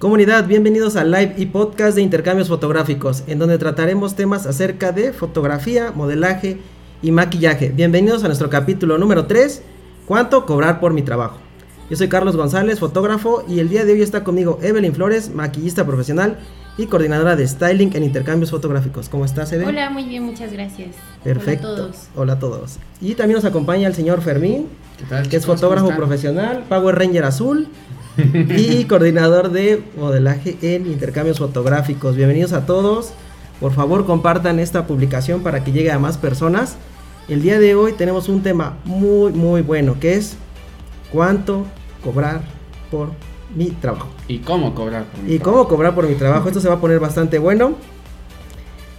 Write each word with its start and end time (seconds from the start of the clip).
Comunidad, 0.00 0.46
bienvenidos 0.46 0.96
al 0.96 1.10
live 1.10 1.34
y 1.36 1.44
podcast 1.44 1.94
de 1.94 2.00
intercambios 2.00 2.48
fotográficos, 2.48 3.22
en 3.26 3.38
donde 3.38 3.58
trataremos 3.58 4.16
temas 4.16 4.46
acerca 4.46 4.92
de 4.92 5.12
fotografía, 5.12 5.92
modelaje 5.94 6.56
y 7.02 7.10
maquillaje. 7.10 7.68
Bienvenidos 7.68 8.24
a 8.24 8.28
nuestro 8.28 8.48
capítulo 8.48 8.96
número 8.96 9.26
3, 9.26 9.62
¿cuánto 10.06 10.46
cobrar 10.46 10.80
por 10.80 10.94
mi 10.94 11.02
trabajo? 11.02 11.36
Yo 11.90 11.98
soy 11.98 12.08
Carlos 12.08 12.34
González, 12.34 12.78
fotógrafo, 12.78 13.44
y 13.46 13.58
el 13.58 13.68
día 13.68 13.84
de 13.84 13.92
hoy 13.92 14.00
está 14.00 14.24
conmigo 14.24 14.58
Evelyn 14.62 14.94
Flores, 14.94 15.34
maquillista 15.34 15.84
profesional 15.84 16.38
y 16.78 16.86
coordinadora 16.86 17.36
de 17.36 17.46
styling 17.46 17.94
en 17.94 18.02
intercambios 18.02 18.50
fotográficos. 18.50 19.10
¿Cómo 19.10 19.26
estás, 19.26 19.52
Evelyn? 19.52 19.68
Hola, 19.68 19.90
muy 19.90 20.04
bien, 20.04 20.22
muchas 20.22 20.50
gracias. 20.50 20.96
Perfecto. 21.22 21.68
Hola 21.68 21.74
a 21.74 21.76
todos. 21.76 21.96
Hola 22.16 22.32
a 22.32 22.38
todos. 22.38 22.78
Y 23.02 23.16
también 23.16 23.36
nos 23.36 23.44
acompaña 23.44 23.86
el 23.86 23.94
señor 23.94 24.22
Fermín, 24.22 24.66
¿Qué 24.96 25.04
tal, 25.04 25.28
que 25.28 25.36
es 25.36 25.42
chicos? 25.42 25.56
fotógrafo 25.56 25.88
¿Cómo 25.88 25.92
están? 25.92 26.08
profesional, 26.08 26.64
Power 26.70 26.98
Ranger 26.98 27.24
azul 27.24 27.68
y 28.56 28.84
coordinador 28.84 29.50
de 29.50 29.82
modelaje 29.96 30.56
en 30.62 30.86
intercambios 30.86 31.38
fotográficos. 31.38 32.16
Bienvenidos 32.16 32.52
a 32.52 32.66
todos. 32.66 33.12
Por 33.60 33.72
favor, 33.72 34.06
compartan 34.06 34.58
esta 34.58 34.86
publicación 34.86 35.42
para 35.42 35.64
que 35.64 35.72
llegue 35.72 35.90
a 35.90 35.98
más 35.98 36.18
personas. 36.18 36.76
El 37.28 37.42
día 37.42 37.58
de 37.58 37.74
hoy 37.74 37.92
tenemos 37.92 38.28
un 38.28 38.42
tema 38.42 38.78
muy 38.84 39.32
muy 39.32 39.62
bueno, 39.62 39.98
que 40.00 40.14
es 40.14 40.36
cuánto 41.12 41.66
cobrar 42.02 42.42
por 42.90 43.10
mi 43.54 43.66
trabajo. 43.66 44.08
¿Y 44.28 44.38
cómo 44.38 44.74
cobrar? 44.74 45.04
por 45.04 45.22
mi 45.22 45.34
¿Y 45.34 45.38
trabajo? 45.38 45.58
cómo 45.58 45.68
cobrar 45.68 45.94
por 45.94 46.08
mi 46.08 46.14
trabajo? 46.14 46.48
Esto 46.48 46.60
se 46.60 46.68
va 46.68 46.74
a 46.74 46.80
poner 46.80 47.00
bastante 47.00 47.38
bueno. 47.38 47.74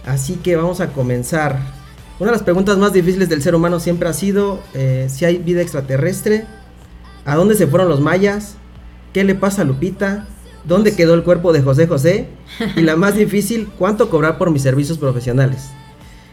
Así 0.06 0.34
que 0.36 0.56
vamos 0.56 0.80
a 0.80 0.88
comenzar. 0.88 1.58
Una 2.18 2.30
de 2.30 2.36
las 2.36 2.42
preguntas 2.42 2.78
más 2.78 2.92
difíciles 2.92 3.28
del 3.28 3.42
ser 3.42 3.54
humano 3.54 3.80
siempre 3.80 4.08
ha 4.08 4.12
sido 4.12 4.60
eh, 4.74 5.06
si 5.08 5.24
hay 5.24 5.38
vida 5.38 5.60
extraterrestre, 5.60 6.44
a 7.24 7.36
dónde 7.36 7.54
se 7.54 7.66
fueron 7.66 7.88
los 7.88 8.00
mayas, 8.00 8.56
qué 9.12 9.24
le 9.24 9.34
pasa 9.34 9.62
a 9.62 9.64
Lupita, 9.64 10.26
dónde 10.64 10.94
quedó 10.94 11.14
el 11.14 11.22
cuerpo 11.22 11.52
de 11.52 11.62
José 11.62 11.86
José 11.86 12.28
y 12.76 12.82
la 12.82 12.96
más 12.96 13.14
difícil, 13.14 13.68
cuánto 13.78 14.10
cobrar 14.10 14.38
por 14.38 14.50
mis 14.50 14.62
servicios 14.62 14.98
profesionales. 14.98 15.70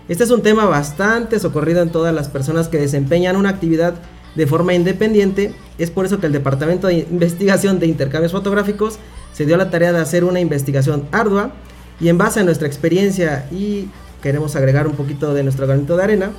Este 0.08 0.23
es 0.23 0.31
un 0.31 0.41
tema 0.41 0.66
bastante 0.66 1.39
socorrido 1.39 1.81
en 1.81 1.91
todas 1.91 2.13
las 2.13 2.30
personas 2.30 2.67
que 2.67 2.80
desempeñan 2.80 3.36
una 3.36 3.49
actividad 3.49 3.95
de 4.36 4.47
forma 4.47 4.73
independiente. 4.73 5.53
Es 5.77 5.91
por 5.91 6.05
eso 6.05 6.19
que 6.19 6.27
el 6.27 6.33
Departamento 6.33 6.88
de 6.88 7.05
Investigación 7.11 7.80
de 7.80 7.88
Intercambios 7.88 8.31
Fotográficos 8.31 8.97
se 9.33 9.45
dio 9.45 9.58
la 9.58 9.69
tarea 9.69 9.91
de 9.91 9.99
hacer 9.99 10.23
una 10.23 10.39
investigación 10.39 11.08
ardua 11.11 11.52
y 11.99 12.09
en 12.09 12.17
base 12.17 12.39
a 12.39 12.43
nuestra 12.43 12.67
experiencia 12.67 13.47
y 13.52 13.89
queremos 14.21 14.55
agregar 14.55 14.88
un 14.88 14.95
poquito 14.95 15.33
de 15.33 15.43
nuestro 15.43 15.67
granito 15.67 15.95
de 15.95 16.03
arena, 16.03 16.31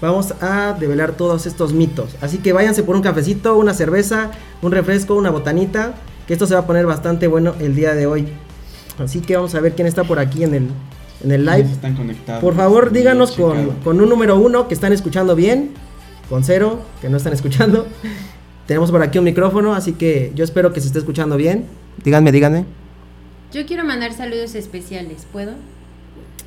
vamos 0.00 0.34
a 0.40 0.74
develar 0.78 1.12
todos 1.12 1.46
estos 1.46 1.72
mitos. 1.72 2.16
Así 2.20 2.38
que 2.38 2.52
váyanse 2.52 2.82
por 2.82 2.96
un 2.96 3.02
cafecito, 3.02 3.56
una 3.56 3.74
cerveza, 3.74 4.30
un 4.62 4.72
refresco, 4.72 5.14
una 5.14 5.30
botanita, 5.30 5.94
que 6.26 6.32
esto 6.32 6.46
se 6.46 6.54
va 6.54 6.60
a 6.60 6.66
poner 6.66 6.86
bastante 6.86 7.26
bueno 7.26 7.54
el 7.60 7.74
día 7.74 7.94
de 7.94 8.06
hoy. 8.06 8.28
Así 8.98 9.20
que 9.20 9.36
vamos 9.36 9.54
a 9.54 9.60
ver 9.60 9.74
quién 9.74 9.86
está 9.86 10.04
por 10.04 10.18
aquí 10.18 10.42
en 10.44 10.54
el, 10.54 10.68
en 11.22 11.30
el 11.32 11.44
live. 11.44 11.56
¿Quiénes 11.56 11.72
Están 11.72 11.96
conectados. 11.96 12.42
Por 12.42 12.54
favor, 12.54 12.92
díganos 12.92 13.32
con, 13.32 13.70
con 13.84 14.00
un 14.00 14.08
número 14.08 14.36
uno 14.36 14.68
que 14.68 14.74
están 14.74 14.92
escuchando 14.92 15.34
bien, 15.36 15.72
con 16.28 16.44
cero 16.44 16.80
que 17.00 17.08
no 17.08 17.16
están 17.16 17.32
escuchando. 17.32 17.86
Tenemos 18.66 18.90
por 18.90 19.00
aquí 19.02 19.18
un 19.18 19.24
micrófono, 19.24 19.74
así 19.74 19.92
que 19.92 20.32
yo 20.34 20.42
espero 20.42 20.72
que 20.72 20.80
se 20.80 20.88
esté 20.88 20.98
escuchando 20.98 21.36
bien. 21.36 21.66
Díganme, 22.04 22.32
díganme, 22.32 22.64
Yo 23.52 23.64
quiero 23.64 23.84
mandar 23.84 24.12
saludos 24.12 24.54
especiales, 24.54 25.26
¿puedo? 25.32 25.52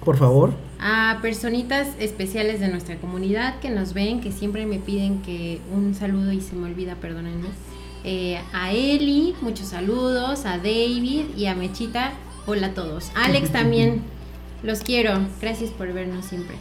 por 0.04 0.18
favor. 0.18 0.52
A 0.82 1.20
personitas 1.22 1.88
especiales 2.00 2.62
de 2.62 2.70
nuestra 2.70 2.96
comunidad 2.96 3.60
que 3.60 3.70
nos 3.70 3.94
ven, 3.94 4.22
que 4.22 4.32
siempre 4.32 4.66
me 4.66 4.80
piden 4.80 5.22
que 5.22 5.60
un 5.76 5.94
saludo 5.94 6.32
y 6.32 6.40
se 6.40 6.56
me 6.56 6.68
olvida, 6.68 6.96
perdónenme. 6.96 7.50
Eh, 8.06 8.40
a 8.54 8.72
Eli, 8.72 9.36
muchos 9.42 9.68
saludos, 9.68 10.46
a 10.46 10.58
David 10.58 11.26
y 11.36 11.48
a 11.48 11.56
Mechita, 11.56 12.14
hola 12.46 12.68
a 12.68 12.74
todos. 12.74 13.12
Alex 13.16 13.50
también, 13.52 14.04
los 14.64 14.80
quiero, 14.80 15.20
gracias 15.42 15.72
por 15.72 15.92
vernos 15.92 16.26
siempre. 16.26 16.56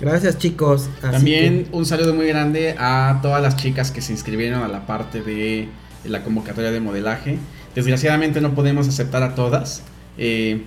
Gracias, 0.00 0.38
chicos. 0.38 0.88
Así 0.96 1.12
También 1.12 1.68
un 1.70 1.86
saludo 1.86 2.12
muy 2.12 2.26
grande 2.26 2.74
a 2.76 3.20
todas 3.22 3.40
las 3.40 3.56
chicas 3.56 3.92
que 3.92 4.02
se 4.02 4.12
inscribieron 4.12 4.64
a 4.64 4.68
la 4.68 4.84
parte 4.86 5.22
de 5.22 5.68
la 6.04 6.24
convocatoria 6.24 6.72
de 6.72 6.80
modelaje. 6.80 7.38
Desgraciadamente 7.76 8.40
no 8.40 8.54
podemos 8.54 8.88
aceptar 8.88 9.22
a 9.22 9.36
todas. 9.36 9.82
eh, 10.18 10.64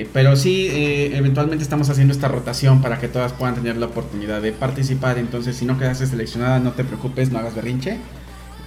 eh, 0.00 0.08
pero 0.12 0.36
sí, 0.36 0.68
eh, 0.70 1.16
eventualmente 1.16 1.62
estamos 1.62 1.88
haciendo 1.90 2.12
esta 2.12 2.28
rotación 2.28 2.82
para 2.82 2.98
que 2.98 3.08
todas 3.08 3.32
puedan 3.32 3.54
tener 3.56 3.76
la 3.76 3.86
oportunidad 3.86 4.40
de 4.42 4.52
participar. 4.52 5.18
Entonces, 5.18 5.56
si 5.56 5.64
no 5.64 5.78
quedaste 5.78 6.06
seleccionada, 6.06 6.58
no 6.58 6.72
te 6.72 6.84
preocupes, 6.84 7.30
no 7.30 7.38
hagas 7.38 7.54
berrinche. 7.54 7.98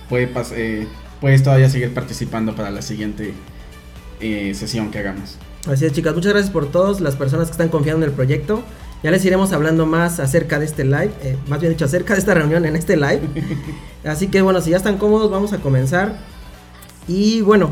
Puede 0.09 0.33
pas- 0.33 0.53
eh, 0.55 0.87
puedes 1.21 1.43
todavía 1.43 1.69
seguir 1.69 1.93
participando 1.93 2.55
para 2.55 2.71
la 2.71 2.81
siguiente 2.81 3.33
sesión 4.53 4.91
que 4.91 4.99
hagamos. 4.99 5.37
así 5.71 5.85
es, 5.85 5.93
chicas. 5.93 6.13
Muchas 6.13 6.33
gracias 6.33 6.51
por 6.51 6.69
todas 6.71 6.99
las 6.99 7.15
personas 7.15 7.47
que 7.47 7.51
están 7.51 7.69
confiando 7.69 8.03
en 8.05 8.09
el 8.11 8.15
proyecto. 8.15 8.63
Ya 9.01 9.11
les 9.11 9.23
iremos 9.23 9.53
hablando 9.53 9.85
más 9.85 10.19
acerca 10.19 10.59
de 10.59 10.65
este 10.65 10.83
live, 10.83 11.11
más 11.47 11.61
bien 11.61 11.71
dicho, 11.71 11.85
acerca 11.85 12.13
de 12.15 12.19
esta 12.19 12.33
reunión 12.33 12.65
en 12.65 12.75
este 12.75 12.97
live. 12.97 13.21
Así 14.03 14.27
que 14.27 14.41
bueno, 14.41 14.59
si 14.59 14.71
ya 14.71 14.77
están 14.77 14.97
cómodos, 14.97 15.31
vamos 15.31 15.53
a 15.53 15.59
comenzar. 15.59 16.17
Y 17.07 17.41
bueno, 17.41 17.71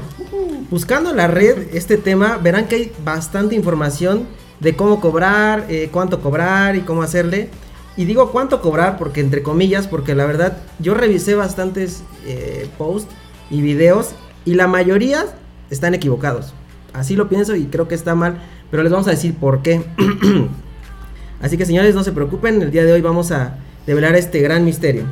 buscando 0.69 1.13
la 1.13 1.27
red 1.27 1.67
este 1.73 1.97
tema, 1.97 2.37
verán 2.37 2.67
que 2.67 2.75
hay 2.75 2.91
bastante 3.03 3.55
información 3.55 4.25
de 4.59 4.75
cómo 4.75 4.99
cobrar, 4.99 5.65
eh, 5.69 5.89
cuánto 5.91 6.21
cobrar 6.21 6.75
y 6.75 6.81
cómo 6.81 7.03
hacerle. 7.03 7.49
Y 7.95 8.05
digo 8.05 8.31
cuánto 8.31 8.61
cobrar 8.61 8.97
porque 8.97 9.21
entre 9.21 9.43
comillas, 9.43 9.87
porque 9.87 10.15
la 10.15 10.25
verdad 10.25 10.57
yo 10.79 10.93
revisé 10.93 11.35
bastantes 11.35 12.03
eh, 12.25 12.69
posts 12.77 13.11
y 13.49 13.61
videos 13.61 14.11
y 14.45 14.53
la 14.53 14.67
mayoría 14.67 15.25
están 15.69 15.93
equivocados. 15.95 16.53
Así 16.93 17.15
lo 17.15 17.27
pienso 17.29 17.55
y 17.55 17.65
creo 17.65 17.87
que 17.87 17.95
está 17.95 18.15
mal, 18.15 18.37
pero 18.71 18.83
les 18.83 18.91
vamos 18.91 19.07
a 19.07 19.11
decir 19.11 19.35
por 19.35 19.61
qué. 19.61 19.83
Así 21.41 21.57
que 21.57 21.65
señores, 21.65 21.93
no 21.93 22.03
se 22.03 22.11
preocupen, 22.11 22.61
el 22.61 22.71
día 22.71 22.83
de 22.83 22.93
hoy 22.93 23.01
vamos 23.01 23.31
a 23.31 23.57
develar 23.85 24.15
este 24.15 24.41
gran 24.41 24.65
misterio. 24.65 25.05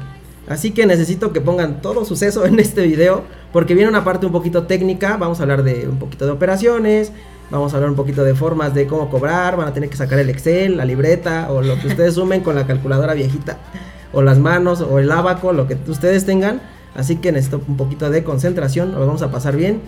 Así 0.47 0.71
que 0.71 0.85
necesito 0.85 1.33
que 1.33 1.41
pongan 1.41 1.81
todo 1.81 2.05
suceso 2.05 2.45
en 2.45 2.59
este 2.59 2.85
video, 2.85 3.23
porque 3.51 3.73
viene 3.73 3.89
una 3.89 4.03
parte 4.03 4.25
un 4.25 4.31
poquito 4.31 4.63
técnica, 4.63 5.17
vamos 5.17 5.39
a 5.39 5.43
hablar 5.43 5.63
de 5.63 5.87
un 5.87 5.97
poquito 5.97 6.25
de 6.25 6.31
operaciones, 6.31 7.11
vamos 7.49 7.73
a 7.73 7.77
hablar 7.77 7.89
un 7.89 7.95
poquito 7.95 8.23
de 8.23 8.35
formas 8.35 8.73
de 8.73 8.85
cómo 8.85 9.09
cobrar, 9.09 9.57
van 9.57 9.67
a 9.67 9.73
tener 9.73 9.89
que 9.89 9.97
sacar 9.97 10.19
el 10.19 10.29
Excel, 10.29 10.77
la 10.77 10.85
libreta 10.85 11.51
o 11.51 11.61
lo 11.61 11.79
que 11.79 11.87
ustedes 11.87 12.13
sumen 12.13 12.41
con 12.41 12.55
la 12.55 12.67
calculadora 12.67 13.13
viejita, 13.13 13.57
o 14.13 14.21
las 14.21 14.37
manos, 14.37 14.81
o 14.81 14.99
el 14.99 15.11
abaco, 15.11 15.51
lo 15.51 15.67
que 15.67 15.77
ustedes 15.87 16.25
tengan. 16.25 16.61
Así 16.95 17.17
que 17.17 17.31
necesito 17.31 17.61
un 17.67 17.75
poquito 17.75 18.09
de 18.09 18.23
concentración, 18.23 18.93
lo 18.93 18.99
vamos 18.99 19.21
a 19.21 19.31
pasar 19.31 19.55
bien, 19.55 19.81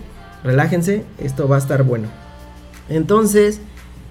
relájense, 0.44 1.04
esto 1.18 1.48
va 1.48 1.56
a 1.56 1.58
estar 1.60 1.84
bueno. 1.84 2.08
Entonces, 2.88 3.60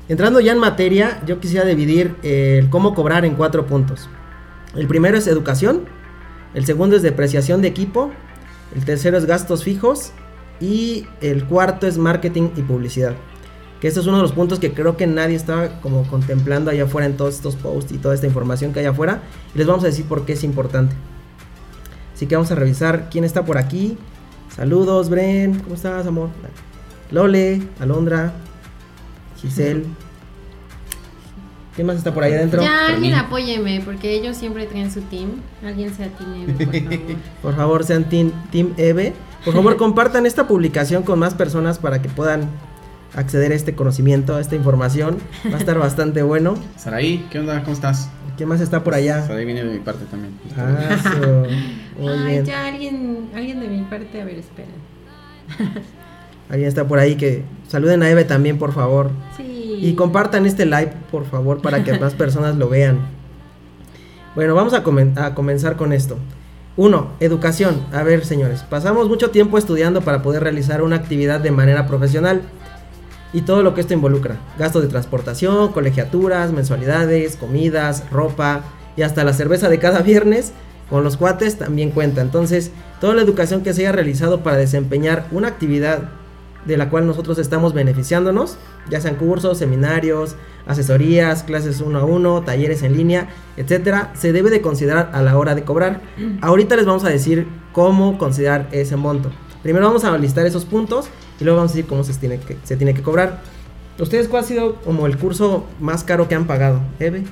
entrando 0.08 0.40
ya 0.40 0.54
en 0.54 0.60
materia, 0.60 1.22
yo 1.26 1.40
quisiera 1.40 1.66
dividir 1.66 2.16
el 2.24 2.70
cómo 2.70 2.96
cobrar 2.96 3.26
en 3.26 3.36
cuatro 3.36 3.66
puntos. 3.66 4.10
El 4.76 4.88
primero 4.88 5.18
es 5.18 5.28
educación, 5.28 5.86
el 6.54 6.66
segundo 6.66 6.96
es 6.96 7.02
depreciación 7.02 7.62
de 7.62 7.68
equipo, 7.68 8.12
el 8.76 8.86
tercero 8.86 9.18
es 9.18 9.26
gastos 9.26 9.64
fijos 9.64 10.12
y 10.60 11.06
el 11.22 11.46
cuarto 11.46 11.88
es 11.88 11.98
marketing 11.98 12.50
y 12.56 12.62
publicidad. 12.62 13.16
Que 13.80 13.88
este 13.88 14.00
es 14.00 14.08
uno 14.08 14.18
de 14.18 14.24
los 14.24 14.32
puntos 14.32 14.60
que 14.60 14.74
creo 14.74 14.98
que 14.98 15.06
nadie 15.06 15.36
está 15.36 15.80
como 15.82 16.04
contemplando 16.08 16.72
allá 16.72 16.86
afuera 16.86 17.06
en 17.06 17.16
todos 17.16 17.36
estos 17.36 17.56
posts 17.56 17.92
y 17.92 18.00
toda 18.00 18.16
esta 18.16 18.26
información 18.26 18.74
que 18.74 18.80
hay 18.80 18.88
afuera. 18.88 19.22
Y 19.54 19.60
les 19.60 19.68
vamos 19.68 19.84
a 19.84 19.88
decir 19.88 20.06
por 20.06 20.26
qué 20.26 20.34
es 20.34 20.44
importante. 20.44 20.96
Así 22.16 22.26
que 22.26 22.36
vamos 22.36 22.52
a 22.52 22.56
revisar 22.56 23.10
quién 23.12 23.24
está 23.24 23.46
por 23.46 23.60
aquí. 23.60 23.98
Saludos, 24.56 25.10
Bren. 25.10 25.60
¿Cómo 25.60 25.76
estás, 25.76 26.08
amor? 26.08 26.30
Lole, 27.12 27.62
Alondra, 27.80 28.34
Giselle. 29.40 29.86
¿Quién 31.78 31.88
más 31.88 31.96
está 31.98 32.14
por 32.14 32.24
ahí 32.24 32.34
adentro? 32.34 32.62
Ya, 32.62 32.88
alguien 32.88 33.14
apóyeme, 33.14 33.82
porque 33.86 34.12
ellos 34.12 34.36
siempre 34.36 34.66
traen 34.66 34.92
su 34.92 35.00
team. 35.04 35.30
Alguien 35.66 35.94
sea 35.94 36.08
team, 36.10 36.46
por 36.58 36.66
favor. 36.74 37.00
Por 37.42 37.56
favor, 37.56 37.84
sean 37.86 38.04
Team, 38.10 38.32
team 38.52 38.74
Eve. 38.78 39.14
Por 39.46 39.54
favor, 39.54 39.78
compartan 39.78 40.26
esta 40.26 40.48
publicación 40.48 41.04
con 41.04 41.20
más 41.20 41.36
personas 41.36 41.78
para 41.80 42.02
que 42.02 42.10
puedan 42.10 42.50
acceder 43.16 43.52
a 43.52 43.56
este 43.56 43.76
conocimiento, 43.76 44.36
a 44.36 44.42
esta 44.42 44.56
información. 44.56 45.20
Va 45.50 45.56
a 45.56 45.60
estar 45.60 45.78
bastante 45.80 46.24
bueno. 46.24 46.56
Saraí, 46.76 47.26
¿qué 47.32 47.40
onda? 47.40 47.62
¿Cómo 47.62 47.74
estás? 47.74 48.10
¿Quién 48.38 48.50
más 48.50 48.60
está 48.60 48.84
por 48.84 48.94
allá? 48.94 49.26
Saraí 49.26 49.46
viene 49.46 49.64
de 49.64 49.74
mi 49.74 49.80
parte 49.80 50.06
también. 50.06 50.34
Ah, 50.58 50.98
so- 51.04 52.02
Muy 52.02 52.12
Ay, 52.14 52.26
bien. 52.32 52.46
ya 52.46 52.66
alguien, 52.66 53.30
alguien 53.36 53.60
de 53.60 53.68
mi 53.68 53.82
parte, 53.84 54.20
a 54.22 54.26
ver, 54.26 54.40
espera. 54.40 54.68
Alguien 56.50 56.68
está 56.70 56.88
por 56.88 57.00
ahí 57.00 57.16
que 57.16 57.44
saluden 57.68 58.04
a 58.04 58.10
Eve 58.10 58.24
también, 58.24 58.58
por 58.58 58.74
favor. 58.74 59.12
Sí. 59.36 59.80
Y 59.82 59.94
compartan 59.96 60.46
este 60.46 60.66
live, 60.66 60.94
por 61.12 61.26
favor, 61.26 61.62
para 61.62 61.84
que 61.84 62.00
más 62.00 62.14
personas 62.16 62.56
lo 62.56 62.70
vean. 62.70 63.00
Bueno, 64.36 64.56
vamos 64.56 64.74
a, 64.74 64.84
comen- 64.84 65.18
a 65.18 65.34
comenzar 65.36 65.76
con 65.76 65.94
esto. 65.94 66.18
Uno, 66.76 67.10
educación. 67.20 67.82
A 67.92 68.04
ver, 68.04 68.24
señores, 68.24 68.64
pasamos 68.64 69.08
mucho 69.10 69.32
tiempo 69.32 69.58
estudiando 69.58 70.02
para 70.02 70.22
poder 70.22 70.44
realizar 70.44 70.82
una 70.84 70.96
actividad 70.98 71.40
de 71.40 71.52
manera 71.52 71.88
profesional. 71.88 72.42
Y 73.34 73.42
todo 73.42 73.62
lo 73.64 73.74
que 73.74 73.82
esto 73.82 73.94
involucra. 73.94 74.38
Gastos 74.58 74.84
de 74.84 74.88
transportación, 74.88 75.72
colegiaturas, 75.74 76.52
mensualidades, 76.54 77.36
comidas, 77.36 78.04
ropa 78.12 78.62
y 78.96 79.02
hasta 79.02 79.24
la 79.24 79.34
cerveza 79.34 79.70
de 79.70 79.80
cada 79.80 80.00
viernes 80.04 80.54
con 80.90 81.04
los 81.04 81.18
cuates 81.18 81.58
también 81.58 81.92
cuenta. 81.92 82.22
Entonces, 82.22 82.72
toda 83.02 83.14
la 83.16 83.22
educación 83.22 83.62
que 83.64 83.74
se 83.74 83.82
haya 83.82 83.92
realizado 83.92 84.42
para 84.44 84.56
desempeñar 84.58 85.26
una 85.32 85.50
actividad 85.50 86.04
de 86.68 86.78
la 86.78 86.90
cual 86.90 87.08
nosotros 87.08 87.38
estamos 87.40 87.74
beneficiándonos, 87.74 88.58
ya 88.90 89.02
sean 89.02 89.16
cursos, 89.16 89.58
seminarios, 89.58 90.36
asesorías, 90.68 91.44
clases 91.44 91.82
uno 91.82 92.00
a 92.00 92.06
uno, 92.06 92.44
talleres 92.44 92.84
en 92.84 92.96
línea, 92.96 93.30
etcétera, 93.56 94.12
se 94.16 94.34
debe 94.34 94.50
de 94.50 94.62
considerar 94.62 95.10
a 95.14 95.22
la 95.22 95.38
hora 95.38 95.56
de 95.56 95.64
cobrar. 95.64 96.02
Ahorita 96.42 96.76
les 96.76 96.86
vamos 96.86 97.06
a 97.06 97.10
decir 97.10 97.48
cómo 97.72 98.18
considerar 98.18 98.68
ese 98.72 98.98
monto. 98.98 99.32
Primero 99.64 99.86
vamos 99.86 100.04
a 100.04 100.18
listar 100.18 100.46
esos 100.46 100.66
puntos 100.66 101.08
y 101.40 101.44
luego 101.44 101.58
vamos 101.58 101.72
a 101.72 101.76
decir 101.76 101.88
cómo 101.88 102.04
se 102.04 102.14
tiene 102.14 102.40
que, 102.40 102.58
se 102.64 102.76
tiene 102.76 102.94
que 102.94 103.02
cobrar. 103.02 103.42
¿Ustedes 104.00 104.28
cuál 104.28 104.44
ha 104.44 104.48
sido 104.48 104.76
como 104.76 105.08
el 105.08 105.18
curso 105.18 105.66
más 105.80 106.04
caro 106.04 106.28
que 106.28 106.36
han 106.36 106.46
pagado? 106.46 106.82
Eve. 107.00 107.24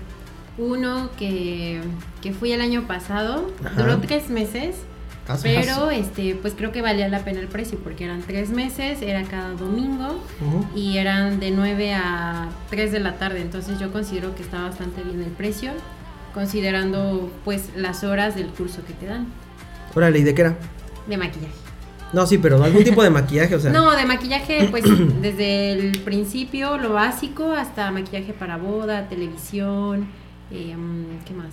Uno 0.57 1.09
que, 1.17 1.81
que 2.21 2.33
fui 2.33 2.51
el 2.53 2.61
año 2.61 2.87
pasado, 2.87 3.51
Ajá. 3.63 3.81
duró 3.81 3.99
tres 3.99 4.29
meses, 4.29 4.77
Caso, 5.25 5.43
pero 5.43 5.65
caso. 5.65 5.91
este, 5.91 6.35
pues 6.35 6.53
creo 6.55 6.71
que 6.71 6.81
valía 6.83 7.07
la 7.07 7.25
pena 7.25 7.39
el 7.39 7.47
precio 7.47 7.79
porque 7.79 8.05
eran 8.05 8.21
tres 8.21 8.51
meses, 8.51 9.01
era 9.01 9.23
cada 9.23 9.53
domingo 9.53 10.19
y 10.75 10.97
eran 10.99 11.39
de 11.39 11.49
9 11.49 11.93
a 11.95 12.49
3 12.69 12.91
de 12.91 12.99
la 12.99 13.17
tarde, 13.17 13.41
entonces 13.41 13.79
yo 13.79 13.91
considero 13.91 14.35
que 14.35 14.43
está 14.43 14.61
bastante 14.61 15.01
bien 15.01 15.23
el 15.23 15.31
precio, 15.31 15.71
considerando 16.33 17.31
pues 17.43 17.69
las 17.75 18.03
horas 18.03 18.35
del 18.35 18.47
curso 18.49 18.85
que 18.85 18.93
te 18.93 19.07
dan 19.07 19.27
Órale, 19.95 20.19
¿y 20.19 20.23
de 20.23 20.35
qué 20.35 20.41
era? 20.41 20.55
de 21.07 21.17
maquillaje. 21.17 21.53
No, 22.13 22.25
sí, 22.27 22.37
pero 22.37 22.63
algún 22.63 22.83
tipo 22.83 23.03
de 23.03 23.09
maquillaje, 23.09 23.55
o 23.55 23.59
sea. 23.59 23.71
No, 23.71 23.95
de 23.95 24.05
maquillaje, 24.05 24.67
pues 24.69 24.83
desde 25.21 25.71
el 25.71 25.99
principio, 26.01 26.77
lo 26.77 26.93
básico, 26.93 27.51
hasta 27.51 27.89
maquillaje 27.91 28.31
para 28.33 28.57
boda, 28.57 29.09
televisión, 29.09 30.07
eh, 30.51 30.75
¿qué 31.25 31.33
más? 31.33 31.51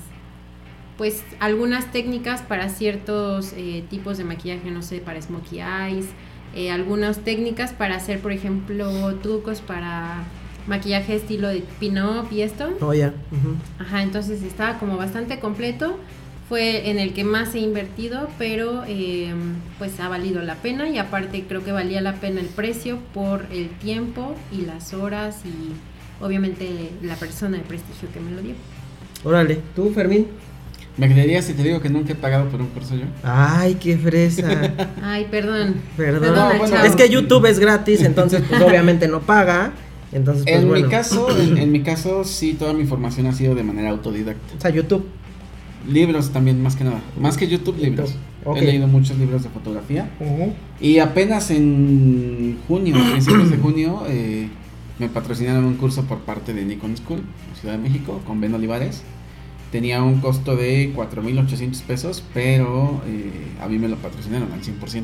Pues 0.98 1.22
algunas 1.40 1.90
técnicas 1.90 2.42
para 2.42 2.68
ciertos 2.68 3.52
eh, 3.56 3.84
tipos 3.88 4.18
de 4.18 4.24
maquillaje, 4.24 4.70
no 4.70 4.82
sé, 4.82 4.98
para 4.98 5.20
smokey 5.20 5.60
eyes, 5.60 6.06
eh, 6.54 6.70
algunas 6.70 7.18
técnicas 7.18 7.72
para 7.72 7.96
hacer, 7.96 8.20
por 8.20 8.32
ejemplo, 8.32 9.14
trucos 9.22 9.60
para 9.60 10.24
maquillaje 10.66 11.16
estilo 11.16 11.48
de 11.48 11.64
pin-up 11.80 12.28
y 12.30 12.42
esto. 12.42 12.72
No, 12.80 12.92
ya. 12.94 13.08
ujú. 13.08 13.56
Ajá, 13.78 14.02
entonces 14.02 14.42
estaba 14.42 14.78
como 14.78 14.96
bastante 14.96 15.40
completo. 15.40 15.96
Fue 16.48 16.90
en 16.90 16.98
el 16.98 17.14
que 17.14 17.24
más 17.24 17.54
he 17.54 17.60
invertido, 17.60 18.28
pero 18.36 18.84
eh, 18.86 19.32
pues 19.78 19.98
ha 20.00 20.08
valido 20.08 20.42
la 20.42 20.56
pena 20.56 20.88
y 20.88 20.98
aparte 20.98 21.44
creo 21.48 21.64
que 21.64 21.72
valía 21.72 22.02
la 22.02 22.16
pena 22.16 22.40
el 22.40 22.48
precio 22.48 22.98
por 23.14 23.46
el 23.50 23.70
tiempo 23.70 24.34
y 24.52 24.66
las 24.66 24.92
horas 24.92 25.40
y 25.46 26.22
obviamente 26.22 26.90
la 27.00 27.14
persona 27.16 27.56
de 27.56 27.62
prestigio 27.62 28.08
que 28.12 28.20
me 28.20 28.32
lo 28.32 28.42
dio. 28.42 28.54
Órale, 29.24 29.60
¿tú, 29.74 29.90
Fermín? 29.94 30.26
¿Me 30.96 31.10
creerías 31.10 31.46
si 31.46 31.54
te 31.54 31.62
digo 31.62 31.80
que 31.80 31.88
nunca 31.88 32.12
he 32.12 32.16
pagado 32.16 32.48
por 32.48 32.60
un 32.60 32.68
curso 32.68 32.94
yo? 32.94 33.04
Ay, 33.22 33.76
qué 33.76 33.96
fresa. 33.96 34.74
Ay, 35.02 35.26
perdón. 35.30 35.76
Perdón. 35.96 36.58
Bueno, 36.58 36.84
es 36.84 36.94
que 36.94 37.08
YouTube 37.08 37.46
es 37.46 37.58
gratis, 37.58 38.02
entonces 38.02 38.42
pues 38.48 38.60
obviamente 38.60 39.08
no 39.08 39.20
paga. 39.20 39.72
Entonces, 40.12 40.44
pues 40.44 40.56
en 40.56 40.68
bueno. 40.68 40.84
mi 40.84 40.90
caso, 40.90 41.28
en, 41.40 41.56
en 41.56 41.72
mi 41.72 41.80
caso, 41.80 42.24
sí, 42.24 42.54
toda 42.54 42.74
mi 42.74 42.84
formación 42.84 43.26
ha 43.26 43.32
sido 43.32 43.54
de 43.54 43.62
manera 43.62 43.90
autodidacta. 43.90 44.56
O 44.58 44.60
sea, 44.60 44.70
YouTube. 44.70 45.06
Libros 45.88 46.30
también, 46.30 46.62
más 46.62 46.76
que 46.76 46.84
nada. 46.84 47.00
Más 47.18 47.36
que 47.36 47.48
YouTube, 47.48 47.76
libros. 47.78 48.14
He 48.54 48.60
leído 48.60 48.86
muchos 48.86 49.18
libros 49.18 49.42
de 49.42 49.48
fotografía. 49.48 50.10
Y 50.80 50.98
apenas 50.98 51.50
en 51.50 52.58
junio, 52.68 52.96
a 52.96 53.10
principios 53.12 53.50
de 53.50 53.56
junio, 53.56 54.02
eh, 54.08 54.48
me 54.98 55.08
patrocinaron 55.08 55.64
un 55.64 55.74
curso 55.74 56.04
por 56.04 56.18
parte 56.20 56.52
de 56.52 56.64
Nikon 56.64 56.96
School, 56.96 57.22
Ciudad 57.58 57.76
de 57.76 57.82
México, 57.82 58.20
con 58.26 58.40
Ben 58.40 58.54
Olivares. 58.54 59.02
Tenía 59.72 60.02
un 60.02 60.20
costo 60.20 60.54
de 60.54 60.94
4.800 60.94 61.82
pesos, 61.82 62.22
pero 62.32 63.02
eh, 63.06 63.32
a 63.60 63.66
mí 63.68 63.78
me 63.78 63.88
lo 63.88 63.96
patrocinaron 63.96 64.52
al 64.52 64.60
100%. 64.60 65.02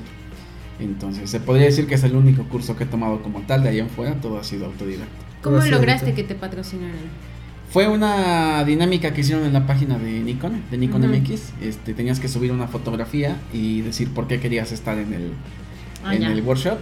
Entonces, 0.79 1.29
se 1.29 1.41
podría 1.41 1.67
decir 1.67 1.87
que 1.89 1.95
es 1.97 2.05
el 2.05 2.15
único 2.15 2.45
curso 2.45 2.77
que 2.77 2.85
he 2.85 2.87
tomado 2.87 3.21
como 3.23 3.41
tal. 3.41 3.63
De 3.65 3.71
ahí 3.71 3.79
en 3.81 3.89
fuera, 3.89 4.15
todo 4.21 4.39
ha 4.39 4.45
sido 4.45 4.67
autodidacta. 4.67 5.09
¿Cómo 5.43 5.57
Gracias, 5.57 5.75
lograste 5.75 6.15
que 6.15 6.23
te 6.23 6.35
patrocinaran? 6.35 6.95
Fue 7.71 7.89
una 7.89 8.63
dinámica 8.65 9.13
que 9.13 9.23
hicieron 9.23 9.45
en 9.45 9.53
la 9.53 9.67
página 9.67 9.99
de 9.99 10.21
Nikon, 10.21 10.63
de 10.71 10.79
Nikon. 10.79 11.11
MX. 11.11 11.53
Este, 11.61 11.95
tenías 11.95 12.21
que 12.21 12.29
subir 12.29 12.53
una 12.53 12.69
fotografía 12.69 13.37
y 13.53 13.81
decir 13.83 14.09
por 14.15 14.27
qué 14.29 14.39
querías 14.41 14.71
estar 14.73 14.99
en 14.99 15.13
el, 15.13 15.33
Ah, 16.05 16.15
en 16.15 16.23
ya. 16.23 16.33
el 16.33 16.43
workshop. 16.43 16.79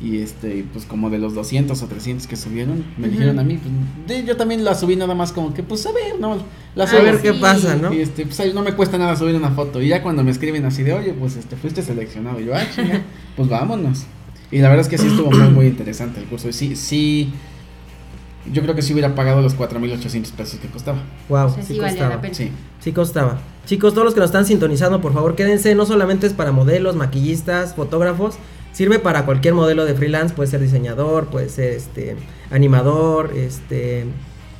Y 0.00 0.18
este, 0.22 0.64
pues 0.72 0.84
como 0.84 1.10
de 1.10 1.18
los 1.18 1.34
200 1.34 1.82
o 1.82 1.86
300 1.86 2.28
que 2.28 2.36
subieron, 2.36 2.84
me 2.98 3.08
dijeron 3.08 3.38
a 3.40 3.42
mí, 3.42 3.58
pues, 3.58 3.72
de- 4.20 4.24
yo 4.24 4.36
también 4.36 4.64
la 4.64 4.76
subí 4.76 4.94
nada 4.94 5.14
más 5.16 5.32
como 5.32 5.52
que, 5.52 5.64
pues 5.64 5.84
a 5.86 5.92
ver, 5.92 6.20
no, 6.20 6.36
la 6.76 6.86
subo. 6.86 7.00
A 7.00 7.02
ver 7.02 7.20
qué 7.20 7.32
sí. 7.32 7.38
pasa, 7.40 7.74
¿no? 7.74 7.92
Y 7.92 8.00
este, 8.02 8.24
pues 8.24 8.38
ahí 8.38 8.52
no 8.54 8.62
me 8.62 8.74
cuesta 8.74 8.96
nada 8.96 9.16
subir 9.16 9.34
una 9.34 9.50
foto. 9.50 9.82
Y 9.82 9.88
ya 9.88 10.00
cuando 10.02 10.22
me 10.22 10.30
escriben 10.30 10.64
así 10.64 10.84
de, 10.84 10.92
oye, 10.92 11.12
pues 11.14 11.34
este, 11.34 11.56
fuiste 11.56 11.82
seleccionado. 11.82 12.38
Y 12.40 12.44
yo, 12.44 12.54
ah, 12.54 12.62
chinga, 12.72 13.02
pues 13.36 13.48
vámonos. 13.48 14.04
Y 14.52 14.58
la 14.58 14.68
verdad 14.68 14.82
es 14.86 14.88
que 14.88 14.98
sí 14.98 15.08
estuvo 15.08 15.30
muy, 15.32 15.48
muy 15.48 15.66
interesante 15.66 16.20
el 16.20 16.26
curso. 16.26 16.48
Y 16.48 16.52
sí, 16.52 16.76
sí, 16.76 17.32
yo 18.52 18.62
creo 18.62 18.74
que 18.74 18.82
sí 18.82 18.92
hubiera 18.92 19.14
pagado 19.14 19.42
los 19.42 19.56
4.800 19.58 20.30
pesos 20.32 20.60
que 20.60 20.68
costaba. 20.68 20.98
Wow, 21.28 21.46
O 21.46 21.50
sea, 21.54 21.62
sí 21.64 21.74
sí 21.74 21.80
costaba. 21.80 22.14
la 22.14 22.20
pena. 22.20 22.34
Sí. 22.34 22.50
Sí 22.80 22.92
costaba. 22.92 23.40
Chicos, 23.66 23.92
todos 23.92 24.04
los 24.06 24.14
que 24.14 24.20
nos 24.20 24.28
están 24.30 24.46
sintonizando, 24.46 25.00
por 25.00 25.12
favor, 25.12 25.34
quédense. 25.34 25.74
No 25.74 25.84
solamente 25.84 26.26
es 26.26 26.32
para 26.32 26.52
modelos, 26.52 26.96
maquillistas, 26.96 27.74
fotógrafos. 27.74 28.36
Sirve 28.78 29.00
para 29.00 29.24
cualquier 29.24 29.54
modelo 29.54 29.84
de 29.86 29.94
freelance. 29.94 30.32
Puede 30.36 30.48
ser 30.48 30.60
diseñador, 30.60 31.26
puede 31.26 31.48
ser 31.48 31.72
este 31.72 32.14
animador, 32.52 33.32
este, 33.34 34.04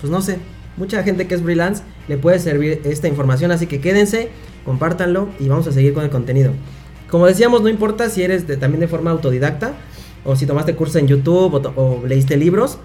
pues 0.00 0.10
no 0.10 0.20
sé. 0.22 0.38
Mucha 0.76 1.04
gente 1.04 1.28
que 1.28 1.36
es 1.36 1.40
freelance 1.42 1.84
le 2.08 2.16
puede 2.18 2.40
servir 2.40 2.80
esta 2.82 3.06
información. 3.06 3.52
Así 3.52 3.68
que 3.68 3.80
quédense, 3.80 4.30
compártanlo 4.64 5.28
y 5.38 5.46
vamos 5.46 5.68
a 5.68 5.72
seguir 5.72 5.94
con 5.94 6.02
el 6.02 6.10
contenido. 6.10 6.50
Como 7.08 7.26
decíamos, 7.26 7.62
no 7.62 7.68
importa 7.68 8.10
si 8.10 8.24
eres 8.24 8.48
de- 8.48 8.56
también 8.56 8.80
de 8.80 8.88
forma 8.88 9.12
autodidacta 9.12 9.74
o 10.24 10.34
si 10.34 10.46
tomaste 10.46 10.74
curso 10.74 10.98
en 10.98 11.06
YouTube 11.06 11.54
o, 11.54 11.72
o 11.80 12.04
leíste 12.04 12.36
libros. 12.36 12.78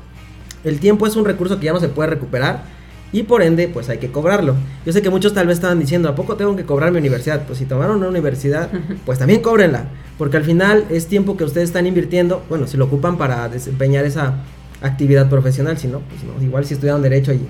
El 0.63 0.79
tiempo 0.79 1.07
es 1.07 1.15
un 1.15 1.25
recurso 1.25 1.57
que 1.59 1.65
ya 1.65 1.73
no 1.73 1.79
se 1.79 1.89
puede 1.89 2.11
recuperar 2.11 2.65
y 3.11 3.23
por 3.23 3.41
ende 3.41 3.67
pues 3.69 3.89
hay 3.89 3.97
que 3.97 4.11
cobrarlo. 4.11 4.53
Yo 4.85 4.93
sé 4.93 5.01
que 5.01 5.09
muchos 5.09 5.33
tal 5.33 5.47
vez 5.47 5.55
estaban 5.57 5.79
diciendo, 5.79 6.09
¿a 6.09 6.13
poco 6.15 6.35
tengo 6.35 6.55
que 6.55 6.63
cobrar 6.63 6.91
mi 6.91 6.99
universidad? 6.99 7.47
Pues 7.47 7.57
si 7.57 7.65
tomaron 7.65 7.97
una 7.97 8.07
universidad, 8.09 8.69
pues 9.07 9.17
también 9.17 9.41
cóbrenla, 9.41 9.87
porque 10.17 10.37
al 10.37 10.43
final 10.43 10.85
es 10.89 11.07
tiempo 11.07 11.37
que 11.37 11.43
ustedes 11.43 11.69
están 11.69 11.87
invirtiendo, 11.87 12.43
bueno, 12.49 12.67
si 12.67 12.77
lo 12.77 12.85
ocupan 12.85 13.17
para 13.17 13.49
desempeñar 13.49 14.05
esa 14.05 14.35
actividad 14.81 15.29
profesional, 15.29 15.77
si 15.77 15.87
no, 15.87 15.99
pues 15.99 16.23
no, 16.23 16.43
igual 16.43 16.65
si 16.65 16.73
estudiaron 16.73 17.01
derecho 17.01 17.33
y, 17.33 17.41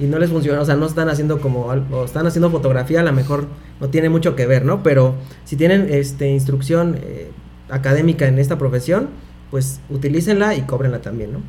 y 0.00 0.04
no 0.06 0.18
les 0.18 0.30
funciona, 0.30 0.60
o 0.60 0.64
sea, 0.64 0.76
no 0.76 0.86
están 0.86 1.08
haciendo 1.08 1.40
como 1.40 1.72
están 2.04 2.26
haciendo 2.26 2.50
fotografía, 2.50 3.00
a 3.00 3.04
lo 3.04 3.12
mejor 3.12 3.46
no 3.80 3.88
tiene 3.88 4.08
mucho 4.08 4.34
que 4.34 4.46
ver, 4.46 4.64
¿no? 4.64 4.82
Pero 4.82 5.14
si 5.44 5.56
tienen 5.56 5.88
este 5.90 6.28
instrucción 6.28 6.98
eh, 7.02 7.30
académica 7.68 8.26
en 8.26 8.38
esta 8.38 8.58
profesión, 8.58 9.08
pues 9.50 9.80
utilícenla 9.90 10.54
y 10.54 10.62
cóbrenla 10.62 11.00
también, 11.00 11.32
¿no? 11.32 11.40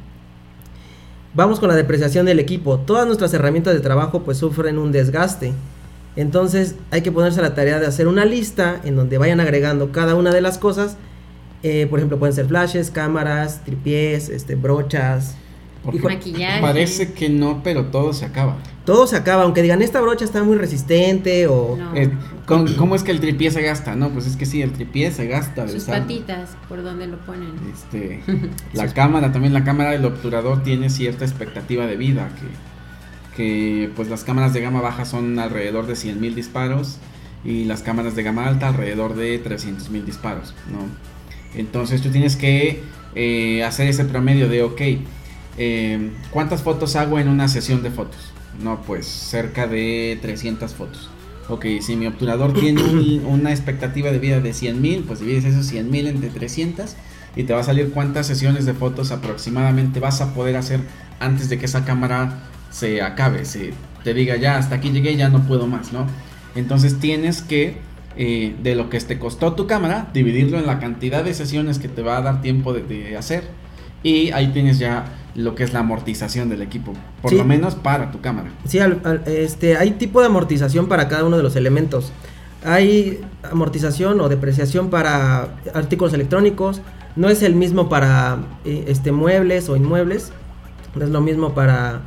Vamos 1.34 1.62
con 1.62 1.70
la 1.70 1.76
depreciación 1.76 2.26
del 2.26 2.40
equipo. 2.40 2.80
Todas 2.80 3.06
nuestras 3.08 3.34
herramientas 3.34 3.74
de 3.74 3.80
trabajo 3.80 4.24
pues 4.24 4.38
sufren 4.38 4.78
un 4.78 4.92
desgaste. 4.92 5.54
Entonces 6.16 6.76
hay 6.92 7.02
que 7.02 7.12
ponerse 7.12 7.40
a 7.40 7.44
la 7.44 7.56
tarea 7.56 7.80
de 7.80 7.88
hacer 7.88 8.08
una 8.08 8.26
lista 8.26 8.82
en 8.84 8.96
donde 8.96 9.18
vayan 9.18 9.40
agregando 9.40 9.92
cada 9.92 10.16
una 10.16 10.32
de 10.32 10.42
las 10.42 10.58
cosas. 10.58 10.98
Eh, 11.64 11.88
por 11.90 12.00
ejemplo, 12.00 12.20
pueden 12.20 12.36
ser 12.36 12.48
flashes, 12.48 12.92
cámaras, 12.92 13.64
tripiés, 13.64 14.30
este, 14.30 14.56
brochas. 14.56 15.36
Porque 15.84 16.00
Maquillaje. 16.00 16.62
Parece 16.62 17.14
que 17.14 17.30
no, 17.30 17.62
pero 17.64 17.86
todo 17.86 18.14
se 18.14 18.26
acaba. 18.26 18.58
Todo 18.86 19.08
se 19.08 19.16
acaba, 19.16 19.44
aunque 19.44 19.62
digan 19.62 19.82
esta 19.82 20.02
brocha 20.02 20.26
está 20.26 20.44
muy 20.44 20.58
resistente 20.58 21.48
o... 21.48 21.76
No. 21.78 21.96
Eh, 21.96 22.12
¿cómo, 22.46 22.66
cómo 22.78 22.96
es 22.96 23.04
que 23.04 23.12
el 23.12 23.20
tripié 23.20 23.52
se 23.52 23.62
gasta? 23.62 23.96
No, 23.96 24.10
pues 24.10 24.26
es 24.26 24.36
que 24.36 24.46
sí, 24.46 24.62
el 24.62 24.74
tripié 24.74 25.12
se 25.12 25.28
gasta. 25.28 25.66
de 25.66 25.72
Sus 25.72 25.84
patitas, 25.84 26.52
por 26.68 26.84
donde 26.84 27.08
lo 27.08 27.18
ponen. 27.20 27.54
Este, 27.72 28.22
la 28.74 28.92
cámara, 28.94 29.32
también 29.32 29.54
la 29.54 29.64
cámara 29.64 29.92
del 29.92 30.06
obturador 30.06 30.64
tiene 30.64 30.90
cierta 30.90 31.26
expectativa 31.26 31.86
de 31.86 31.96
vida, 31.96 32.30
que, 32.40 32.71
que 33.36 33.90
pues 33.96 34.10
las 34.10 34.24
cámaras 34.24 34.54
de 34.54 34.62
gama 34.62 34.82
baja 34.82 35.06
son 35.06 35.40
alrededor 35.40 35.88
de 35.88 35.94
100.000 35.94 36.34
disparos 36.36 36.98
y 37.44 37.64
las 37.66 37.82
cámaras 37.82 38.16
de 38.16 38.24
gama 38.24 38.46
alta 38.48 38.68
alrededor 38.68 39.16
de 39.16 39.42
300.000 39.44 40.04
disparos, 40.06 40.54
¿no? 40.72 40.80
Entonces 41.60 42.02
tú 42.02 42.10
tienes 42.10 42.36
que 42.36 42.82
eh, 43.16 43.64
hacer 43.64 43.88
ese 43.88 44.06
promedio 44.06 44.48
de, 44.48 44.64
ok, 44.64 44.82
eh, 45.58 46.12
¿cuántas 46.32 46.62
fotos 46.64 46.96
hago 46.96 47.20
en 47.20 47.28
una 47.28 47.48
sesión 47.48 47.84
de 47.84 47.92
fotos? 47.92 48.32
No, 48.62 48.82
pues 48.82 49.06
cerca 49.08 49.68
de 49.68 50.18
300 50.22 50.74
fotos. 50.74 51.10
Ok, 51.50 51.66
si 51.82 51.96
mi 51.96 52.08
obturador 52.08 52.54
tiene 52.54 52.84
un- 52.84 53.26
una 53.28 53.52
expectativa 53.52 54.12
de 54.12 54.20
vida 54.20 54.40
de 54.40 54.52
100.000, 54.52 55.04
pues 55.06 55.20
divides 55.20 55.46
esos 55.46 55.72
100.000 55.72 56.08
entre 56.08 56.30
300 56.30 56.96
y 57.36 57.44
te 57.44 57.54
va 57.54 57.62
a 57.62 57.64
salir 57.64 57.92
cuántas 57.92 58.28
sesiones 58.28 58.66
de 58.66 58.74
fotos 58.74 59.12
aproximadamente 59.12 60.00
vas 60.00 60.22
a 60.22 60.34
poder 60.34 60.56
hacer 60.58 60.82
antes 61.20 61.50
de 61.50 61.58
que 61.58 61.66
esa 61.66 61.86
cámara 61.86 62.44
se 62.72 63.02
acabe, 63.04 63.46
se 63.46 63.74
te 64.04 64.14
diga 64.16 64.36
ya 64.38 64.58
hasta 64.58 64.76
aquí 64.76 64.90
llegué, 64.90 65.16
ya 65.16 65.30
no 65.30 65.42
puedo 65.44 65.68
más, 65.68 65.94
¿no? 65.94 66.08
Entonces 66.56 67.00
tienes 67.00 67.44
que 67.44 67.78
eh, 68.18 68.56
de 68.64 68.76
lo 68.76 68.90
que 68.90 69.00
te 69.00 69.20
costó 69.20 69.54
tu 69.54 69.68
cámara, 69.68 70.08
dividirlo 70.14 70.58
en 70.58 70.66
la 70.66 70.80
cantidad 70.80 71.24
de 71.24 71.34
sesiones 71.34 71.78
que 71.80 71.88
te 71.88 72.02
va 72.02 72.18
a 72.18 72.22
dar 72.22 72.42
tiempo 72.42 72.74
de, 72.74 72.82
de 72.84 73.16
hacer 73.16 73.44
y 74.04 74.32
ahí 74.32 74.48
tienes 74.48 74.80
ya 74.80 75.06
lo 75.36 75.56
que 75.56 75.64
es 75.64 75.72
la 75.72 75.80
amortización 75.80 76.50
del 76.50 76.62
equipo, 76.62 76.94
por 77.22 77.32
Sí. 77.32 77.38
lo 77.38 77.46
menos 77.46 77.76
para 77.76 78.12
tu 78.12 78.20
cámara. 78.20 78.50
Sí, 78.66 78.80
al- 78.80 79.00
al- 79.06 79.24
este, 79.28 79.78
hay 79.78 79.92
tipo 79.92 80.20
de 80.20 80.26
amortización 80.26 80.88
para 80.88 81.08
cada 81.08 81.24
uno 81.24 81.38
de 81.38 81.44
los 81.44 81.56
elementos. 81.56 82.12
hay 82.64 83.20
amortización 83.50 84.20
o 84.22 84.30
depreciación 84.30 84.90
para 84.92 85.56
artículos 85.74 86.14
electrónicos, 86.14 86.80
no 87.16 87.28
es 87.30 87.42
el 87.44 87.56
mismo 87.56 87.90
para 87.90 88.38
eh, 88.66 88.86
este 88.88 89.12
muebles 89.12 89.68
o 89.70 89.76
inmuebles, 89.76 90.32
no 90.96 91.04
es 91.04 91.10
lo 91.10 91.22
mismo 91.22 91.54
para 91.56 92.02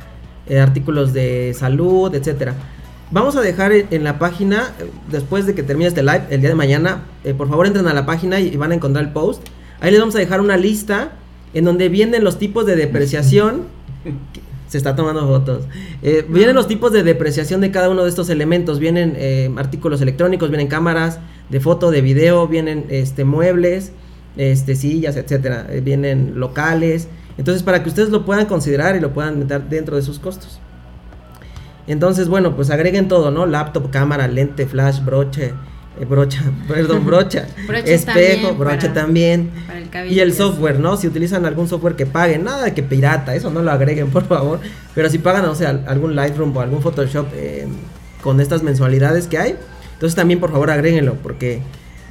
eh, 0.47 0.59
artículos 0.59 1.13
de 1.13 1.55
salud, 1.57 2.13
etcétera. 2.13 2.53
Vamos 3.11 3.35
a 3.35 3.41
dejar 3.41 3.71
en 3.71 4.03
la 4.03 4.19
página, 4.19 4.73
eh, 4.79 4.89
después 5.11 5.45
de 5.45 5.55
que 5.55 5.63
termine 5.63 5.87
este 5.87 6.03
live, 6.03 6.23
el 6.29 6.41
día 6.41 6.49
de 6.49 6.55
mañana, 6.55 7.03
por 7.37 7.49
favor 7.49 7.67
entren 7.67 7.87
a 7.87 7.93
la 7.93 8.05
página 8.05 8.39
y, 8.39 8.55
van 8.57 8.71
a 8.71 8.75
encontrar 8.75 9.05
el 9.05 9.11
post. 9.11 9.47
Ahí 9.79 9.91
les 9.91 9.99
vamos 9.99 10.15
a 10.15 10.19
dejar 10.19 10.41
una 10.41 10.57
lista 10.57 11.11
en 11.53 11.65
donde 11.65 11.89
vienen 11.89 12.23
los 12.23 12.39
tipos 12.39 12.65
de 12.65 12.75
depreciación. 12.75 13.63
Se 14.67 14.77
está 14.79 14.95
tomando 14.95 15.27
fotos. 15.27 15.65
vienen 16.27 16.55
los 16.55 16.67
tipos 16.67 16.91
de 16.91 17.03
depreciación 17.03 17.61
de 17.61 17.69
cada 17.69 17.87
uno 17.87 18.03
de 18.03 18.09
estos 18.09 18.29
elementos. 18.29 18.79
Vienen 18.79 19.55
artículos 19.57 20.01
electrónicos, 20.01 20.49
vienen 20.49 20.67
cámaras 20.67 21.19
de 21.49 21.59
foto, 21.59 21.91
de 21.91 22.01
video, 22.01 22.47
vienen 22.47 22.85
este, 22.89 23.23
muebles, 23.23 23.91
este, 24.37 24.75
sillas, 24.75 25.15
etcétera. 25.15 25.67
Eh, 25.69 25.81
vienen 25.81 26.39
locales. 26.39 27.07
Entonces, 27.37 27.63
para 27.63 27.83
que 27.83 27.89
ustedes 27.89 28.09
lo 28.09 28.25
puedan 28.25 28.45
considerar 28.45 28.95
y 28.95 28.99
lo 28.99 29.13
puedan 29.13 29.39
meter 29.39 29.63
dentro 29.63 29.95
de 29.95 30.01
sus 30.01 30.19
costos. 30.19 30.59
Entonces, 31.87 32.27
bueno, 32.27 32.55
pues 32.55 32.69
agreguen 32.69 33.07
todo, 33.07 33.31
¿no? 33.31 33.45
Laptop, 33.45 33.91
cámara, 33.91 34.27
lente, 34.27 34.65
flash, 34.65 35.03
broche, 35.03 35.53
eh, 35.99 36.05
brocha, 36.05 36.41
perdón, 36.67 37.05
brocha, 37.05 37.47
espejo, 37.85 38.55
broche 38.55 38.89
también. 38.89 39.51
y 40.09 40.19
el 40.19 40.33
software, 40.33 40.79
¿no? 40.79 40.97
Si 40.97 41.07
utilizan 41.07 41.45
algún 41.45 41.67
software 41.67 41.95
que 41.95 42.05
paguen, 42.05 42.43
nada 42.43 42.65
de 42.65 42.73
que 42.73 42.83
pirata, 42.83 43.35
eso 43.35 43.49
no 43.51 43.61
lo 43.61 43.71
agreguen, 43.71 44.07
por 44.11 44.25
favor. 44.25 44.59
Pero 44.93 45.09
si 45.09 45.19
pagan, 45.19 45.45
o 45.45 45.55
sea, 45.55 45.81
algún 45.87 46.15
Lightroom 46.15 46.55
o 46.55 46.61
algún 46.61 46.81
Photoshop 46.81 47.27
eh, 47.33 47.67
con 48.21 48.41
estas 48.41 48.63
mensualidades 48.63 49.27
que 49.27 49.37
hay, 49.37 49.55
entonces 49.93 50.15
también, 50.15 50.39
por 50.39 50.51
favor, 50.51 50.71
agréguenlo, 50.71 51.15
porque 51.21 51.61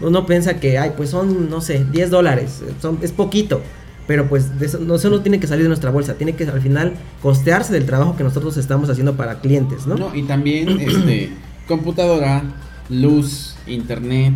uno 0.01 0.25
piensa 0.27 0.61
que, 0.61 0.79
ay, 0.79 0.93
pues 0.97 1.11
son, 1.11 1.51
no 1.51 1.61
sé, 1.61 1.85
10 1.91 2.11
dólares, 2.11 2.63
son, 2.81 2.99
es 3.03 3.13
poquito. 3.13 3.61
Pero 4.07 4.29
pues 4.29 4.51
eso, 4.61 4.79
no, 4.81 5.21
tiene 5.21 5.41
que 5.41 5.47
salir 5.47 5.63
de 5.63 5.69
nuestra 5.69 5.91
bolsa, 5.91 6.15
tiene 6.15 6.35
que 6.35 6.45
al 6.45 6.61
final 6.61 6.95
costearse 7.23 7.73
del 7.73 7.87
trabajo 7.87 8.17
que 8.17 8.25
nosotros 8.25 8.57
estamos 8.57 8.91
haciendo 8.91 9.17
para 9.17 9.41
clientes, 9.41 9.87
¿no? 9.87 9.97
no 9.97 10.15
y 10.15 10.25
también 10.25 10.69
este, 10.81 11.31
computadora, 11.67 12.43
luz, 12.91 13.57
internet, 13.67 14.35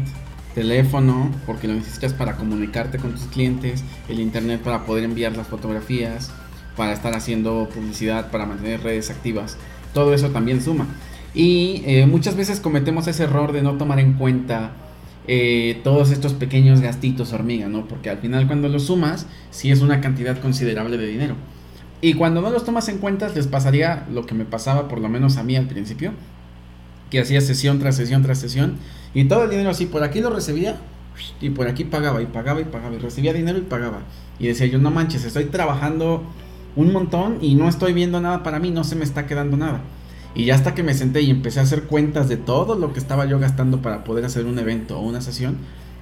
teléfono, 0.54 1.30
porque 1.46 1.68
lo 1.68 1.74
necesitas 1.74 2.14
para 2.14 2.36
comunicarte 2.36 2.98
con 2.98 3.12
tus 3.12 3.24
clientes, 3.26 3.84
el 4.08 4.20
internet 4.20 4.62
para 4.62 4.86
poder 4.86 5.04
enviar 5.04 5.36
las 5.36 5.46
fotografías, 5.46 6.30
para 6.76 6.92
estar 6.92 7.14
haciendo 7.14 7.68
publicidad, 7.72 8.30
para 8.30 8.46
mantener 8.46 8.82
redes 8.82 9.10
activas. 9.10 9.56
Todo 9.92 10.14
eso 10.14 10.30
también 10.30 10.62
suma. 10.62 10.86
Y 11.34 11.82
eh, 11.84 12.06
muchas 12.06 12.36
veces 12.36 12.60
cometemos 12.60 13.06
ese 13.06 13.24
error 13.24 13.52
de 13.52 13.62
no 13.62 13.74
tomar 13.76 14.00
en 14.00 14.14
cuenta 14.14 14.72
eh, 15.28 15.80
todos 15.84 16.10
estos 16.10 16.32
pequeños 16.32 16.80
gastitos 16.80 17.32
hormiga, 17.32 17.68
¿no? 17.68 17.86
Porque 17.86 18.10
al 18.10 18.18
final 18.18 18.46
cuando 18.46 18.68
los 18.68 18.84
sumas, 18.84 19.26
sí 19.50 19.70
es 19.70 19.82
una 19.82 20.00
cantidad 20.00 20.40
considerable 20.40 20.96
de 20.96 21.06
dinero. 21.06 21.34
Y 22.00 22.14
cuando 22.14 22.40
no 22.40 22.50
los 22.50 22.64
tomas 22.64 22.88
en 22.88 22.98
cuenta, 22.98 23.28
les 23.28 23.46
pasaría 23.46 24.06
lo 24.10 24.24
que 24.24 24.34
me 24.34 24.44
pasaba 24.44 24.88
por 24.88 25.00
lo 25.00 25.08
menos 25.08 25.36
a 25.36 25.42
mí 25.42 25.54
al 25.56 25.66
principio, 25.66 26.12
que 27.10 27.20
hacía 27.20 27.40
sesión 27.40 27.78
tras 27.78 27.96
sesión 27.96 28.22
tras 28.22 28.38
sesión, 28.38 28.76
y 29.14 29.24
todo 29.24 29.44
el 29.44 29.50
dinero 29.50 29.70
así, 29.70 29.86
por 29.86 30.02
aquí 30.02 30.20
lo 30.20 30.30
recibía, 30.30 30.76
y 31.40 31.50
por 31.50 31.68
aquí 31.68 31.84
pagaba, 31.84 32.22
y 32.22 32.26
pagaba, 32.26 32.60
y 32.60 32.64
pagaba, 32.64 32.94
y 32.94 32.98
recibía 32.98 33.32
dinero 33.32 33.58
y 33.58 33.62
pagaba. 33.62 34.02
Y 34.38 34.46
decía 34.46 34.66
yo, 34.66 34.78
no 34.78 34.90
manches, 34.90 35.24
estoy 35.24 35.46
trabajando 35.46 36.22
un 36.76 36.92
montón 36.92 37.38
y 37.42 37.54
no 37.54 37.68
estoy 37.68 37.92
viendo 37.92 38.20
nada 38.20 38.42
para 38.42 38.60
mí, 38.60 38.70
no 38.70 38.84
se 38.84 38.94
me 38.94 39.04
está 39.04 39.26
quedando 39.26 39.56
nada. 39.56 39.80
Y 40.38 40.44
ya 40.44 40.54
hasta 40.54 40.72
que 40.72 40.84
me 40.84 40.94
senté 40.94 41.20
y 41.22 41.30
empecé 41.30 41.58
a 41.58 41.64
hacer 41.64 41.82
cuentas 41.82 42.28
de 42.28 42.36
todo 42.36 42.76
lo 42.76 42.92
que 42.92 43.00
estaba 43.00 43.26
yo 43.26 43.40
gastando 43.40 43.82
para 43.82 44.04
poder 44.04 44.24
hacer 44.24 44.46
un 44.46 44.56
evento 44.60 44.96
o 44.96 45.02
una 45.02 45.20
sesión, 45.20 45.56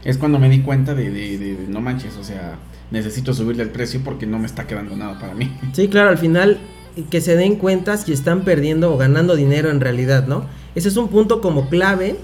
es 0.04 0.18
cuando 0.18 0.38
me 0.38 0.50
di 0.50 0.60
cuenta 0.60 0.94
de, 0.94 1.10
de, 1.10 1.56
no 1.68 1.80
manches, 1.80 2.18
o 2.18 2.22
sea, 2.22 2.58
necesito 2.90 3.32
subirle 3.32 3.62
el 3.62 3.70
precio 3.70 4.02
porque 4.04 4.26
no 4.26 4.38
me 4.38 4.44
está 4.44 4.66
quedando 4.66 4.94
nada 4.94 5.18
para 5.18 5.34
mí. 5.34 5.56
Sí, 5.72 5.88
claro, 5.88 6.10
al 6.10 6.18
final 6.18 6.60
que 7.08 7.22
se 7.22 7.34
den 7.34 7.56
cuenta 7.56 7.96
si 7.96 8.12
están 8.12 8.42
perdiendo 8.42 8.92
o 8.92 8.98
ganando 8.98 9.36
dinero 9.36 9.70
en 9.70 9.80
realidad, 9.80 10.26
¿no? 10.26 10.44
Ese 10.74 10.88
es 10.88 10.98
un 10.98 11.08
punto 11.08 11.40
como 11.40 11.70
clave 11.70 12.16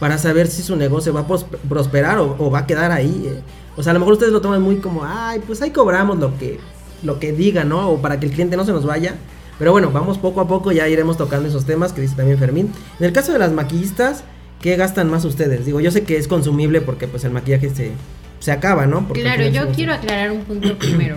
para 0.00 0.18
saber 0.18 0.48
si 0.48 0.62
su 0.62 0.74
negocio 0.74 1.14
va 1.14 1.20
a 1.20 1.26
prosperar 1.68 2.18
o, 2.18 2.50
va 2.50 2.60
a 2.60 2.66
quedar 2.66 2.90
ahí. 2.90 3.28
Eh. 3.28 3.40
O 3.76 3.84
sea, 3.84 3.92
a 3.92 3.94
lo 3.94 4.00
mejor 4.00 4.14
ustedes 4.14 4.32
lo 4.32 4.40
toman 4.40 4.60
muy 4.60 4.78
como, 4.78 5.04
ay, 5.04 5.40
pues 5.46 5.62
ahí 5.62 5.70
cobramos 5.70 6.18
lo 6.18 6.36
que, 6.38 6.58
lo 7.04 7.20
que 7.20 7.32
diga, 7.32 7.62
¿no? 7.62 7.88
O 7.88 8.02
para 8.02 8.18
que 8.18 8.26
el 8.26 8.32
cliente 8.32 8.56
no 8.56 8.64
se 8.64 8.72
nos 8.72 8.84
vaya. 8.84 9.14
Pero 9.62 9.70
bueno, 9.70 9.92
vamos 9.92 10.18
poco 10.18 10.40
a 10.40 10.48
poco, 10.48 10.72
ya 10.72 10.88
iremos 10.88 11.16
tocando 11.16 11.48
esos 11.48 11.64
temas 11.64 11.92
que 11.92 12.00
dice 12.00 12.16
también 12.16 12.36
Fermín. 12.36 12.72
En 12.98 13.06
el 13.06 13.12
caso 13.12 13.32
de 13.32 13.38
las 13.38 13.52
maquillistas, 13.52 14.24
¿qué 14.60 14.74
gastan 14.74 15.08
más 15.08 15.24
ustedes? 15.24 15.64
Digo, 15.64 15.78
yo 15.78 15.92
sé 15.92 16.02
que 16.02 16.16
es 16.16 16.26
consumible 16.26 16.80
porque 16.80 17.06
pues 17.06 17.22
el 17.22 17.30
maquillaje 17.30 17.70
se, 17.70 17.92
se 18.40 18.50
acaba, 18.50 18.86
¿no? 18.86 19.06
claro, 19.06 19.46
yo 19.46 19.68
quiero 19.68 19.92
aclarar 19.92 20.32
un 20.32 20.40
punto 20.40 20.76
primero. 20.80 21.14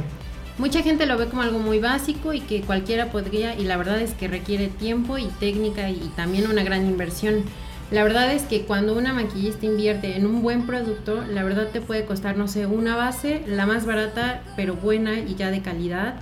Mucha 0.60 0.84
gente 0.84 1.08
lo 1.08 1.18
ve 1.18 1.26
como 1.26 1.42
algo 1.42 1.58
muy 1.58 1.80
básico 1.80 2.34
y 2.34 2.42
que 2.42 2.62
cualquiera 2.62 3.10
podría, 3.10 3.58
y 3.58 3.64
la 3.64 3.78
verdad 3.78 4.00
es 4.00 4.14
que 4.14 4.28
requiere 4.28 4.68
tiempo 4.68 5.18
y 5.18 5.26
técnica 5.40 5.90
y 5.90 6.12
también 6.16 6.48
una 6.48 6.64
gran 6.64 6.86
inversión. 6.86 7.46
La 7.90 8.04
verdad 8.04 8.32
es 8.32 8.44
que 8.44 8.62
cuando 8.62 8.96
una 8.96 9.12
maquillista 9.12 9.66
invierte 9.66 10.18
en 10.18 10.28
un 10.28 10.44
buen 10.44 10.68
producto, 10.68 11.24
la 11.28 11.44
verdad 11.44 11.70
te 11.74 11.82
puede 11.82 12.06
costar, 12.06 12.38
no 12.38 12.48
sé, 12.48 12.68
una 12.68 12.96
base, 12.96 13.42
la 13.48 13.66
más 13.66 13.88
barata, 13.88 14.44
pero 14.56 14.76
buena 14.76 15.18
y 15.18 15.34
ya 15.34 15.50
de 15.50 15.64
calidad 15.64 16.20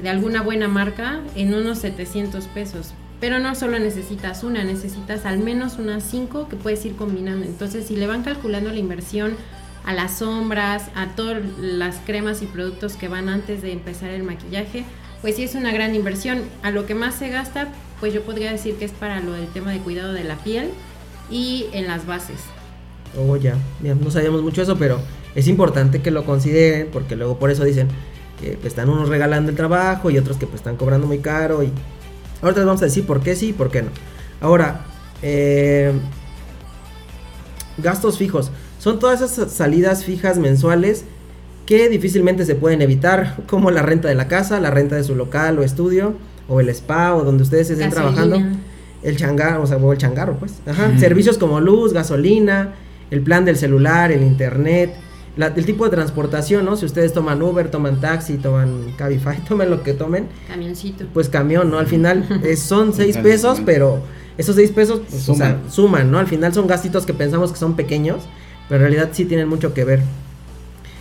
de 0.00 0.08
alguna 0.08 0.42
buena 0.42 0.68
marca 0.68 1.20
en 1.34 1.54
unos 1.54 1.78
700 1.78 2.46
pesos. 2.46 2.94
Pero 3.20 3.38
no 3.38 3.54
solo 3.54 3.78
necesitas 3.78 4.42
una, 4.42 4.64
necesitas 4.64 5.26
al 5.26 5.38
menos 5.38 5.78
unas 5.78 6.02
5 6.04 6.48
que 6.48 6.56
puedes 6.56 6.84
ir 6.84 6.96
combinando. 6.96 7.46
Entonces, 7.46 7.86
si 7.86 7.96
le 7.96 8.06
van 8.06 8.22
calculando 8.22 8.70
la 8.70 8.78
inversión 8.78 9.36
a 9.84 9.92
las 9.92 10.18
sombras, 10.18 10.90
a 10.94 11.08
todas 11.14 11.42
las 11.60 11.96
cremas 12.04 12.42
y 12.42 12.46
productos 12.46 12.94
que 12.94 13.08
van 13.08 13.28
antes 13.28 13.62
de 13.62 13.72
empezar 13.72 14.10
el 14.10 14.22
maquillaje, 14.22 14.84
pues 15.20 15.36
sí 15.36 15.44
es 15.44 15.54
una 15.54 15.72
gran 15.72 15.94
inversión. 15.94 16.42
A 16.62 16.70
lo 16.70 16.86
que 16.86 16.94
más 16.94 17.14
se 17.14 17.28
gasta, 17.28 17.68
pues 18.00 18.12
yo 18.12 18.22
podría 18.22 18.50
decir 18.50 18.74
que 18.76 18.84
es 18.84 18.92
para 18.92 19.20
lo 19.20 19.32
del 19.32 19.46
tema 19.48 19.70
de 19.70 19.78
cuidado 19.78 20.12
de 20.12 20.24
la 20.24 20.36
piel 20.36 20.70
y 21.30 21.66
en 21.72 21.86
las 21.86 22.06
bases. 22.06 22.40
Oh, 23.16 23.36
ya, 23.36 23.56
ya 23.82 23.94
no 23.94 24.10
sabíamos 24.10 24.42
mucho 24.42 24.62
eso, 24.62 24.76
pero 24.78 25.00
es 25.34 25.46
importante 25.46 26.02
que 26.02 26.10
lo 26.10 26.24
consideren 26.24 26.88
porque 26.92 27.14
luego 27.14 27.38
por 27.38 27.50
eso 27.50 27.64
dicen, 27.64 27.88
que 28.40 28.52
pues, 28.52 28.66
están 28.66 28.88
unos 28.88 29.08
regalando 29.08 29.50
el 29.50 29.56
trabajo 29.56 30.10
y 30.10 30.18
otros 30.18 30.36
que 30.36 30.46
pues 30.46 30.60
están 30.60 30.76
cobrando 30.76 31.06
muy 31.06 31.18
caro 31.18 31.62
y 31.62 31.70
ahorita 32.40 32.60
les 32.60 32.66
vamos 32.66 32.82
a 32.82 32.86
decir 32.86 33.06
por 33.06 33.20
qué 33.20 33.36
sí 33.36 33.48
y 33.48 33.52
por 33.52 33.70
qué 33.70 33.82
no. 33.82 33.90
Ahora, 34.40 34.86
eh, 35.22 35.92
gastos 37.78 38.18
fijos. 38.18 38.50
Son 38.78 38.98
todas 38.98 39.20
esas 39.20 39.52
salidas 39.52 40.04
fijas 40.04 40.38
mensuales 40.38 41.04
que 41.66 41.88
difícilmente 41.88 42.44
se 42.44 42.54
pueden 42.54 42.82
evitar, 42.82 43.36
como 43.46 43.70
la 43.70 43.82
renta 43.82 44.08
de 44.08 44.14
la 44.14 44.28
casa, 44.28 44.60
la 44.60 44.70
renta 44.70 44.96
de 44.96 45.04
su 45.04 45.14
local 45.14 45.58
o 45.58 45.62
estudio, 45.62 46.14
o 46.48 46.60
el 46.60 46.68
spa, 46.70 47.14
o 47.14 47.24
donde 47.24 47.44
ustedes 47.44 47.70
estén 47.70 47.90
trabajando. 47.90 48.40
El 49.02 49.16
changarro, 49.16 49.62
o 49.62 49.66
sea, 49.66 49.78
o 49.78 49.92
el 49.92 49.98
changarro, 49.98 50.36
pues. 50.36 50.54
Ajá. 50.66 50.96
Servicios 50.98 51.38
como 51.38 51.60
luz, 51.60 51.92
gasolina, 51.92 52.74
el 53.10 53.20
plan 53.20 53.44
del 53.44 53.56
celular, 53.56 54.12
el 54.12 54.22
internet, 54.22 54.94
el 55.36 55.64
tipo 55.64 55.84
de 55.84 55.90
transportación, 55.90 56.64
¿no? 56.64 56.76
Si 56.76 56.84
ustedes 56.84 57.12
toman 57.12 57.40
Uber, 57.42 57.70
toman 57.70 58.00
taxi, 58.00 58.36
toman 58.36 58.92
Cabify, 58.96 59.38
tomen 59.48 59.70
lo 59.70 59.82
que 59.82 59.94
tomen. 59.94 60.28
Camioncito. 60.48 61.06
Pues 61.12 61.28
camión, 61.28 61.70
¿no? 61.70 61.78
Al 61.78 61.86
final 61.86 62.26
son 62.56 62.92
seis 62.92 63.16
pesos, 63.16 63.60
pero 63.64 64.02
esos 64.36 64.56
seis 64.56 64.70
pesos 64.70 65.00
pues, 65.08 65.22
suman. 65.22 65.62
suman, 65.70 66.10
¿no? 66.10 66.18
Al 66.18 66.26
final 66.26 66.52
son 66.52 66.66
gastitos 66.66 67.06
que 67.06 67.14
pensamos 67.14 67.52
que 67.52 67.58
son 67.58 67.76
pequeños, 67.76 68.22
pero 68.68 68.84
en 68.84 68.90
realidad 68.92 69.10
sí 69.12 69.24
tienen 69.24 69.48
mucho 69.48 69.72
que 69.74 69.84
ver. 69.84 70.02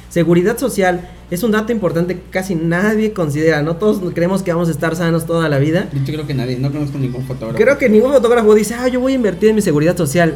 Seguridad 0.10 0.58
social 0.58 1.10
es 1.30 1.42
un 1.44 1.52
dato 1.52 1.72
importante 1.72 2.16
que 2.16 2.30
casi 2.30 2.56
nadie 2.56 3.14
considera, 3.14 3.62
¿no? 3.62 3.78
Todos 3.78 4.02
creemos 4.14 4.44
que 4.44 4.52
vamos 4.52 4.68
a 4.68 4.72
estar 4.72 4.94
sanos 4.98 5.26
toda 5.26 5.48
la 5.48 5.58
vida. 5.58 5.88
Yo 5.94 6.14
creo 6.14 6.28
que 6.28 6.34
nadie, 6.34 6.58
no 6.58 6.70
conozco 6.70 6.98
ningún 6.98 7.26
fotógrafo. 7.26 7.58
Creo 7.58 7.78
que 7.78 7.88
ningún 7.88 8.12
fotógrafo 8.12 8.54
dice, 8.54 8.76
ah, 8.76 8.90
yo 8.90 9.00
voy 9.00 9.14
a 9.14 9.16
invertir 9.16 9.50
en 9.50 9.56
mi 9.56 9.62
seguridad 9.62 9.96
social. 9.96 10.36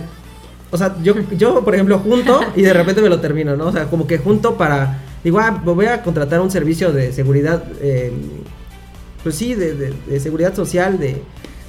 O 0.75 0.77
sea, 0.77 0.93
yo, 1.01 1.15
yo, 1.37 1.63
por 1.63 1.73
ejemplo, 1.73 1.99
junto 1.99 2.41
y 2.53 2.61
de 2.61 2.73
repente 2.73 3.01
me 3.01 3.07
lo 3.07 3.21
termino, 3.21 3.55
¿no? 3.55 3.67
O 3.67 3.71
sea, 3.71 3.85
como 3.85 4.05
que 4.05 4.17
junto 4.17 4.57
para. 4.57 4.99
Digo, 5.23 5.39
ah, 5.39 5.61
voy 5.63 5.85
a 5.85 6.03
contratar 6.03 6.41
un 6.41 6.51
servicio 6.51 6.91
de 6.91 7.13
seguridad. 7.13 7.63
Eh, 7.79 8.11
pues 9.23 9.35
sí, 9.35 9.55
de, 9.55 9.93
seguridad 10.19 10.53
social, 10.53 10.99
de, 10.99 11.21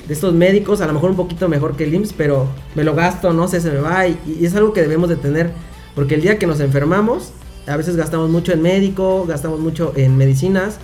estos 0.09 0.35
médicos, 0.35 0.81
a 0.81 0.89
lo 0.89 0.93
mejor 0.93 1.11
un 1.11 1.17
poquito 1.17 1.49
mejor 1.49 1.77
que 1.77 1.85
el 1.85 1.95
IMSS, 1.95 2.15
pero 2.15 2.49
me 2.75 2.83
lo 2.83 2.97
gasto, 2.97 3.33
no 3.33 3.47
sé, 3.47 3.61
se 3.61 3.71
me 3.71 3.79
va. 3.79 4.09
Y, 4.09 4.19
y, 4.41 4.45
es 4.45 4.57
algo 4.57 4.73
que 4.73 4.83
debemos 4.83 5.09
de 5.09 5.15
tener. 5.15 5.53
Porque 5.95 6.17
el 6.17 6.21
día 6.21 6.37
que 6.37 6.49
nos 6.49 6.59
enfermamos, 6.59 7.31
a 7.69 7.77
veces 7.77 7.95
gastamos 7.95 8.29
mucho 8.29 8.53
en 8.53 8.61
médico, 8.61 9.25
gastamos 9.25 9.61
mucho 9.61 9.93
en 9.95 10.17
medicinas, 10.17 10.79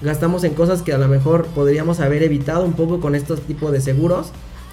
gastamos 0.00 0.44
en 0.44 0.54
cosas 0.54 0.80
que 0.80 0.94
a 0.94 0.98
lo 0.98 1.08
mejor 1.08 1.44
podríamos 1.48 2.00
haber 2.00 2.22
evitado 2.22 2.64
un 2.64 2.72
poco 2.72 3.00
con 3.00 3.14
estos 3.14 3.42
tipos 3.42 3.70
de 3.70 3.82
seguros 3.82 4.28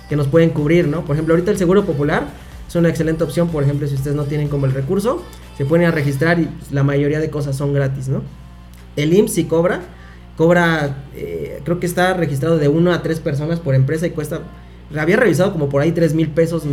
que 0.08 0.16
nos 0.16 0.28
pueden 0.28 0.52
cubrir, 0.52 0.88
¿no? 0.88 1.04
Por 1.04 1.18
ejemplo, 1.18 1.34
ahorita 1.34 1.52
el 1.52 1.58
seguro 1.58 1.84
popular 1.84 2.28
es 2.74 2.80
una 2.80 2.90
excelente 2.90 3.24
opción, 3.24 3.50
por 3.50 3.62
ejemplo, 3.62 3.88
si 3.88 3.94
ustedes 3.94 4.16
no 4.16 4.24
tienen 4.24 4.48
como 4.48 4.66
el 4.66 4.74
recurso, 4.74 5.22
se 5.56 5.64
pueden 5.64 5.86
a 5.86 5.92
registrar 5.92 6.40
y 6.40 6.46
pues, 6.46 6.72
la 6.72 6.82
mayoría 6.82 7.20
de 7.20 7.30
cosas 7.30 7.56
son 7.56 7.72
gratis, 7.72 8.08
¿no? 8.08 8.24
El 8.96 9.14
IMSS 9.14 9.34
sí 9.34 9.44
cobra, 9.44 9.82
cobra, 10.38 11.04
eh, 11.16 11.62
creo 11.64 11.80
que 11.80 11.86
está 11.86 12.16
registrado 12.16 12.58
de 12.58 12.70
1 12.70 12.92
a 12.92 13.04
3 13.04 13.20
personas 13.20 13.60
por 13.60 13.76
empresa 13.76 14.08
y 14.08 14.10
cuesta 14.10 14.42
había 14.98 15.18
revisado 15.18 15.54
como 15.54 15.70
por 15.70 15.84
ahí 15.84 15.92
3 15.92 16.16
mil 16.16 16.30
pesos 16.30 16.64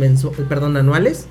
perdón, 0.49 0.75
anuales. 0.75 1.27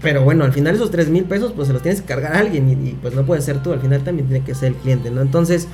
Pero 0.00 0.24
bueno, 0.24 0.42
al 0.42 0.52
final 0.52 0.74
esos 0.74 0.90
3 0.90 1.08
mil 1.10 1.24
pesos 1.24 1.52
pues 1.54 1.68
se 1.68 1.72
los 1.72 1.82
tienes 1.82 2.00
que 2.00 2.08
cargar 2.08 2.34
a 2.34 2.40
alguien 2.40 2.68
y, 2.68 2.72
y, 2.72 2.98
pues 3.00 3.14
no 3.14 3.24
puede 3.24 3.42
ser 3.42 3.62
tú, 3.62 3.72
al 3.72 3.80
final 3.80 4.02
también 4.02 4.26
tiene 4.26 4.44
que 4.44 4.56
ser 4.56 4.70
el 4.70 4.74
cliente, 4.74 5.12
¿no? 5.12 5.20
Entonces, 5.20 5.68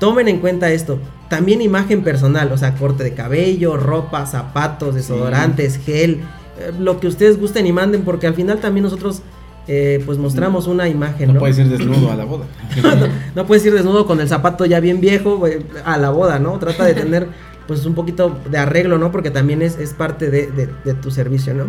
tomen 0.00 0.26
en 0.26 0.40
cuenta 0.40 0.72
esto. 0.72 0.98
También 1.28 1.62
imagen 1.62 2.02
personal, 2.02 2.50
o 2.50 2.58
sea, 2.58 2.74
corte 2.74 3.04
de 3.04 3.14
cabello, 3.14 3.76
ropa, 3.76 4.26
zapatos, 4.26 4.96
desodorantes, 4.96 5.78
gel, 5.78 6.20
eh, 6.58 6.72
lo 6.78 6.98
que 7.00 7.06
ustedes 7.08 7.38
gusten 7.40 7.66
y 7.66 7.72
manden, 7.72 8.02
porque 8.02 8.26
al 8.26 8.34
final 8.34 8.58
también 8.58 8.84
nosotros 8.84 9.22
eh, 9.68 10.02
pues 10.06 10.16
mostramos 10.18 10.66
una 10.68 10.88
imagen. 10.88 11.28
No, 11.28 11.34
No, 11.34 11.40
puedes 11.40 11.58
ir 11.58 11.68
desnudo 11.68 12.10
a 12.12 12.16
la 12.16 12.24
boda. 12.24 12.44
no, 12.82 12.90
no 13.34 13.46
puedes 13.46 13.64
ir 13.66 13.72
desnudo 13.74 14.06
con 14.06 14.20
el 14.20 14.28
zapato 14.28 14.64
ya 14.64 14.78
bien 14.80 15.00
viejo 15.00 15.42
a 15.84 15.96
la 15.98 16.10
boda, 16.10 16.38
¿no? 16.38 16.58
Trata 16.58 16.84
de 16.84 16.94
tener 16.94 17.28
pues 17.66 17.84
un 17.84 17.94
poquito 17.94 18.38
de 18.48 18.58
arreglo, 18.58 18.96
¿no? 18.96 19.10
Porque 19.10 19.30
también 19.32 19.60
es, 19.62 19.76
es 19.78 19.92
parte 19.92 20.30
de, 20.30 20.46
de- 20.52 20.68
de 20.84 20.94
tu 20.94 21.10
servicio, 21.10 21.52
¿no? 21.52 21.64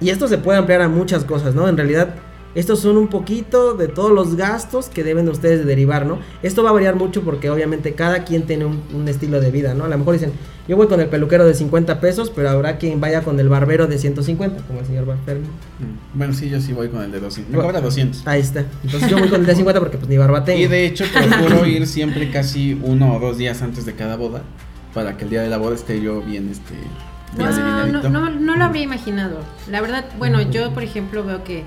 Y 0.00 0.10
esto 0.10 0.28
se 0.28 0.36
puede 0.38 0.58
ampliar 0.58 0.82
a 0.82 0.88
muchas 0.88 1.24
cosas, 1.24 1.54
¿no? 1.54 1.68
En 1.68 1.76
realidad, 1.78 2.14
estos 2.54 2.80
son 2.80 2.96
un 2.96 3.08
poquito 3.08 3.74
de 3.74 3.88
todos 3.88 4.10
los 4.10 4.36
gastos 4.36 4.88
que 4.88 5.04
deben 5.04 5.24
de 5.24 5.30
ustedes 5.30 5.64
derivar, 5.64 6.06
¿no? 6.06 6.18
Esto 6.42 6.62
va 6.62 6.70
a 6.70 6.72
variar 6.72 6.96
mucho 6.96 7.22
porque 7.22 7.50
obviamente 7.50 7.94
cada 7.94 8.24
quien 8.24 8.42
tiene 8.42 8.64
un, 8.64 8.82
un 8.92 9.08
estilo 9.08 9.40
de 9.40 9.50
vida, 9.50 9.74
¿no? 9.74 9.84
A 9.84 9.88
lo 9.88 9.98
mejor 9.98 10.14
dicen, 10.14 10.32
yo 10.70 10.76
voy 10.76 10.86
con 10.86 11.00
el 11.00 11.08
peluquero 11.08 11.44
de 11.46 11.54
50 11.54 12.00
pesos, 12.00 12.30
pero 12.30 12.48
habrá 12.48 12.78
quien 12.78 13.00
vaya 13.00 13.22
con 13.22 13.40
el 13.40 13.48
barbero 13.48 13.88
de 13.88 13.98
150, 13.98 14.62
como 14.68 14.78
el 14.78 14.86
señor 14.86 15.04
Barfermi. 15.04 15.46
Mm. 15.46 16.18
Bueno, 16.18 16.32
sí, 16.32 16.48
yo 16.48 16.60
sí 16.60 16.72
voy 16.72 16.88
con 16.88 17.02
el 17.02 17.10
de 17.10 17.18
200. 17.18 17.52
Me 17.52 17.60
cobra 17.60 17.80
200. 17.80 18.24
Ahí 18.26 18.40
está. 18.40 18.64
Entonces 18.84 19.10
yo 19.10 19.18
voy 19.18 19.28
con 19.28 19.40
el 19.40 19.46
de 19.46 19.56
50 19.56 19.80
porque 19.80 19.98
pues 19.98 20.08
ni 20.08 20.16
barba 20.16 20.44
tengo. 20.44 20.60
Y 20.60 20.68
de 20.68 20.86
hecho 20.86 21.04
procuro 21.12 21.66
ir 21.66 21.88
siempre 21.88 22.30
casi 22.30 22.78
uno 22.82 23.16
o 23.16 23.18
dos 23.18 23.36
días 23.36 23.62
antes 23.62 23.84
de 23.84 23.94
cada 23.94 24.14
boda 24.14 24.42
para 24.94 25.16
que 25.16 25.24
el 25.24 25.30
día 25.30 25.42
de 25.42 25.48
la 25.48 25.58
boda 25.58 25.74
esté 25.74 26.00
yo 26.00 26.20
bien 26.22 26.48
este 26.50 26.74
bien 27.36 27.48
Ah, 27.52 27.86
no, 27.90 28.08
no, 28.08 28.30
no 28.30 28.56
lo 28.56 28.64
habría 28.64 28.82
imaginado. 28.82 29.38
La 29.68 29.80
verdad, 29.80 30.04
bueno, 30.18 30.40
yo 30.40 30.72
por 30.72 30.82
ejemplo 30.82 31.24
veo 31.24 31.42
que 31.42 31.64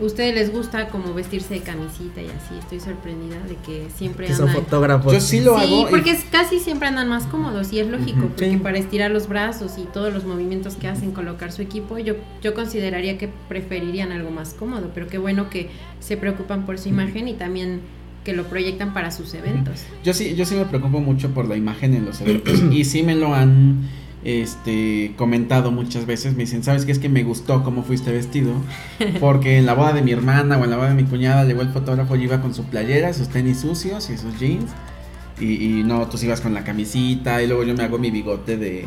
ustedes 0.00 0.34
les 0.34 0.52
gusta 0.52 0.88
como 0.88 1.14
vestirse 1.14 1.54
de 1.54 1.60
camisita 1.60 2.20
y 2.20 2.26
así. 2.26 2.54
Estoy 2.58 2.80
sorprendida 2.80 3.36
de 3.48 3.56
que 3.56 3.88
siempre 3.96 4.26
que 4.26 4.34
son 4.34 4.48
andan. 4.48 4.62
fotógrafos. 4.64 5.12
Yo 5.12 5.20
sí 5.20 5.40
lo 5.40 5.58
sí, 5.58 5.64
hago. 5.64 5.88
y- 5.88 5.90
porque 5.90 6.10
es- 6.10 6.24
casi 6.30 6.58
siempre 6.60 6.88
andan 6.88 7.08
más 7.08 7.24
cómodos 7.24 7.72
y 7.72 7.80
es 7.80 7.86
lógico, 7.88 8.18
Ujú. 8.18 8.28
porque 8.28 8.50
Sí. 8.50 8.56
para 8.58 8.78
estirar 8.78 9.10
los 9.10 9.28
brazos 9.28 9.78
y 9.78 9.82
todos 9.84 10.12
los 10.12 10.24
movimientos 10.24 10.74
que 10.74 10.88
hacen, 10.88 11.12
colocar 11.12 11.52
su 11.52 11.62
equipo, 11.62 11.98
yo, 11.98 12.14
yo 12.42 12.54
consideraría 12.54 13.18
que 13.18 13.28
preferirían 13.48 14.12
algo 14.12 14.30
más 14.30 14.54
cómodo, 14.54 14.90
pero 14.94 15.08
qué 15.08 15.18
bueno 15.18 15.48
que 15.50 15.70
se 16.00 16.16
preocupan 16.16 16.66
por 16.66 16.78
su 16.78 16.88
imagen 16.88 17.28
y 17.28 17.34
también 17.34 17.80
que 18.24 18.32
lo 18.32 18.44
proyectan 18.44 18.94
para 18.94 19.10
sus 19.10 19.34
eventos. 19.34 19.82
Yo 20.02 20.14
sí, 20.14 20.34
yo 20.34 20.46
sí 20.46 20.54
me 20.54 20.64
preocupo 20.64 21.00
mucho 21.00 21.30
por 21.30 21.46
la 21.46 21.56
imagen 21.56 21.94
en 21.94 22.06
los 22.06 22.20
eventos 22.22 22.58
y 22.70 22.84
sí 22.84 23.02
me 23.02 23.14
lo 23.14 23.34
han 23.34 23.88
este 24.24 25.12
comentado 25.16 25.70
muchas 25.70 26.06
veces. 26.06 26.34
Me 26.34 26.44
dicen, 26.44 26.62
¿sabes 26.62 26.84
qué? 26.84 26.92
Es 26.92 26.98
que 26.98 27.08
me 27.08 27.22
gustó 27.22 27.62
cómo 27.62 27.82
fuiste 27.82 28.10
vestido. 28.10 28.52
Porque 29.20 29.58
en 29.58 29.66
la 29.66 29.74
boda 29.74 29.92
de 29.92 30.02
mi 30.02 30.12
hermana 30.12 30.58
o 30.58 30.64
en 30.64 30.70
la 30.70 30.76
boda 30.76 30.88
de 30.88 30.94
mi 30.94 31.04
cuñada 31.04 31.44
llegó 31.44 31.62
el 31.62 31.68
fotógrafo 31.68 32.16
y 32.16 32.24
iba 32.24 32.40
con 32.40 32.54
su 32.54 32.64
playera, 32.64 33.12
sus 33.12 33.28
tenis 33.28 33.60
sucios 33.60 34.10
y 34.10 34.16
sus 34.16 34.38
jeans. 34.38 34.70
Y, 35.38 35.64
y 35.64 35.82
no, 35.82 36.06
tú 36.08 36.18
ibas 36.22 36.40
con 36.40 36.54
la 36.54 36.64
camisita 36.64 37.42
y 37.42 37.46
luego 37.46 37.64
yo 37.64 37.74
me 37.74 37.84
hago 37.84 37.98
mi 37.98 38.10
bigote 38.10 38.56
de, 38.56 38.86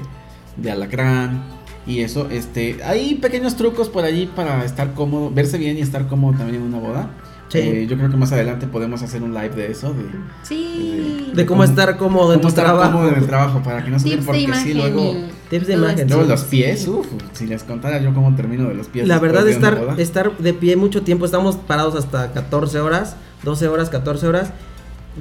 de 0.58 0.72
alacrán. 0.72 1.44
Y 1.86 2.02
eso, 2.02 2.30
este, 2.30 2.84
hay 2.84 3.16
pequeños 3.16 3.56
trucos 3.56 3.88
por 3.88 4.04
allí 4.04 4.26
para 4.26 4.66
estar 4.66 4.94
cómodo, 4.94 5.32
verse 5.32 5.58
bien 5.58 5.78
y 5.78 5.82
estar 5.82 6.08
cómodo 6.08 6.38
también 6.38 6.62
en 6.62 6.68
una 6.68 6.80
boda. 6.80 7.12
Sí. 7.50 7.60
Eh, 7.60 7.88
yo 7.90 7.98
creo 7.98 8.10
que 8.10 8.18
más 8.18 8.32
adelante 8.34 8.68
podemos 8.68 9.02
hacer 9.04 9.24
un 9.24 9.34
live 9.34 9.50
de 9.56 9.72
eso, 9.72 9.94
de, 9.94 10.04
Sí. 10.44 11.32
De 11.34 11.46
cómo 11.46 11.64
estar 11.64 11.96
cómodo 11.98 12.34
en 12.34 12.40
cómo 12.40 12.42
tu 12.42 12.48
estar 12.50 12.66
trabajo. 12.66 12.92
cómodo 12.92 13.10
en 13.10 13.16
el 13.16 13.26
trabajo 13.26 13.62
para 13.64 13.84
que 13.84 13.90
no 13.90 14.00
se 14.00 14.06
Tips 14.06 14.20
de 14.20 14.26
porque 14.26 14.42
imagen. 14.42 14.64
sí 14.64 14.74
luego 14.74 15.14
Tips 15.50 15.68
de 15.68 15.74
imagen, 15.76 16.08
luego 16.10 16.24
sí. 16.24 16.30
los 16.30 16.44
pies, 16.44 16.88
uf, 16.88 17.08
si 17.32 17.48
les 17.48 17.64
contara 17.64 18.02
yo 18.02 18.14
cómo 18.14 18.36
termino 18.36 18.68
de 18.68 18.76
los 18.76 18.88
pies. 18.88 19.08
La 19.08 19.20
verdad, 19.20 19.46
de 19.46 19.52
estar, 19.52 19.96
estar 19.98 20.38
de 20.38 20.54
pie 20.54 20.76
mucho 20.76 21.04
tiempo, 21.04 21.24
estamos 21.26 21.56
parados 21.56 21.96
hasta 21.96 22.34
14 22.34 22.80
horas, 22.82 23.16
12 23.44 23.68
horas, 23.70 23.90
14 23.90 24.28
horas. 24.28 24.52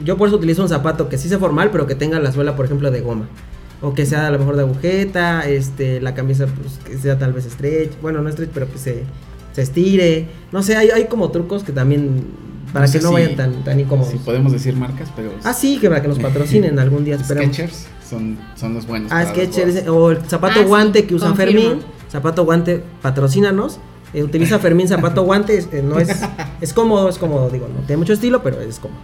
Yo 0.04 0.16
por 0.16 0.28
eso 0.28 0.36
utilizo 0.36 0.62
un 0.62 0.68
zapato 0.68 1.08
que 1.08 1.16
sí 1.18 1.28
sea 1.28 1.38
formal, 1.38 1.70
pero 1.70 1.86
que 1.86 1.94
tenga 1.94 2.18
la 2.18 2.32
suela, 2.32 2.56
por 2.56 2.66
ejemplo, 2.66 2.90
de 2.90 3.00
goma. 3.00 3.26
O 3.82 3.94
que 3.94 4.04
sea 4.04 4.26
a 4.26 4.30
lo 4.30 4.38
mejor 4.38 4.56
de 4.56 4.62
agujeta, 4.62 5.46
este, 5.48 6.00
la 6.00 6.14
camisa 6.14 6.46
pues, 6.46 6.78
que 6.84 6.98
sea 6.98 7.18
tal 7.18 7.32
vez 7.32 7.44
stretch, 7.44 7.92
bueno, 8.02 8.20
no 8.20 8.30
stretch, 8.32 8.50
pero 8.52 8.70
que 8.70 8.78
se, 8.78 9.04
se 9.56 9.62
estire. 9.62 10.26
No 10.52 10.62
sé, 10.62 10.76
hay, 10.76 10.90
hay 10.90 11.06
como 11.06 11.30
trucos 11.30 11.64
que 11.64 11.72
también, 11.72 12.24
para 12.74 12.86
No 12.86 12.92
que 12.92 12.98
no 13.00 13.08
si- 13.08 13.14
vayan 13.14 13.36
tan, 13.36 13.64
tan 13.64 13.80
incómodos. 13.80 14.12
Si 14.12 14.18
podemos 14.18 14.52
decir 14.52 14.76
marcas, 14.76 15.08
pero 15.16 15.30
Ah, 15.44 15.54
sí, 15.54 15.78
que 15.78 15.88
para 15.88 16.02
que 16.02 16.08
nos 16.08 16.18
patrocinen 16.18 16.78
algún 16.78 17.04
día, 17.06 17.14
esperemos. 17.16 17.54
Skechers 17.56 17.86
son, 18.08 18.36
son 18.54 18.74
los 18.74 18.86
buenos. 18.86 19.10
Ah, 19.10 19.24
Skechers, 19.24 19.74
bodas. 19.86 19.88
o 19.88 20.10
el 20.10 20.20
zapato 20.26 20.60
Ah, 20.60 20.62
sí, 20.62 20.68
guante 20.68 21.06
que 21.06 21.14
usa 21.14 21.28
confirmo. 21.28 21.60
Fermín. 21.62 21.82
Zapato 22.12 22.44
guante, 22.44 22.84
patrocínanos. 23.02 23.78
Eh, 24.14 24.22
utiliza 24.22 24.58
Fermín 24.58 24.86
zapato 24.88 25.22
guante, 25.24 25.56
es- 25.56 25.68
eh, 25.72 25.82
no 25.82 25.98
es, 25.98 26.10
es 26.60 26.72
cómodo, 26.74 27.08
es 27.08 27.16
cómodo, 27.18 27.48
digo, 27.48 27.66
no 27.68 27.80
tiene 27.86 27.96
mucho 27.96 28.12
estilo, 28.12 28.42
pero 28.42 28.60
es 28.60 28.78
cómodo. 28.78 29.00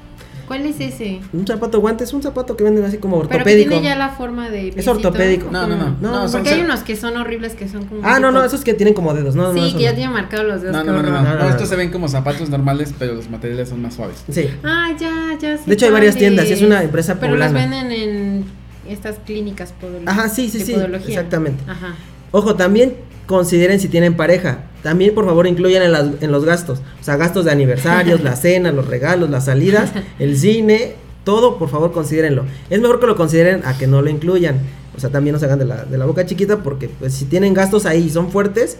¿Cuál 0.53 0.67
es 0.67 0.79
ese? 0.81 1.21
Un 1.33 1.47
zapato 1.47 1.81
guante 1.81 2.05
es 2.05 2.13
un 2.13 2.23
zapato 2.23 2.59
que 2.59 2.63
venden 2.65 2.85
así 2.85 2.99
como 2.99 3.17
Pero 3.21 3.29
que 3.31 3.35
ortopédico. 3.37 3.71
tiene 3.71 3.85
ya 3.89 3.97
la 3.97 4.11
forma 4.11 4.51
de 4.51 4.65
piecito, 4.71 4.91
ortopédico. 4.91 5.51
No, 5.51 5.67
no, 5.67 5.77
no, 5.77 5.97
no, 5.99 6.11
no, 6.13 6.29
son- 6.29 6.43
Porque 6.43 6.51
hay 6.51 6.61
unos 6.61 6.81
que 6.81 6.95
son 6.95 7.17
horribles 7.17 7.55
que 7.55 7.69
son 7.71 7.87
como 7.87 8.03
Ah, 8.05 8.21
no, 8.21 8.31
no, 8.33 8.45
esos 8.45 8.63
que 8.63 8.75
tienen 8.75 8.93
como 8.93 9.15
dedos, 9.15 9.35
no, 9.35 9.45
no, 9.45 9.55
Sí, 9.55 9.61
esos 9.61 9.75
que 9.77 9.83
ya 9.85 9.91
no. 9.93 9.97
tienen 9.97 10.13
marcados 10.13 10.47
los 10.47 10.61
dedos. 10.61 10.77
No, 10.77 10.85
no, 10.85 10.93
no, 10.93 11.03
no, 11.03 11.09
no, 11.11 11.23
No, 11.23 11.23
no, 11.31 11.35
no, 11.39 11.45
no. 11.45 11.49
estos 11.49 11.71
se 11.71 11.77
ven 11.77 11.91
como 11.91 12.07
zapatos 12.07 12.51
normales, 12.51 12.93
pero 12.99 13.15
los 13.15 13.31
materiales 13.31 13.71
son 13.71 13.81
más 13.81 13.95
suaves. 13.95 14.23
Sí. 14.31 14.51
Ah, 14.63 14.91
ya, 15.01 15.39
ya. 15.41 15.57
sé 15.57 15.63
De 15.65 15.73
hecho, 15.73 15.87
hay 15.87 15.93
varias 15.93 16.17
tiendas 16.17 16.47
y 16.51 16.53
es 16.53 16.61
una 16.61 16.83
empresa 16.83 17.19
Pero 17.19 17.35
los 17.35 17.47
poblana. 17.49 17.71
venden 17.71 17.91
en 17.93 18.45
estas 18.91 19.17
clínicas 19.25 19.73
podológicas. 19.73 20.19
Ajá, 20.19 20.29
sí, 20.29 20.51
sí, 20.51 20.61
sí, 20.61 20.75
podología. 20.75 21.15
exactamente. 21.15 21.63
Ajá. 21.67 21.95
Ojo, 22.31 22.57
también 22.57 22.95
consideren 23.27 23.81
si 23.81 23.89
tienen 23.89 24.17
pareja. 24.19 24.65
También, 24.83 25.15
por 25.15 25.25
favor, 25.25 25.47
incluyan 25.47 25.83
en, 25.83 25.93
las- 25.93 26.23
en 26.23 26.33
los 26.33 26.45
gastos. 26.45 26.81
O 27.01 27.05
sea, 27.05 27.17
gastos 27.17 27.45
de 27.45 27.53
aniversarios, 27.53 28.21
la 28.25 28.37
cena, 28.37 28.73
los 28.73 28.87
regalos, 28.87 29.31
las 29.31 29.45
salidas, 29.47 29.93
el 30.19 30.37
cine, 30.37 30.95
todo, 31.25 31.57
por 31.59 31.69
favor, 31.69 31.93
considérenlo. 31.93 32.45
Es 32.69 32.81
mejor 32.81 32.99
que 33.01 33.07
lo 33.07 33.15
consideren 33.17 33.63
a 33.65 33.79
que 33.79 33.87
no 33.87 34.03
lo 34.03 34.11
incluyan. 34.11 34.57
O 34.97 35.01
sea, 35.01 35.11
también 35.11 35.33
no 35.35 35.39
se 35.39 35.47
hagan 35.47 35.59
de 35.59 35.65
la, 35.65 35.85
de 35.85 35.97
la 35.99 36.05
boca 36.05 36.27
chiquita 36.27 36.59
porque, 36.63 36.89
pues, 36.89 37.15
si 37.15 37.25
tienen 37.27 37.55
gastos 37.55 37.87
ahí 37.87 38.05
y 38.07 38.11
son 38.11 38.31
fuertes, 38.31 38.77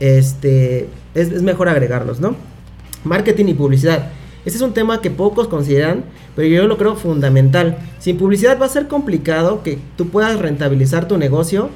este, 0.00 0.88
es, 1.14 1.30
es 1.30 1.42
mejor 1.42 1.68
agregarlos, 1.68 2.20
¿no? 2.20 2.34
Marketing 3.04 3.46
y 3.46 3.54
publicidad. 3.54 4.08
Este 4.44 4.56
es 4.56 4.62
un 4.62 4.72
tema 4.72 5.00
que 5.00 5.10
pocos 5.10 5.48
consideran, 5.48 6.04
pero 6.34 6.48
yo 6.48 6.66
lo 6.66 6.76
creo 6.78 6.96
fundamental. 6.96 7.78
Sin 7.98 8.16
publicidad 8.16 8.58
va 8.60 8.66
a 8.66 8.70
ser 8.70 8.88
complicado 8.88 9.62
que 9.62 9.78
tú 9.96 10.08
puedas 10.08 10.38
rentabilizar 10.38 11.06
tu 11.08 11.18
negocio, 11.18 11.68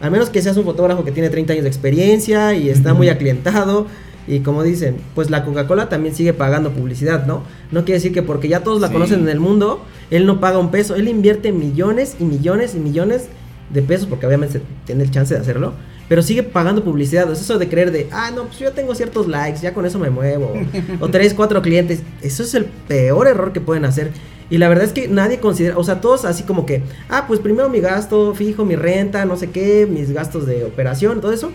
al 0.00 0.10
menos 0.10 0.30
que 0.30 0.40
seas 0.42 0.56
un 0.56 0.64
fotógrafo 0.64 1.04
que 1.04 1.12
tiene 1.12 1.28
30 1.30 1.52
años 1.52 1.62
de 1.64 1.68
experiencia 1.68 2.54
y 2.54 2.68
está 2.68 2.94
muy 2.94 3.08
aclientado. 3.08 3.86
Y 4.26 4.40
como 4.40 4.62
dicen, 4.62 4.96
pues 5.14 5.28
la 5.30 5.44
Coca-Cola 5.44 5.88
también 5.88 6.14
sigue 6.14 6.32
pagando 6.32 6.70
publicidad, 6.70 7.26
¿no? 7.26 7.42
No 7.72 7.80
quiere 7.84 7.94
decir 7.94 8.12
que 8.12 8.22
porque 8.22 8.48
ya 8.48 8.60
todos 8.62 8.80
la 8.80 8.86
Sí. 8.88 8.92
conocen 8.92 9.20
en 9.20 9.28
el 9.28 9.40
mundo, 9.40 9.82
él 10.10 10.26
no 10.26 10.38
paga 10.40 10.58
un 10.58 10.70
peso, 10.70 10.94
él 10.94 11.08
invierte 11.08 11.52
millones 11.52 12.16
y 12.20 12.24
millones 12.24 12.74
y 12.74 12.78
millones 12.78 13.26
de 13.72 13.82
pesos, 13.82 14.06
porque 14.06 14.26
obviamente 14.26 14.60
tiene 14.84 15.02
el 15.04 15.10
chance 15.10 15.34
de 15.34 15.40
hacerlo, 15.40 15.72
pero 16.10 16.22
sigue 16.22 16.42
pagando 16.42 16.82
publicidad. 16.82 17.30
Es 17.30 17.40
eso 17.40 17.56
de 17.56 17.68
creer 17.68 17.92
de, 17.92 18.08
ah, 18.10 18.32
no, 18.34 18.46
pues 18.46 18.58
yo 18.58 18.72
tengo 18.72 18.96
ciertos 18.96 19.28
likes, 19.28 19.60
ya 19.60 19.72
con 19.72 19.86
eso 19.86 20.00
me 20.00 20.10
muevo. 20.10 20.52
o 20.98 21.08
tres, 21.12 21.34
cuatro 21.34 21.62
clientes. 21.62 22.02
Eso 22.20 22.42
es 22.42 22.52
el 22.56 22.64
peor 22.64 23.28
error 23.28 23.52
que 23.52 23.60
pueden 23.60 23.84
hacer. 23.84 24.10
Y 24.50 24.58
la 24.58 24.68
verdad 24.68 24.86
es 24.86 24.92
que 24.92 25.06
nadie 25.06 25.38
considera, 25.38 25.78
o 25.78 25.84
sea, 25.84 26.00
todos 26.00 26.24
así 26.24 26.42
como 26.42 26.66
que, 26.66 26.82
ah, 27.08 27.26
pues 27.28 27.38
primero 27.38 27.68
mi 27.68 27.78
gasto 27.78 28.34
fijo, 28.34 28.64
mi 28.64 28.74
renta, 28.74 29.24
no 29.24 29.36
sé 29.36 29.50
qué, 29.50 29.86
mis 29.88 30.10
gastos 30.10 30.46
de 30.46 30.64
operación, 30.64 31.20
todo 31.20 31.32
eso. 31.32 31.52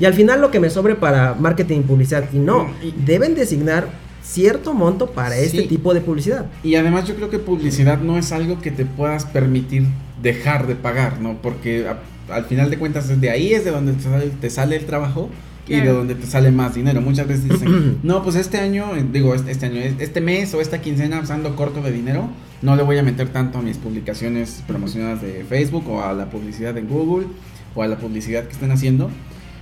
Y 0.00 0.06
al 0.06 0.14
final 0.14 0.40
lo 0.40 0.50
que 0.50 0.58
me 0.58 0.70
sobre 0.70 0.94
para 0.94 1.34
marketing 1.34 1.80
y 1.80 1.82
publicidad. 1.82 2.24
Y 2.32 2.38
no, 2.38 2.66
Y- 2.82 2.94
deben 3.04 3.34
designar 3.34 3.88
cierto 4.22 4.72
monto 4.72 5.10
para 5.10 5.36
este 5.36 5.64
tipo 5.64 5.92
de 5.92 6.00
publicidad. 6.00 6.46
Y 6.64 6.76
además 6.76 7.06
yo 7.06 7.14
creo 7.14 7.28
que 7.28 7.38
publicidad 7.38 7.98
no 8.00 8.16
es 8.16 8.32
algo 8.32 8.58
que 8.58 8.70
te 8.70 8.86
puedas 8.86 9.26
permitir 9.26 9.84
dejar 10.22 10.66
de 10.66 10.76
pagar, 10.76 11.20
¿no? 11.20 11.36
Porque 11.42 11.86
al 12.30 12.44
final 12.44 12.70
de 12.70 12.78
cuentas 12.78 13.08
desde 13.08 13.30
ahí 13.30 13.52
es 13.52 13.64
de 13.64 13.70
donde 13.70 13.92
te 13.92 14.02
sale, 14.02 14.26
te 14.40 14.50
sale 14.50 14.76
el 14.76 14.86
trabajo 14.86 15.30
y 15.68 15.80
de 15.80 15.88
donde 15.88 16.14
te 16.14 16.26
sale 16.26 16.50
más 16.50 16.74
dinero. 16.74 17.00
Muchas 17.00 17.26
veces 17.26 17.48
dicen, 17.48 17.98
no, 18.02 18.22
pues 18.22 18.36
este 18.36 18.58
año, 18.58 18.96
eh, 18.96 19.04
digo, 19.12 19.34
este, 19.34 19.50
este 19.50 19.66
año, 19.66 19.80
este 19.80 20.20
mes 20.20 20.54
o 20.54 20.60
esta 20.60 20.80
quincena 20.80 21.18
pues, 21.18 21.30
ando 21.30 21.54
corto 21.56 21.82
de 21.82 21.92
dinero, 21.92 22.28
no 22.62 22.74
le 22.74 22.82
voy 22.82 22.98
a 22.98 23.02
meter 23.02 23.28
tanto 23.28 23.58
a 23.58 23.62
mis 23.62 23.76
publicaciones 23.76 24.62
promocionadas 24.66 25.22
de 25.22 25.44
Facebook 25.48 25.88
o 25.88 26.02
a 26.02 26.12
la 26.12 26.30
publicidad 26.30 26.76
en 26.78 26.88
Google 26.88 27.26
o 27.74 27.82
a 27.82 27.86
la 27.86 27.98
publicidad 27.98 28.44
que 28.44 28.52
estén 28.52 28.70
haciendo. 28.70 29.10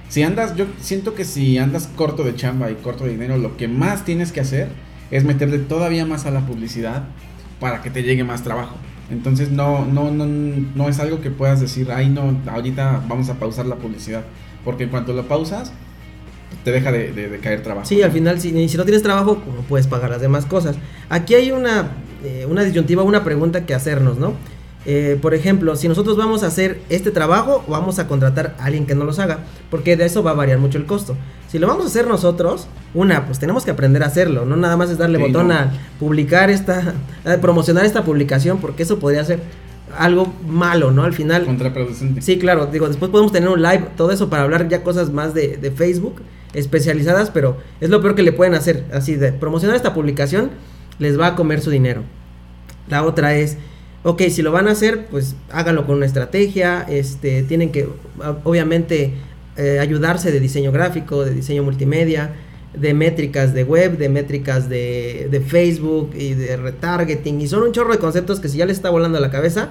Si 0.08 0.22
andas, 0.22 0.54
yo 0.54 0.66
siento 0.80 1.14
que 1.14 1.24
si 1.24 1.58
andas 1.58 1.88
corto 1.96 2.22
de 2.22 2.36
chamba 2.36 2.70
y 2.70 2.74
corto 2.76 3.04
de 3.04 3.10
dinero, 3.10 3.36
lo 3.38 3.56
que 3.56 3.66
más 3.66 4.04
tienes 4.04 4.30
que 4.30 4.40
hacer 4.40 4.68
es 5.10 5.24
meterle 5.24 5.58
todavía 5.58 6.06
más 6.06 6.26
a 6.26 6.30
la 6.30 6.46
publicidad 6.46 7.04
para 7.58 7.82
que 7.82 7.90
te 7.90 8.02
llegue 8.02 8.22
más 8.22 8.42
trabajo. 8.42 8.76
Entonces 9.10 9.50
no, 9.50 9.84
no, 9.84 10.10
no, 10.10 10.26
no 10.26 10.88
es 10.88 10.98
algo 10.98 11.20
que 11.20 11.30
puedas 11.30 11.60
decir, 11.60 11.90
ay 11.92 12.08
no, 12.08 12.36
ahorita 12.50 13.02
vamos 13.08 13.28
a 13.28 13.34
pausar 13.34 13.66
la 13.66 13.76
publicidad. 13.76 14.24
Porque 14.64 14.84
en 14.84 14.90
cuanto 14.90 15.12
lo 15.12 15.28
pausas, 15.28 15.72
te 16.64 16.72
deja 16.72 16.90
de, 16.90 17.12
de- 17.12 17.28
de 17.28 17.38
caer 17.38 17.62
trabajo. 17.62 17.86
Sí, 17.86 18.02
al 18.02 18.10
final, 18.10 18.40
si, 18.40 18.68
si 18.68 18.76
no 18.76 18.84
tienes 18.84 19.02
trabajo, 19.02 19.42
¿cómo 19.44 19.60
puedes 19.62 19.86
pagar 19.86 20.10
las 20.10 20.20
demás 20.20 20.44
cosas? 20.46 20.76
Aquí 21.08 21.34
hay 21.34 21.52
una, 21.52 21.90
eh, 22.24 22.46
una 22.48 22.64
disyuntiva, 22.64 23.04
una 23.04 23.22
pregunta 23.22 23.64
que 23.64 23.74
hacernos, 23.74 24.18
¿no? 24.18 24.32
Eh, 24.88 25.18
por 25.20 25.34
ejemplo, 25.34 25.74
si 25.74 25.88
nosotros 25.88 26.16
vamos 26.16 26.44
a 26.44 26.46
hacer 26.46 26.80
este 26.90 27.10
trabajo, 27.10 27.64
vamos 27.66 27.98
a 27.98 28.06
contratar 28.06 28.54
a 28.60 28.66
alguien 28.66 28.86
que 28.86 28.94
no 28.94 29.04
los 29.04 29.18
haga, 29.18 29.40
porque 29.68 29.96
de 29.96 30.04
eso 30.04 30.22
va 30.22 30.30
a 30.30 30.34
variar 30.34 30.60
mucho 30.60 30.78
el 30.78 30.86
costo. 30.86 31.16
Si 31.48 31.58
lo 31.58 31.66
vamos 31.66 31.84
a 31.84 31.88
hacer 31.88 32.06
nosotros, 32.06 32.68
una, 32.94 33.26
pues 33.26 33.40
tenemos 33.40 33.64
que 33.64 33.72
aprender 33.72 34.04
a 34.04 34.06
hacerlo, 34.06 34.46
no 34.46 34.56
nada 34.56 34.76
más 34.76 34.88
es 34.90 34.98
darle 34.98 35.18
Sí, 35.18 35.24
botón 35.24 35.48
no. 35.48 35.54
a 35.54 35.72
publicar 35.98 36.50
esta, 36.50 36.94
a 37.24 37.36
promocionar 37.38 37.84
esta 37.84 38.04
publicación, 38.04 38.58
porque 38.58 38.84
eso 38.84 39.00
podría 39.00 39.24
ser 39.24 39.40
algo 39.98 40.32
malo, 40.46 40.92
¿no? 40.92 41.02
Al 41.02 41.12
final, 41.14 41.46
Contraproducente. 41.46 42.22
Sí, 42.22 42.38
claro, 42.38 42.66
digo, 42.66 42.86
después 42.86 43.10
podemos 43.10 43.32
tener 43.32 43.48
un 43.48 43.60
live, 43.62 43.88
todo 43.96 44.12
eso 44.12 44.30
para 44.30 44.44
hablar 44.44 44.68
ya 44.68 44.84
cosas 44.84 45.10
más 45.10 45.34
de, 45.34 45.56
de 45.56 45.70
Facebook, 45.72 46.22
especializadas, 46.54 47.30
pero 47.30 47.56
es 47.80 47.90
lo 47.90 48.00
peor 48.00 48.14
que 48.14 48.22
le 48.22 48.32
pueden 48.32 48.54
hacer, 48.54 48.84
así 48.92 49.16
de 49.16 49.32
promocionar 49.32 49.74
esta 49.76 49.94
publicación, 49.94 50.50
les 51.00 51.18
va 51.18 51.28
a 51.28 51.34
comer 51.34 51.60
su 51.60 51.70
dinero. 51.70 52.02
La 52.88 53.02
otra 53.04 53.34
es, 53.34 53.56
ok, 54.06 54.22
si 54.30 54.40
lo 54.42 54.52
van 54.52 54.68
a 54.68 54.70
hacer, 54.70 55.06
pues 55.10 55.34
háganlo 55.50 55.84
con 55.86 55.96
una 55.96 56.06
estrategia, 56.06 56.82
este, 56.88 57.42
tienen 57.42 57.72
que, 57.72 57.88
a- 58.22 58.36
obviamente, 58.44 59.12
eh, 59.56 59.78
ayudarse 59.80 60.30
de 60.30 60.38
diseño 60.38 60.70
gráfico, 60.70 61.24
de 61.24 61.32
diseño 61.34 61.62
multimedia, 61.64 62.34
de 62.74 62.92
métricas 62.94 63.52
de 63.54 63.64
web, 63.64 63.96
de 63.98 64.08
métricas 64.08 64.68
de, 64.68 65.28
de 65.30 65.40
Facebook 65.40 66.10
y 66.16 66.34
de 66.34 66.56
retargeting, 66.56 67.40
y 67.40 67.48
son 67.48 67.62
un 67.62 67.72
chorro 67.72 67.92
de 67.92 67.98
conceptos 67.98 68.38
que 68.38 68.48
si 68.48 68.58
ya 68.58 68.66
les 68.66 68.76
está 68.76 68.90
volando 68.90 69.18
la 69.18 69.30
cabeza, 69.30 69.70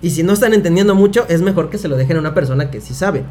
y 0.00 0.10
si 0.10 0.22
no 0.22 0.32
están 0.32 0.54
entendiendo 0.54 0.94
mucho, 0.94 1.26
es 1.28 1.42
mejor 1.42 1.70
que 1.70 1.78
se 1.78 1.88
lo 1.88 1.96
dejen 1.96 2.16
a 2.16 2.20
una 2.20 2.34
persona 2.34 2.70
que 2.70 2.80
sí 2.80 2.94
sabe. 2.94 3.22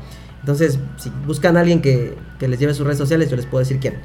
Entonces, 0.41 0.77
si 0.97 1.11
buscan 1.25 1.57
a 1.57 1.61
alguien 1.61 1.81
que, 1.81 2.13
que 2.39 2.47
les 2.47 2.59
lleve 2.59 2.73
sus 2.73 2.85
redes 2.85 2.99
sociales, 2.99 3.29
yo 3.29 3.35
les 3.35 3.45
puedo 3.45 3.59
decir 3.59 3.79
quién 3.79 3.95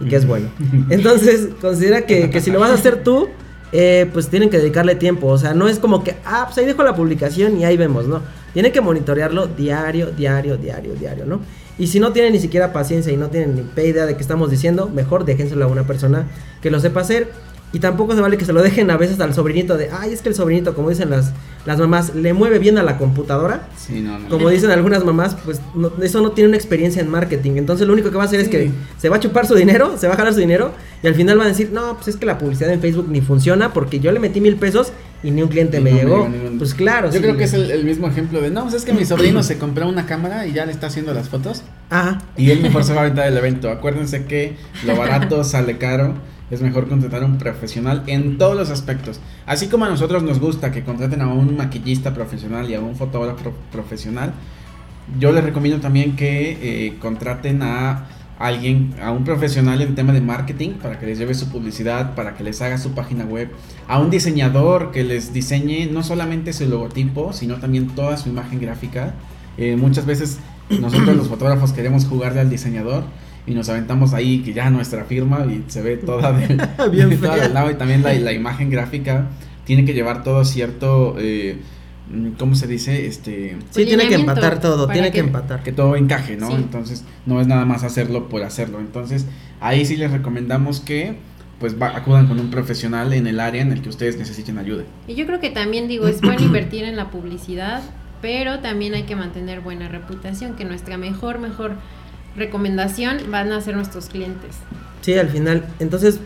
y 0.00 0.06
que 0.08 0.16
es 0.16 0.26
bueno. 0.26 0.48
Entonces, 0.90 1.48
considera 1.60 2.06
que, 2.06 2.30
que 2.30 2.40
si 2.40 2.50
lo 2.50 2.58
vas 2.60 2.70
a 2.70 2.74
hacer 2.74 3.02
tú, 3.04 3.28
eh, 3.72 4.08
pues 4.12 4.28
tienen 4.28 4.50
que 4.50 4.58
dedicarle 4.58 4.94
tiempo. 4.94 5.28
O 5.28 5.38
sea, 5.38 5.54
no 5.54 5.68
es 5.68 5.78
como 5.78 6.04
que, 6.04 6.16
ah, 6.24 6.44
pues 6.46 6.58
ahí 6.58 6.66
dejo 6.66 6.82
la 6.82 6.94
publicación 6.94 7.58
y 7.58 7.64
ahí 7.64 7.76
vemos, 7.76 8.06
¿no? 8.06 8.20
Tienen 8.52 8.70
que 8.70 8.80
monitorearlo 8.80 9.46
diario, 9.46 10.10
diario, 10.10 10.56
diario, 10.56 10.94
diario, 10.94 11.24
¿no? 11.24 11.40
Y 11.78 11.86
si 11.86 11.98
no 11.98 12.12
tienen 12.12 12.32
ni 12.32 12.38
siquiera 12.38 12.72
paciencia 12.72 13.12
y 13.12 13.16
no 13.16 13.28
tienen 13.28 13.54
ni 13.74 13.82
idea 13.82 14.04
de 14.04 14.14
qué 14.14 14.20
estamos 14.20 14.50
diciendo, 14.50 14.90
mejor 14.94 15.24
déjenselo 15.24 15.64
a 15.64 15.68
una 15.68 15.86
persona 15.86 16.28
que 16.60 16.70
lo 16.70 16.78
sepa 16.80 17.00
hacer. 17.00 17.30
Y 17.74 17.78
tampoco 17.78 18.14
se 18.14 18.20
vale 18.20 18.36
que 18.36 18.44
se 18.44 18.52
lo 18.52 18.62
dejen 18.62 18.90
a 18.90 18.96
veces 18.98 19.18
al 19.20 19.32
sobrinito 19.34 19.78
de, 19.78 19.88
ay, 19.90 20.12
es 20.12 20.20
que 20.20 20.28
el 20.28 20.34
sobrinito, 20.34 20.74
como 20.74 20.90
dicen 20.90 21.08
las, 21.08 21.32
las 21.64 21.78
mamás, 21.78 22.14
le 22.14 22.34
mueve 22.34 22.58
bien 22.58 22.76
a 22.76 22.82
la 22.82 22.98
computadora. 22.98 23.68
Sí, 23.78 24.00
no, 24.00 24.18
no. 24.18 24.28
Como 24.28 24.50
dicen 24.50 24.70
algunas 24.70 25.04
mamás, 25.04 25.36
pues 25.44 25.60
no- 25.74 25.90
eso 26.02 26.20
no 26.20 26.32
tiene 26.32 26.48
una 26.48 26.58
experiencia 26.58 27.00
en 27.00 27.08
marketing. 27.08 27.52
Entonces 27.56 27.86
lo 27.86 27.94
único 27.94 28.10
que 28.10 28.16
va 28.18 28.24
a 28.24 28.26
hacer 28.26 28.40
es 28.40 28.48
que 28.48 28.70
se 28.98 29.08
va 29.08 29.16
a 29.16 29.20
chupar 29.20 29.46
su 29.46 29.54
dinero, 29.54 29.96
se 29.96 30.06
va 30.06 30.14
a 30.14 30.16
jalar 30.18 30.34
su 30.34 30.40
dinero 30.40 30.72
y 31.02 31.06
al 31.06 31.14
final 31.14 31.38
van 31.38 31.46
a 31.46 31.50
decir, 31.50 31.70
no, 31.72 31.94
pues 31.94 32.08
es 32.08 32.16
que 32.16 32.26
la 32.26 32.36
publicidad 32.36 32.70
en 32.72 32.80
Facebook 32.82 33.06
ni 33.08 33.22
funciona 33.22 33.72
porque 33.72 34.00
yo 34.00 34.12
le 34.12 34.20
metí 34.20 34.40
mil 34.42 34.56
pesos 34.56 34.92
y 35.22 35.30
ni 35.30 35.40
un 35.40 35.48
cliente 35.48 35.80
me 35.80 35.92
no 35.92 35.96
llegó. 35.96 36.28
Pues 36.58 36.74
claro. 36.74 37.06
Yo 37.06 37.14
sí. 37.14 37.20
creo 37.20 37.36
que 37.38 37.44
es 37.44 37.54
el, 37.54 37.70
el 37.70 37.84
mismo 37.84 38.06
ejemplo 38.08 38.40
de, 38.42 38.50
no, 38.50 38.64
pues 38.64 38.74
es 38.74 38.84
que 38.84 38.92
mi 38.92 39.06
sobrino 39.06 39.42
se 39.44 39.56
compró 39.56 39.88
una 39.88 40.04
cámara 40.04 40.46
y 40.46 40.52
ya 40.52 40.66
le 40.66 40.72
está 40.72 40.88
haciendo 40.88 41.14
las 41.14 41.30
fotos. 41.30 41.62
Ajá. 41.88 42.18
Y 42.36 42.50
él 42.50 42.60
mejor 42.60 42.84
se 42.84 42.92
va 42.92 42.98
a 43.00 43.04
aventar 43.04 43.28
el 43.28 43.36
evento. 43.38 43.70
Acuérdense 43.70 44.24
que 44.26 44.56
lo 44.84 44.94
barato 44.96 45.42
sale 45.44 45.78
caro. 45.78 46.14
Es 46.52 46.60
mejor 46.60 46.86
contratar 46.86 47.22
a 47.22 47.26
un 47.26 47.38
profesional 47.38 48.02
en 48.06 48.36
todos 48.36 48.54
los 48.54 48.68
aspectos. 48.68 49.20
Así 49.46 49.68
como 49.68 49.86
a 49.86 49.88
nosotros 49.88 50.22
nos 50.22 50.38
gusta 50.38 50.70
que 50.70 50.84
contraten 50.84 51.22
a 51.22 51.28
un 51.28 51.56
maquillista 51.56 52.12
profesional 52.12 52.68
y 52.68 52.74
a 52.74 52.80
un 52.80 52.94
fotógrafo 52.94 53.54
profesional, 53.72 54.34
yo 55.18 55.32
les 55.32 55.42
recomiendo 55.42 55.80
también 55.80 56.14
que 56.14 56.58
eh, 56.60 56.98
contraten 56.98 57.62
a 57.62 58.06
alguien, 58.38 58.94
a 59.02 59.12
un 59.12 59.24
profesional 59.24 59.80
en 59.80 59.94
tema 59.94 60.12
de 60.12 60.20
marketing 60.20 60.72
para 60.72 60.98
que 60.98 61.06
les 61.06 61.18
lleve 61.18 61.32
su 61.32 61.48
publicidad, 61.48 62.14
para 62.14 62.34
que 62.34 62.44
les 62.44 62.60
haga 62.60 62.76
su 62.76 62.90
página 62.90 63.24
web, 63.24 63.48
a 63.88 63.98
un 63.98 64.10
diseñador 64.10 64.90
que 64.90 65.04
les 65.04 65.32
diseñe 65.32 65.90
no 65.90 66.02
solamente 66.02 66.52
su 66.52 66.68
logotipo, 66.68 67.32
sino 67.32 67.56
también 67.60 67.86
toda 67.86 68.18
su 68.18 68.28
imagen 68.28 68.60
gráfica. 68.60 69.14
Eh, 69.56 69.76
muchas 69.76 70.04
veces 70.04 70.38
nosotros 70.68 71.16
los 71.16 71.28
fotógrafos 71.28 71.72
queremos 71.72 72.04
jugarle 72.04 72.40
al 72.40 72.50
diseñador 72.50 73.04
y 73.46 73.54
nos 73.54 73.68
aventamos 73.68 74.14
ahí 74.14 74.38
que 74.40 74.52
ya 74.52 74.70
nuestra 74.70 75.04
firma 75.04 75.44
y 75.46 75.64
se 75.68 75.82
ve 75.82 75.96
toda 75.96 76.32
de, 76.32 76.46
Bien 76.90 77.10
toda 77.20 77.34
fea. 77.34 77.42
del 77.44 77.54
lado 77.54 77.70
y 77.70 77.74
también 77.74 78.02
la, 78.02 78.12
la 78.14 78.32
imagen 78.32 78.70
gráfica 78.70 79.26
tiene 79.64 79.84
que 79.84 79.94
llevar 79.94 80.22
todo 80.22 80.44
cierto 80.44 81.16
eh, 81.18 81.56
¿cómo 82.38 82.54
se 82.54 82.66
dice? 82.66 83.06
este 83.06 83.56
Sí, 83.70 83.84
tiene 83.84 84.06
que 84.08 84.14
empatar 84.16 84.60
todo, 84.60 84.86
tiene 84.88 85.08
que 85.08 85.14
que- 85.14 85.20
empatar. 85.20 85.62
que 85.62 85.72
todo 85.72 85.96
encaje, 85.96 86.36
¿no? 86.36 86.48
Sí. 86.48 86.54
Entonces, 86.56 87.04
no 87.26 87.40
es 87.40 87.46
nada 87.46 87.64
más 87.64 87.84
hacerlo 87.84 88.28
por 88.28 88.42
hacerlo. 88.42 88.80
Entonces, 88.80 89.26
ahí 89.60 89.86
sí 89.86 89.96
les 89.96 90.10
recomendamos 90.10 90.80
que 90.80 91.16
pues 91.58 91.80
va- 91.80 91.96
acudan 91.96 92.26
con 92.26 92.38
un 92.40 92.50
profesional 92.50 93.12
en 93.12 93.26
el 93.28 93.38
área 93.40 93.62
en 93.62 93.70
el 93.72 93.82
que 93.82 93.88
ustedes 93.88 94.18
necesiten 94.18 94.58
ayuda. 94.58 94.82
Y 95.06 95.14
yo 95.14 95.26
creo 95.26 95.38
que 95.40 95.50
también 95.50 95.86
digo, 95.88 96.06
es 96.08 96.20
bueno 96.20 96.40
invertir 96.42 96.82
en 96.84 96.96
la 96.96 97.08
publicidad, 97.10 97.82
pero 98.20 98.58
también 98.58 98.94
hay 98.94 99.04
que 99.04 99.14
mantener 99.16 99.60
buena 99.60 99.88
reputación, 99.88 100.54
que 100.56 100.64
nuestra 100.64 100.98
mejor, 100.98 101.38
mejor 101.38 101.76
recomendación 102.36 103.18
van 103.30 103.52
a 103.52 103.60
ser 103.60 103.76
nuestros 103.76 104.06
clientes. 104.06 104.56
Sí, 105.00 105.14
al 105.14 105.28
final. 105.28 105.64
Entonces, 105.78 106.18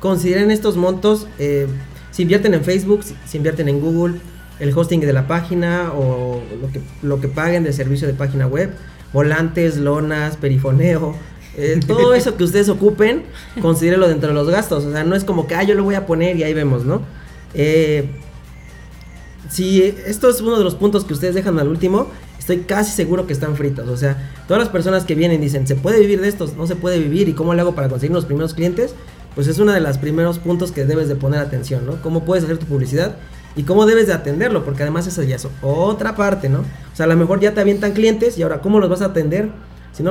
consideren 0.00 0.50
estos 0.50 0.76
montos. 0.76 1.26
eh, 1.38 1.66
si 2.10 2.22
invierten 2.22 2.52
en 2.52 2.64
Facebook, 2.64 3.04
si, 3.26 3.36
invierten 3.36 3.68
en 3.68 3.80
Google, 3.80 4.18
el 4.58 4.76
hosting 4.76 5.00
de 5.00 5.12
la 5.12 5.28
página 5.28 5.92
o 5.94 6.42
lo 6.60 6.72
que, 6.72 6.80
lo 7.02 7.20
que 7.20 7.28
paguen 7.28 7.62
de 7.62 7.72
servicio 7.72 8.08
de 8.08 8.14
página 8.14 8.48
web, 8.48 8.72
volantes, 9.12 9.76
lonas, 9.76 10.36
perifoneo. 10.36 11.14
eh, 11.56 11.78
todo 11.86 12.14
eso 12.14 12.36
que 12.36 12.42
ustedes 12.42 12.68
ocupen, 12.68 13.22
considérenlo 13.62 14.08
dentro 14.08 14.30
de 14.30 14.34
los 14.34 14.50
gastos. 14.50 14.84
O 14.84 14.90
sea, 14.92 15.04
no 15.04 15.14
es 15.14 15.22
como 15.22 15.46
que, 15.46 15.54
ah, 15.54 15.62
yo 15.62 15.74
lo 15.74 15.84
voy 15.84 15.94
a 15.94 16.06
poner 16.06 16.36
y 16.36 16.42
ahí 16.42 16.54
vemos, 16.54 16.84
¿no? 16.84 17.02
Eh, 17.54 18.08
si 19.48 19.82
esto 19.82 20.28
es 20.28 20.40
uno 20.40 20.58
de 20.58 20.64
los 20.64 20.74
puntos 20.74 21.04
que 21.04 21.14
ustedes 21.14 21.34
dejan 21.34 21.58
al 21.58 21.68
último, 21.68 22.08
estoy 22.38 22.58
casi 22.58 22.92
seguro 22.92 23.26
que 23.26 23.32
están 23.32 23.56
fritos. 23.56 23.88
O 23.88 23.96
sea, 23.96 24.30
todas 24.48 24.60
las 24.60 24.68
personas 24.70 25.04
que 25.04 25.14
vienen 25.14 25.40
y 25.40 25.44
dicen, 25.44 25.66
¿se 25.68 25.76
puede 25.76 26.00
vivir 26.00 26.20
de 26.20 26.26
esto? 26.28 26.50
¿No 26.56 26.66
se 26.66 26.74
puede 26.74 26.98
vivir? 26.98 27.28
¿Y 27.28 27.34
cómo 27.34 27.54
le 27.54 27.60
hago 27.60 27.76
para 27.76 27.88
conseguir 27.88 28.12
los 28.14 28.24
primeros 28.24 28.54
clientes? 28.54 28.94
Pues 29.36 29.46
es 29.46 29.58
uno 29.60 29.70
de 29.72 29.80
los 29.80 29.98
primeros 29.98 30.40
puntos 30.40 30.72
que 30.72 30.84
debes 30.84 31.06
de 31.08 31.14
poner 31.14 31.38
atención, 31.38 31.86
¿no? 31.86 32.02
¿Cómo 32.02 32.24
puedes 32.24 32.42
hacer 32.42 32.58
tu 32.58 32.66
publicidad? 32.66 33.14
Y 33.54 33.62
cómo 33.62 33.86
debes 33.86 34.06
de 34.08 34.12
atenderlo, 34.14 34.64
porque 34.64 34.82
además 34.82 35.06
esa 35.06 35.22
ya 35.22 35.36
es 35.36 35.46
otra 35.62 36.16
parte, 36.16 36.48
¿no? 36.48 36.60
O 36.60 36.96
sea, 36.96 37.04
a 37.04 37.08
lo 37.08 37.16
mejor 37.16 37.38
ya 37.40 37.54
te 37.54 37.60
avientan 37.60 37.92
clientes 37.92 38.36
y 38.38 38.42
ahora, 38.42 38.60
¿cómo 38.60 38.80
los 38.80 38.88
vas 38.90 39.02
a 39.02 39.06
atender? 39.06 39.50
Si 39.92 40.02
no, 40.02 40.10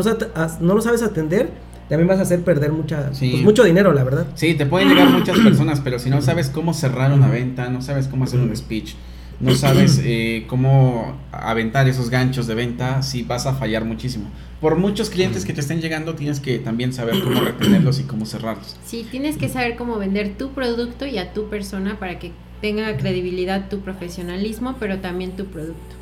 no 0.61 0.75
lo 0.75 0.81
sabes 0.81 1.01
atender, 1.01 1.49
también 1.89 2.07
vas 2.07 2.19
a 2.19 2.23
hacer 2.23 2.41
perder 2.41 2.71
mucha, 2.73 3.13
Sí. 3.13 3.31
pues, 3.31 3.43
mucho 3.43 3.63
dinero, 3.63 3.93
la 3.93 4.03
verdad. 4.03 4.27
Sí, 4.35 4.53
te 4.53 4.65
pueden 4.65 4.89
llegar 4.89 5.09
muchas 5.09 5.39
personas, 5.39 5.79
pero 5.81 5.97
si 5.99 6.09
no 6.09 6.21
sabes 6.21 6.49
cómo 6.49 6.73
cerrar 6.73 7.11
una 7.13 7.29
venta, 7.29 7.69
no 7.69 7.81
sabes 7.81 8.07
cómo 8.07 8.25
hacer 8.25 8.39
un 8.39 8.55
speech, 8.55 8.95
no 9.39 9.55
sabes 9.55 10.01
eh, 10.03 10.45
cómo 10.47 11.17
aventar 11.31 11.87
esos 11.87 12.09
ganchos 12.09 12.47
de 12.47 12.55
venta, 12.55 13.01
sí 13.03 13.23
vas 13.23 13.45
a 13.45 13.53
fallar 13.53 13.85
muchísimo. 13.85 14.29
Por 14.61 14.75
muchos 14.75 15.09
clientes 15.09 15.45
que 15.45 15.53
te 15.53 15.61
estén 15.61 15.81
llegando, 15.81 16.15
tienes 16.15 16.39
que 16.39 16.57
también 16.57 16.91
saber 16.91 17.21
cómo 17.23 17.41
retenerlos 17.41 17.99
y 17.99 18.03
cómo 18.03 18.25
cerrarlos. 18.25 18.75
Sí, 18.85 19.05
tienes 19.09 19.37
que 19.37 19.49
saber 19.49 19.75
cómo 19.75 19.99
vender 19.99 20.35
tu 20.35 20.51
producto 20.51 21.05
y 21.05 21.19
a 21.19 21.31
tu 21.33 21.47
persona 21.47 21.99
para 21.99 22.17
que 22.17 22.31
tenga 22.59 22.97
credibilidad 22.97 23.69
tu 23.69 23.81
profesionalismo, 23.81 24.75
pero 24.79 24.97
también 24.97 25.31
tu 25.35 25.45
producto. 25.45 25.95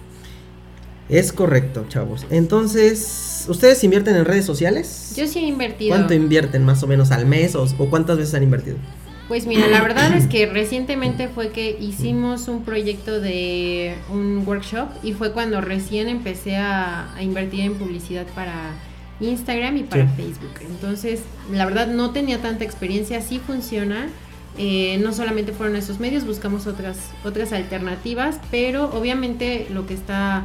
Es 1.09 1.33
correcto, 1.33 1.85
chavos. 1.89 2.25
Entonces, 2.29 3.45
¿ustedes 3.49 3.83
invierten 3.83 4.15
en 4.15 4.25
redes 4.25 4.45
sociales? 4.45 5.13
Yo 5.15 5.27
sí 5.27 5.39
he 5.39 5.47
invertido. 5.47 5.89
¿Cuánto 5.89 6.13
invierten 6.13 6.63
más 6.63 6.81
o 6.81 6.87
menos 6.87 7.11
al 7.11 7.25
mes 7.25 7.55
o, 7.55 7.63
o 7.63 7.89
cuántas 7.89 8.17
veces 8.17 8.33
han 8.33 8.43
invertido? 8.43 8.77
Pues 9.27 9.47
mira, 9.47 9.67
la 9.67 9.81
verdad 9.81 10.13
es 10.15 10.27
que 10.27 10.45
recientemente 10.45 11.27
fue 11.29 11.49
que 11.49 11.75
hicimos 11.79 12.47
un 12.47 12.63
proyecto 12.63 13.19
de 13.19 13.95
un 14.11 14.43
workshop 14.45 14.89
y 15.01 15.13
fue 15.13 15.31
cuando 15.31 15.61
recién 15.61 16.07
empecé 16.09 16.57
a, 16.57 17.11
a 17.15 17.23
invertir 17.23 17.61
en 17.61 17.73
publicidad 17.73 18.27
para 18.35 18.53
Instagram 19.19 19.77
y 19.77 19.83
para 19.83 20.03
Sí. 20.03 20.13
Facebook. 20.15 20.53
Entonces, 20.61 21.21
la 21.51 21.65
verdad 21.65 21.88
no 21.88 22.11
tenía 22.11 22.39
tanta 22.39 22.65
experiencia, 22.65 23.19
sí 23.21 23.39
funciona. 23.39 24.09
Eh, 24.59 24.99
no 25.01 25.11
solamente 25.11 25.53
fueron 25.53 25.75
esos 25.75 25.99
medios, 25.99 26.25
buscamos 26.25 26.67
otras, 26.67 27.09
otras 27.23 27.51
alternativas, 27.51 28.39
pero 28.51 28.89
obviamente 28.93 29.67
lo 29.73 29.85
que 29.88 29.95
está 29.95 30.43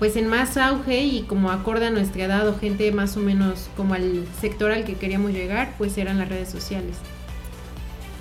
pues 0.00 0.16
en 0.16 0.26
más 0.26 0.56
auge 0.56 1.02
y 1.04 1.22
como 1.22 1.52
acorde 1.52 1.86
a 1.86 1.90
nuestra 1.90 2.24
edad 2.24 2.48
o 2.48 2.58
gente 2.58 2.90
más 2.90 3.16
o 3.16 3.20
menos 3.20 3.68
como 3.76 3.94
al 3.94 4.26
sector 4.40 4.72
al 4.72 4.84
que 4.84 4.94
queríamos 4.94 5.30
llegar, 5.32 5.74
pues 5.78 5.96
eran 5.96 6.18
las 6.18 6.28
redes 6.28 6.48
sociales. 6.50 6.96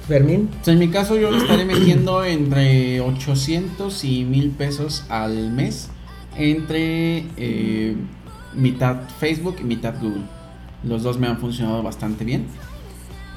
Fermín. 0.08 0.50
En 0.66 0.80
mi 0.80 0.90
caso 0.90 1.18
yo 1.18 1.32
le 1.32 1.38
estaré 1.38 1.66
metiendo 1.66 2.24
entre 2.26 3.00
800 3.02 4.04
y 4.04 4.26
1000 4.26 4.50
pesos 4.52 5.06
al 5.10 5.52
mes 5.52 5.90
entre 6.36 7.26
eh, 7.38 7.96
mitad 8.54 8.98
Facebook 9.20 9.58
y 9.62 9.64
mitad 9.64 9.96
Google. 10.02 10.24
Los 10.84 11.04
dos 11.04 11.18
me 11.20 11.28
han 11.28 11.38
funcionado 11.38 11.82
bastante 11.84 12.26
bien. 12.26 12.46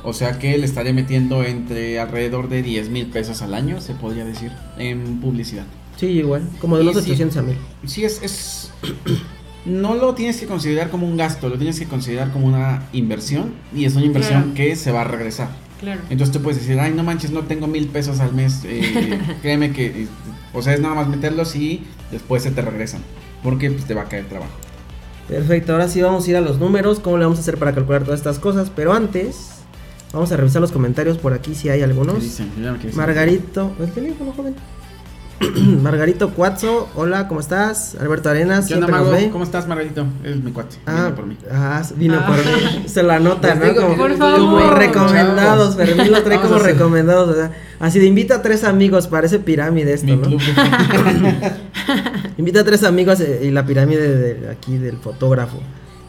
O 0.02 0.12
sea 0.12 0.38
que 0.38 0.56
le 0.58 0.66
estaré 0.66 0.92
metiendo 0.92 1.42
entre 1.42 1.98
alrededor 1.98 2.48
de 2.48 2.62
10 2.62 2.90
mil 2.90 3.06
pesos 3.06 3.42
al 3.42 3.54
año, 3.54 3.80
se 3.80 3.94
podría 3.94 4.24
decir, 4.24 4.52
en 4.78 5.20
publicidad. 5.20 5.64
Sí, 5.96 6.06
igual. 6.06 6.48
Como 6.60 6.76
de 6.78 6.84
los 6.84 6.94
sí. 6.96 7.10
800 7.10 7.36
a 7.38 7.42
1000. 7.42 7.56
Sí, 7.86 8.04
es, 8.04 8.22
es... 8.22 8.70
No 9.66 9.96
lo 9.96 10.14
tienes 10.14 10.38
que 10.38 10.46
considerar 10.46 10.90
como 10.90 11.08
un 11.08 11.16
gasto, 11.16 11.48
lo 11.48 11.56
tienes 11.58 11.80
que 11.80 11.86
considerar 11.86 12.30
como 12.30 12.46
una 12.46 12.84
inversión 12.92 13.52
y 13.74 13.84
es 13.84 13.96
una 13.96 14.04
inversión 14.06 14.42
Claro. 14.42 14.54
que 14.54 14.76
se 14.76 14.92
va 14.92 15.00
a 15.00 15.04
regresar. 15.04 15.48
Claro. 15.80 16.00
Entonces 16.08 16.32
tú 16.34 16.42
puedes 16.42 16.60
decir, 16.60 16.78
ay, 16.80 16.92
no 16.94 17.02
manches, 17.02 17.30
no 17.30 17.42
tengo 17.42 17.66
mil 17.66 17.86
pesos 17.88 18.20
al 18.20 18.32
mes. 18.34 18.60
eh, 18.64 19.18
créeme 19.42 19.72
que, 19.72 19.86
eh, 19.86 20.08
o 20.54 20.62
sea, 20.62 20.74
es 20.74 20.80
nada 20.80 20.94
más 20.94 21.08
meterlos 21.08 21.54
y 21.56 21.84
después 22.10 22.42
se 22.42 22.50
te 22.50 22.62
regresan. 22.62 23.02
Porque 23.42 23.70
pues, 23.70 23.84
te 23.84 23.94
va 23.94 24.02
a 24.02 24.08
caer 24.08 24.24
trabajo. 24.26 24.52
Perfecto, 25.28 25.72
ahora 25.72 25.88
sí 25.88 26.00
vamos 26.00 26.26
a 26.26 26.30
ir 26.30 26.36
a 26.36 26.40
los 26.40 26.58
números, 26.58 27.00
cómo 27.00 27.18
le 27.18 27.24
vamos 27.24 27.38
a 27.38 27.42
hacer 27.42 27.58
para 27.58 27.74
calcular 27.74 28.04
todas 28.04 28.20
estas 28.20 28.38
cosas, 28.38 28.70
pero 28.74 28.92
antes 28.92 29.50
vamos 30.12 30.30
a 30.32 30.36
revisar 30.36 30.62
los 30.62 30.70
comentarios 30.72 31.18
por 31.18 31.32
aquí 31.32 31.54
si 31.54 31.68
hay 31.68 31.78
¿Qué 31.78 31.84
algunos. 31.84 32.22
dicen? 32.22 32.50
Margarito, 32.94 33.72
el 33.80 33.90
teléfono, 33.90 34.32
joven. 34.32 34.54
Margarito 35.82 36.30
Cuatzo, 36.30 36.88
hola, 36.94 37.28
¿cómo 37.28 37.40
estás? 37.40 37.94
Alberto 38.00 38.30
Arenas, 38.30 38.66
¿Qué 38.66 38.74
onda, 38.74 38.86
Mago? 38.88 39.12
¿Cómo 39.32 39.44
estás, 39.44 39.68
Margarito? 39.68 40.06
Es 40.24 40.36
mi 40.42 40.50
cuate. 40.50 40.76
Ah, 40.86 40.94
viene 40.94 41.10
por 41.16 41.26
mí. 41.26 41.36
ah, 41.52 41.82
vino 41.96 42.14
Ah. 42.20 42.26
por 42.26 42.36
mí. 42.38 42.88
Se 42.88 43.02
la 43.02 43.20
nota, 43.20 43.54
¿no? 43.54 43.64
digo 43.66 43.82
Como, 43.82 43.96
Por 43.96 44.16
favor. 44.16 44.38
como 44.38 44.70
recomendados. 44.70 45.76
Fermín 45.76 46.10
lo 46.10 46.22
trae 46.22 46.40
como 46.40 46.58
recomendados, 46.58 47.28
¿verdad? 47.28 47.50
Así 47.80 47.98
de 47.98 48.06
invita 48.06 48.36
a 48.36 48.42
tres 48.42 48.64
amigos, 48.64 49.08
parece 49.08 49.38
pirámide 49.38 49.92
esto, 49.92 50.06
Mi 50.06 50.16
¿no? 50.16 50.22
club. 50.22 50.40
Invita 52.38 52.60
a 52.60 52.64
tres 52.64 52.82
amigos 52.84 53.20
eh, 53.20 53.40
y 53.44 53.50
la 53.50 53.64
pirámide 53.66 54.34
de 54.34 54.50
aquí 54.50 54.76
del 54.78 54.96
fotógrafo. 54.98 55.58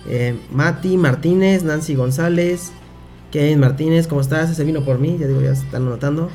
Eh, 0.10 0.38
Mati 0.52 0.98
Martínez, 0.98 1.64
Nancy 1.64 1.96
González, 1.96 2.72
Kevin 3.32 3.60
Martínez, 3.60 4.08
¿cómo 4.08 4.22
estás? 4.22 4.50
Ese 4.50 4.64
vino 4.64 4.84
por 4.86 5.00
mí, 5.00 5.18
ya 5.20 5.28
digo, 5.28 5.42
ya 5.42 5.54
se 5.56 5.64
están 5.66 5.84
anotando. 5.88 6.30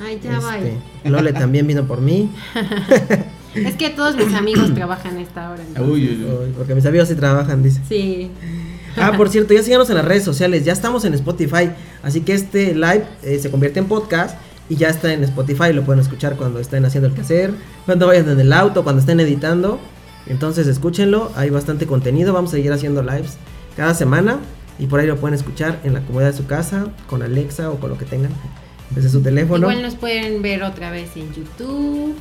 Ay, 0.00 0.20
ya 0.22 0.38
va. 0.40 0.58
Este, 0.58 0.78
Lole 1.04 1.32
también 1.32 1.66
vino 1.66 1.84
por 1.84 2.00
mí. 2.00 2.30
Es 3.54 3.74
que 3.76 3.90
todos 3.90 4.14
mis 4.14 4.32
amigos 4.34 4.72
trabajan 4.74 5.16
a 5.16 5.20
esta 5.20 5.50
hora. 5.50 5.62
entonces. 5.62 5.92
Uy, 5.92 6.08
uy. 6.08 6.24
Uy, 6.24 6.52
Porque 6.56 6.74
mis 6.74 6.84
amigos 6.86 7.08
sí 7.08 7.14
trabajan, 7.14 7.62
dice. 7.62 7.80
Sí. 7.88 8.30
Ah, 8.96 9.12
por 9.16 9.30
cierto, 9.30 9.54
ya 9.54 9.62
síganos 9.62 9.88
en 9.90 9.96
las 9.96 10.04
redes 10.04 10.22
sociales, 10.24 10.64
ya 10.64 10.72
estamos 10.72 11.04
en 11.04 11.14
Spotify, 11.14 11.70
así 12.02 12.20
que 12.20 12.34
este 12.34 12.74
live 12.74 13.04
eh, 13.22 13.38
se 13.38 13.50
convierte 13.50 13.78
en 13.78 13.86
podcast 13.86 14.36
y 14.68 14.76
ya 14.76 14.88
está 14.88 15.12
en 15.12 15.22
Spotify, 15.24 15.72
lo 15.72 15.82
pueden 15.84 16.00
escuchar 16.00 16.36
cuando 16.36 16.58
estén 16.58 16.84
haciendo 16.84 17.08
el 17.08 17.14
quehacer, 17.14 17.52
cuando 17.86 18.06
vayan 18.06 18.28
en 18.28 18.40
el 18.40 18.52
auto, 18.52 18.82
cuando 18.84 19.00
estén 19.00 19.20
editando. 19.20 19.78
Entonces 20.26 20.66
escúchenlo, 20.66 21.32
hay 21.36 21.50
bastante 21.50 21.86
contenido, 21.86 22.32
vamos 22.32 22.50
a 22.50 22.56
seguir 22.56 22.72
haciendo 22.72 23.02
lives 23.02 23.38
cada 23.76 23.94
semana 23.94 24.38
y 24.78 24.86
por 24.86 25.00
ahí 25.00 25.06
lo 25.06 25.16
pueden 25.16 25.34
escuchar 25.34 25.80
en 25.84 25.94
la 25.94 26.00
comodidad 26.00 26.32
de 26.32 26.36
su 26.36 26.46
casa, 26.46 26.88
con 27.08 27.22
Alexa 27.22 27.70
o 27.70 27.78
con 27.78 27.90
lo 27.90 27.98
que 27.98 28.04
tengan 28.04 28.32
desde 28.90 29.08
su 29.08 29.20
teléfono. 29.20 29.70
Igual 29.70 29.82
nos 29.82 29.94
pueden 29.94 30.42
ver 30.42 30.62
otra 30.62 30.90
vez 30.90 31.10
en 31.16 31.32
YouTube. 31.32 32.14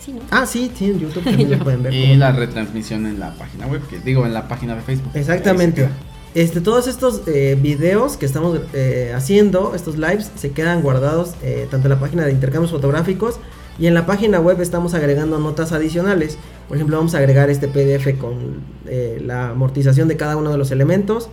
Sí, 0.00 0.12
¿no? 0.12 0.20
Ah, 0.30 0.46
sí, 0.46 0.70
sí, 0.74 0.86
en 0.86 1.00
YouTube 1.00 1.24
también 1.24 1.50
lo 1.50 1.58
pueden 1.58 1.82
ver. 1.82 1.94
Y 1.94 2.16
la 2.16 2.32
retransmisión 2.32 3.06
en 3.06 3.18
la 3.18 3.34
página 3.34 3.66
web, 3.66 3.82
que 3.88 3.98
digo, 3.98 4.26
en 4.26 4.34
la 4.34 4.48
página 4.48 4.74
de 4.74 4.82
Facebook. 4.82 5.10
Exactamente. 5.14 5.88
Este, 6.34 6.60
todos 6.60 6.86
estos 6.86 7.22
eh, 7.26 7.56
videos 7.60 8.18
que 8.18 8.26
estamos 8.26 8.60
eh, 8.74 9.12
haciendo, 9.14 9.74
estos 9.74 9.96
lives, 9.96 10.30
se 10.36 10.50
quedan 10.50 10.82
guardados 10.82 11.34
eh, 11.42 11.66
tanto 11.70 11.86
en 11.86 11.94
la 11.94 12.00
página 12.00 12.26
de 12.26 12.32
intercambios 12.32 12.70
fotográficos 12.72 13.40
y 13.78 13.86
en 13.86 13.94
la 13.94 14.06
página 14.06 14.40
web 14.40 14.60
estamos 14.60 14.94
agregando 14.94 15.38
notas 15.38 15.72
adicionales. 15.72 16.38
Por 16.68 16.76
ejemplo, 16.76 16.96
vamos 16.96 17.14
a 17.14 17.18
agregar 17.18 17.50
este 17.50 17.68
PDF 17.68 18.18
con 18.18 18.62
eh, 18.86 19.22
la 19.24 19.50
amortización 19.50 20.08
de 20.08 20.16
cada 20.16 20.36
uno 20.36 20.50
de 20.50 20.58
los 20.58 20.70
elementos 20.70 21.28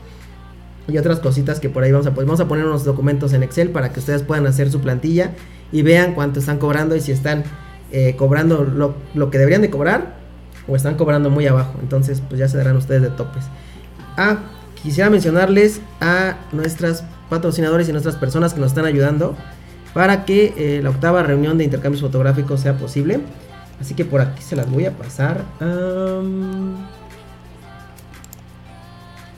y 0.88 0.98
otras 0.98 1.20
cositas 1.20 1.60
que 1.60 1.70
por 1.70 1.84
ahí 1.84 1.92
vamos 1.92 2.08
a 2.08 2.14
pues 2.14 2.28
vamos 2.28 2.40
a 2.40 2.48
poner 2.48 2.66
unos 2.66 2.84
documentos 2.84 3.34
en 3.34 3.44
Excel 3.44 3.70
para 3.70 3.94
que 3.94 4.00
ustedes 4.00 4.22
puedan 4.22 4.46
hacer 4.48 4.70
su 4.70 4.82
plantilla 4.82 5.32
y 5.72 5.82
vean 5.82 6.14
cuánto 6.14 6.40
están 6.40 6.58
cobrando 6.58 6.96
y 6.96 7.02
si 7.02 7.12
están 7.12 7.44
eh, 7.92 8.16
cobrando 8.18 8.64
lo, 8.64 8.96
lo 9.14 9.32
que 9.32 9.38
deberían 9.38 9.62
de 9.62 9.70
cobrar 9.70 10.18
o 10.68 10.76
están 10.76 10.96
cobrando 10.96 11.30
muy 11.30 11.48
abajo. 11.48 11.74
Entonces, 11.82 12.22
pues 12.28 12.40
ya 12.40 12.48
se 12.48 12.58
darán 12.58 12.78
ustedes 12.78 13.02
de 13.02 13.10
topes. 13.10 13.44
Ah, 14.18 14.40
quisiera 14.82 15.10
mencionarles 15.10 15.82
a 16.00 16.38
nuestras 16.52 17.04
patrocinadores 17.30 17.90
y 17.90 17.92
nuestras 17.92 18.16
personas 18.16 18.54
que 18.54 18.60
nos 18.60 18.72
están 18.72 18.86
ayudando 18.86 19.36
para 19.94 20.26
que 20.26 20.54
eh, 20.58 20.82
la 20.82 20.90
octava 20.90 21.24
reunión 21.24 21.58
de 21.58 21.66
intercambios 21.66 22.02
fotográficos 22.02 22.60
sea 22.62 22.78
posible. 22.78 23.22
Así 23.80 23.96
que 23.96 24.06
por 24.06 24.22
aquí 24.22 24.42
se 24.42 24.56
las 24.56 24.70
voy 24.70 24.86
a 24.86 24.92
pasar. 24.92 25.44
Am, 25.60 26.76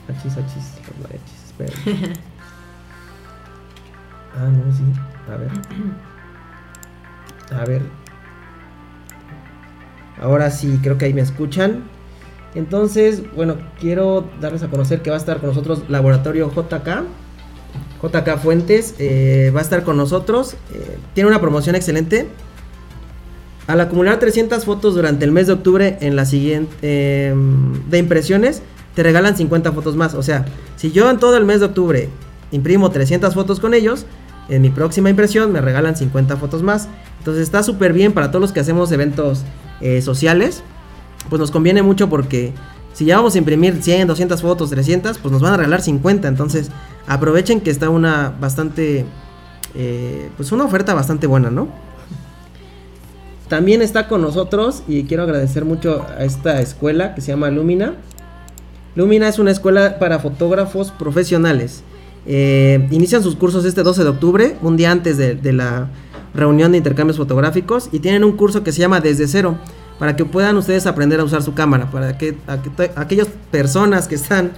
Achis, 0.08 0.36
achis, 0.36 0.64
los 1.00 1.35
ah, 4.36 4.48
no, 4.48 4.72
sí. 4.74 4.82
A 5.32 5.36
ver. 5.36 5.50
A 7.60 7.64
ver. 7.64 7.82
Ahora 10.20 10.50
sí, 10.50 10.78
creo 10.82 10.98
que 10.98 11.06
ahí 11.06 11.14
me 11.14 11.20
escuchan. 11.20 11.84
Entonces, 12.54 13.22
bueno, 13.34 13.56
quiero 13.80 14.28
darles 14.40 14.62
a 14.62 14.68
conocer 14.68 15.02
que 15.02 15.10
va 15.10 15.16
a 15.16 15.18
estar 15.18 15.40
con 15.40 15.50
nosotros 15.50 15.84
Laboratorio 15.88 16.50
JK. 16.50 17.04
JK 18.02 18.38
Fuentes 18.38 18.94
eh, 18.98 19.52
va 19.54 19.60
a 19.60 19.62
estar 19.62 19.82
con 19.84 19.96
nosotros. 19.96 20.54
eh, 20.72 20.96
tiene 21.14 21.28
una 21.28 21.40
promoción 21.40 21.76
excelente. 21.76 22.28
Al 23.66 23.80
acumular 23.80 24.18
300 24.18 24.64
fotos 24.64 24.94
durante 24.94 25.24
el 25.24 25.32
mes 25.32 25.48
de 25.48 25.54
octubre 25.54 25.98
en 26.00 26.14
la 26.16 26.24
siguiente 26.24 26.74
eh, 26.82 27.34
de 27.90 27.98
impresiones, 27.98 28.62
te 28.96 29.02
regalan 29.02 29.36
50 29.36 29.72
fotos 29.72 29.94
más. 29.94 30.14
O 30.14 30.22
sea, 30.22 30.46
si 30.76 30.90
yo 30.90 31.10
en 31.10 31.18
todo 31.18 31.36
el 31.36 31.44
mes 31.44 31.60
de 31.60 31.66
octubre 31.66 32.08
imprimo 32.50 32.90
300 32.90 33.34
fotos 33.34 33.60
con 33.60 33.74
ellos, 33.74 34.06
en 34.48 34.62
mi 34.62 34.70
próxima 34.70 35.10
impresión 35.10 35.52
me 35.52 35.60
regalan 35.60 35.96
50 35.96 36.38
fotos 36.38 36.62
más. 36.62 36.88
Entonces 37.18 37.42
está 37.42 37.62
súper 37.62 37.92
bien 37.92 38.12
para 38.12 38.30
todos 38.30 38.40
los 38.40 38.52
que 38.52 38.60
hacemos 38.60 38.90
eventos 38.92 39.42
eh, 39.82 40.00
sociales. 40.00 40.62
Pues 41.28 41.38
nos 41.38 41.50
conviene 41.50 41.82
mucho 41.82 42.08
porque 42.08 42.54
si 42.94 43.04
ya 43.04 43.16
vamos 43.18 43.34
a 43.34 43.38
imprimir 43.38 43.82
100, 43.82 44.08
200 44.08 44.40
fotos, 44.40 44.70
300, 44.70 45.18
pues 45.18 45.30
nos 45.30 45.42
van 45.42 45.52
a 45.52 45.56
regalar 45.58 45.82
50. 45.82 46.26
Entonces 46.26 46.70
aprovechen 47.06 47.60
que 47.60 47.70
está 47.70 47.90
una 47.90 48.34
bastante, 48.40 49.04
eh, 49.74 50.30
pues 50.38 50.52
una 50.52 50.64
oferta 50.64 50.94
bastante 50.94 51.26
buena, 51.26 51.50
¿no? 51.50 51.68
También 53.48 53.82
está 53.82 54.08
con 54.08 54.22
nosotros 54.22 54.84
y 54.88 55.04
quiero 55.04 55.24
agradecer 55.24 55.66
mucho 55.66 56.06
a 56.18 56.24
esta 56.24 56.62
escuela 56.62 57.14
que 57.14 57.20
se 57.20 57.32
llama 57.32 57.50
Lumina. 57.50 57.96
Lumina 58.96 59.28
es 59.28 59.38
una 59.38 59.50
escuela 59.50 59.98
para 59.98 60.18
fotógrafos 60.18 60.90
profesionales. 60.90 61.82
Eh, 62.26 62.88
inician 62.90 63.22
sus 63.22 63.36
cursos 63.36 63.66
este 63.66 63.82
12 63.82 64.02
de 64.02 64.08
octubre, 64.08 64.56
un 64.62 64.78
día 64.78 64.90
antes 64.90 65.18
de, 65.18 65.52
la 65.52 65.90
reunión 66.34 66.72
de 66.72 66.78
intercambios 66.78 67.18
fotográficos, 67.18 67.90
y 67.92 67.98
tienen 67.98 68.24
un 68.24 68.32
curso 68.32 68.64
que 68.64 68.72
se 68.72 68.80
llama 68.80 69.00
Desde 69.00 69.28
Cero, 69.28 69.58
para 69.98 70.16
que 70.16 70.24
puedan 70.24 70.56
ustedes 70.56 70.86
aprender 70.86 71.20
a 71.20 71.24
usar 71.24 71.42
su 71.42 71.52
cámara, 71.52 71.90
para 71.90 72.16
que, 72.16 72.38
aquellas 72.96 73.28
personas 73.50 74.08
que 74.08 74.14
están 74.14 74.52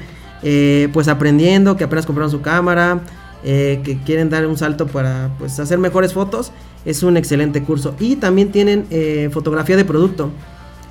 eh, 0.45 0.89
pues 0.93 1.09
aprendiendo, 1.09 1.77
que 1.77 1.83
apenas 1.83 2.07
compraron 2.07 2.31
su 2.31 2.41
cámara, 2.41 3.01
eh, 3.43 3.81
que 3.83 3.99
quieren 3.99 4.31
dar 4.31 4.47
un 4.47 4.57
salto 4.57 4.87
para 4.87 5.31
pues 5.41 5.59
hacer 5.59 5.79
mejores 5.79 6.13
fotos, 6.13 6.53
es 6.85 7.03
un 7.03 7.17
excelente 7.17 7.65
curso. 7.65 7.97
Y 7.99 8.17
también 8.17 8.53
tienen 8.53 8.87
fotografía 9.33 9.77
de 9.77 9.85
producto. 9.85 10.31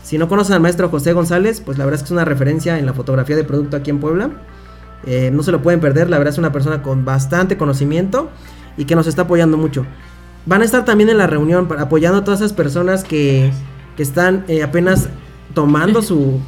Si 0.07 0.17
no 0.17 0.29
conocen 0.29 0.53
al 0.53 0.61
maestro 0.61 0.87
José 0.87 1.11
González, 1.11 1.59
pues 1.59 1.77
la 1.77 1.83
verdad 1.83 1.97
es 1.97 2.03
que 2.03 2.05
es 2.05 2.11
una 2.11 2.23
referencia 2.23 2.79
en 2.79 2.85
la 2.85 2.93
fotografía 2.93 3.35
de 3.35 3.43
producto 3.43 3.75
aquí 3.75 3.89
en 3.89 3.99
Puebla. 3.99 4.29
Eh, 5.05 5.31
no 5.33 5.43
se 5.43 5.51
lo 5.51 5.61
pueden 5.61 5.81
perder, 5.81 6.09
la 6.09 6.17
verdad 6.17 6.31
es 6.31 6.37
una 6.37 6.53
persona 6.53 6.81
con 6.81 7.03
bastante 7.03 7.57
conocimiento 7.57 8.29
y 8.77 8.85
que 8.85 8.95
nos 8.95 9.05
está 9.07 9.23
apoyando 9.23 9.57
mucho. 9.57 9.85
Van 10.45 10.61
a 10.61 10.63
estar 10.63 10.85
también 10.85 11.09
en 11.09 11.17
la 11.17 11.27
reunión 11.27 11.67
apoyando 11.77 12.19
a 12.19 12.23
todas 12.23 12.39
esas 12.39 12.53
personas 12.53 13.03
que, 13.03 13.51
que 13.97 14.03
están 14.03 14.45
eh, 14.47 14.63
apenas 14.63 15.09
tomando 15.53 16.01
su, 16.01 16.39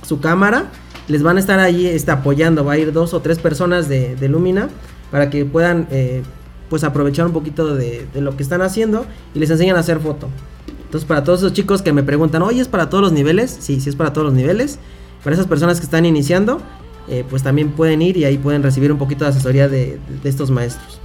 su 0.00 0.20
cámara. 0.20 0.70
Les 1.06 1.22
van 1.22 1.36
a 1.36 1.40
estar 1.40 1.58
ahí 1.58 1.86
este, 1.86 2.10
apoyando. 2.10 2.64
Va 2.64 2.72
a 2.72 2.78
ir 2.78 2.90
dos 2.90 3.12
o 3.12 3.20
tres 3.20 3.38
personas 3.38 3.86
de, 3.86 4.16
de 4.16 4.28
Lumina 4.30 4.70
para 5.10 5.28
que 5.28 5.44
puedan 5.44 5.88
eh, 5.90 6.22
pues 6.70 6.84
aprovechar 6.84 7.26
un 7.26 7.34
poquito 7.34 7.74
de, 7.74 8.06
de 8.14 8.20
lo 8.22 8.34
que 8.34 8.42
están 8.42 8.62
haciendo 8.62 9.04
y 9.34 9.40
les 9.40 9.50
enseñan 9.50 9.76
a 9.76 9.80
hacer 9.80 10.00
foto. 10.00 10.30
Entonces, 10.94 11.08
para 11.08 11.24
todos 11.24 11.40
esos 11.40 11.52
chicos 11.52 11.82
que 11.82 11.92
me 11.92 12.04
preguntan, 12.04 12.40
oye, 12.42 12.60
¿es 12.60 12.68
para 12.68 12.88
todos 12.88 13.02
los 13.02 13.12
niveles? 13.12 13.56
Sí, 13.58 13.80
sí 13.80 13.88
es 13.90 13.96
para 13.96 14.12
todos 14.12 14.26
los 14.26 14.32
niveles. 14.32 14.78
Para 15.24 15.34
esas 15.34 15.48
personas 15.48 15.80
que 15.80 15.86
están 15.86 16.06
iniciando, 16.06 16.60
eh, 17.08 17.24
pues 17.28 17.42
también 17.42 17.72
pueden 17.72 18.00
ir 18.00 18.16
y 18.16 18.24
ahí 18.24 18.38
pueden 18.38 18.62
recibir 18.62 18.92
un 18.92 18.98
poquito 18.98 19.24
de 19.24 19.30
asesoría 19.30 19.66
de, 19.66 19.98
estos 20.22 20.52
maestros. 20.52 21.00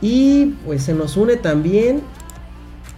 Y 0.00 0.54
pues 0.64 0.84
se 0.84 0.94
nos 0.94 1.16
une 1.16 1.34
también 1.34 2.02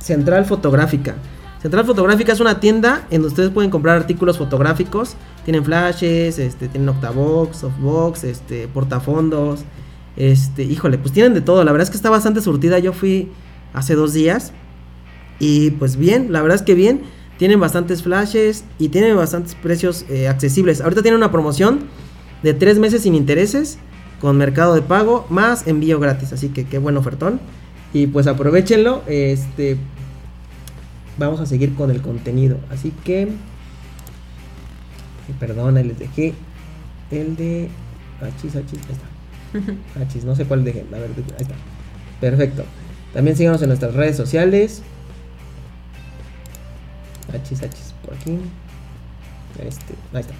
Central 0.01 0.45
Fotográfica. 0.45 1.15
Central 1.63 1.87
Fotográfica 1.87 2.35
es 2.35 2.41
una 2.41 2.61
tienda 2.61 3.07
en 3.11 3.23
donde 3.23 3.29
ustedes 3.29 3.49
pueden 3.49 3.71
comprar 3.71 3.97
artículos 3.97 4.37
fotográficos. 4.37 5.15
Tienen 5.47 5.65
flashes, 5.65 6.39
este, 6.39 6.69
tienen 6.69 6.91
octavox, 6.91 7.57
softbox, 7.57 8.25
este, 8.25 8.69
portafondos. 8.69 9.61
Este, 10.15 10.65
híjole, 10.65 10.99
pues 10.99 11.11
tienen 11.11 11.33
de 11.33 11.41
todo. 11.41 11.65
La 11.65 11.73
verdad 11.73 11.85
es 11.85 11.91
que 11.91 11.97
está 11.97 12.11
bastante 12.11 12.43
surtida. 12.43 12.79
Yo 12.79 12.93
fui 12.93 13.33
hace 13.73 13.95
dos 13.95 14.13
días. 14.13 14.53
Y 15.39 15.73
pues 15.73 15.97
bien, 15.97 16.33
la 16.33 16.43
verdad 16.43 16.57
es 16.57 16.63
que 16.63 16.75
bien. 16.75 17.03
Tienen 17.39 17.61
bastantes 17.61 18.03
flashes 18.03 18.65
y 18.81 18.89
tienen 18.89 19.15
bastantes 19.17 19.55
precios 19.55 20.05
eh, 20.09 20.27
accesibles. 20.27 20.81
Ahorita 20.81 21.03
tienen 21.03 21.19
una 21.19 21.31
promoción 21.31 21.85
de 22.43 22.53
tres 22.53 22.79
meses 22.79 23.03
sin 23.03 23.15
intereses 23.15 23.79
con 24.21 24.37
mercado 24.37 24.75
de 24.75 24.83
pago 24.83 25.25
más 25.31 25.67
envío 25.69 26.01
gratis. 26.01 26.33
Así 26.33 26.49
que 26.49 26.65
qué 26.65 26.79
buen 26.79 26.97
ofertón. 26.97 27.41
Y 27.93 28.09
pues 28.09 28.27
aprovechenlo. 28.27 29.03
Este. 29.07 29.77
Vamos 31.17 31.41
a 31.41 31.47
seguir 31.47 31.75
con 31.75 31.91
el 31.91 32.03
contenido. 32.03 32.59
Así 32.71 32.93
que. 33.05 33.29
Perdón, 35.39 35.77
ahí 35.77 35.85
les 35.85 35.99
dejé 35.99 36.35
el 37.11 37.37
de. 37.37 37.69
Achis, 38.21 38.57
achis, 38.57 38.81
ahí 38.89 38.95
está. 38.95 40.01
Achis, 40.01 40.25
no 40.25 40.35
sé 40.35 40.45
cuál 40.45 40.65
dejé. 40.65 40.85
A 40.93 40.99
ver, 40.99 41.11
ahí 41.17 41.43
está. 41.43 41.55
Perfecto. 42.21 42.65
También 43.15 43.37
síganos 43.37 43.63
en 43.63 43.69
nuestras 43.69 43.95
redes 43.95 44.17
sociales. 44.17 44.83
Achis, 47.33 47.63
achis, 47.63 47.95
por 48.05 48.15
aquí. 48.15 48.39
Este, 49.67 49.95
ahí 50.13 50.21
está. 50.21 50.35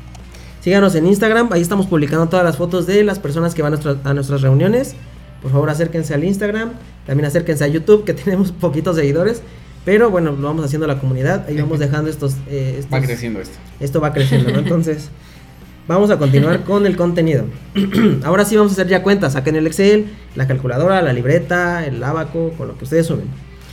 Síganos 0.61 0.95
en 0.95 1.07
Instagram, 1.07 1.49
ahí 1.53 1.61
estamos 1.63 1.87
publicando 1.87 2.29
todas 2.29 2.45
las 2.45 2.57
fotos 2.57 2.87
de 2.87 3.05
las 3.05 3.19
personas 3.19 3.55
que 3.55 3.63
van 3.63 3.75
a, 3.75 3.77
nuestra- 3.77 4.11
a 4.11 4.15
nuestras 4.15 4.43
reuniones. 4.43 4.95
Por 5.43 5.51
favor, 5.53 5.71
acérquense 5.71 6.15
al 6.15 6.25
Instagram. 6.25 6.73
También 7.07 7.27
acérquense 7.27 7.65
a 7.65 7.69
YouTube, 7.69 8.05
que 8.05 8.15
tenemos 8.25 8.53
poquitos 8.53 8.97
seguidores. 8.97 9.43
Pero 9.85 10.11
bueno, 10.11 10.33
lo 10.33 10.47
vamos 10.49 10.65
haciendo 10.65 10.85
a 10.85 10.89
la 10.89 10.99
comunidad. 11.01 11.47
Ahí 11.49 11.57
vamos 11.61 11.79
dejando 11.79 12.11
estos. 12.11 12.35
eh, 12.49 12.77
estos- 12.81 12.93
Va 12.99 13.01
creciendo 13.05 13.41
esto. 13.41 13.57
esto 13.81 14.01
va 14.01 14.13
creciendo, 14.13 14.51
¿no? 14.51 14.59
Entonces, 14.59 15.09
vamos 15.87 16.11
a 16.11 16.19
continuar 16.19 16.65
con 16.65 16.85
el 16.85 16.97
contenido. 16.97 17.45
Ahora 18.25 18.45
sí 18.45 18.57
vamos 18.57 18.73
a 18.73 18.75
hacer 18.75 18.89
ya 18.89 19.03
cuentas. 19.03 19.33
Saquen 19.35 19.57
el 19.57 19.67
Excel, 19.67 20.07
la 20.35 20.47
calculadora, 20.47 21.01
la 21.01 21.13
libreta, 21.13 21.87
el 21.87 22.03
abaco, 22.03 22.53
con 22.59 22.69
lo 22.69 22.77
que 22.77 22.85
ustedes 22.85 23.07
sumen. 23.07 23.27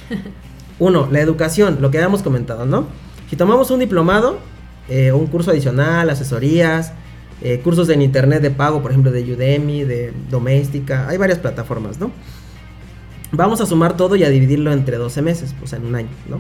Uno, 0.80 1.08
la 1.12 1.20
educación, 1.20 1.80
lo 1.82 1.90
que 1.92 1.98
habíamos 1.98 2.22
comentado, 2.22 2.66
¿no? 2.66 2.88
Si 3.30 3.36
tomamos 3.36 3.72
un 3.72 3.80
diplomado, 3.80 4.40
eh, 4.88 5.12
un 5.12 5.28
curso 5.28 5.52
adicional, 5.52 6.10
asesorías, 6.10 6.94
eh, 7.42 7.60
cursos 7.64 7.90
en 7.90 8.02
internet 8.02 8.42
de 8.42 8.52
pago, 8.52 8.82
por 8.82 8.92
ejemplo, 8.92 9.12
de 9.12 9.34
Udemy, 9.34 9.84
de 9.84 10.14
Doméstica, 10.30 11.08
hay 11.08 11.18
varias 11.18 11.40
plataformas, 11.40 12.00
¿no? 12.00 12.12
Vamos 13.32 13.60
a 13.62 13.66
sumar 13.66 13.98
todo 13.98 14.16
y 14.16 14.24
a 14.24 14.30
dividirlo 14.30 14.72
entre 14.72 14.98
12 14.98 15.22
meses, 15.22 15.56
o 15.62 15.68
sea, 15.68 15.80
en 15.80 15.86
un 15.86 15.96
año, 15.96 16.10
¿no? 16.30 16.40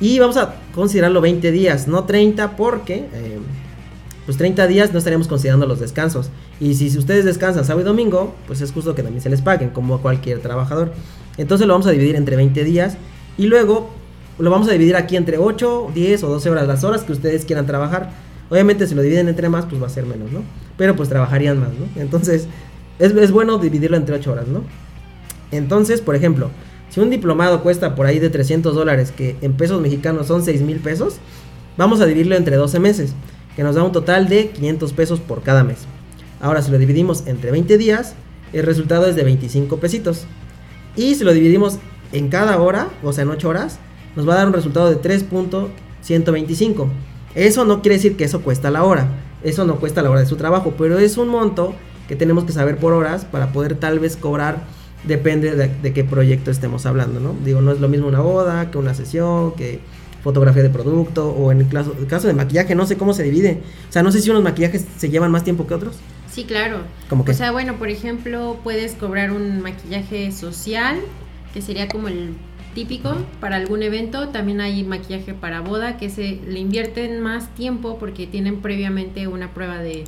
Y 0.00 0.18
vamos 0.18 0.36
a 0.36 0.56
considerarlo 0.74 1.20
20 1.20 1.52
días, 1.52 1.86
no 1.86 2.04
30, 2.04 2.56
porque 2.56 3.06
eh, 3.12 3.38
pues 4.24 4.36
30 4.36 4.66
días 4.66 4.92
no 4.92 4.98
estaríamos 4.98 5.28
considerando 5.28 5.66
los 5.66 5.78
descansos. 5.78 6.30
Y 6.58 6.74
si, 6.74 6.90
si 6.90 6.98
ustedes 6.98 7.24
descansan 7.24 7.64
sábado 7.64 7.82
y 7.82 7.84
domingo, 7.84 8.34
pues 8.46 8.60
es 8.60 8.72
justo 8.72 8.94
que 8.94 9.02
también 9.02 9.22
se 9.22 9.30
les 9.30 9.40
paguen, 9.40 9.70
como 9.70 9.94
a 9.94 10.02
cualquier 10.02 10.40
trabajador. 10.40 10.92
Entonces 11.36 11.66
lo 11.66 11.74
vamos 11.74 11.86
a 11.86 11.90
dividir 11.90 12.16
entre 12.16 12.34
20 12.34 12.64
días 12.64 12.96
y 13.38 13.46
luego 13.46 13.90
lo 14.38 14.50
vamos 14.50 14.68
a 14.68 14.72
dividir 14.72 14.96
aquí 14.96 15.16
entre 15.16 15.38
8, 15.38 15.90
10 15.94 16.24
o 16.24 16.28
12 16.28 16.50
horas, 16.50 16.66
las 16.66 16.84
horas 16.84 17.02
que 17.02 17.12
ustedes 17.12 17.44
quieran 17.44 17.66
trabajar. 17.66 18.10
Obviamente 18.50 18.86
si 18.86 18.94
lo 18.94 19.02
dividen 19.02 19.28
entre 19.28 19.48
más, 19.48 19.66
pues 19.66 19.82
va 19.82 19.86
a 19.86 19.90
ser 19.90 20.06
menos, 20.06 20.32
¿no? 20.32 20.42
Pero 20.76 20.96
pues 20.96 21.08
trabajarían 21.08 21.58
más, 21.58 21.70
¿no? 21.70 22.00
Entonces 22.00 22.48
es, 22.98 23.12
es 23.12 23.30
bueno 23.30 23.58
dividirlo 23.58 23.96
entre 23.96 24.14
8 24.16 24.32
horas, 24.32 24.48
¿no? 24.48 24.62
Entonces, 25.50 26.00
por 26.00 26.16
ejemplo, 26.16 26.50
si 26.90 27.00
un 27.00 27.10
diplomado 27.10 27.62
cuesta 27.62 27.94
por 27.94 28.06
ahí 28.06 28.18
de 28.18 28.30
300 28.30 28.74
dólares, 28.74 29.12
que 29.12 29.36
en 29.40 29.54
pesos 29.54 29.80
mexicanos 29.80 30.26
son 30.26 30.44
6 30.44 30.62
mil 30.62 30.78
pesos, 30.78 31.16
vamos 31.76 32.00
a 32.00 32.06
dividirlo 32.06 32.36
entre 32.36 32.56
12 32.56 32.78
meses, 32.80 33.14
que 33.56 33.62
nos 33.62 33.74
da 33.74 33.82
un 33.82 33.92
total 33.92 34.28
de 34.28 34.50
500 34.50 34.92
pesos 34.92 35.20
por 35.20 35.42
cada 35.42 35.64
mes. 35.64 35.78
Ahora, 36.40 36.62
si 36.62 36.70
lo 36.70 36.78
dividimos 36.78 37.26
entre 37.26 37.50
20 37.50 37.78
días, 37.78 38.14
el 38.52 38.64
resultado 38.64 39.06
es 39.06 39.16
de 39.16 39.24
25 39.24 39.78
pesitos. 39.78 40.26
Y 40.96 41.14
si 41.14 41.24
lo 41.24 41.32
dividimos 41.32 41.78
en 42.12 42.28
cada 42.28 42.60
hora, 42.60 42.88
o 43.02 43.12
sea, 43.12 43.22
en 43.22 43.30
8 43.30 43.48
horas, 43.48 43.78
nos 44.16 44.28
va 44.28 44.34
a 44.34 44.36
dar 44.36 44.46
un 44.46 44.52
resultado 44.52 44.90
de 44.90 45.00
3.125. 45.00 46.88
Eso 47.34 47.64
no 47.64 47.82
quiere 47.82 47.96
decir 47.96 48.16
que 48.16 48.24
eso 48.24 48.42
cuesta 48.42 48.70
la 48.70 48.84
hora. 48.84 49.08
Eso 49.42 49.64
no 49.64 49.76
cuesta 49.76 50.02
la 50.02 50.10
hora 50.10 50.20
de 50.20 50.26
su 50.26 50.36
trabajo, 50.36 50.74
pero 50.78 50.98
es 50.98 51.18
un 51.18 51.28
monto 51.28 51.74
que 52.08 52.16
tenemos 52.16 52.44
que 52.44 52.52
saber 52.52 52.78
por 52.78 52.92
horas 52.92 53.24
para 53.24 53.52
poder 53.52 53.76
tal 53.76 53.98
vez 53.98 54.16
cobrar 54.16 54.62
depende 55.04 55.54
de, 55.54 55.68
de, 55.68 55.92
qué 55.92 56.02
proyecto 56.02 56.50
estemos 56.50 56.86
hablando, 56.86 57.20
¿no? 57.20 57.34
Digo, 57.44 57.60
no 57.60 57.72
es 57.72 57.80
lo 57.80 57.88
mismo 57.88 58.08
una 58.08 58.20
boda 58.20 58.70
que 58.70 58.78
una 58.78 58.94
sesión, 58.94 59.52
que 59.52 59.80
fotografía 60.22 60.62
de 60.62 60.70
producto, 60.70 61.28
o 61.28 61.52
en 61.52 61.60
el 61.60 61.68
caso, 61.68 61.94
el 61.98 62.06
caso 62.06 62.26
de 62.26 62.32
maquillaje, 62.32 62.74
no 62.74 62.86
sé 62.86 62.96
cómo 62.96 63.12
se 63.12 63.22
divide. 63.22 63.60
O 63.88 63.92
sea, 63.92 64.02
no 64.02 64.10
sé 64.10 64.22
si 64.22 64.30
unos 64.30 64.42
maquillajes 64.42 64.86
se 64.96 65.10
llevan 65.10 65.30
más 65.30 65.44
tiempo 65.44 65.66
que 65.66 65.74
otros. 65.74 65.96
Sí, 66.32 66.44
claro. 66.44 66.78
¿Cómo 67.10 67.24
que? 67.24 67.32
O 67.32 67.34
sea, 67.34 67.52
bueno, 67.52 67.76
por 67.76 67.90
ejemplo, 67.90 68.58
puedes 68.64 68.94
cobrar 68.94 69.30
un 69.30 69.60
maquillaje 69.60 70.32
social, 70.32 70.98
que 71.52 71.60
sería 71.60 71.88
como 71.88 72.08
el 72.08 72.34
típico 72.74 73.16
para 73.40 73.56
algún 73.56 73.82
evento. 73.82 74.28
También 74.28 74.60
hay 74.60 74.82
maquillaje 74.84 75.34
para 75.34 75.60
boda, 75.60 75.96
que 75.96 76.10
se 76.10 76.40
le 76.46 76.58
invierten 76.58 77.20
más 77.20 77.54
tiempo 77.54 77.98
porque 77.98 78.26
tienen 78.26 78.60
previamente 78.60 79.26
una 79.26 79.54
prueba 79.54 79.78
de, 79.78 80.04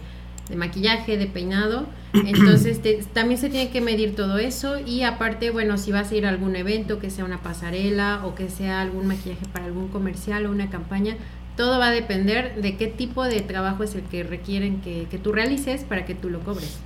de 0.48 0.56
maquillaje, 0.56 1.16
de 1.16 1.26
peinado. 1.26 1.86
Entonces 2.12 2.82
te, 2.82 3.02
también 3.12 3.40
se 3.40 3.48
tiene 3.48 3.70
que 3.70 3.80
medir 3.80 4.14
todo 4.14 4.38
eso 4.38 4.78
y 4.78 5.02
aparte, 5.02 5.50
bueno, 5.50 5.78
si 5.78 5.92
vas 5.92 6.10
a 6.10 6.14
ir 6.14 6.26
a 6.26 6.28
algún 6.28 6.56
evento, 6.56 6.98
que 6.98 7.10
sea 7.10 7.24
una 7.24 7.42
pasarela 7.42 8.22
o 8.24 8.34
que 8.34 8.48
sea 8.48 8.80
algún 8.80 9.06
maquillaje 9.06 9.46
para 9.52 9.64
algún 9.64 9.88
comercial 9.88 10.46
o 10.46 10.50
una 10.50 10.68
campaña, 10.68 11.16
todo 11.56 11.78
va 11.78 11.88
a 11.88 11.90
depender 11.90 12.60
de 12.60 12.76
qué 12.76 12.86
tipo 12.86 13.24
de 13.24 13.40
trabajo 13.40 13.82
es 13.82 13.94
el 13.94 14.02
que 14.02 14.22
requieren 14.22 14.80
que, 14.82 15.06
que 15.10 15.18
tú 15.18 15.32
realices 15.32 15.84
para 15.84 16.04
que 16.04 16.14
tú 16.14 16.28
lo 16.28 16.40
cobres. 16.40 16.78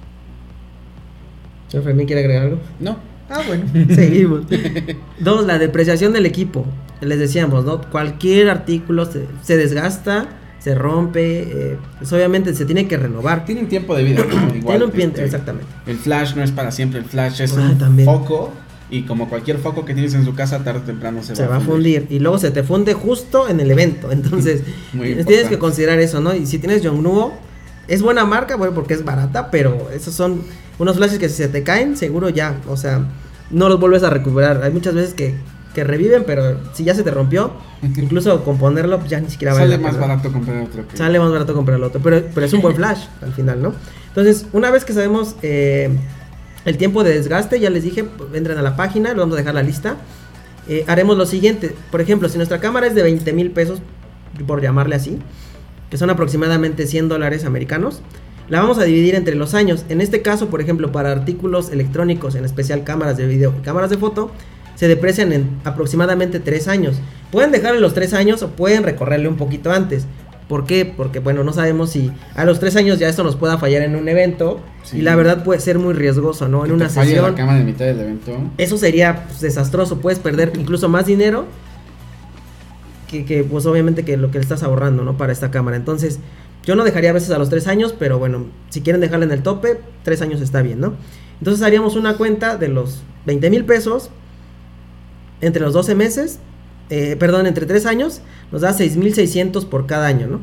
¿Señor 1.68 1.84
Fermín 1.84 2.06
quiere 2.06 2.20
agregar 2.22 2.44
algo? 2.44 2.58
No. 2.78 3.09
Ah, 3.30 3.42
bueno, 3.46 3.64
seguimos. 3.94 4.42
Dos, 5.18 5.46
la 5.46 5.58
depreciación 5.58 6.12
del 6.12 6.26
equipo. 6.26 6.66
Les 7.00 7.18
decíamos, 7.18 7.64
¿no? 7.64 7.80
Cualquier 7.90 8.50
artículo 8.50 9.06
se, 9.06 9.26
se 9.42 9.56
desgasta, 9.56 10.26
se 10.58 10.74
rompe, 10.74 11.42
eh, 11.42 11.78
pues 11.98 12.12
obviamente 12.12 12.54
se 12.54 12.66
tiene 12.66 12.86
que 12.88 12.96
renovar. 12.96 13.44
Tiene 13.44 13.62
un 13.62 13.68
tiempo 13.68 13.94
de 13.96 14.02
vida, 14.04 14.24
¿no? 14.28 14.34
Igual, 14.56 14.60
Tiene 14.62 14.84
un 14.84 14.90
tiempo, 14.90 15.14
este, 15.16 15.24
exactamente. 15.26 15.68
El 15.86 15.96
flash 15.96 16.34
no 16.34 16.42
es 16.42 16.50
para 16.50 16.70
siempre, 16.72 16.98
el 16.98 17.06
flash 17.06 17.40
es 17.40 17.56
Ah, 17.56 17.70
un 17.72 17.78
también. 17.78 18.06
foco 18.06 18.52
y 18.90 19.02
como 19.02 19.28
cualquier 19.28 19.58
foco 19.58 19.84
que 19.84 19.94
tienes 19.94 20.12
en 20.14 20.24
su 20.24 20.34
casa, 20.34 20.64
tarde 20.64 20.80
o 20.80 20.82
temprano 20.82 21.22
se, 21.22 21.36
Se 21.36 21.46
va 21.46 21.56
a 21.58 21.60
fundir 21.60 22.06
y 22.10 22.18
luego 22.18 22.38
se 22.38 22.50
te 22.50 22.64
funde 22.64 22.92
justo 22.92 23.48
en 23.48 23.60
el 23.60 23.70
evento. 23.70 24.10
Entonces, 24.12 24.62
Muy 24.92 25.06
tienes 25.06 25.20
importante. 25.20 25.48
que 25.50 25.58
considerar 25.58 26.00
eso, 26.00 26.20
¿no? 26.20 26.34
Y 26.34 26.44
si 26.46 26.58
tienes 26.58 26.82
Yongnuo, 26.82 27.32
es 27.88 28.02
buena 28.02 28.24
marca, 28.24 28.56
bueno, 28.56 28.74
porque 28.74 28.94
es 28.94 29.04
barata, 29.04 29.50
pero 29.50 29.88
esos 29.94 30.12
son 30.14 30.42
unos 30.78 30.96
flashes 30.96 31.18
que 31.18 31.28
si 31.28 31.36
se 31.36 31.48
te 31.48 31.62
caen, 31.62 31.96
seguro 31.96 32.28
ya, 32.30 32.56
o 32.68 32.76
sea, 32.76 33.04
no 33.50 33.68
los 33.68 33.80
vuelves 33.80 34.02
a 34.02 34.10
recuperar. 34.10 34.62
Hay 34.62 34.72
muchas 34.72 34.94
veces 34.94 35.14
que, 35.14 35.34
que 35.74 35.84
reviven, 35.84 36.24
pero 36.26 36.58
si 36.72 36.84
ya 36.84 36.94
se 36.94 37.02
te 37.02 37.10
rompió, 37.10 37.52
incluso 37.82 38.44
componerlo, 38.44 38.98
pues 38.98 39.10
ya 39.10 39.20
ni 39.20 39.30
siquiera 39.30 39.54
vale 39.54 39.76
Sale 39.76 39.78
más 39.78 39.98
barato 39.98 40.32
comprar 40.32 40.62
otro 40.62 40.86
que... 40.88 40.96
Sale 40.96 41.18
más 41.18 41.30
barato 41.30 41.54
comprar 41.54 41.78
el 41.78 41.84
otro, 41.84 42.00
pero, 42.02 42.22
pero 42.34 42.46
es 42.46 42.52
un 42.52 42.60
buen 42.60 42.76
flash 42.76 43.06
al 43.22 43.32
final, 43.32 43.62
¿no? 43.62 43.74
Entonces, 44.08 44.46
una 44.52 44.70
vez 44.70 44.84
que 44.84 44.92
sabemos 44.92 45.36
eh, 45.42 45.90
el 46.64 46.76
tiempo 46.76 47.04
de 47.04 47.14
desgaste, 47.14 47.60
ya 47.60 47.70
les 47.70 47.84
dije, 47.84 48.04
pues, 48.04 48.34
entren 48.34 48.58
a 48.58 48.62
la 48.62 48.76
página, 48.76 49.10
les 49.10 49.18
vamos 49.18 49.34
a 49.34 49.38
dejar 49.38 49.54
la 49.54 49.62
lista. 49.62 49.96
Eh, 50.68 50.84
haremos 50.88 51.16
lo 51.16 51.26
siguiente, 51.26 51.74
por 51.90 52.00
ejemplo, 52.00 52.28
si 52.28 52.36
nuestra 52.36 52.60
cámara 52.60 52.86
es 52.86 52.94
de 52.94 53.02
20 53.02 53.32
mil 53.32 53.50
pesos, 53.50 53.80
por 54.46 54.60
llamarle 54.60 54.96
así, 54.96 55.18
que 55.90 55.96
son 55.96 56.10
aproximadamente 56.10 56.86
100 56.86 57.08
dólares 57.08 57.44
americanos, 57.44 58.02
la 58.50 58.60
vamos 58.60 58.78
a 58.78 58.84
dividir 58.84 59.14
entre 59.14 59.36
los 59.36 59.54
años. 59.54 59.86
En 59.88 60.00
este 60.00 60.22
caso, 60.22 60.48
por 60.48 60.60
ejemplo, 60.60 60.90
para 60.90 61.12
artículos 61.12 61.70
electrónicos, 61.70 62.34
en 62.34 62.44
especial 62.44 62.82
cámaras 62.82 63.16
de 63.16 63.26
video 63.26 63.54
y 63.56 63.62
cámaras 63.62 63.90
de 63.90 63.96
foto, 63.96 64.32
se 64.74 64.88
deprecian 64.88 65.32
en 65.32 65.48
aproximadamente 65.64 66.40
3 66.40 66.68
años. 66.68 66.96
Pueden 67.30 67.52
dejarle 67.52 67.80
los 67.80 67.94
3 67.94 68.12
años 68.14 68.42
o 68.42 68.48
pueden 68.48 68.82
recorrerle 68.82 69.28
un 69.28 69.36
poquito 69.36 69.70
antes. 69.70 70.06
¿Por 70.48 70.66
qué? 70.66 70.84
Porque 70.84 71.20
bueno, 71.20 71.44
no 71.44 71.52
sabemos 71.52 71.90
si 71.90 72.10
a 72.34 72.44
los 72.44 72.58
3 72.58 72.74
años 72.74 72.98
ya 72.98 73.08
esto 73.08 73.22
nos 73.22 73.36
pueda 73.36 73.56
fallar 73.56 73.82
en 73.82 73.94
un 73.94 74.08
evento. 74.08 74.60
Sí. 74.82 74.98
Y 74.98 75.02
la 75.02 75.14
verdad 75.14 75.44
puede 75.44 75.60
ser 75.60 75.78
muy 75.78 75.94
riesgoso, 75.94 76.48
¿no? 76.48 76.64
En 76.64 76.72
una 76.72 76.88
te 76.88 76.94
falle 76.94 77.10
sesión. 77.10 77.30
la 77.30 77.36
cámara 77.36 77.58
de 77.58 77.64
mitad 77.64 77.84
del 77.84 78.00
evento. 78.00 78.36
Eso 78.58 78.76
sería 78.78 79.26
pues, 79.26 79.40
desastroso. 79.40 80.00
Puedes 80.00 80.18
perder 80.18 80.52
incluso 80.56 80.88
más 80.88 81.06
dinero 81.06 81.44
que, 83.06 83.24
que, 83.24 83.44
pues 83.44 83.64
obviamente 83.66 84.04
que 84.04 84.16
lo 84.16 84.32
que 84.32 84.38
le 84.38 84.42
estás 84.42 84.64
ahorrando, 84.64 85.04
¿no? 85.04 85.16
Para 85.16 85.32
esta 85.32 85.52
cámara. 85.52 85.76
Entonces, 85.76 86.18
yo 86.64 86.76
no 86.76 86.84
dejaría 86.84 87.10
a 87.10 87.14
veces 87.14 87.30
a 87.30 87.38
los 87.38 87.48
3 87.48 87.66
años, 87.68 87.94
pero 87.98 88.18
bueno, 88.18 88.46
si 88.68 88.80
quieren 88.82 89.00
dejarla 89.00 89.24
en 89.24 89.32
el 89.32 89.42
tope, 89.42 89.80
3 90.02 90.22
años 90.22 90.40
está 90.40 90.62
bien, 90.62 90.80
¿no? 90.80 90.94
Entonces 91.38 91.62
haríamos 91.62 91.96
una 91.96 92.16
cuenta 92.16 92.56
de 92.56 92.68
los 92.68 93.02
20 93.26 93.50
mil 93.50 93.64
pesos 93.64 94.10
entre 95.40 95.62
los 95.62 95.72
12 95.72 95.94
meses, 95.94 96.38
eh, 96.90 97.16
perdón, 97.18 97.46
entre 97.46 97.66
3 97.66 97.86
años, 97.86 98.20
nos 98.52 98.62
da 98.62 98.72
6.600 98.72 99.66
por 99.66 99.86
cada 99.86 100.06
año, 100.06 100.26
¿no? 100.26 100.40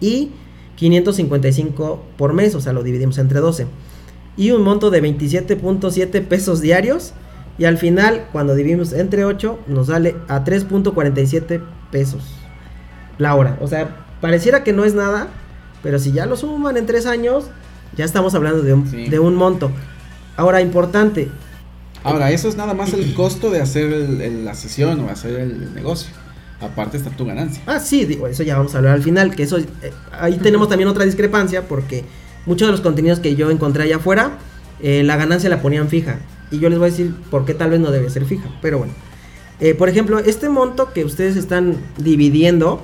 Y 0.00 0.30
555 0.76 2.04
por 2.16 2.32
mes, 2.32 2.54
o 2.54 2.60
sea, 2.60 2.72
lo 2.72 2.82
dividimos 2.82 3.18
entre 3.18 3.40
12. 3.40 3.66
Y 4.36 4.52
un 4.52 4.62
monto 4.62 4.90
de 4.90 5.02
27.7 5.02 6.24
pesos 6.26 6.60
diarios. 6.60 7.12
Y 7.58 7.64
al 7.64 7.76
final, 7.76 8.28
cuando 8.30 8.54
dividimos 8.54 8.92
entre 8.92 9.24
8, 9.24 9.58
nos 9.66 9.88
sale 9.88 10.14
a 10.28 10.44
3.47 10.44 11.60
pesos 11.90 12.22
la 13.18 13.34
hora. 13.34 13.58
O 13.60 13.66
sea, 13.66 14.06
pareciera 14.20 14.64
que 14.64 14.72
no 14.72 14.84
es 14.84 14.94
nada, 14.94 15.28
pero 15.82 15.98
si 15.98 16.12
ya 16.12 16.26
lo 16.26 16.36
suman 16.36 16.76
en 16.76 16.86
3 16.86 17.06
años, 17.06 17.44
ya 17.96 18.04
estamos 18.04 18.34
hablando 18.34 18.62
de 18.62 18.74
un, 18.74 18.90
Sí. 18.90 19.08
de 19.08 19.18
un 19.18 19.34
monto. 19.34 19.70
Ahora, 20.36 20.60
importante, 20.60 21.28
Ahora, 22.04 22.30
eso 22.30 22.48
es 22.48 22.56
nada 22.56 22.74
más 22.74 22.92
el 22.94 23.12
costo 23.12 23.50
de 23.50 23.60
hacer 23.60 23.92
el- 23.92 24.20
el- 24.20 24.44
la 24.44 24.54
sesión 24.54 25.00
o 25.00 25.10
hacer 25.10 25.34
el 25.40 25.74
negocio. 25.74 26.10
Aparte 26.60 26.96
está 26.96 27.10
tu 27.10 27.26
ganancia. 27.26 27.60
Ah, 27.66 27.80
sí, 27.80 28.04
digo, 28.04 28.28
eso 28.28 28.44
ya 28.44 28.56
vamos 28.56 28.72
a 28.74 28.78
hablar 28.78 28.94
al 28.94 29.02
final, 29.02 29.34
que 29.34 29.42
eso, 29.42 29.58
eh, 29.58 29.66
ahí 30.12 30.38
tenemos 30.38 30.68
también 30.68 30.88
otra 30.88 31.04
discrepancia, 31.04 31.66
porque 31.66 32.04
muchos 32.46 32.68
de 32.68 32.72
los 32.72 32.80
contenidos 32.82 33.18
que 33.18 33.34
yo 33.34 33.50
encontré 33.50 33.82
allá 33.82 33.96
afuera, 33.96 34.38
eh, 34.80 35.02
la 35.02 35.16
ganancia 35.16 35.50
la 35.50 35.60
ponían 35.60 35.88
fija, 35.88 36.20
y 36.52 36.60
yo 36.60 36.70
les 36.70 36.78
voy 36.78 36.86
a 36.88 36.90
decir 36.92 37.12
por 37.32 37.44
qué 37.44 37.52
tal 37.52 37.70
vez 37.70 37.80
no 37.80 37.90
debe 37.90 38.08
ser 38.10 38.24
fija, 38.24 38.48
pero 38.62 38.78
bueno. 38.78 38.92
Eh, 39.58 39.74
por 39.74 39.88
ejemplo, 39.88 40.20
este 40.20 40.48
monto 40.48 40.92
que 40.92 41.04
ustedes 41.04 41.36
están 41.36 41.76
dividiendo, 41.98 42.80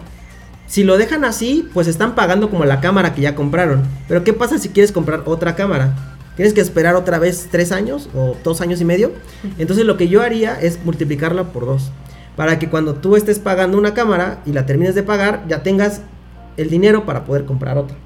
si 0.67 0.85
lo 0.85 0.97
dejan 0.99 1.25
así, 1.25 1.69
pues 1.75 1.87
están 1.89 2.15
pagando 2.15 2.51
como 2.51 2.65
la 2.65 2.81
cámara 2.81 3.15
que 3.15 3.23
ya 3.23 3.35
compraron, 3.35 3.83
pero 4.09 4.25
¿qué 4.25 4.33
pasa 4.33 4.59
si 4.59 4.69
quieres 4.71 4.93
comprar 4.93 5.23
otra 5.27 5.55
cámara? 5.55 5.95
tienes 6.37 6.53
que 6.53 6.61
esperar 6.61 6.97
otra 6.97 7.21
vez 7.21 7.47
tres 7.49 7.71
años 7.71 8.09
o 8.13 8.37
dos 8.43 8.61
años 8.61 8.81
y 8.81 8.85
medio. 8.85 9.13
Entonces 9.57 9.85
lo 9.87 9.97
que 9.97 10.09
yo 10.09 10.21
haría 10.21 10.61
es 10.61 10.81
multiplicarla 10.85 11.45
por 11.53 11.65
dos. 11.65 11.93
Para 12.35 12.59
que 12.59 12.69
cuando 12.69 12.95
tú 12.97 13.15
estés 13.15 13.39
pagando 13.39 13.79
una 13.79 13.95
cámara 13.95 14.41
y 14.45 14.51
la 14.53 14.67
termines 14.67 14.97
de 14.97 15.05
pagar, 15.05 15.45
ya 15.49 15.63
tengas 15.63 16.01
el 16.57 16.71
dinero 16.71 17.07
para 17.07 17.25
poder 17.25 17.45
comprar 17.45 17.79
otra. 17.79 17.97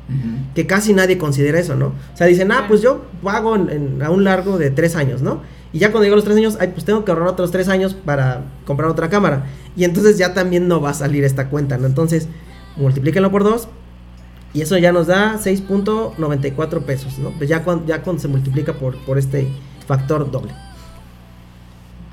Que 0.54 0.66
casi 0.66 0.92
nadie 0.92 1.16
considera 1.16 1.58
eso, 1.58 1.74
¿no? 1.74 1.86
O 1.86 2.16
sea, 2.18 2.26
dicen, 2.26 2.52
ah, 2.52 2.66
pues 2.68 2.82
yo 2.82 3.06
pago 3.22 3.56
en- 3.56 3.70
en- 3.70 4.02
a 4.02 4.10
un 4.10 4.24
largo 4.24 4.58
de 4.58 4.70
tres 4.70 4.94
años, 4.94 5.22
¿no? 5.22 5.40
Y 5.72 5.78
ya 5.78 5.90
cuando 5.90 6.04
llego 6.04 6.12
a 6.12 6.16
los 6.16 6.24
tres 6.26 6.36
años, 6.36 6.58
ay, 6.60 6.68
pues 6.74 6.84
tengo 6.84 7.06
que 7.06 7.10
ahorrar 7.10 7.28
otros 7.28 7.50
tres 7.50 7.68
años 7.70 7.94
para 7.94 8.42
comprar 8.66 8.90
otra 8.90 9.08
cámara. 9.08 9.46
Y 9.74 9.84
entonces 9.84 10.18
ya 10.18 10.34
también 10.34 10.68
no 10.68 10.82
va 10.82 10.90
a 10.90 10.94
salir 10.94 11.24
esta 11.24 11.48
cuenta, 11.48 11.78
¿no? 11.78 11.86
Entonces, 11.86 12.28
multiplíquenlo 12.78 13.30
por 13.30 13.44
dos. 13.44 13.68
Y 14.54 14.62
eso 14.62 14.78
ya 14.78 14.92
nos 14.92 15.06
da 15.08 15.34
6.94 15.38 16.80
pesos, 16.82 17.18
¿no? 17.18 17.30
Pues 17.32 17.50
ya 17.50 17.62
cuando, 17.64 17.86
ya 17.86 18.02
cuando 18.02 18.22
se 18.22 18.28
multiplica 18.28 18.72
por, 18.72 18.96
por 19.04 19.18
este 19.18 19.48
factor 19.86 20.30
doble. 20.30 20.52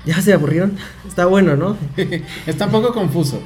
¿Ya 0.04 0.20
se 0.20 0.32
aburrieron? 0.32 0.76
Está 1.08 1.26
bueno, 1.26 1.56
¿no? 1.56 1.76
Está 2.46 2.66
un 2.66 2.72
poco 2.72 2.92
confuso. 2.92 3.40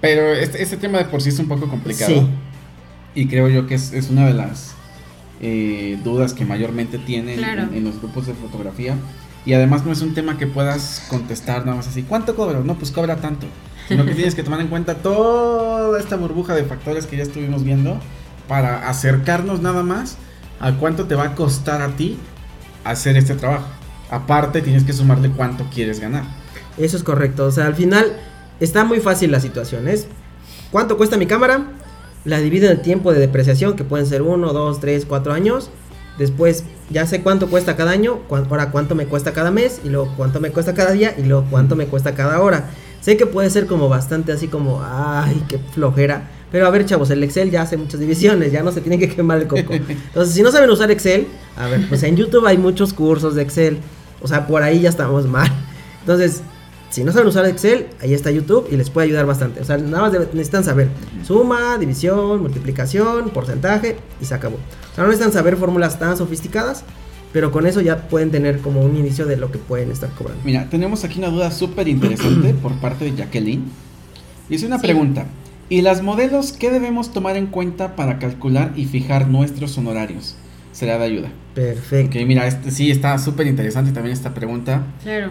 Pero 0.00 0.32
este, 0.32 0.62
este 0.62 0.76
tema 0.76 0.98
de 0.98 1.04
por 1.04 1.20
sí 1.22 1.28
es 1.28 1.38
un 1.38 1.46
poco 1.46 1.68
complicado. 1.68 2.12
Sí. 2.12 2.26
Y 3.14 3.28
creo 3.28 3.48
yo 3.48 3.66
que 3.66 3.74
es, 3.74 3.92
es 3.92 4.10
una 4.10 4.26
de 4.26 4.32
las 4.34 4.74
eh, 5.40 5.98
dudas 6.02 6.32
que 6.34 6.44
mayormente 6.44 6.98
tienen 6.98 7.36
Claro. 7.38 7.62
en, 7.64 7.74
en 7.74 7.84
los 7.84 7.98
grupos 8.00 8.26
de 8.26 8.34
fotografía. 8.34 8.96
Y 9.44 9.52
además 9.52 9.84
no 9.84 9.92
es 9.92 10.00
un 10.02 10.14
tema 10.14 10.38
que 10.38 10.46
puedas 10.46 11.06
contestar 11.10 11.64
nada 11.66 11.76
más 11.76 11.86
así. 11.88 12.02
¿Cuánto 12.02 12.34
cobra? 12.34 12.60
No, 12.60 12.74
pues 12.76 12.90
cobra 12.90 13.16
tanto. 13.16 13.46
Sino 13.88 14.04
que 14.04 14.14
tienes 14.14 14.34
que 14.34 14.42
tomar 14.42 14.60
en 14.60 14.68
cuenta 14.68 14.94
toda 14.96 15.98
esta 15.98 16.16
burbuja 16.16 16.54
de 16.54 16.64
factores 16.64 17.06
que 17.06 17.16
ya 17.16 17.22
estuvimos 17.22 17.64
viendo 17.64 17.98
para 18.48 18.88
acercarnos 18.88 19.60
nada 19.60 19.82
más 19.82 20.16
a 20.60 20.72
cuánto 20.72 21.06
te 21.06 21.14
va 21.14 21.24
a 21.24 21.34
costar 21.34 21.82
a 21.82 21.96
ti 21.96 22.18
hacer 22.84 23.16
este 23.16 23.34
trabajo. 23.34 23.66
Aparte 24.10 24.60
tienes 24.62 24.84
que 24.84 24.92
sumarle 24.92 25.30
cuánto 25.30 25.64
quieres 25.72 26.00
ganar. 26.00 26.24
Eso 26.78 26.96
es 26.96 27.02
correcto. 27.02 27.46
O 27.46 27.50
sea, 27.50 27.66
al 27.66 27.74
final 27.74 28.16
está 28.60 28.84
muy 28.84 29.00
fácil 29.00 29.30
la 29.30 29.40
situación. 29.40 29.88
Es 29.88 30.06
cuánto 30.70 30.96
cuesta 30.96 31.16
mi 31.16 31.26
cámara, 31.26 31.64
la 32.24 32.38
divido 32.38 32.66
en 32.66 32.72
el 32.72 32.82
tiempo 32.82 33.12
de 33.12 33.20
depreciación, 33.20 33.74
que 33.74 33.84
pueden 33.84 34.06
ser 34.06 34.22
1, 34.22 34.52
2, 34.52 34.80
3, 34.80 35.06
4 35.06 35.32
años. 35.32 35.70
Después 36.18 36.64
ya 36.90 37.06
sé 37.06 37.22
cuánto 37.22 37.48
cuesta 37.48 37.74
cada 37.74 37.90
año, 37.90 38.20
ahora 38.28 38.70
cuánto 38.70 38.94
me 38.94 39.06
cuesta 39.06 39.32
cada 39.32 39.50
mes, 39.50 39.80
y 39.82 39.88
luego 39.88 40.12
cuánto 40.16 40.40
me 40.40 40.50
cuesta 40.50 40.74
cada 40.74 40.92
día, 40.92 41.14
y 41.16 41.22
luego 41.22 41.46
cuánto 41.50 41.74
me 41.74 41.86
cuesta 41.86 42.14
cada 42.14 42.40
hora. 42.40 42.70
Sé 43.02 43.16
que 43.16 43.26
puede 43.26 43.50
ser 43.50 43.66
como 43.66 43.88
bastante 43.88 44.30
así 44.30 44.46
como, 44.46 44.80
ay, 44.82 45.42
qué 45.48 45.58
flojera. 45.58 46.30
Pero 46.52 46.66
a 46.66 46.70
ver, 46.70 46.86
chavos, 46.86 47.10
el 47.10 47.22
Excel 47.24 47.50
ya 47.50 47.62
hace 47.62 47.76
muchas 47.76 47.98
divisiones, 47.98 48.52
ya 48.52 48.62
no 48.62 48.70
se 48.70 48.80
tiene 48.80 48.96
que 48.96 49.08
quemar 49.08 49.38
el 49.38 49.48
coco. 49.48 49.72
Entonces, 49.72 50.34
si 50.34 50.42
no 50.42 50.52
saben 50.52 50.70
usar 50.70 50.88
Excel, 50.92 51.26
a 51.56 51.66
ver, 51.66 51.88
pues 51.88 52.04
en 52.04 52.16
YouTube 52.16 52.46
hay 52.46 52.58
muchos 52.58 52.92
cursos 52.92 53.34
de 53.34 53.42
Excel. 53.42 53.78
O 54.20 54.28
sea, 54.28 54.46
por 54.46 54.62
ahí 54.62 54.80
ya 54.80 54.88
estamos 54.88 55.26
mal. 55.26 55.50
Entonces, 56.00 56.42
si 56.90 57.02
no 57.02 57.10
saben 57.10 57.26
usar 57.26 57.44
Excel, 57.46 57.88
ahí 58.00 58.14
está 58.14 58.30
YouTube 58.30 58.68
y 58.70 58.76
les 58.76 58.88
puede 58.88 59.06
ayudar 59.08 59.26
bastante. 59.26 59.60
O 59.60 59.64
sea, 59.64 59.78
nada 59.78 60.02
más 60.02 60.12
necesitan 60.12 60.62
saber 60.62 60.88
suma, 61.26 61.78
división, 61.78 62.40
multiplicación, 62.40 63.30
porcentaje 63.30 63.96
y 64.20 64.26
se 64.26 64.34
acabó. 64.34 64.56
O 64.56 64.94
sea, 64.94 65.02
no 65.02 65.10
necesitan 65.10 65.32
saber 65.32 65.56
fórmulas 65.56 65.98
tan 65.98 66.16
sofisticadas, 66.16 66.84
pero 67.32 67.50
con 67.50 67.66
eso 67.66 67.80
ya 67.80 68.08
pueden 68.08 68.30
tener 68.30 68.58
como 68.60 68.80
un 68.82 68.96
inicio 68.96 69.26
de 69.26 69.36
lo 69.36 69.50
que 69.50 69.58
pueden 69.58 69.90
estar 69.90 70.10
cobrando. 70.10 70.42
Mira, 70.44 70.68
tenemos 70.70 71.04
aquí 71.04 71.18
una 71.18 71.28
duda 71.28 71.50
súper 71.50 71.88
interesante 71.88 72.54
por 72.62 72.72
parte 72.74 73.04
de 73.04 73.14
Jacqueline. 73.16 73.64
Dice 74.48 74.66
una 74.66 74.78
Sí. 74.78 74.82
pregunta. 74.82 75.26
¿Y 75.68 75.80
las 75.80 76.02
modelos 76.02 76.52
qué 76.52 76.70
debemos 76.70 77.12
tomar 77.12 77.36
en 77.36 77.46
cuenta 77.46 77.96
para 77.96 78.18
calcular 78.18 78.72
y 78.76 78.84
fijar 78.84 79.28
nuestros 79.28 79.78
honorarios? 79.78 80.34
Será 80.72 80.98
de 80.98 81.04
ayuda. 81.04 81.28
Perfecto. 81.54 82.18
Ok, 82.18 82.26
mira, 82.26 82.46
este, 82.46 82.70
sí, 82.70 82.90
está 82.90 83.16
súper 83.18 83.46
interesante 83.46 83.92
también 83.92 84.12
esta 84.12 84.34
pregunta. 84.34 84.82
Claro. 85.02 85.30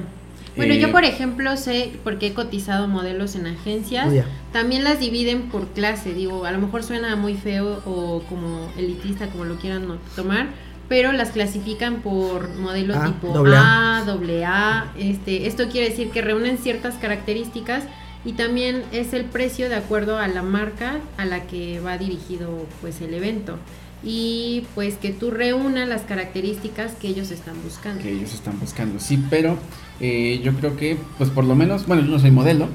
Bueno, 0.56 0.74
Eh, 0.74 0.80
yo 0.80 0.92
por 0.92 1.06
ejemplo 1.06 1.56
sé, 1.58 1.92
porque 2.04 2.28
he 2.28 2.34
cotizado 2.34 2.88
modelos 2.88 3.36
en 3.36 3.46
agencias, 3.48 4.08
Oh, 4.10 4.14
ya. 4.14 4.26
también 4.52 4.84
las 4.84 5.00
dividen 5.00 5.44
por 5.44 5.68
clase. 5.70 6.14
Digo, 6.14 6.46
a 6.46 6.52
lo 6.52 6.60
mejor 6.60 6.84
suena 6.84 7.16
muy 7.16 7.36
feo 7.36 7.82
o 7.86 8.24
como 8.28 8.68
elitista, 8.78 9.28
como 9.28 9.46
lo 9.46 9.56
quieran 9.56 9.86
tomar, 10.16 10.48
pero 10.92 11.14
las 11.14 11.30
clasifican 11.30 12.02
por 12.02 12.54
modelo 12.56 13.00
A, 13.00 13.06
tipo 13.06 13.30
doble 13.30 13.56
A, 13.56 14.04
doble 14.06 14.44
A. 14.44 14.92
Este, 15.00 15.48
esto 15.48 15.70
quiere 15.70 15.88
decir 15.88 16.10
que 16.10 16.22
reúnen 16.22 16.58
ciertas 16.58 16.96
características 16.96 17.86
y 18.26 18.34
también 18.34 18.84
es 18.92 19.14
el 19.14 19.24
precio 19.24 19.70
de 19.70 19.76
acuerdo 19.76 20.18
a 20.18 20.28
la 20.28 20.44
marca 20.44 21.00
a 21.16 21.24
la 21.24 21.44
que 21.44 21.80
va 21.80 21.98
dirigido 21.98 22.66
pues 22.82 23.00
el 23.00 23.14
evento. 23.14 23.58
Y 24.04 24.66
pues 24.76 24.96
que 24.98 25.12
tú 25.12 25.32
reúnas 25.32 25.88
las 25.88 26.02
características 26.02 26.92
que 26.96 27.08
ellos 27.08 27.32
están 27.32 27.56
buscando. 27.64 28.04
que 28.04 28.12
ellos 28.12 28.34
están 28.34 28.60
buscando. 28.60 29.00
Sí, 29.00 29.24
pero 29.30 29.58
eh, 30.02 30.42
yo 30.44 30.52
creo 30.56 30.76
que, 30.76 30.98
pues 31.18 31.30
por 31.30 31.46
lo 31.46 31.56
menos, 31.56 31.88
bueno, 31.88 32.02
yo 32.02 32.10
no 32.10 32.20
soy 32.20 32.32
modelo, 32.32 32.68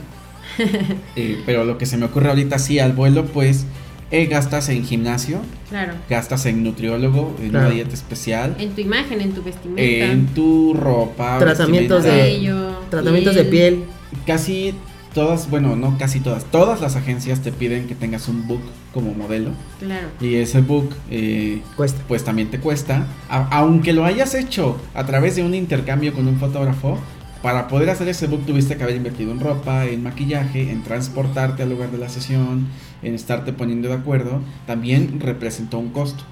eh, 1.17 1.43
pero 1.45 1.67
lo 1.67 1.77
que 1.77 1.85
se 1.85 1.99
me 1.99 2.07
ocurre 2.07 2.31
ahorita 2.31 2.59
sí 2.59 2.79
al 2.79 2.95
vuelo, 2.95 3.27
pues 3.27 3.67
eh, 4.11 4.27
gastas 4.27 4.69
en 4.69 4.85
gimnasio, 4.85 5.41
Claro. 5.69 5.95
gastas 6.09 6.47
en 6.47 6.63
nutriólogo, 6.63 7.35
en 7.43 7.51
Claro. 7.51 7.67
una 7.67 7.75
dieta 7.75 7.95
especial, 7.95 8.55
En 8.59 8.71
tu 8.71 8.81
imagen, 8.81 9.21
en 9.21 9.33
tu 9.33 9.43
vestimenta. 9.43 9.83
en 10.13 10.27
tu 10.29 10.75
ropa, 10.75 11.39
Tratamientos 11.39 12.05
de- 12.05 12.11
cabello, 12.11 12.71
Tratamientos 12.91 13.35
de 13.35 13.45
piel. 13.45 13.85
Casi 14.27 14.75
todas, 15.13 15.49
bueno, 15.51 15.77
no 15.77 15.97
casi 15.99 16.21
todas, 16.21 16.45
todas 16.45 16.81
las 16.81 16.95
agencias 16.95 17.41
te 17.41 17.51
piden 17.51 17.87
que 17.89 17.95
tengas 17.95 18.29
un 18.29 18.47
book 18.47 18.61
como 18.93 19.13
modelo 19.15 19.51
Claro. 19.81 20.09
y 20.21 20.35
ese 20.37 20.61
book 20.61 20.91
eh, 21.11 21.61
Cuesta. 21.77 22.01
pues 22.07 22.23
también 22.23 22.49
te 22.51 22.61
cuesta, 22.61 23.07
A- 23.29 23.49
aunque 23.59 23.93
lo 23.93 24.05
hayas 24.05 24.35
hecho 24.35 24.77
a 24.95 25.05
través 25.07 25.35
de 25.37 25.43
un 25.43 25.55
intercambio 25.55 26.13
con 26.15 26.29
un 26.29 26.39
fotógrafo, 26.39 26.99
para 27.47 27.69
poder 27.69 27.91
hacer 27.91 28.09
ese 28.09 28.27
book 28.27 28.45
tuviste 28.45 28.77
que 28.77 28.83
haber 28.83 28.97
invertido 28.97 29.31
en 29.31 29.39
ropa, 29.39 29.85
en 29.87 30.03
maquillaje, 30.03 30.73
en 30.73 30.83
transportarte 30.83 31.63
al 31.63 31.71
lugar 31.71 31.93
de 31.93 31.99
la 31.99 32.09
sesión, 32.09 32.67
en 33.05 33.15
estarte 33.15 33.53
poniendo 33.53 33.87
de 33.87 33.95
acuerdo, 33.95 34.41
también 34.67 35.21
representó 35.21 35.79
un 35.79 35.91
costo. 35.91 36.25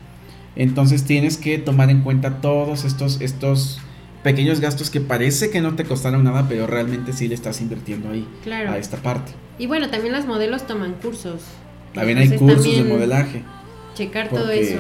Entonces 0.57 1.05
tienes 1.05 1.37
que 1.37 1.59
tomar 1.59 1.89
en 1.91 2.01
cuenta 2.01 2.41
todos 2.41 2.85
estos, 2.85 3.21
estos 3.21 3.79
pequeños 4.25 4.59
gastos 4.59 4.91
que 4.91 5.01
parece 5.01 5.51
que 5.51 5.61
no 5.61 5.77
te 5.77 5.85
costaron 5.85 6.25
nada, 6.25 6.47
pero 6.49 6.67
realmente 6.67 7.13
sí 7.13 7.29
le 7.29 7.37
estás 7.37 7.61
invirtiendo 7.61 8.11
ahí, 8.11 8.27
Claro. 8.43 8.73
a 8.73 8.79
esta 8.79 8.97
parte. 8.97 9.31
Y 9.57 9.69
bueno, 9.69 9.91
también 9.91 10.13
las 10.13 10.27
modelos 10.27 10.67
toman 10.67 10.95
cursos. 10.95 11.43
También 11.95 12.19
hay 12.19 12.31
cursos 12.37 12.77
de 12.77 12.83
modelaje. 12.83 13.45
Checar 13.95 14.31
todo 14.31 14.51
eso. 14.51 14.79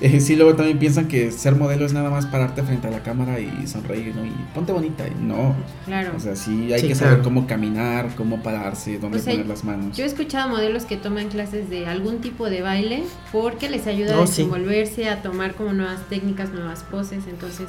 eh, 0.16 0.20
sí, 0.20 0.36
luego 0.36 0.54
también 0.54 0.78
piensan 0.78 1.08
que 1.08 1.30
ser 1.30 1.54
modelo 1.56 1.84
es 1.84 1.92
nada 1.92 2.10
más 2.10 2.26
pararte 2.26 2.62
frente 2.62 2.88
a 2.88 2.90
la 2.90 3.02
cámara 3.02 3.38
y 3.40 3.66
sonreír, 3.66 4.14
¿no? 4.14 4.24
Y 4.24 4.32
ponte 4.54 4.72
bonita. 4.72 5.06
Y 5.06 5.14
no. 5.22 5.54
Claro. 5.84 6.12
O 6.16 6.20
sea, 6.20 6.36
sí 6.36 6.72
hay 6.72 6.80
Sí, 6.80 6.88
que 6.88 6.94
saber 6.94 7.14
claro. 7.14 7.24
cómo 7.24 7.46
caminar, 7.46 8.14
cómo 8.16 8.42
pararse, 8.42 8.98
dónde 8.98 9.18
O 9.18 9.20
sea, 9.20 9.32
poner 9.32 9.46
las 9.46 9.64
manos. 9.64 9.96
Yo 9.96 10.04
he 10.04 10.06
escuchado 10.06 10.48
modelos 10.48 10.84
que 10.84 10.96
toman 10.96 11.28
clases 11.28 11.68
de 11.70 11.86
algún 11.86 12.20
tipo 12.20 12.48
de 12.48 12.62
baile 12.62 13.02
porque 13.32 13.68
les 13.68 13.86
ayuda 13.86 14.14
a 14.14 14.20
Oh, 14.20 14.26
sí. 14.26 14.42
desenvolverse, 14.42 15.08
a 15.08 15.22
tomar 15.22 15.54
como 15.54 15.72
nuevas 15.72 16.00
técnicas, 16.08 16.50
nuevas 16.52 16.82
poses. 16.84 17.24
Entonces, 17.28 17.68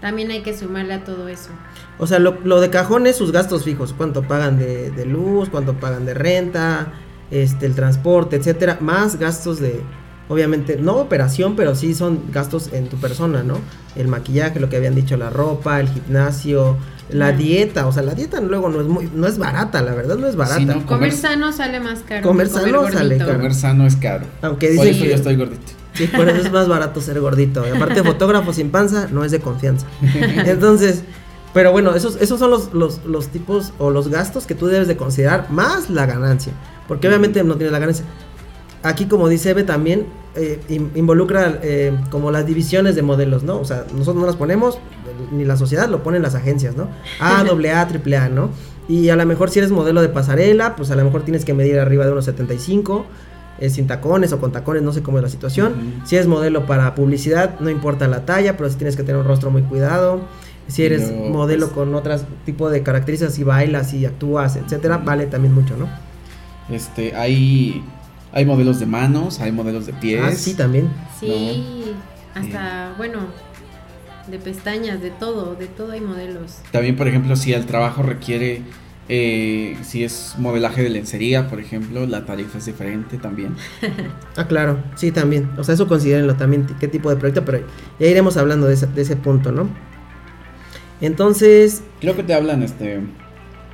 también 0.00 0.30
hay 0.30 0.42
que 0.42 0.56
sumarle 0.56 0.94
a 0.94 1.04
todo 1.04 1.26
eso. 1.28 1.50
O 1.98 2.06
sea, 2.06 2.18
lo, 2.18 2.38
lo 2.44 2.60
de 2.60 2.70
cajón 2.70 3.06
es 3.06 3.16
sus 3.16 3.32
gastos 3.32 3.64
fijos, 3.64 3.92
cuánto 3.92 4.22
pagan 4.22 4.58
de, 4.58 4.90
de 4.90 5.06
luz, 5.06 5.48
cuánto 5.48 5.74
pagan 5.80 6.04
de 6.04 6.14
renta, 6.14 6.92
este, 7.30 7.66
el 7.66 7.74
transporte, 7.74 8.36
etcétera, 8.36 8.76
más 8.80 9.18
gastos 9.18 9.58
de, 9.58 9.80
obviamente, 10.28 10.76
no 10.76 10.96
operación, 10.96 11.56
pero 11.56 11.74
sí 11.74 11.94
son 11.94 12.20
gastos 12.32 12.70
en 12.72 12.88
tu 12.88 12.96
persona, 12.96 13.42
¿no? 13.42 13.58
El 13.94 14.08
maquillaje, 14.08 14.60
lo 14.60 14.68
que 14.68 14.76
habían 14.76 14.94
dicho, 14.94 15.16
la 15.16 15.30
ropa, 15.30 15.80
el 15.80 15.88
gimnasio, 15.88 16.76
la 17.08 17.32
dieta, 17.32 17.86
o 17.86 17.92
sea, 17.92 18.02
la 18.02 18.14
dieta 18.14 18.40
luego 18.40 18.68
no 18.68 18.80
es 18.80 18.86
muy, 18.88 19.08
no 19.14 19.26
es 19.26 19.38
barata, 19.38 19.80
la 19.82 19.94
verdad 19.94 20.16
no 20.16 20.26
es 20.26 20.36
barata. 20.36 20.58
Sí, 20.58 20.64
¿no? 20.64 20.74
Comer, 20.74 20.86
Comer- 20.86 21.12
sano 21.12 21.52
sale 21.52 21.80
más 21.80 22.00
caro. 22.00 22.22
Comer 22.26 22.48
sano 22.48 22.90
sale 22.90 23.18
caro. 23.18 23.32
Comer 23.34 23.54
sano 23.54 23.86
es 23.86 23.96
caro. 23.96 24.26
Aunque 24.42 24.68
Por 24.68 24.84
dicen 24.84 24.88
eso 24.94 25.02
que 25.04 25.08
yo 25.10 25.14
estoy 25.16 25.36
gordito. 25.36 25.72
Sí, 25.94 26.08
por 26.08 26.28
eso 26.28 26.42
es 26.46 26.52
más 26.52 26.68
barato 26.68 27.00
ser 27.00 27.20
gordito. 27.20 27.64
Y 27.66 27.74
aparte, 27.74 28.02
fotógrafo 28.04 28.52
sin 28.52 28.70
panza 28.70 29.08
no 29.10 29.24
es 29.24 29.30
de 29.30 29.40
confianza. 29.40 29.86
Entonces, 30.44 31.04
pero 31.54 31.72
bueno, 31.72 31.94
esos, 31.94 32.16
esos 32.20 32.38
son 32.38 32.50
los, 32.50 32.74
los, 32.74 33.04
los 33.06 33.28
tipos 33.28 33.72
o 33.78 33.90
los 33.90 34.08
gastos 34.08 34.44
que 34.46 34.54
tú 34.54 34.66
debes 34.66 34.88
de 34.88 34.96
considerar, 34.96 35.46
más 35.50 35.88
la 35.88 36.04
ganancia. 36.04 36.52
Porque 36.88 37.08
obviamente 37.08 37.42
no 37.44 37.54
tienes 37.54 37.72
la 37.72 37.78
ganancia. 37.78 38.04
Aquí, 38.88 39.06
como 39.06 39.28
dice 39.28 39.50
Eve, 39.50 39.64
también 39.64 40.06
eh, 40.34 40.60
in- 40.68 40.90
involucra 40.94 41.58
eh, 41.62 41.92
como 42.10 42.30
las 42.30 42.46
divisiones 42.46 42.94
de 42.94 43.02
modelos, 43.02 43.42
¿no? 43.42 43.58
O 43.58 43.64
sea, 43.64 43.84
nosotros 43.92 44.16
no 44.16 44.26
las 44.26 44.36
ponemos, 44.36 44.78
ni 45.32 45.44
la 45.44 45.56
sociedad, 45.56 45.88
lo 45.88 46.02
ponen 46.02 46.22
las 46.22 46.34
agencias, 46.34 46.76
¿no? 46.76 46.88
A, 47.20 47.42
doble 47.48 47.72
A, 47.72 47.86
triple 47.88 48.16
A, 48.16 48.28
¿no? 48.28 48.50
Y 48.88 49.08
a 49.08 49.16
lo 49.16 49.26
mejor 49.26 49.50
si 49.50 49.58
eres 49.58 49.70
modelo 49.72 50.00
de 50.02 50.08
pasarela, 50.08 50.76
pues 50.76 50.90
a 50.90 50.96
lo 50.96 51.04
mejor 51.04 51.22
tienes 51.22 51.44
que 51.44 51.54
medir 51.54 51.78
arriba 51.80 52.04
de 52.06 52.12
unos 52.12 52.24
75, 52.26 53.04
eh, 53.58 53.70
sin 53.70 53.86
tacones 53.86 54.32
o 54.32 54.38
con 54.38 54.52
tacones, 54.52 54.82
no 54.82 54.92
sé 54.92 55.02
cómo 55.02 55.18
es 55.18 55.24
la 55.24 55.30
situación. 55.30 56.02
Si 56.04 56.14
eres 56.14 56.28
modelo 56.28 56.66
para 56.66 56.94
publicidad, 56.94 57.58
no 57.58 57.70
importa 57.70 58.06
la 58.06 58.24
talla, 58.26 58.56
pero 58.56 58.68
sí 58.70 58.76
tienes 58.76 58.94
que 58.96 59.02
tener 59.02 59.20
un 59.20 59.26
rostro 59.26 59.50
muy 59.50 59.62
cuidado. 59.62 60.20
Si 60.68 60.84
eres 60.84 61.10
modelo 61.30 61.66
pues- 61.66 61.74
con 61.74 61.94
otro 61.94 62.14
tipo 62.44 62.70
de 62.70 62.82
características, 62.82 63.34
si 63.34 63.42
bailas, 63.44 63.90
si 63.90 64.04
actúas, 64.06 64.54
etcétera, 64.56 64.98
vale 64.98 65.26
también 65.26 65.54
mucho, 65.54 65.76
¿no? 65.76 65.88
Este, 66.68 67.14
hay, 67.14 67.84
hay 68.32 68.44
modelos 68.44 68.78
de 68.78 68.86
manos, 68.86 69.40
hay 69.40 69.52
modelos 69.52 69.86
de 69.86 69.92
pies. 69.94 70.22
Ah, 70.24 70.32
sí, 70.32 70.54
también. 70.54 70.88
Sí, 71.18 71.94
hasta, 72.34 72.94
bueno, 72.98 73.20
de 74.28 74.38
pestañas, 74.38 75.00
de 75.00 75.10
todo, 75.10 75.54
de 75.54 75.66
todo 75.66 75.92
hay 75.92 76.00
modelos. 76.00 76.58
También, 76.70 76.96
por 76.96 77.08
ejemplo, 77.08 77.36
si 77.36 77.52
el 77.52 77.66
trabajo 77.66 78.02
requiere, 78.02 78.62
eh, 79.08 79.76
si 79.82 80.04
es 80.04 80.34
modelaje 80.38 80.82
de 80.82 80.90
lencería, 80.90 81.48
por 81.48 81.60
ejemplo, 81.60 82.06
la 82.06 82.24
tarifa 82.24 82.58
es 82.58 82.66
diferente 82.66 83.18
también. 83.18 83.54
ah, 84.36 84.46
claro, 84.46 84.82
sí, 84.96 85.12
también. 85.12 85.50
O 85.56 85.64
sea, 85.64 85.74
eso 85.74 85.86
considérenlo 85.88 86.34
también, 86.34 86.66
qué 86.80 86.88
tipo 86.88 87.08
de 87.10 87.16
proyecto, 87.16 87.44
pero 87.44 87.64
ya 87.98 88.06
iremos 88.06 88.36
hablando 88.36 88.66
de 88.66 88.74
ese, 88.74 88.86
de 88.86 89.02
ese 89.02 89.16
punto, 89.16 89.52
¿no? 89.52 89.68
Entonces... 91.00 91.82
Creo 92.00 92.16
que 92.16 92.22
te 92.22 92.34
hablan, 92.34 92.62
este... 92.62 93.00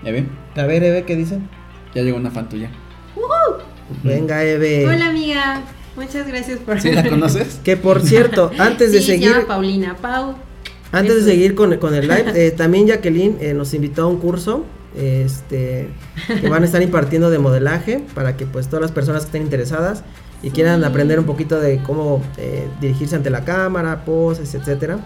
Eve. 0.05 0.27
A 0.57 0.65
ver, 0.65 0.83
Eve, 0.83 1.05
¿qué 1.05 1.17
dice? 1.17 1.39
Ya 1.95 2.03
llegó 2.03 2.17
una 2.17 2.31
fan 2.31 2.49
tuya. 2.49 2.71
Venga, 4.03 4.43
Eve. 4.45 4.87
Hola, 4.87 5.09
amiga. 5.09 5.63
Muchas 5.97 6.27
gracias 6.27 6.59
por... 6.59 6.81
¿Sí 6.81 6.91
la 6.91 7.07
conoces? 7.09 7.61
Que 7.63 7.77
por 7.77 8.01
cierto, 8.01 8.51
antes 8.59 8.93
de 8.93 9.03
seguir... 9.03 9.29
Se 9.29 9.35
llama 9.35 9.47
Paulina 9.47 9.97
Pau. 9.97 10.35
Antes 10.91 11.25
de 11.25 11.31
seguir 11.31 11.55
con, 11.55 11.77
con 11.79 11.95
el 11.95 12.09
live, 12.09 12.33
eh, 12.35 12.51
también 12.51 12.87
Jacqueline 12.87 13.37
eh, 13.41 13.55
nos 13.55 13.73
invitó 13.75 14.03
a 14.05 14.07
un 14.07 14.19
curso 14.19 14.65
este, 14.97 15.89
que 16.41 16.49
van 16.49 16.63
a 16.63 16.67
estar 16.67 16.83
impartiendo 16.83 17.31
de 17.31 17.39
modelaje 17.39 18.03
para 18.15 18.37
que 18.37 18.45
pues 18.47 18.67
todas 18.69 18.83
las 18.83 18.93
personas 18.93 19.23
que 19.23 19.27
estén 19.29 19.43
interesadas 19.43 20.03
y 20.43 20.51
quieran 20.51 20.81
Sí. 20.81 20.87
aprender 20.87 21.19
un 21.19 21.25
poquito 21.25 21.61
de 21.61 21.83
cómo 21.83 22.23
eh, 22.37 22.67
dirigirse 22.81 23.17
ante 23.17 23.31
la 23.31 23.45
cámara, 23.45 24.05
poses, 24.05 24.55
etcétera. 24.55 24.99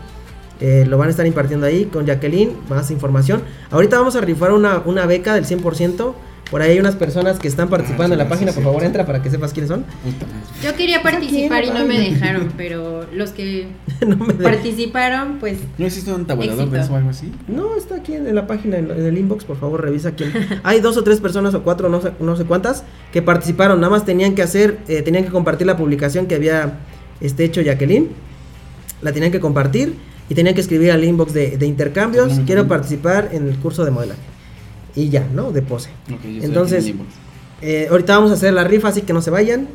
eh, 0.61 0.87
lo 0.89 0.97
van 0.99 1.09
a 1.09 1.11
estar 1.11 1.27
impartiendo 1.27 1.67
ahí 1.67 1.85
con 1.85 2.07
Jacqueline, 2.07 2.57
más 2.71 2.91
información. 2.91 3.43
Ahorita 3.71 3.99
vamos 3.99 4.17
a 4.17 4.21
rifar 4.23 4.53
una, 4.53 4.79
una 4.87 5.05
beca 5.07 5.35
del 5.35 5.45
100%. 5.45 6.15
Por 6.51 6.63
ahí 6.63 6.73
hay 6.73 6.79
unas 6.79 6.95
personas 6.95 7.41
que 7.41 7.49
están 7.49 7.69
participando 7.69 8.15
en 8.15 8.21
sí, 8.21 8.25
la 8.25 8.29
página, 8.29 8.53
sí, 8.53 8.55
por 8.55 8.63
sí, 8.63 8.65
favor 8.67 8.81
sí. 8.83 8.87
entra 8.87 9.05
para 9.05 9.21
que 9.21 9.31
sepas 9.31 9.53
quiénes 9.53 9.69
son. 9.69 9.85
Yo 10.63 10.77
quería 10.77 11.03
participar 11.03 11.65
y 11.65 11.71
no 11.71 11.85
me 11.85 11.99
dejaron, 11.99 12.53
pero 12.57 13.05
los 13.13 13.31
que 13.31 13.67
no, 14.07 14.17
me 14.17 14.33
de- 14.33 14.45
participaron, 14.45 15.39
pues 15.41 15.59
¿No 15.77 15.87
existe 15.87 16.13
un 16.13 16.25
tabulador 16.25 16.71
de 16.71 16.81
eso 16.81 16.93
o 16.93 16.97
algo 16.97 17.11
así? 17.11 17.33
No, 17.49 17.75
está 17.77 17.97
aquí 17.97 18.15
en, 18.15 18.29
en 18.29 18.35
la 18.37 18.47
página, 18.47 18.77
en, 18.79 18.91
en 18.93 19.07
el 19.07 19.19
inbox, 19.19 19.45
por 19.45 19.59
favor, 19.59 19.83
revisa 19.83 20.13
quién. 20.13 20.33
Hay 20.63 20.81
dos 20.81 20.97
o 20.97 21.03
tres 21.03 21.21
personas 21.21 21.53
o 21.55 21.63
cuatro, 21.65 21.89
no 21.89 22.01
sé, 22.01 22.13
no 22.21 22.37
sé 22.37 22.45
cuántas, 22.45 22.85
que 23.13 23.23
participaron. 23.23 23.81
Nada 23.81 23.91
más 23.91 24.05
tenían 24.05 24.37
que 24.37 24.43
hacer, 24.43 24.79
eh, 24.87 25.03
tenían 25.03 25.25
que 25.25 25.31
compartir 25.31 25.67
la 25.67 25.77
publicación 25.77 26.27
que 26.27 26.37
había 26.37 26.75
este, 27.21 27.45
hecho 27.45 27.61
Jacqueline. 27.61 28.11
La 29.03 29.13
tenían 29.13 29.33
que 29.33 29.41
compartir 29.41 29.95
y 30.29 30.35
tenían 30.35 30.55
que 30.55 30.61
escribir 30.61 30.93
al 30.93 31.03
inbox 31.03 31.33
de, 31.35 31.57
de 31.57 31.67
intercambios. 31.67 32.41
Quiero 32.47 32.69
participar 32.69 33.31
en 33.33 33.49
el 33.49 33.57
curso 33.57 33.85
de 33.85 33.91
modelaje. 33.91 34.21
Y 34.97 35.09
ya, 35.11 35.27
¿no? 35.33 35.53
De 35.53 35.63
pose. 35.63 35.91
Ok, 36.07 36.09
yo 36.23 36.29
estoy 36.31 36.45
Entonces. 36.45 36.93
Eh, 37.63 37.87
ahorita 37.91 38.17
vamos 38.17 38.31
a 38.33 38.35
hacer 38.35 38.53
la 38.53 38.65
rifa, 38.65 38.89
así 38.89 39.03
que 39.03 39.13
no 39.13 39.23
se 39.23 39.31
vayan. 39.31 39.69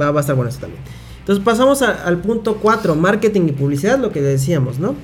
Va, 0.00 0.10
va 0.10 0.20
a 0.20 0.22
estar 0.22 0.34
bueno 0.36 0.48
eso 0.50 0.60
también. 0.60 0.80
Entonces 1.20 1.44
pasamos 1.44 1.82
a- 1.82 2.04
al 2.06 2.18
punto 2.18 2.56
4, 2.56 2.94
marketing 2.96 3.42
y 3.48 3.52
publicidad, 3.52 3.98
lo 3.98 4.10
que 4.12 4.20
decíamos, 4.22 4.78
¿no? 4.78 4.94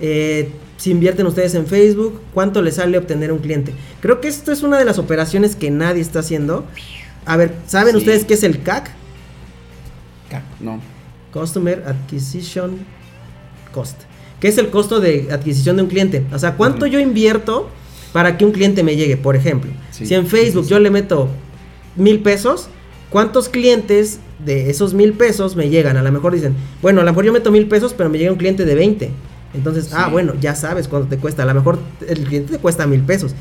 Eh, 0.00 0.50
si 0.76 0.90
invierten 0.92 1.26
ustedes 1.26 1.54
en 1.54 1.66
Facebook, 1.66 2.20
¿cuánto 2.34 2.62
les 2.62 2.76
sale 2.76 2.96
obtener 2.98 3.32
un 3.32 3.38
cliente? 3.38 3.72
Creo 4.00 4.20
que 4.20 4.28
esto 4.28 4.52
es 4.52 4.62
una 4.62 4.78
de 4.78 4.84
las 4.84 4.98
operaciones 4.98 5.54
que 5.56 5.70
nadie 5.70 6.00
está 6.00 6.20
haciendo. 6.20 6.64
A 7.26 7.36
ver, 7.36 7.54
¿saben 7.66 7.92
Sí. 7.92 7.98
ustedes 7.98 8.24
qué 8.24 8.34
es 8.34 8.42
el 8.44 8.62
CAC? 8.62 8.90
Ca- 10.30 10.42
No. 10.60 10.80
Customer 11.32 11.84
Acquisition 11.86 12.78
Cost. 13.72 14.00
¿Qué 14.40 14.48
es 14.48 14.58
el 14.58 14.70
costo 14.70 15.00
de 15.00 15.28
adquisición 15.32 15.76
de 15.76 15.82
un 15.82 15.88
cliente? 15.88 16.24
O 16.32 16.38
sea, 16.38 16.54
¿cuánto 16.54 16.86
yo 16.86 17.00
invierto 17.00 17.68
para 18.12 18.36
que 18.36 18.44
un 18.44 18.52
cliente 18.52 18.82
me 18.82 18.96
llegue? 18.96 19.16
Por 19.16 19.36
ejemplo, 19.36 19.70
Sí, 19.90 20.06
si 20.06 20.14
en 20.14 20.26
Facebook 20.26 20.64
sí, 20.64 20.68
sí. 20.68 20.74
yo 20.74 20.78
le 20.80 20.90
meto 20.90 21.28
mil 21.96 22.20
pesos, 22.20 22.68
¿cuántos 23.10 23.48
clientes 23.48 24.20
de 24.44 24.70
esos 24.70 24.94
mil 24.94 25.12
pesos 25.14 25.56
me 25.56 25.68
llegan? 25.68 25.96
A 25.96 26.02
lo 26.02 26.12
mejor 26.12 26.32
dicen, 26.34 26.54
bueno, 26.82 27.00
a 27.00 27.04
lo 27.04 27.10
mejor 27.10 27.24
yo 27.24 27.32
meto 27.32 27.50
mil 27.50 27.66
pesos, 27.66 27.94
pero 27.94 28.08
me 28.10 28.18
llega 28.18 28.30
un 28.32 28.38
cliente 28.38 28.64
de 28.64 28.74
20. 28.74 29.10
Entonces, 29.54 29.92
ah, 29.94 30.08
bueno, 30.08 30.34
ya 30.40 30.54
sabes 30.54 30.88
cuánto 30.88 31.08
te 31.08 31.16
cuesta. 31.16 31.42
A 31.42 31.46
lo 31.46 31.54
mejor 31.54 31.78
el 32.06 32.24
cliente 32.24 32.52
te 32.52 32.58
cuesta 32.58 32.86
mil 32.86 33.00
pesos. 33.00 33.34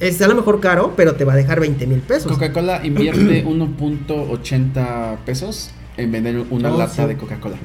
Es 0.00 0.20
a 0.22 0.28
lo 0.28 0.34
mejor 0.34 0.60
caro, 0.60 0.94
pero 0.96 1.14
te 1.14 1.24
va 1.26 1.34
a 1.34 1.36
dejar 1.36 1.60
20 1.60 1.86
mil 1.86 2.00
pesos. 2.00 2.32
Coca-Cola 2.32 2.80
invierte 2.84 3.44
1.80 4.08 5.18
pesos 5.26 5.70
en 5.96 6.10
vender 6.12 6.44
una 6.50 6.72
Oh, 6.72 6.78
lata 6.78 7.02
sí. 7.02 7.08
de 7.08 7.16
Coca-Cola. 7.16 7.56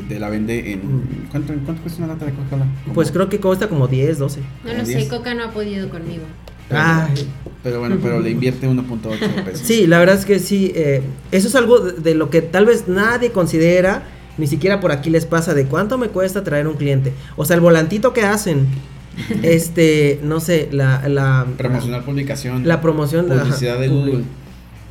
Que 0.00 0.14
te 0.14 0.20
la 0.20 0.28
vende 0.28 0.72
en. 0.72 0.78
Mm. 0.86 1.28
¿Cuánto, 1.30 1.54
¿Cuánto 1.64 1.82
cuesta 1.82 2.02
una 2.04 2.12
lata 2.14 2.26
de 2.26 2.32
Coca-Cola? 2.32 2.66
Pues 2.94 3.10
creo 3.10 3.28
que 3.28 3.40
cuesta 3.40 3.68
como 3.68 3.88
10, 3.88 4.18
12. 4.18 4.40
no 4.64 4.72
lo 4.74 4.84
sé, 4.84 4.96
10. 4.96 5.08
Coca 5.08 5.34
no 5.34 5.44
ha 5.44 5.50
podido 5.50 5.88
conmigo. 5.88 6.24
Ay. 6.70 7.28
Pero 7.62 7.80
bueno, 7.80 7.96
pero 8.02 8.20
le 8.20 8.30
invierte 8.30 8.68
1.8 8.68 9.44
pesos. 9.44 9.66
Sí, 9.66 9.86
la 9.86 9.98
verdad 9.98 10.16
es 10.16 10.24
que 10.24 10.38
sí. 10.38 10.72
eh, 10.74 11.02
eso 11.32 11.48
es 11.48 11.54
algo 11.54 11.80
de, 11.80 11.92
de 12.00 12.14
lo 12.14 12.30
que 12.30 12.42
tal 12.42 12.66
vez 12.66 12.88
nadie 12.88 13.32
considera, 13.32 14.02
ni 14.36 14.46
siquiera 14.46 14.78
por 14.80 14.92
aquí 14.92 15.10
les 15.10 15.24
pasa 15.26 15.54
de 15.54 15.64
cuánto 15.64 15.96
me 15.98 16.08
cuesta 16.08 16.44
traer 16.44 16.68
un 16.68 16.76
cliente. 16.76 17.12
O 17.36 17.44
sea, 17.44 17.54
el 17.56 17.60
volantito 17.62 18.12
que 18.12 18.22
hacen, 18.22 18.66
este, 19.42 20.20
no 20.22 20.40
sé, 20.40 20.68
la, 20.72 21.08
la 21.08 21.46
Promocionar 21.56 22.04
publicación. 22.04 22.66
la 22.68 22.80
promoción, 22.80 23.32
ajá, 23.32 23.42
Publicidad 23.44 23.80
de 23.80 23.88
Google. 23.88 24.24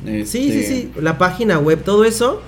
Sí, 0.04 0.24
sí, 0.26 0.50
Este, 0.50 0.66
sí, 0.66 0.90
la 1.00 1.18
página 1.18 1.58
web, 1.58 1.82
todo 1.82 2.04
eso. 2.04 2.42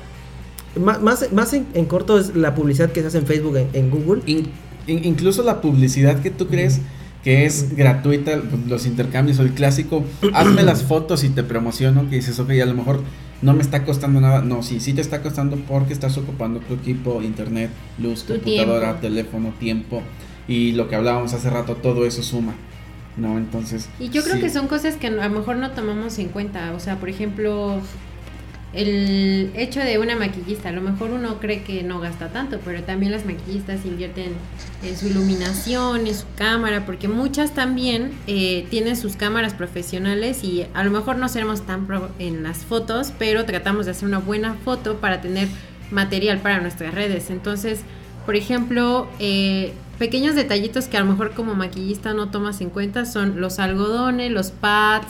Más, 0.78 1.02
más, 1.02 1.32
más 1.32 1.52
en, 1.54 1.66
en 1.74 1.86
corto 1.86 2.18
es 2.18 2.36
la 2.36 2.54
publicidad 2.54 2.92
que 2.92 3.00
se 3.00 3.08
hace 3.08 3.18
en 3.18 3.26
Facebook, 3.26 3.56
en, 3.56 3.68
en 3.72 3.90
Google. 3.90 4.22
in- 4.26 4.48
in- 4.86 5.04
incluso 5.04 5.42
la 5.42 5.60
publicidad 5.60 6.20
que 6.20 6.30
tú 6.30 6.46
crees 6.46 6.80
que 7.24 7.44
es 7.44 7.76
gratuita, 7.76 8.40
pues, 8.40 8.66
los 8.66 8.86
intercambios 8.86 9.38
o 9.40 9.42
el 9.42 9.50
clásico, 9.52 10.04
hazme 10.32 10.62
las 10.62 10.82
fotos 10.84 11.22
y 11.24 11.28
te 11.28 11.42
promociono, 11.42 12.08
que 12.08 12.16
dices, 12.16 12.38
ok, 12.38 12.50
a 12.62 12.66
lo 12.66 12.74
mejor 12.74 13.02
no 13.42 13.52
me 13.52 13.62
está 13.62 13.84
costando 13.84 14.20
nada. 14.20 14.40
No, 14.42 14.62
sí, 14.62 14.80
sí 14.80 14.92
te 14.94 15.00
está 15.02 15.20
costando 15.22 15.56
porque 15.68 15.92
estás 15.92 16.16
ocupando 16.16 16.60
tu 16.60 16.74
equipo, 16.74 17.20
internet, 17.22 17.70
luz, 17.98 18.24
Tu 18.24 18.34
computadora, 18.34 18.80
tiempo. 18.86 19.00
teléfono, 19.00 19.54
tiempo. 19.58 20.02
Y 20.48 20.72
lo 20.72 20.88
que 20.88 20.96
hablábamos 20.96 21.34
hace 21.34 21.50
rato, 21.50 21.74
todo 21.76 22.06
eso 22.06 22.22
suma. 22.22 22.54
¿No? 23.16 23.36
Entonces. 23.38 23.88
Y 23.98 24.08
yo 24.08 24.22
creo 24.22 24.36
sí. 24.36 24.40
que 24.42 24.50
son 24.50 24.66
cosas 24.68 24.96
que 24.96 25.08
a 25.08 25.10
lo 25.10 25.28
mejor 25.30 25.56
no 25.56 25.72
tomamos 25.72 26.18
en 26.20 26.28
cuenta. 26.28 26.72
O 26.74 26.80
sea, 26.80 26.96
por 26.98 27.08
ejemplo, 27.10 27.80
el 28.72 29.50
hecho 29.54 29.80
de 29.80 29.98
una 29.98 30.16
maquillista. 30.16 30.68
A 30.68 30.72
lo 30.72 30.80
mejor 30.80 31.10
uno 31.10 31.40
cree 31.40 31.62
que 31.62 31.82
no 31.82 32.00
gasta 32.00 32.28
tanto, 32.28 32.60
pero 32.64 32.82
también 32.82 33.12
las 33.12 33.26
maquillistas 33.26 33.84
invierten 33.84 34.32
en 34.84 34.96
su 34.96 35.08
iluminación, 35.08 36.06
en 36.06 36.14
su 36.14 36.26
cámara, 36.36 36.86
porque 36.86 37.08
muchas 37.08 37.52
también 37.54 38.12
eh, 38.26 38.66
tienen 38.70 38.96
sus 38.96 39.16
cámaras 39.16 39.54
profesionales 39.54 40.44
y 40.44 40.66
a 40.74 40.84
lo 40.84 40.90
mejor 40.90 41.16
no 41.16 41.28
seremos 41.28 41.66
tan 41.66 41.86
pro 41.86 42.10
en 42.18 42.42
las 42.42 42.58
fotos, 42.58 43.12
pero 43.18 43.44
tratamos 43.44 43.86
de 43.86 43.92
hacer 43.92 44.06
una 44.06 44.18
buena 44.18 44.54
foto 44.54 44.98
para 44.98 45.20
tener 45.20 45.48
material 45.90 46.38
para 46.38 46.60
nuestras 46.60 46.94
redes. 46.94 47.30
Entonces, 47.30 47.80
por 48.24 48.36
ejemplo, 48.36 49.08
eh, 49.18 49.72
pequeños 49.98 50.36
detallitos 50.36 50.86
que 50.86 50.96
a 50.96 51.00
lo 51.00 51.06
mejor 51.06 51.32
como 51.32 51.54
maquillista 51.54 52.14
no 52.14 52.30
tomas 52.30 52.60
en 52.60 52.70
cuenta 52.70 53.04
son 53.04 53.40
los 53.40 53.58
algodones, 53.58 54.30
los 54.30 54.52
pads, 54.52 55.08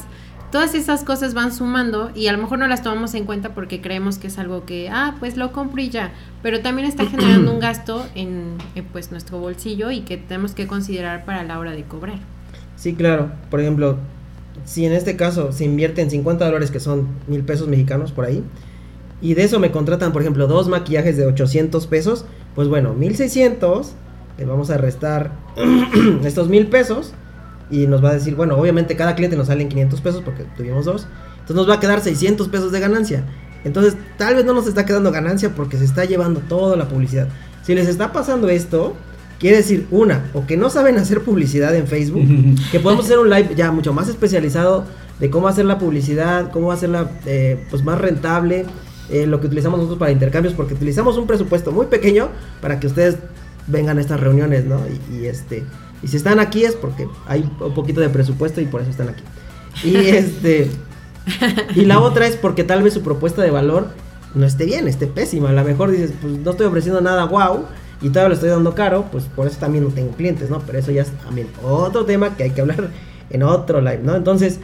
todas 0.51 0.75
esas 0.75 1.05
cosas 1.05 1.35
van 1.35 1.53
sumando 1.53 2.11
y 2.15 2.27
a 2.27 2.33
lo 2.33 2.39
mejor 2.39 2.59
no 2.59 2.67
las 2.67 2.83
tomamos 2.83 3.15
en 3.15 3.25
cuenta 3.25 3.55
porque 3.55 3.81
creemos 3.81 4.19
que 4.19 4.27
es 4.27 4.39
algo 4.39 4.65
que, 4.65 4.89
ah, 4.89 5.17
pues 5.19 5.37
lo 5.37 5.53
compro 5.53 5.81
y 5.81 5.91
ya, 5.91 6.13
pero 6.43 6.61
también 6.61 6.89
está 6.89 7.07
generando 7.11 7.53
un 7.53 7.61
gasto 7.61 8.07
en, 8.15 8.55
en, 8.75 8.85
pues 8.87 9.11
nuestro 9.11 9.39
bolsillo 9.39 9.91
y 9.91 10.01
que 10.01 10.17
tenemos 10.17 10.53
que 10.53 10.67
considerar 10.67 11.25
para 11.25 11.45
la 11.45 11.59
hora 11.59 11.73
de 11.73 11.85
cobrar. 11.85 12.19
Sí, 12.77 12.95
claro. 12.95 13.31
Por 13.51 13.61
ejemplo, 13.61 13.99
si 14.65 14.87
en 14.87 14.93
este 14.93 15.17
caso 15.17 15.53
se 15.53 15.65
invierte 15.65 16.03
en 16.03 16.11
50 16.11 16.45
dólares, 16.45 16.71
que 16.71 16.81
son 16.81 17.09
mil 17.27 17.43
pesos 17.43 17.69
mexicanos 17.69 18.13
por 18.13 18.25
ahí, 18.25 18.43
y 19.21 19.35
de 19.35 19.45
eso 19.45 19.61
me 19.61 19.71
contratan, 19.71 20.13
por 20.13 20.23
ejemplo, 20.23 20.47
dos 20.47 20.69
maquillajes 20.69 21.17
de 21.17 21.27
800 21.27 21.87
pesos, 21.87 22.25
pues 22.55 22.69
bueno, 22.69 22.95
1600, 22.95 23.93
le 24.39 24.45
vamos 24.47 24.71
a 24.71 24.79
restar 24.79 25.33
estos 26.25 26.49
mil 26.49 26.69
pesos, 26.69 27.13
y 27.71 27.87
nos 27.87 28.05
va 28.05 28.11
a 28.11 28.15
decir, 28.15 28.35
bueno, 28.35 28.57
obviamente 28.57 28.97
cada 28.97 29.15
cliente 29.15 29.37
nos 29.37 29.47
sale 29.47 29.63
en 29.63 29.69
500 29.69 30.01
pesos 30.01 30.23
porque 30.25 30.45
tuvimos 30.57 30.85
dos, 30.85 31.07
entonces 31.33 31.57
nos 31.57 31.69
va 31.69 31.75
a 31.75 31.81
quedar 31.81 32.01
600 32.01 32.49
pesos 32.49 32.73
de 32.73 32.81
ganancia. 32.81 33.25
Entonces, 33.65 33.97
tal 34.17 34.35
vez 34.35 34.45
no 34.45 34.55
nos 34.55 34.67
está 34.67 34.87
quedando 34.87 35.13
ganancia 35.13 35.51
porque 35.55 35.77
se 35.77 35.85
está 35.85 36.05
llevando 36.05 36.41
toda 36.41 36.77
la 36.77 36.89
publicidad. 36.89 37.29
Si 37.63 37.75
les 37.75 37.89
está 37.89 38.13
pasando 38.13 38.49
esto, 38.49 38.95
quiere 39.39 39.59
decir, 39.59 39.87
una, 39.91 40.31
o 40.35 40.47
que 40.47 40.57
no 40.57 40.71
saben 40.71 40.97
hacer 40.99 41.23
publicidad 41.23 41.75
en 41.75 41.87
Facebook, 41.87 42.23
que 42.73 42.81
podemos 42.81 43.05
hacer 43.05 43.19
un 43.19 43.31
live 43.31 43.55
ya 43.57 43.71
mucho 43.71 43.93
más 43.93 44.09
especializado 44.09 44.85
de 45.19 45.31
cómo 45.31 45.49
hacer 45.49 45.67
la 45.67 45.79
publicidad, 45.79 46.51
cómo 46.51 46.73
hacerla 46.73 47.11
eh, 47.27 47.67
pues 47.71 47.85
más 47.85 47.99
rentable, 48.01 48.65
eh, 49.11 49.27
lo 49.27 49.41
que 49.41 49.49
utilizamos 49.49 49.79
nosotros 49.79 49.99
para 49.99 50.13
intercambios, 50.13 50.55
porque 50.55 50.75
utilizamos 50.75 51.19
un 51.19 51.27
presupuesto 51.27 51.73
muy 51.73 51.87
pequeño 51.87 52.29
para 52.63 52.81
que 52.81 52.87
ustedes 52.87 53.17
vengan 53.67 53.99
a 53.99 54.01
estas 54.01 54.21
reuniones, 54.21 54.65
¿no? 54.65 54.81
Y, 55.11 55.17
y, 55.17 55.27
este, 55.27 55.65
y 56.03 56.09
si 56.09 56.17
están 56.17 56.41
aquí 56.41 56.65
es 56.65 56.75
porque 56.77 57.09
hay 57.27 57.49
un 57.61 57.75
poquito 57.75 58.01
de 58.01 58.09
presupuesto 58.09 58.61
y 58.61 58.67
por 58.67 58.81
eso 58.83 58.91
están 58.91 59.09
aquí. 59.09 59.23
Y 59.85 59.97
este, 60.09 60.71
y 61.75 61.85
la 61.85 62.01
otra 62.01 62.27
es 62.27 62.37
porque 62.37 62.65
tal 62.65 62.83
vez 62.83 62.95
su 62.95 63.03
propuesta 63.03 63.43
de 63.43 63.51
valor 63.51 63.89
no 64.35 64.47
esté 64.47 64.65
bien, 64.65 64.89
esté 64.89 65.07
pésima. 65.07 65.51
A 65.51 65.53
lo 65.53 65.65
mejor 65.65 65.91
dices, 65.91 66.13
pues 66.21 66.39
no 66.39 66.51
estoy 66.53 66.67
ofreciendo 66.67 67.01
nada 67.01 67.25
wow 67.25 67.65
y 68.01 68.09
todavía 68.09 68.29
lo 68.31 68.35
estoy 68.35 68.49
dando 68.51 68.75
caro, 68.75 69.07
pues 69.13 69.25
por 69.25 69.47
eso 69.47 69.59
también 69.59 69.85
no 69.85 69.91
tengo 69.91 70.11
clientes, 70.13 70.49
¿no? 70.51 70.61
Pero 70.61 70.79
eso 70.79 70.91
ya 70.91 71.03
es 71.03 71.11
también 71.25 71.49
otro 71.63 72.05
tema 72.05 72.37
que 72.37 72.45
hay 72.45 72.51
que 72.51 72.61
hablar 72.63 72.89
en 73.29 73.43
otro 73.43 73.81
live, 73.81 74.01
¿no? 74.03 74.17
Entonces, 74.17 74.59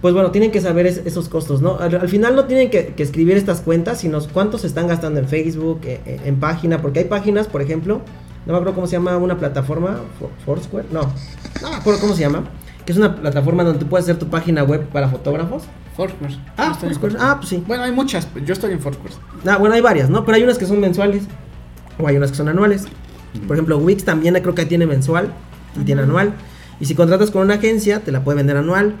pues 0.00 0.14
bueno, 0.14 0.30
tienen 0.30 0.50
que 0.50 0.60
saber 0.62 0.86
es- 0.86 1.02
esos 1.04 1.28
costos, 1.28 1.60
¿no? 1.60 1.76
Al, 1.78 1.94
al 1.94 2.08
final 2.08 2.34
no 2.34 2.46
tienen 2.46 2.70
que, 2.70 2.86
que 2.94 3.02
escribir 3.02 3.36
estas 3.36 3.60
cuentas, 3.60 3.98
sino 4.00 4.18
cuántos 4.32 4.62
se 4.62 4.66
están 4.66 4.88
gastando 4.88 5.20
en 5.20 5.28
Facebook, 5.28 5.80
eh, 5.84 6.00
eh, 6.06 6.20
en 6.24 6.40
página, 6.40 6.80
porque 6.80 7.00
hay 7.00 7.04
páginas, 7.04 7.46
por 7.48 7.60
ejemplo, 7.60 8.00
no 8.46 8.52
me 8.52 8.58
acuerdo 8.58 8.74
cómo 8.74 8.86
se 8.86 8.92
llama 8.92 9.16
una 9.16 9.36
plataforma, 9.38 10.00
For- 10.18 10.30
Foursquare, 10.44 10.86
no, 10.90 11.02
no 11.62 11.70
me 11.70 11.76
acuerdo 11.76 12.00
cómo 12.00 12.14
se 12.14 12.20
llama, 12.22 12.44
que 12.84 12.92
es 12.92 12.98
una 12.98 13.14
plataforma 13.16 13.64
donde 13.64 13.78
tú 13.78 13.86
puedes 13.86 14.04
hacer 14.06 14.18
tu 14.18 14.28
página 14.28 14.62
web 14.64 14.86
para 14.88 15.08
fotógrafos. 15.08 15.64
Foursquare. 15.96 16.36
Ah, 16.56 16.72
Foursquare. 16.74 17.16
Ah, 17.18 17.36
pues 17.38 17.50
sí. 17.50 17.62
Bueno, 17.66 17.82
hay 17.84 17.92
muchas. 17.92 18.26
Yo 18.46 18.52
estoy 18.54 18.72
en 18.72 18.80
Foursquare. 18.80 19.14
Ah, 19.46 19.58
bueno, 19.58 19.74
hay 19.74 19.80
varias, 19.82 20.08
¿no? 20.08 20.24
Pero 20.24 20.36
hay 20.36 20.42
unas 20.44 20.56
que 20.56 20.64
son 20.64 20.80
mensuales 20.80 21.24
o 21.98 22.06
hay 22.06 22.16
unas 22.16 22.30
que 22.30 22.36
son 22.38 22.48
anuales. 22.48 22.86
Por 23.46 23.56
ejemplo, 23.56 23.76
Wix 23.78 24.04
también 24.04 24.34
creo 24.40 24.54
que 24.54 24.64
tiene 24.64 24.86
mensual 24.86 25.30
y 25.78 25.84
tiene 25.84 26.02
anual. 26.02 26.32
Y 26.80 26.86
si 26.86 26.94
contratas 26.94 27.30
con 27.30 27.42
una 27.42 27.54
agencia, 27.54 28.00
te 28.00 28.12
la 28.12 28.24
puede 28.24 28.36
vender 28.38 28.56
anual. 28.56 28.94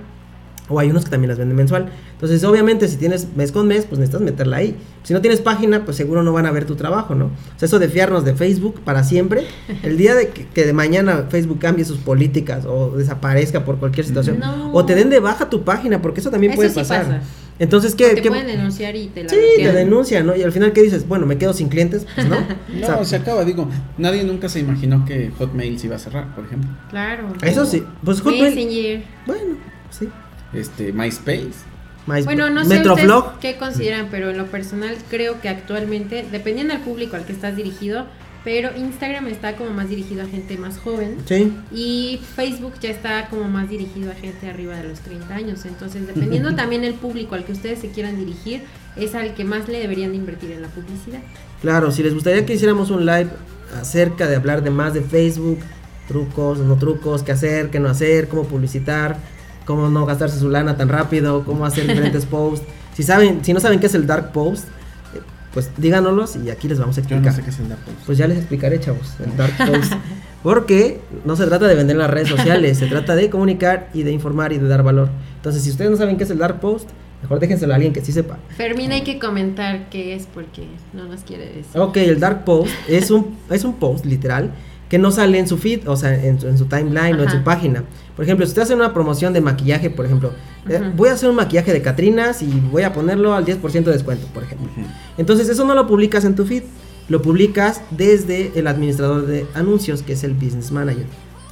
O 0.70 0.78
hay 0.78 0.88
unos 0.88 1.04
que 1.04 1.10
también 1.10 1.28
las 1.28 1.38
venden 1.38 1.56
mensual. 1.56 1.90
Entonces, 2.12 2.42
obviamente, 2.44 2.86
si 2.88 2.96
tienes 2.96 3.26
mes 3.36 3.50
con 3.52 3.66
mes, 3.66 3.84
pues 3.86 3.98
necesitas 3.98 4.20
meterla 4.22 4.58
ahí. 4.58 4.76
Si 5.02 5.12
no 5.12 5.20
tienes 5.20 5.40
página, 5.40 5.84
pues 5.84 5.96
seguro 5.96 6.22
no 6.22 6.32
van 6.32 6.46
a 6.46 6.52
ver 6.52 6.64
tu 6.64 6.76
trabajo, 6.76 7.14
¿no? 7.14 7.26
O 7.26 7.58
sea, 7.58 7.66
eso 7.66 7.78
de 7.78 7.88
fiarnos 7.88 8.24
de 8.24 8.34
Facebook 8.34 8.80
para 8.84 9.02
siempre. 9.04 9.44
El 9.82 9.96
día 9.98 10.14
de 10.14 10.28
que, 10.28 10.46
que 10.46 10.64
de 10.64 10.72
mañana 10.72 11.26
Facebook 11.28 11.58
cambie 11.58 11.84
sus 11.84 11.98
políticas 11.98 12.64
o 12.66 12.90
desaparezca 12.96 13.64
por 13.64 13.78
cualquier 13.78 14.06
situación. 14.06 14.38
No. 14.38 14.72
O 14.72 14.84
te 14.86 14.94
den 14.94 15.10
de 15.10 15.18
baja 15.20 15.50
tu 15.50 15.62
página, 15.64 16.00
porque 16.00 16.20
eso 16.20 16.30
también 16.30 16.52
Eso 16.52 16.58
puede 16.58 16.70
sí 16.70 16.76
pasar. 16.76 17.02
pasa. 17.06 17.20
Entonces, 17.58 17.92
O 17.92 17.96
¿qué? 17.98 18.14
te 18.14 18.22
qué- 18.22 18.28
pueden 18.30 18.46
denunciar 18.46 18.96
y 18.96 19.08
te 19.08 19.22
la 19.24 19.28
Sí, 19.28 19.36
te 19.56 19.70
denuncian, 19.72 20.24
¿no? 20.24 20.34
Y 20.34 20.42
al 20.42 20.50
final, 20.50 20.72
¿qué 20.72 20.82
dices? 20.82 21.06
Bueno, 21.06 21.26
me 21.26 21.36
quedo 21.36 21.52
sin 21.52 21.68
clientes, 21.68 22.06
pues 22.14 22.26
no. 22.26 22.36
No, 22.80 22.84
O 22.84 22.86
sea, 22.86 23.04
se 23.04 23.16
acaba, 23.16 23.44
digo, 23.44 23.68
nadie 23.98 24.24
nunca 24.24 24.48
se 24.48 24.60
imaginó 24.60 25.04
que 25.04 25.30
Hotmail 25.36 25.78
se 25.78 25.86
iba 25.88 25.96
a 25.96 25.98
cerrar, 25.98 26.34
por 26.34 26.46
ejemplo. 26.46 26.70
Claro. 26.88 27.24
eso 27.42 27.66
sí. 27.66 27.84
Pues 28.02 28.20
Hotmail. 28.22 28.54
Messenger. 28.54 29.02
Bueno, 29.26 29.56
sí. 29.90 30.08
Este, 30.52 30.92
MySpace. 30.92 31.50
My- 32.06 32.22
Bueno, 32.22 32.50
no 32.50 32.64
sé 32.64 32.82
qué 33.40 33.56
consideran, 33.56 34.08
pero 34.10 34.30
en 34.30 34.38
lo 34.38 34.46
personal 34.46 34.96
creo 35.10 35.40
que 35.40 35.48
actualmente, 35.48 36.24
dependiendo 36.30 36.74
del 36.74 36.82
público 36.82 37.16
al 37.16 37.24
que 37.24 37.32
estás 37.32 37.56
dirigido, 37.56 38.06
pero 38.42 38.70
Instagram 38.74 39.26
está 39.28 39.54
como 39.54 39.70
más 39.70 39.90
dirigido 39.90 40.22
a 40.22 40.26
gente 40.26 40.56
más 40.56 40.78
joven 40.78 41.18
Sí. 41.26 41.52
y 41.74 42.20
Facebook 42.36 42.72
ya 42.80 42.88
está 42.88 43.28
como 43.28 43.44
más 43.48 43.68
dirigido 43.68 44.10
a 44.10 44.14
gente 44.14 44.48
arriba 44.48 44.74
de 44.76 44.88
los 44.88 45.00
30 45.00 45.34
años. 45.34 45.66
Entonces, 45.66 46.06
dependiendo 46.06 46.54
también 46.56 46.82
el 46.84 46.94
público 46.94 47.34
al 47.34 47.44
que 47.44 47.52
ustedes 47.52 47.80
se 47.80 47.90
quieran 47.90 48.16
dirigir, 48.16 48.62
es 48.96 49.14
al 49.14 49.34
que 49.34 49.44
más 49.44 49.68
le 49.68 49.78
deberían 49.78 50.12
de 50.12 50.16
invertir 50.16 50.52
en 50.52 50.62
la 50.62 50.68
publicidad. 50.68 51.20
Claro, 51.60 51.92
si 51.92 52.02
les 52.02 52.14
gustaría 52.14 52.46
que 52.46 52.54
hiciéramos 52.54 52.90
un 52.90 53.04
live 53.04 53.28
acerca 53.78 54.26
de 54.26 54.36
hablar 54.36 54.62
de 54.62 54.70
más 54.70 54.94
de 54.94 55.02
Facebook, 55.02 55.58
trucos, 56.08 56.58
no 56.60 56.76
trucos, 56.76 57.22
qué 57.22 57.32
hacer, 57.32 57.68
qué 57.70 57.78
no 57.78 57.90
hacer, 57.90 58.26
cómo 58.28 58.44
publicitar, 58.44 59.18
cómo 59.70 59.88
no 59.88 60.04
gastarse 60.04 60.36
su 60.40 60.48
lana 60.50 60.76
tan 60.76 60.88
rápido, 60.88 61.44
cómo 61.44 61.64
hacer 61.64 61.86
diferentes 61.86 62.26
posts. 62.34 62.66
Si 62.94 63.04
saben, 63.04 63.44
si 63.44 63.52
no 63.52 63.60
saben 63.60 63.78
qué 63.78 63.86
es 63.86 63.94
el 63.94 64.04
dark 64.04 64.32
post, 64.32 64.64
eh, 65.14 65.20
pues 65.54 65.70
díganoslos 65.76 66.34
y 66.34 66.50
aquí 66.50 66.66
les 66.66 66.80
vamos 66.80 66.98
a 66.98 67.00
Yo 67.02 67.16
explicar. 67.16 67.32
no 67.32 67.36
sé 67.36 67.42
qué 67.44 67.50
es 67.50 67.58
el 67.60 67.68
Dark 67.68 67.80
Post. 67.84 67.98
Pues 68.04 68.18
ya 68.18 68.26
les 68.26 68.38
explicaré, 68.38 68.80
chavos, 68.80 69.14
el 69.24 69.36
dark 69.36 69.56
post. 69.66 69.92
Porque 70.42 71.00
no 71.24 71.36
se 71.36 71.46
trata 71.46 71.68
de 71.68 71.74
vender 71.76 71.94
en 71.94 72.00
las 72.02 72.10
redes 72.10 72.28
sociales, 72.28 72.78
se 72.78 72.86
trata 72.86 73.14
de 73.14 73.30
comunicar 73.30 73.90
y 73.94 74.02
de 74.02 74.10
informar 74.10 74.52
y 74.52 74.58
de 74.58 74.66
dar 74.66 74.82
valor. 74.82 75.08
Entonces, 75.36 75.62
si 75.62 75.70
ustedes 75.70 75.90
no 75.90 75.96
saben 75.96 76.16
qué 76.16 76.24
es 76.24 76.30
el 76.30 76.38
dark 76.38 76.58
post, 76.58 76.88
mejor 77.22 77.38
déjenselo 77.38 77.72
a 77.72 77.76
alguien 77.76 77.92
que 77.92 78.00
sí 78.00 78.10
sepa. 78.10 78.38
Fermín 78.56 78.90
hay 78.90 79.02
que 79.02 79.18
comentar 79.20 79.88
qué 79.88 80.14
es 80.16 80.26
porque 80.26 80.66
no 80.94 81.04
nos 81.04 81.20
quiere 81.22 81.46
decir. 81.46 81.80
Ok, 81.80 81.96
el 81.98 82.18
dark 82.18 82.44
post 82.44 82.72
es 82.88 83.10
un, 83.12 83.36
es 83.50 83.64
un 83.64 83.74
post 83.74 84.04
literal 84.04 84.50
que 84.88 84.98
no 84.98 85.12
sale 85.12 85.38
en 85.38 85.46
su 85.46 85.56
feed, 85.56 85.88
o 85.88 85.94
sea, 85.96 86.12
en 86.12 86.40
su, 86.40 86.48
en 86.48 86.58
su 86.58 86.64
timeline 86.64 87.14
o 87.20 87.22
en 87.22 87.30
su 87.30 87.44
página. 87.44 87.84
Por 88.20 88.24
ejemplo, 88.26 88.44
si 88.44 88.50
usted 88.50 88.60
hace 88.60 88.74
una 88.74 88.92
promoción 88.92 89.32
de 89.32 89.40
maquillaje, 89.40 89.88
por 89.88 90.04
ejemplo, 90.04 90.32
eh, 90.68 90.76
Ujú. 90.78 90.90
voy 90.94 91.08
a 91.08 91.14
hacer 91.14 91.30
un 91.30 91.36
maquillaje 91.36 91.72
de 91.72 91.80
Catrinas 91.80 92.42
y 92.42 92.48
voy 92.70 92.82
a 92.82 92.92
ponerlo 92.92 93.32
al 93.32 93.46
10% 93.46 93.90
de 93.90 93.92
descuento, 93.92 94.26
por 94.34 94.42
ejemplo. 94.42 94.68
Ujú. 94.76 94.86
Entonces 95.16 95.48
eso 95.48 95.64
no 95.64 95.74
lo 95.74 95.86
publicas 95.86 96.26
en 96.26 96.34
tu 96.34 96.44
feed, 96.44 96.64
lo 97.08 97.22
publicas 97.22 97.80
desde 97.90 98.52
el 98.56 98.66
administrador 98.66 99.24
de 99.26 99.46
anuncios, 99.54 100.02
que 100.02 100.12
es 100.12 100.22
el 100.22 100.34
business 100.34 100.70
manager. 100.70 101.06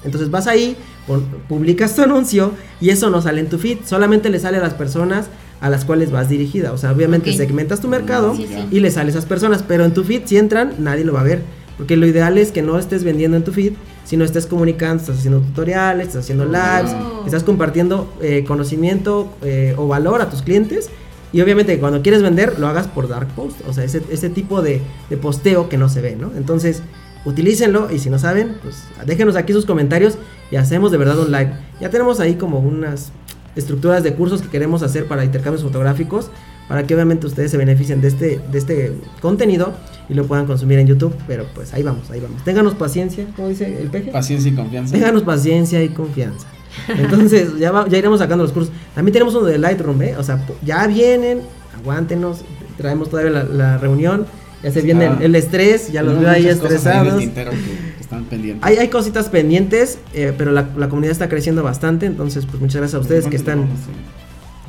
Entonces 0.05 0.31
vas 0.31 0.47
ahí, 0.47 0.77
pon- 1.07 1.25
publicas 1.49 1.97
tu 1.97 2.03
anuncio 2.03 2.53
y 2.83 2.91
eso 2.91 3.09
no 3.09 3.23
sale 3.23 3.41
en 3.41 3.49
tu 3.49 3.57
feed, 3.57 3.79
solamente 3.87 4.29
le 4.29 4.39
sale 4.39 4.59
a 4.59 4.61
las 4.61 4.75
personas 4.75 5.29
a 5.62 5.71
las 5.71 5.87
cuales 5.87 6.11
vas 6.11 6.29
dirigida. 6.29 6.73
O 6.73 6.77
sea, 6.77 6.93
obviamente 6.93 7.31
Ok. 7.31 7.37
segmentas 7.39 7.81
tu 7.81 7.89
mercado 7.89 8.37
Sí, 8.37 8.47
sí. 8.47 8.69
y 8.77 8.81
le 8.81 8.91
sale 8.91 9.07
a 9.07 9.12
esas 9.12 9.25
personas, 9.25 9.64
pero 9.66 9.87
en 9.87 9.95
tu 9.95 10.05
feed 10.05 10.25
si 10.27 10.37
entran 10.37 10.75
nadie 10.79 11.07
lo 11.07 11.14
va 11.14 11.23
a 11.23 11.25
ver, 11.25 11.41
porque 11.79 11.97
lo 11.97 12.07
ideal 12.07 12.37
es 12.37 12.53
que 12.53 12.61
no 12.61 12.79
estés 12.79 13.05
vendiendo 13.05 13.39
en 13.39 13.45
tu 13.45 13.53
feed, 13.53 13.73
sino 14.09 14.24
estés 14.24 14.46
comunicando, 14.46 15.02
estás 15.02 15.18
haciendo 15.18 15.40
tutoriales, 15.40 16.06
estás 16.09 16.24
haciendo 16.24 16.46
lives, 16.46 16.94
Oh. 16.94 17.26
estás 17.26 17.44
compartiendo 17.44 18.11
eh, 18.22 18.42
conocimiento 18.48 19.28
eh, 19.42 19.74
o 19.76 19.86
valor 19.86 20.22
a 20.22 20.30
tus 20.30 20.40
clientes. 20.40 20.88
Y 21.30 21.42
obviamente 21.42 21.78
cuando 21.78 22.00
quieres 22.00 22.22
vender, 22.22 22.59
lo 22.59 22.68
hagas 22.68 22.86
por 22.86 23.06
dark 23.06 23.28
post. 23.36 23.61
O 23.68 23.74
sea, 23.74 23.84
ese, 23.84 24.00
ese 24.11 24.30
tipo 24.30 24.62
de, 24.62 24.80
de 25.11 25.16
posteo 25.18 25.68
que 25.68 25.76
no 25.76 25.90
se 25.90 26.00
ve, 26.00 26.16
¿no? 26.16 26.30
Entonces, 26.38 26.80
utilícenlo 27.26 27.90
y 27.90 27.98
si 27.98 28.09
no 28.09 28.18
saben, 28.18 28.56
pues 28.62 28.82
déjenos 29.04 29.36
aquí 29.36 29.52
sus 29.52 29.66
comentarios 29.66 30.16
y 30.50 30.56
hacemos 30.56 30.90
de 30.90 30.96
verdad 30.96 31.18
un 31.18 31.30
live. 31.30 31.52
Ya 31.78 31.90
tenemos 31.90 32.18
ahí 32.18 32.36
como 32.36 32.61
unas 32.61 33.12
estructuras 33.56 34.02
de 34.02 34.14
cursos 34.14 34.40
que 34.40 34.48
queremos 34.48 34.82
hacer 34.82 35.06
para 35.06 35.22
intercambios 35.22 35.62
fotográficos, 35.62 36.30
para 36.69 36.87
que 36.87 36.95
obviamente 36.95 37.27
ustedes 37.27 37.51
se 37.51 37.57
beneficien 37.57 38.01
de 38.01 38.09
este, 38.09 38.41
de 38.53 38.59
este 38.59 38.93
contenido 39.21 39.73
y 40.09 40.14
lo 40.14 40.27
puedan 40.27 40.47
consumir 40.47 40.79
en 40.79 40.87
YouTube. 40.87 41.14
Pero 41.27 41.47
pues 41.55 41.73
ahí 41.75 41.83
vamos, 41.83 42.11
ahí 42.11 42.21
vamos. 42.21 42.45
Ténganos 42.45 42.75
paciencia, 42.75 43.27
como 43.35 43.49
dice 43.49 43.81
el 43.81 43.89
peje. 43.89 44.11
Paciencia 44.11 44.51
y 44.51 44.55
confianza. 44.55 44.93
Ténganos 44.93 45.23
paciencia 45.23 45.83
y 45.83 45.89
confianza. 45.89 46.47
Entonces, 46.89 47.51
ya, 47.59 47.73
va- 47.73 47.89
ya 47.89 47.99
iremos 47.99 48.21
sacando 48.21 48.45
los 48.45 48.53
cursos. 48.53 48.73
También 48.95 49.12
tenemos 49.12 49.35
uno 49.35 49.47
de 49.47 49.59
Lightroom, 49.59 50.01
¿eh? 50.03 50.14
O 50.19 50.23
sea, 50.23 50.45
ya 50.64 50.87
vienen, 50.87 51.41
aguántenos. 51.81 52.43
Traemos 52.77 53.11
todavía 53.11 53.33
la, 53.33 53.45
la 53.45 53.79
reunión. 53.79 54.27
Ya 54.62 54.73
se 54.73 54.81
viene 54.83 55.07
el, 55.07 55.23
el 55.23 55.35
estrés, 55.37 55.93
ya 55.93 56.03
los 56.03 56.19
veo 56.19 56.29
ahí 56.31 56.47
estresados. 56.49 57.16
tintero 57.19 57.53
que, 57.53 57.57
que 57.57 58.01
están 58.01 58.25
pendientes. 58.25 58.66
Hay, 58.66 58.77
hay 58.77 58.89
cositas 58.89 59.29
pendientes, 59.29 59.99
eh, 60.14 60.33
pero 60.37 60.51
la, 60.51 60.69
la 60.77 60.89
comunidad 60.89 61.12
está 61.12 61.29
creciendo 61.29 61.62
bastante. 61.62 62.07
Entonces, 62.07 62.45
pues 62.45 62.61
muchas 62.61 62.77
gracias 62.81 62.97
a 62.97 63.01
ustedes 63.01 63.25
que 63.27 63.39
¿Cuánto 63.39 63.62
están? 63.64 63.77
Sí, 63.77 63.93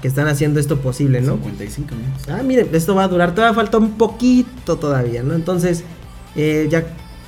que 0.01 0.07
están 0.07 0.27
haciendo 0.27 0.59
esto 0.59 0.79
posible, 0.79 1.21
¿no? 1.21 1.33
55 1.33 1.95
minutos. 1.95 2.29
Ah, 2.29 2.41
miren, 2.43 2.69
esto 2.73 2.95
va 2.95 3.03
a 3.03 3.07
durar, 3.07 3.35
todavía 3.35 3.53
falta 3.53 3.77
un 3.77 3.91
poquito 3.91 4.77
todavía, 4.77 5.23
¿no? 5.23 5.33
Entonces, 5.33 5.83
eh, 6.35 6.67
ya 6.69 6.85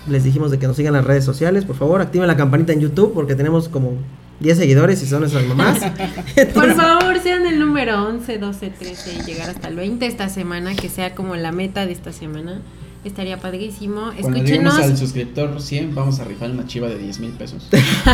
les 0.08 0.24
dijimos 0.24 0.52
de 0.52 0.60
que 0.60 0.68
nos 0.68 0.76
sigan 0.76 0.94
las 0.94 1.06
redes 1.06 1.26
sociales, 1.26 1.66
por 1.66 1.76
favor, 1.76 2.02
activen 2.02 2.28
la 2.28 2.38
campanita 2.38 2.74
en 2.74 2.80
YouTube 2.80 3.14
porque 3.14 3.36
tenemos 3.36 3.70
como 3.70 3.94
10 4.40 4.58
seguidores 4.58 5.02
y 5.04 5.06
son 5.06 5.20
nuestras 5.22 5.46
mamás. 5.46 5.80
Por 5.80 5.90
Entonces, 6.36 6.76
favor, 6.76 7.20
sean 7.20 7.46
el 7.46 7.60
número 7.60 8.08
11, 8.08 8.40
12, 8.40 8.70
13 8.72 9.14
y 9.14 9.22
llegar 9.24 9.52
hasta 9.52 9.68
el 9.68 9.76
20 9.76 10.04
esta 10.08 10.30
semana, 10.30 10.76
que 10.76 10.90
sea 10.90 11.14
como 11.14 11.36
la 11.36 11.52
meta 11.52 11.86
de 11.86 11.92
esta 11.92 12.12
semana. 12.12 12.60
Estaría 13.04 13.40
padrísimo. 13.40 14.12
Cuando 14.20 14.40
lleguemos 14.40 14.74
Escúchenos. 14.74 14.80
al 14.80 14.98
suscriptor 14.98 15.62
100, 15.62 15.96
vamos 15.96 16.20
a 16.20 16.24
rifar 16.24 16.52
una 16.52 16.68
chiva 16.68 16.88
de 16.88 17.00
10 17.00 17.20
mil 17.20 17.32
pesos. 17.32 17.68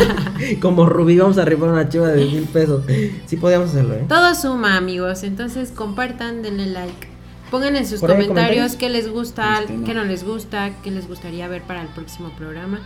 como 0.62 0.86
Rubí, 0.86 1.18
vamos 1.18 1.36
a 1.38 1.42
arribar 1.42 1.70
una 1.70 1.88
chiva 1.88 2.08
de 2.08 2.16
10 2.24 2.32
mil 2.32 2.44
pesos. 2.44 2.84
Sí 3.26 3.36
podíamos 3.36 3.70
hacerlo, 3.70 3.94
¿eh? 3.94 4.06
Todo 4.08 4.34
suma, 4.34 4.76
amigos. 4.76 5.24
Entonces 5.24 5.72
compartan, 5.72 6.42
denle 6.42 6.66
like. 6.66 7.08
Pongan 7.50 7.76
en 7.76 7.86
sus 7.86 8.00
comentarios 8.00 8.28
comentarios. 8.28 8.76
qué 8.76 8.88
les 8.88 9.08
gusta, 9.08 9.60
Este, 9.60 9.74
no. 9.74 9.84
qué 9.86 9.94
no 9.94 10.04
les 10.04 10.24
gusta, 10.24 10.70
qué 10.82 10.90
les 10.90 11.06
gustaría 11.08 11.48
ver 11.48 11.62
para 11.62 11.82
el 11.82 11.88
próximo 11.88 12.30
programa. 12.36 12.80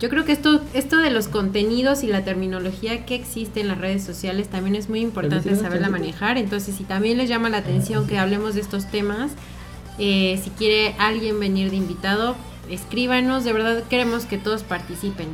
Yo 0.00 0.08
creo 0.08 0.24
que 0.24 0.32
esto, 0.32 0.60
esto 0.74 0.98
de 0.98 1.10
los 1.10 1.28
contenidos 1.28 2.02
y 2.02 2.08
la 2.08 2.24
terminología 2.24 3.06
que 3.06 3.14
existe 3.14 3.60
en 3.60 3.68
las 3.68 3.78
redes 3.78 4.02
sociales 4.04 4.48
también 4.48 4.74
es 4.74 4.88
muy 4.88 5.00
importante 5.00 5.54
saberla 5.54 5.88
manejar. 5.88 6.36
Entonces, 6.36 6.74
si 6.74 6.84
también 6.84 7.16
les 7.16 7.28
llama 7.28 7.48
la 7.48 7.58
atención 7.58 8.06
que 8.06 8.18
hablemos 8.18 8.54
de 8.54 8.60
estos 8.60 8.86
temas, 8.90 9.32
eh, 9.98 10.40
si 10.42 10.50
quiere 10.50 10.94
alguien 10.98 11.38
venir 11.40 11.70
de 11.70 11.76
invitado, 11.76 12.36
escríbanos. 12.68 13.44
De 13.44 13.52
verdad 13.52 13.82
queremos 13.88 14.24
que 14.24 14.38
todos 14.38 14.62
participen. 14.62 15.28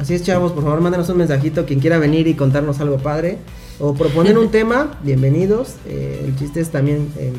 Así 0.00 0.14
es, 0.14 0.22
chavos, 0.22 0.52
por 0.52 0.62
favor, 0.62 0.80
mándenos 0.80 1.10
un 1.10 1.18
mensajito. 1.18 1.66
Quien 1.66 1.78
quiera 1.78 1.98
venir 1.98 2.26
y 2.26 2.32
contarnos 2.32 2.80
algo 2.80 2.96
padre 2.96 3.36
o 3.78 3.92
proponer 3.92 4.38
un 4.38 4.50
tema, 4.50 4.98
bienvenidos. 5.02 5.74
Eh, 5.86 6.24
el 6.24 6.36
chiste 6.36 6.60
es 6.60 6.70
también, 6.70 7.12
eh, 7.18 7.34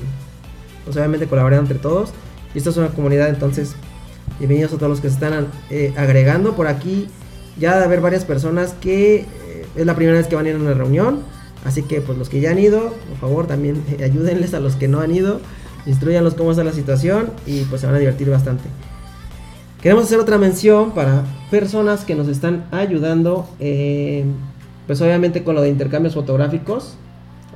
pues 0.85 0.95
obviamente, 0.95 1.25
colaborar 1.25 1.59
entre 1.59 1.79
todos. 1.79 2.11
Y 2.53 2.59
esto 2.59 2.69
es 2.69 2.77
una 2.77 2.89
comunidad, 2.89 3.29
entonces, 3.29 3.75
bienvenidos 4.37 4.73
a 4.73 4.75
todos 4.75 4.89
los 4.89 5.01
que 5.01 5.07
se 5.07 5.15
están 5.15 5.47
eh, 5.71 5.91
agregando 5.97 6.55
por 6.55 6.67
aquí. 6.67 7.07
Ya 7.57 7.79
de 7.79 7.83
haber 7.83 7.99
varias 7.99 8.25
personas 8.25 8.75
que 8.79 9.25
es 9.75 9.85
la 9.85 9.95
primera 9.95 10.17
vez 10.17 10.27
que 10.27 10.35
van 10.35 10.45
a 10.45 10.49
ir 10.49 10.55
a 10.55 10.59
una 10.59 10.75
reunión. 10.75 11.21
Así 11.65 11.81
que, 11.81 12.01
pues, 12.01 12.15
los 12.15 12.29
que 12.29 12.41
ya 12.41 12.51
han 12.51 12.59
ido, 12.59 12.93
por 13.09 13.17
favor, 13.19 13.47
también 13.47 13.83
ayúdenles 14.03 14.53
a 14.53 14.59
los 14.59 14.75
que 14.75 14.87
no 14.87 14.99
han 14.99 15.15
ido. 15.15 15.41
Instruyanlos 15.85 16.35
cómo 16.35 16.51
está 16.51 16.63
la 16.63 16.73
situación 16.73 17.31
y 17.45 17.61
pues 17.61 17.81
se 17.81 17.87
van 17.87 17.95
a 17.95 17.99
divertir 17.99 18.29
bastante. 18.29 18.63
Queremos 19.81 20.05
hacer 20.05 20.19
otra 20.19 20.37
mención 20.37 20.91
para 20.91 21.23
personas 21.49 22.05
que 22.05 22.13
nos 22.13 22.27
están 22.27 22.65
ayudando, 22.71 23.47
eh, 23.59 24.25
pues 24.85 25.01
obviamente 25.01 25.43
con 25.43 25.55
lo 25.55 25.61
de 25.61 25.69
intercambios 25.69 26.13
fotográficos. 26.13 26.95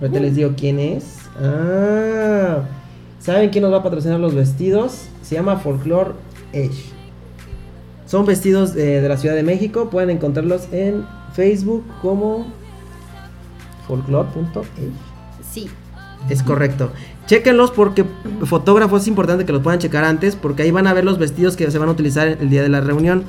Ahorita 0.01 0.19
les 0.19 0.35
digo 0.35 0.53
quién 0.57 0.79
es. 0.79 1.19
Ah, 1.39 2.61
¿saben 3.19 3.49
quién 3.51 3.61
nos 3.61 3.71
va 3.71 3.77
a 3.77 3.83
patrocinar 3.83 4.19
los 4.19 4.33
vestidos? 4.33 5.05
Se 5.21 5.35
llama 5.35 5.57
Folklore 5.57 6.13
Edge. 6.51 6.95
Son 8.07 8.25
vestidos 8.25 8.75
eh, 8.75 9.01
de 9.01 9.09
la 9.09 9.17
Ciudad 9.17 9.35
de 9.35 9.43
México. 9.43 9.89
Pueden 9.89 10.09
encontrarlos 10.09 10.67
en 10.71 11.05
Facebook 11.33 11.83
como 12.01 12.47
folklore.e. 13.87 14.89
Sí. 15.47 15.69
Es 16.29 16.41
correcto. 16.41 16.91
Chequenlos 17.27 17.71
porque 17.71 18.05
fotógrafos 18.45 19.01
es 19.01 19.07
importante 19.07 19.45
que 19.45 19.51
los 19.51 19.61
puedan 19.61 19.79
checar 19.79 20.03
antes 20.03 20.35
porque 20.35 20.63
ahí 20.63 20.71
van 20.71 20.87
a 20.87 20.93
ver 20.93 21.05
los 21.05 21.17
vestidos 21.17 21.55
que 21.55 21.69
se 21.71 21.77
van 21.79 21.89
a 21.89 21.91
utilizar 21.91 22.27
el 22.27 22.49
día 22.49 22.61
de 22.61 22.69
la 22.69 22.81
reunión. 22.81 23.23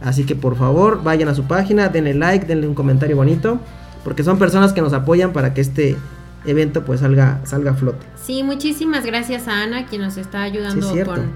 Así 0.00 0.24
que 0.24 0.34
por 0.34 0.56
favor 0.56 1.02
vayan 1.02 1.28
a 1.28 1.34
su 1.34 1.44
página, 1.44 1.88
denle 1.88 2.14
like, 2.14 2.46
denle 2.46 2.66
un 2.66 2.74
comentario 2.74 3.16
bonito 3.16 3.60
porque 4.04 4.24
son 4.24 4.38
personas 4.38 4.72
que 4.72 4.80
nos 4.80 4.92
apoyan 4.92 5.32
para 5.32 5.54
que 5.54 5.60
este 5.60 5.96
evento 6.44 6.84
pues 6.84 7.00
salga 7.00 7.40
salga 7.44 7.72
a 7.72 7.74
flote. 7.74 8.04
Sí, 8.20 8.42
muchísimas 8.42 9.04
gracias 9.04 9.46
a 9.48 9.62
Ana 9.62 9.86
quien 9.86 10.02
nos 10.02 10.16
está 10.16 10.42
ayudando 10.42 10.90
Sí, 10.90 10.98
es 10.98 11.04
con, 11.04 11.32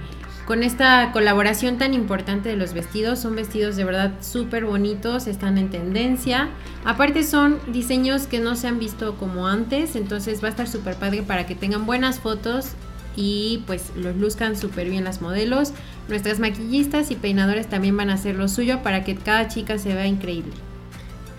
con 0.47 0.62
esta 0.62 1.11
colaboración 1.12 1.76
tan 1.76 1.92
importante 1.92 2.49
de 2.49 2.57
los 2.57 2.72
vestidos. 2.72 3.18
Son 3.18 3.34
vestidos 3.34 3.76
de 3.76 3.84
verdad 3.84 4.12
súper 4.20 4.64
bonitos, 4.64 5.26
están 5.26 5.59
en 5.59 5.70
tendencia. 5.70 6.49
Aparte 6.84 7.24
son 7.24 7.59
diseños 7.72 8.26
que 8.26 8.38
no 8.38 8.55
se 8.55 8.68
han 8.68 8.78
visto 8.78 9.16
como 9.16 9.49
antes, 9.49 9.97
entonces 9.97 10.42
va 10.42 10.49
a 10.49 10.51
estar 10.53 10.68
súper 10.68 10.94
padre 10.94 11.22
para 11.22 11.47
que 11.47 11.57
tengan 11.57 11.84
buenas 11.84 12.20
fotos 12.20 12.70
y 13.16 13.64
pues 13.66 13.90
los 13.97 14.14
luzcan 14.16 14.57
súper 14.57 14.88
bien 14.88 15.03
las 15.03 15.20
modelos. 15.20 15.72
Nuestras 16.09 16.38
maquillistas 16.38 17.11
y 17.11 17.16
peinadoras 17.16 17.66
también 17.66 17.97
van 17.97 18.11
a 18.11 18.14
hacer 18.14 18.36
lo 18.36 18.47
suyo 18.47 18.82
para 18.84 19.03
que 19.03 19.16
cada 19.16 19.49
chica 19.49 19.78
se 19.78 19.94
vea 19.94 20.07
increíble. 20.07 20.53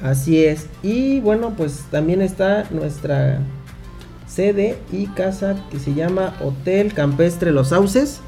Así 0.01 0.43
es. 0.43 0.67
Y 0.83 1.21
bueno, 1.21 1.53
pues 1.55 1.85
también 1.89 2.21
está 2.21 2.65
nuestra 2.71 3.39
sede 4.27 4.77
y 4.91 5.07
casa 5.07 5.55
que 5.71 5.79
se 5.79 5.93
llama 5.93 6.35
Hotel 6.43 6.93
Campestre 6.93 7.51
Los 7.51 7.69
Sauces. 7.69 8.21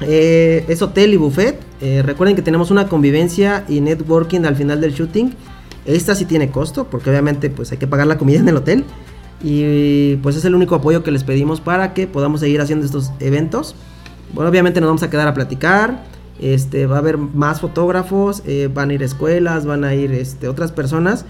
Eh, 0.00 0.64
es 0.68 0.82
hotel 0.82 1.14
y 1.14 1.16
buffet. 1.16 1.58
Eh, 1.80 2.02
recuerden 2.04 2.36
que 2.36 2.42
tenemos 2.42 2.70
una 2.70 2.88
convivencia 2.88 3.64
y 3.68 3.80
networking 3.80 4.44
al 4.44 4.56
final 4.56 4.80
del 4.80 4.92
shooting. 4.92 5.34
Esta 5.84 6.14
sí 6.14 6.24
tiene 6.24 6.50
costo, 6.50 6.84
porque 6.84 7.10
obviamente 7.10 7.50
pues 7.50 7.72
hay 7.72 7.78
que 7.78 7.86
pagar 7.86 8.06
la 8.06 8.18
comida 8.18 8.38
en 8.38 8.48
el 8.48 8.56
hotel. 8.56 8.84
Y 9.42 10.16
pues 10.16 10.36
es 10.36 10.44
el 10.44 10.54
único 10.54 10.74
apoyo 10.74 11.02
que 11.02 11.10
les 11.10 11.24
pedimos 11.24 11.60
para 11.60 11.94
que 11.94 12.06
podamos 12.06 12.40
seguir 12.40 12.60
haciendo 12.60 12.84
estos 12.84 13.12
eventos. 13.20 13.74
Bueno, 14.34 14.50
obviamente 14.50 14.80
nos 14.80 14.88
vamos 14.88 15.02
a 15.02 15.10
quedar 15.10 15.28
a 15.28 15.34
platicar. 15.34 16.04
Este, 16.40 16.86
va 16.86 16.96
a 16.96 16.98
haber 16.98 17.18
más 17.18 17.60
fotógrafos, 17.60 18.42
eh, 18.46 18.68
van 18.72 18.90
a 18.90 18.94
ir 18.94 19.02
escuelas, 19.02 19.66
van 19.66 19.82
a 19.82 19.94
ir 19.94 20.12
este, 20.12 20.48
otras 20.48 20.72
personas 20.72 21.24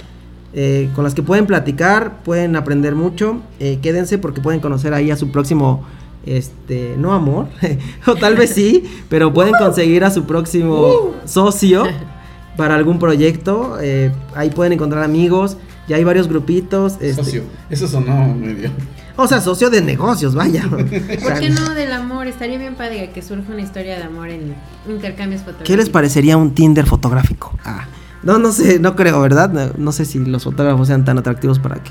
con 0.95 1.05
las 1.05 1.15
que 1.15 1.23
pueden 1.23 1.47
platicar, 1.47 2.23
pueden 2.25 2.57
aprender 2.57 2.97
mucho. 2.97 3.43
Quédense 3.59 4.19
porque 4.19 4.41
pueden 4.41 4.59
conocer 4.59 4.93
ahí 4.93 5.13
a 5.13 5.17
su 5.17 5.31
próximo, 5.31 5.85
este, 6.27 6.95
no 6.99 7.13
amor, 7.13 7.49
o 8.07 8.15
tal 8.17 8.37
vez 8.37 8.51
sí, 8.51 8.85
pero 9.09 9.33
pueden 9.33 9.55
conseguir 9.55 10.05
a 10.05 10.11
su 10.11 10.25
próximo 10.25 11.15
socio 11.25 11.85
para 12.57 12.75
algún 12.75 12.99
proyecto. 12.99 13.79
eh, 13.81 14.13
ahí 14.35 14.51
pueden 14.51 14.73
encontrar 14.73 15.05
amigos. 15.05 15.57
Ya 15.89 15.97
hay 15.97 16.05
varios 16.05 16.29
grupitos. 16.29 16.95
este, 17.01 17.15
Socio. 17.15 17.43
Eso 17.71 17.89
sonó 17.89 18.35
medio. 18.35 18.71
O 19.17 19.27
sea, 19.27 19.41
socio 19.41 19.69
de 19.71 19.81
negocios, 19.81 20.35
vaya. 20.35 20.65
¿Por 20.69 21.41
qué 21.41 21.51
no 21.51 21.75
del 21.75 21.93
amor? 21.93 22.29
Estaría 22.29 22.59
bien 22.59 22.75
padre 22.75 23.11
que 23.13 23.23
surja 23.23 23.53
una 23.53 23.63
historia 23.63 23.97
de 23.97 24.05
amor 24.05 24.29
en 24.29 24.55
intercambios 24.89 25.41
fotográficos. 25.41 25.67
¿Qué 25.67 25.77
les 25.77 25.89
parecería 25.89 26.37
un 26.37 26.55
Tinder 26.55 26.87
fotográfico? 26.87 27.59
Ah, 27.65 27.87
no, 28.23 28.39
no 28.39 28.53
sé, 28.53 28.79
no 28.79 28.95
creo, 28.95 29.21
¿verdad? 29.21 29.51
No, 29.51 29.73
no 29.77 29.93
sé 29.93 30.05
si 30.05 30.19
los 30.19 30.45
fotógrafos 30.45 30.87
sean 30.89 31.05
tan 31.05 31.19
atractivos 31.19 31.59
para 31.59 31.83
que 31.83 31.91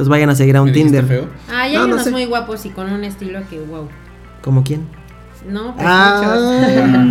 los 0.00 0.08
vayan 0.08 0.30
a 0.30 0.34
seguir 0.34 0.56
a 0.56 0.62
un 0.62 0.66
¿Me 0.70 0.72
dijiste 0.72 0.98
Tinder. 1.00 1.18
feo? 1.20 1.28
Ah, 1.48 1.62
hay 1.62 1.74
No, 1.74 1.80
no 1.86 1.94
unos 1.94 2.04
sé. 2.04 2.10
muy 2.10 2.24
guapos 2.24 2.64
y 2.66 2.70
con 2.70 2.90
un 2.90 3.04
estilo 3.04 3.40
que 3.48 3.60
wow. 3.60 3.88
¿Como 4.42 4.64
quién? 4.64 4.80
No, 5.48 5.74
pues 5.74 5.86
Ah. 5.88 6.22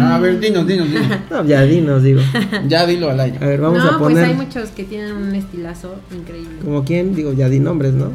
Ah, 0.02 0.16
a 0.16 0.20
ver, 0.20 0.40
dinos, 0.40 0.66
dinos, 0.68 0.88
dinos. 0.90 1.08
No, 1.32 1.46
ya 1.46 1.62
dinos, 1.64 2.04
digo. 2.04 2.22
Ya 2.68 2.86
dilo 2.86 3.10
al 3.10 3.20
A 3.20 3.24
aire. 3.24 3.38
ver, 3.40 3.60
muchos. 3.60 3.62
vamos 3.62 3.84
no, 3.92 3.96
a 3.96 4.00
poner. 4.00 4.18
pues 4.18 4.30
hay 4.30 4.36
muchos 4.36 4.70
que 4.70 4.84
tienen 4.84 5.14
un 5.14 5.34
estilazo 5.36 5.96
increíble. 6.16 6.58
¿Como 6.64 6.84
quién? 6.84 7.16
Digo, 7.16 7.34
ya 7.34 7.48
di 7.50 7.60
nombres, 7.60 7.94
¿no? 7.94 8.12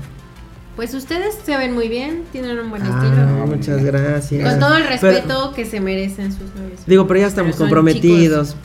Pues 0.77 0.93
ustedes 0.95 1.37
se 1.45 1.57
ven 1.57 1.73
muy 1.73 1.89
bien, 1.89 2.23
tienen 2.33 2.59
un 2.59 2.69
buen 2.71 2.83
Ah, 2.83 3.01
estilo. 3.03 3.47
muchas 3.47 3.85
gracias. 3.85 4.51
Con 4.51 4.59
todo 4.61 4.77
el 4.77 4.83
Pero- 4.85 5.13
respeto 5.13 5.53
que 5.55 5.65
se 5.65 5.81
merecen 5.81 6.33
sus 6.33 6.53
novios. 6.55 6.81
digo, 6.87 7.07
pero 7.07 7.21
ya 7.21 7.27
estamos 7.29 7.53
Pero 7.53 7.59
comprometidos. 7.65 8.57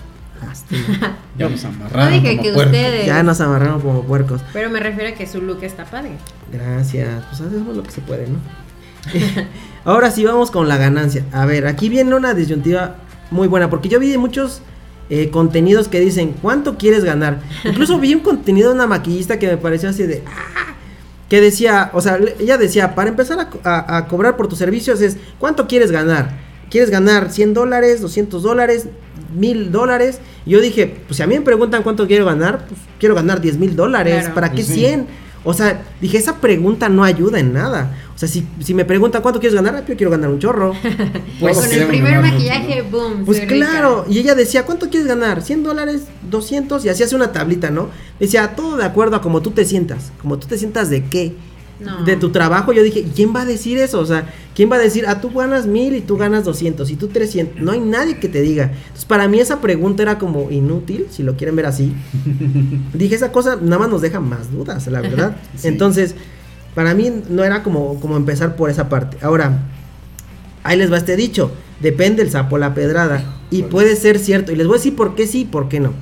Lástima. 0.45 1.17
Ya 1.37 1.49
nos 1.49 1.63
No 1.63 1.69
amarraron. 1.69 2.13
dije 2.13 2.31
como 2.37 2.43
que 2.43 2.53
puerco. 2.53 2.71
ustedes. 2.71 3.05
Ya 3.05 3.23
nos 3.23 3.41
amarraron 3.41 3.81
como 3.81 4.03
puercos. 4.03 4.41
Pero 4.53 4.69
me 4.69 4.79
refiero 4.79 5.09
a 5.09 5.17
que 5.17 5.27
su 5.27 5.41
look 5.41 5.63
está 5.63 5.85
padre. 5.85 6.11
Gracias. 6.51 7.23
Pues 7.29 7.41
hacemos 7.41 7.75
lo 7.75 7.83
que 7.83 7.91
se 7.91 8.01
puede, 8.01 8.27
¿no? 8.27 8.37
Ahora 9.85 10.11
sí 10.11 10.25
vamos 10.25 10.51
con 10.51 10.67
la 10.67 10.77
ganancia. 10.77 11.25
A 11.31 11.45
ver, 11.45 11.67
aquí 11.67 11.89
viene 11.89 12.13
una 12.15 12.33
disyuntiva 12.33 12.97
muy 13.31 13.47
buena. 13.47 13.69
Porque 13.69 13.89
yo 13.89 13.99
vi 13.99 14.17
muchos 14.17 14.61
eh, 15.09 15.29
contenidos 15.29 15.87
que 15.87 15.99
dicen, 15.99 16.35
¿cuánto 16.41 16.77
quieres 16.77 17.03
ganar? 17.03 17.39
Incluso 17.63 17.99
vi 17.99 18.13
un 18.13 18.21
contenido 18.21 18.69
de 18.69 18.75
una 18.75 18.87
maquillista 18.87 19.39
que 19.39 19.47
me 19.47 19.57
pareció 19.57 19.89
así 19.89 20.03
de... 20.03 20.23
"Ah", 20.27 20.75
que 21.29 21.41
decía, 21.41 21.91
o 21.93 22.01
sea, 22.01 22.17
ella 22.39 22.57
decía, 22.57 22.95
para 22.95 23.09
empezar 23.09 23.39
a, 23.39 23.49
co- 23.49 23.59
a- 23.63 23.97
a 23.97 24.07
cobrar 24.07 24.35
por 24.35 24.47
tus 24.47 24.57
servicios 24.57 24.99
es, 25.01 25.17
¿cuánto 25.37 25.67
quieres 25.67 25.91
ganar? 25.91 26.31
¿Quieres 26.71 26.89
ganar 26.89 27.31
100 27.31 27.53
dólares, 27.53 28.01
200 28.01 28.41
dólares, 28.41 28.87
1000 29.33 29.71
dólares? 29.71 30.19
Y 30.45 30.51
yo 30.51 30.61
dije, 30.61 31.01
pues 31.07 31.17
si 31.17 31.23
a 31.23 31.27
mí 31.27 31.35
me 31.35 31.41
preguntan 31.41 31.83
cuánto 31.83 32.07
quiero 32.07 32.25
ganar, 32.25 32.65
pues 32.67 32.79
quiero 32.99 33.15
ganar 33.15 33.41
10 33.41 33.57
mil 33.57 33.75
dólares. 33.75 34.19
Claro. 34.19 34.35
¿Para 34.35 34.51
qué 34.51 34.63
sí. 34.63 34.73
100? 34.73 35.07
O 35.43 35.53
sea, 35.53 35.83
dije, 36.01 36.17
esa 36.17 36.37
pregunta 36.41 36.89
no 36.89 37.03
ayuda 37.03 37.39
en 37.39 37.53
nada. 37.53 37.95
O 38.13 38.17
sea, 38.19 38.27
si, 38.27 38.45
si 38.59 38.73
me 38.73 38.83
preguntan 38.83 39.21
cuánto 39.21 39.39
quieres 39.39 39.55
ganar, 39.55 39.85
yo 39.85 39.95
quiero 39.95 40.11
ganar 40.11 40.29
un 40.29 40.39
chorro. 40.39 40.73
Pues 41.39 41.57
Con 41.57 41.71
el 41.71 41.87
primer 41.87 42.19
maquillaje, 42.19 42.81
boom. 42.81 43.23
Pues 43.25 43.39
rica. 43.39 43.55
claro, 43.55 44.05
y 44.09 44.19
ella 44.19 44.35
decía, 44.35 44.65
¿cuánto 44.65 44.89
quieres 44.89 45.07
ganar? 45.07 45.41
¿100 45.41 45.63
dólares? 45.63 46.03
¿200? 46.29 46.83
Y 46.83 46.89
así 46.89 47.01
hace 47.01 47.15
una 47.15 47.31
tablita, 47.31 47.69
¿no? 47.69 47.89
Decía, 48.19 48.55
todo 48.57 48.75
de 48.75 48.83
acuerdo 48.83 49.15
a 49.15 49.21
cómo 49.21 49.41
tú 49.41 49.51
te 49.51 49.63
sientas. 49.63 50.11
¿Como 50.21 50.37
tú 50.37 50.47
te 50.47 50.57
sientas 50.57 50.89
de 50.89 51.05
qué? 51.05 51.33
No. 51.79 52.03
De 52.03 52.17
tu 52.17 52.29
trabajo. 52.31 52.73
Yo 52.73 52.83
dije, 52.83 53.05
¿quién 53.15 53.33
va 53.33 53.41
a 53.41 53.45
decir 53.45 53.77
eso? 53.77 53.99
O 53.99 54.05
sea, 54.05 54.27
¿quién 54.53 54.69
va 54.69 54.75
a 54.75 54.79
decir, 54.79 55.05
ah, 55.07 55.21
tú 55.21 55.31
ganas 55.31 55.65
1000 55.65 55.95
y 55.95 56.01
tú 56.01 56.17
ganas 56.17 56.43
200 56.43 56.89
y 56.91 56.95
tú 56.97 57.07
300? 57.07 57.61
No 57.61 57.71
hay 57.71 57.79
nadie 57.79 58.19
que 58.19 58.27
te 58.27 58.41
diga. 58.41 58.71
Entonces, 58.73 59.05
para 59.05 59.27
mí 59.29 59.39
esa 59.39 59.61
pregunta 59.61 60.03
era 60.03 60.17
como 60.17 60.51
inútil, 60.51 61.07
si 61.09 61.23
lo 61.23 61.37
quieren 61.37 61.55
ver 61.55 61.67
así. 61.67 61.93
dije, 62.93 63.15
esa 63.15 63.31
cosa 63.31 63.57
nada 63.61 63.79
más 63.79 63.89
nos 63.89 64.01
deja 64.01 64.19
más 64.19 64.51
dudas, 64.51 64.85
la 64.87 64.99
verdad. 65.01 65.37
Sí. 65.55 65.69
Entonces, 65.69 66.15
para 66.75 66.93
mí 66.93 67.11
no 67.29 67.43
era 67.43 67.63
como, 67.63 67.99
como 67.99 68.17
empezar 68.17 68.55
por 68.55 68.69
esa 68.69 68.89
parte. 68.89 69.17
Ahora, 69.21 69.59
ahí 70.63 70.77
les 70.77 70.91
va 70.91 70.97
este 70.97 71.15
dicho, 71.15 71.51
depende 71.79 72.21
el 72.23 72.29
sapo 72.31 72.57
la 72.57 72.73
pedrada. 72.73 73.23
Y 73.51 73.61
Bueno. 73.61 73.69
puede 73.71 73.95
ser 73.95 74.19
cierto. 74.19 74.51
Y 74.51 74.55
les 74.55 74.67
voy 74.67 74.75
a 74.75 74.77
decir 74.79 74.95
por 74.95 75.15
qué 75.15 75.27
sí 75.27 75.41
y 75.41 75.45
por 75.45 75.69
qué 75.69 75.79
no. 75.79 75.93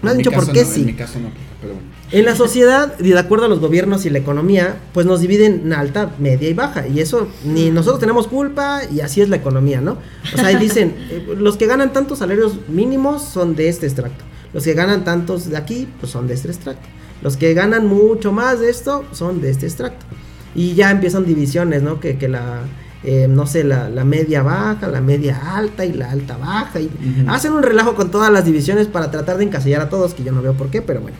Me 0.00 0.10
han 0.10 0.18
dicho 0.18 0.30
por 0.30 0.50
qué 0.52 0.62
no, 0.62 0.70
sí. 0.70 0.80
En 0.80 0.86
mi 0.86 0.94
caso 0.94 1.18
no, 1.18 1.30
pero 1.60 1.74
bueno. 1.74 1.88
En 2.10 2.24
la 2.24 2.34
sociedad, 2.34 2.94
y 3.00 3.10
de 3.10 3.18
acuerdo 3.18 3.44
a 3.44 3.48
los 3.48 3.60
gobiernos 3.60 4.06
y 4.06 4.10
la 4.10 4.18
economía, 4.18 4.78
pues 4.94 5.04
nos 5.04 5.20
dividen 5.20 5.62
en 5.66 5.72
alta, 5.74 6.14
media 6.18 6.48
y 6.48 6.54
baja. 6.54 6.86
Y 6.88 7.00
eso 7.00 7.28
ni 7.44 7.70
nosotros 7.70 8.00
tenemos 8.00 8.26
culpa 8.28 8.80
y 8.90 9.00
así 9.00 9.20
es 9.20 9.28
la 9.28 9.36
economía, 9.36 9.82
¿no? 9.82 9.98
O 10.32 10.36
sea, 10.36 10.46
ahí 10.46 10.56
dicen, 10.60 10.94
eh, 11.10 11.34
los 11.36 11.58
que 11.58 11.66
ganan 11.66 11.92
tantos 11.92 12.20
salarios 12.20 12.60
mínimos 12.68 13.22
son 13.22 13.54
de 13.54 13.68
este 13.68 13.86
extracto. 13.86 14.24
Los 14.54 14.64
que 14.64 14.72
ganan 14.72 15.04
tantos 15.04 15.50
de 15.50 15.58
aquí, 15.58 15.86
pues 16.00 16.10
son 16.10 16.26
de 16.26 16.34
este 16.34 16.48
extracto. 16.48 16.86
Los 17.20 17.36
que 17.36 17.52
ganan 17.52 17.86
mucho 17.86 18.32
más 18.32 18.60
de 18.60 18.70
esto, 18.70 19.04
son 19.12 19.42
de 19.42 19.50
este 19.50 19.66
extracto. 19.66 20.06
Y 20.54 20.74
ya 20.74 20.90
empiezan 20.90 21.26
divisiones, 21.26 21.82
¿no? 21.82 22.00
Que, 22.00 22.16
que 22.16 22.28
la, 22.28 22.60
eh, 23.04 23.26
no 23.28 23.46
sé, 23.46 23.64
la, 23.64 23.90
la 23.90 24.04
media 24.04 24.42
baja, 24.42 24.88
la 24.88 25.02
media 25.02 25.56
alta 25.56 25.84
y 25.84 25.92
la 25.92 26.10
alta 26.10 26.38
baja. 26.38 26.80
Y 26.80 26.90
hacen 27.26 27.52
un 27.52 27.62
relajo 27.62 27.94
con 27.94 28.10
todas 28.10 28.32
las 28.32 28.46
divisiones 28.46 28.86
para 28.86 29.10
tratar 29.10 29.36
de 29.36 29.44
encasillar 29.44 29.82
a 29.82 29.90
todos, 29.90 30.14
que 30.14 30.24
yo 30.24 30.32
no 30.32 30.40
veo 30.40 30.54
por 30.54 30.70
qué, 30.70 30.80
pero 30.80 31.02
bueno. 31.02 31.18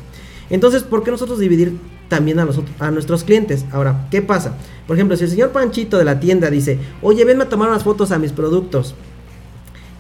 Entonces, 0.50 0.82
¿por 0.82 1.02
qué 1.04 1.10
nosotros 1.10 1.38
dividir 1.38 1.76
también 2.08 2.38
a, 2.40 2.44
nosotros, 2.44 2.74
a 2.80 2.90
nuestros 2.90 3.24
clientes? 3.24 3.64
Ahora, 3.72 4.06
¿qué 4.10 4.22
pasa? 4.22 4.54
Por 4.86 4.96
ejemplo, 4.96 5.16
si 5.16 5.24
el 5.24 5.30
señor 5.30 5.50
Panchito 5.50 5.98
de 5.98 6.04
la 6.04 6.20
tienda 6.20 6.48
dice, 6.50 6.78
oye, 7.02 7.24
venme 7.24 7.44
a 7.44 7.48
tomar 7.48 7.68
unas 7.68 7.84
fotos 7.84 8.10
a 8.12 8.18
mis 8.18 8.32
productos, 8.32 8.94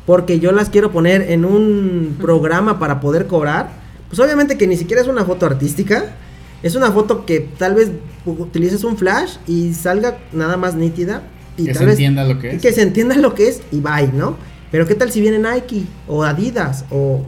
porque 0.06 0.40
yo 0.40 0.52
las 0.52 0.70
quiero 0.70 0.90
poner 0.90 1.30
en 1.30 1.44
un 1.44 2.16
programa 2.20 2.78
para 2.78 3.00
poder 3.00 3.26
cobrar, 3.26 3.70
pues 4.08 4.18
obviamente 4.20 4.56
que 4.56 4.66
ni 4.66 4.76
siquiera 4.76 5.02
es 5.02 5.08
una 5.08 5.24
foto 5.24 5.44
artística, 5.44 6.14
es 6.62 6.74
una 6.74 6.90
foto 6.90 7.26
que 7.26 7.40
tal 7.58 7.74
vez 7.74 7.90
utilices 8.24 8.84
un 8.84 8.96
flash 8.96 9.36
y 9.46 9.74
salga 9.74 10.18
nada 10.32 10.56
más 10.56 10.74
nítida. 10.74 11.22
Y 11.58 11.64
Que 11.66 11.72
tal 11.72 11.78
se 11.80 11.84
vez- 11.86 11.92
entienda 11.94 12.24
lo 12.24 12.38
que 12.38 12.52
y 12.52 12.56
es. 12.56 12.62
que 12.62 12.72
se 12.72 12.82
entienda 12.82 13.16
lo 13.16 13.34
que 13.34 13.48
es 13.48 13.60
y 13.70 13.80
bye, 13.80 14.10
¿no? 14.14 14.36
Pero 14.70 14.86
qué 14.86 14.94
tal 14.94 15.10
si 15.10 15.20
viene 15.20 15.38
Nike 15.38 15.84
o 16.06 16.24
Adidas 16.24 16.84
o, 16.90 17.22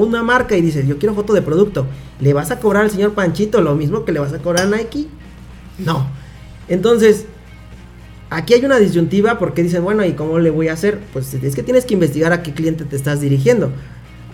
una 0.00 0.22
marca 0.22 0.56
y 0.56 0.62
dices, 0.62 0.86
yo 0.86 0.98
quiero 0.98 1.14
foto 1.14 1.34
de 1.34 1.42
producto, 1.42 1.86
¿le 2.20 2.32
vas 2.32 2.50
a 2.50 2.58
cobrar 2.58 2.84
al 2.84 2.90
señor 2.90 3.12
Panchito 3.12 3.60
lo 3.60 3.74
mismo 3.74 4.04
que 4.04 4.12
le 4.12 4.20
vas 4.20 4.32
a 4.32 4.38
cobrar 4.38 4.66
a 4.66 4.76
Nike? 4.76 5.06
No. 5.78 6.06
Entonces, 6.68 7.26
aquí 8.30 8.54
hay 8.54 8.64
una 8.64 8.78
disyuntiva 8.78 9.38
porque 9.38 9.62
dicen, 9.62 9.84
bueno, 9.84 10.04
¿y 10.04 10.12
cómo 10.12 10.38
le 10.38 10.50
voy 10.50 10.68
a 10.68 10.72
hacer? 10.72 11.00
Pues 11.12 11.32
es 11.34 11.54
que 11.54 11.62
tienes 11.62 11.84
que 11.84 11.94
investigar 11.94 12.32
a 12.32 12.42
qué 12.42 12.54
cliente 12.54 12.84
te 12.84 12.96
estás 12.96 13.20
dirigiendo. 13.20 13.70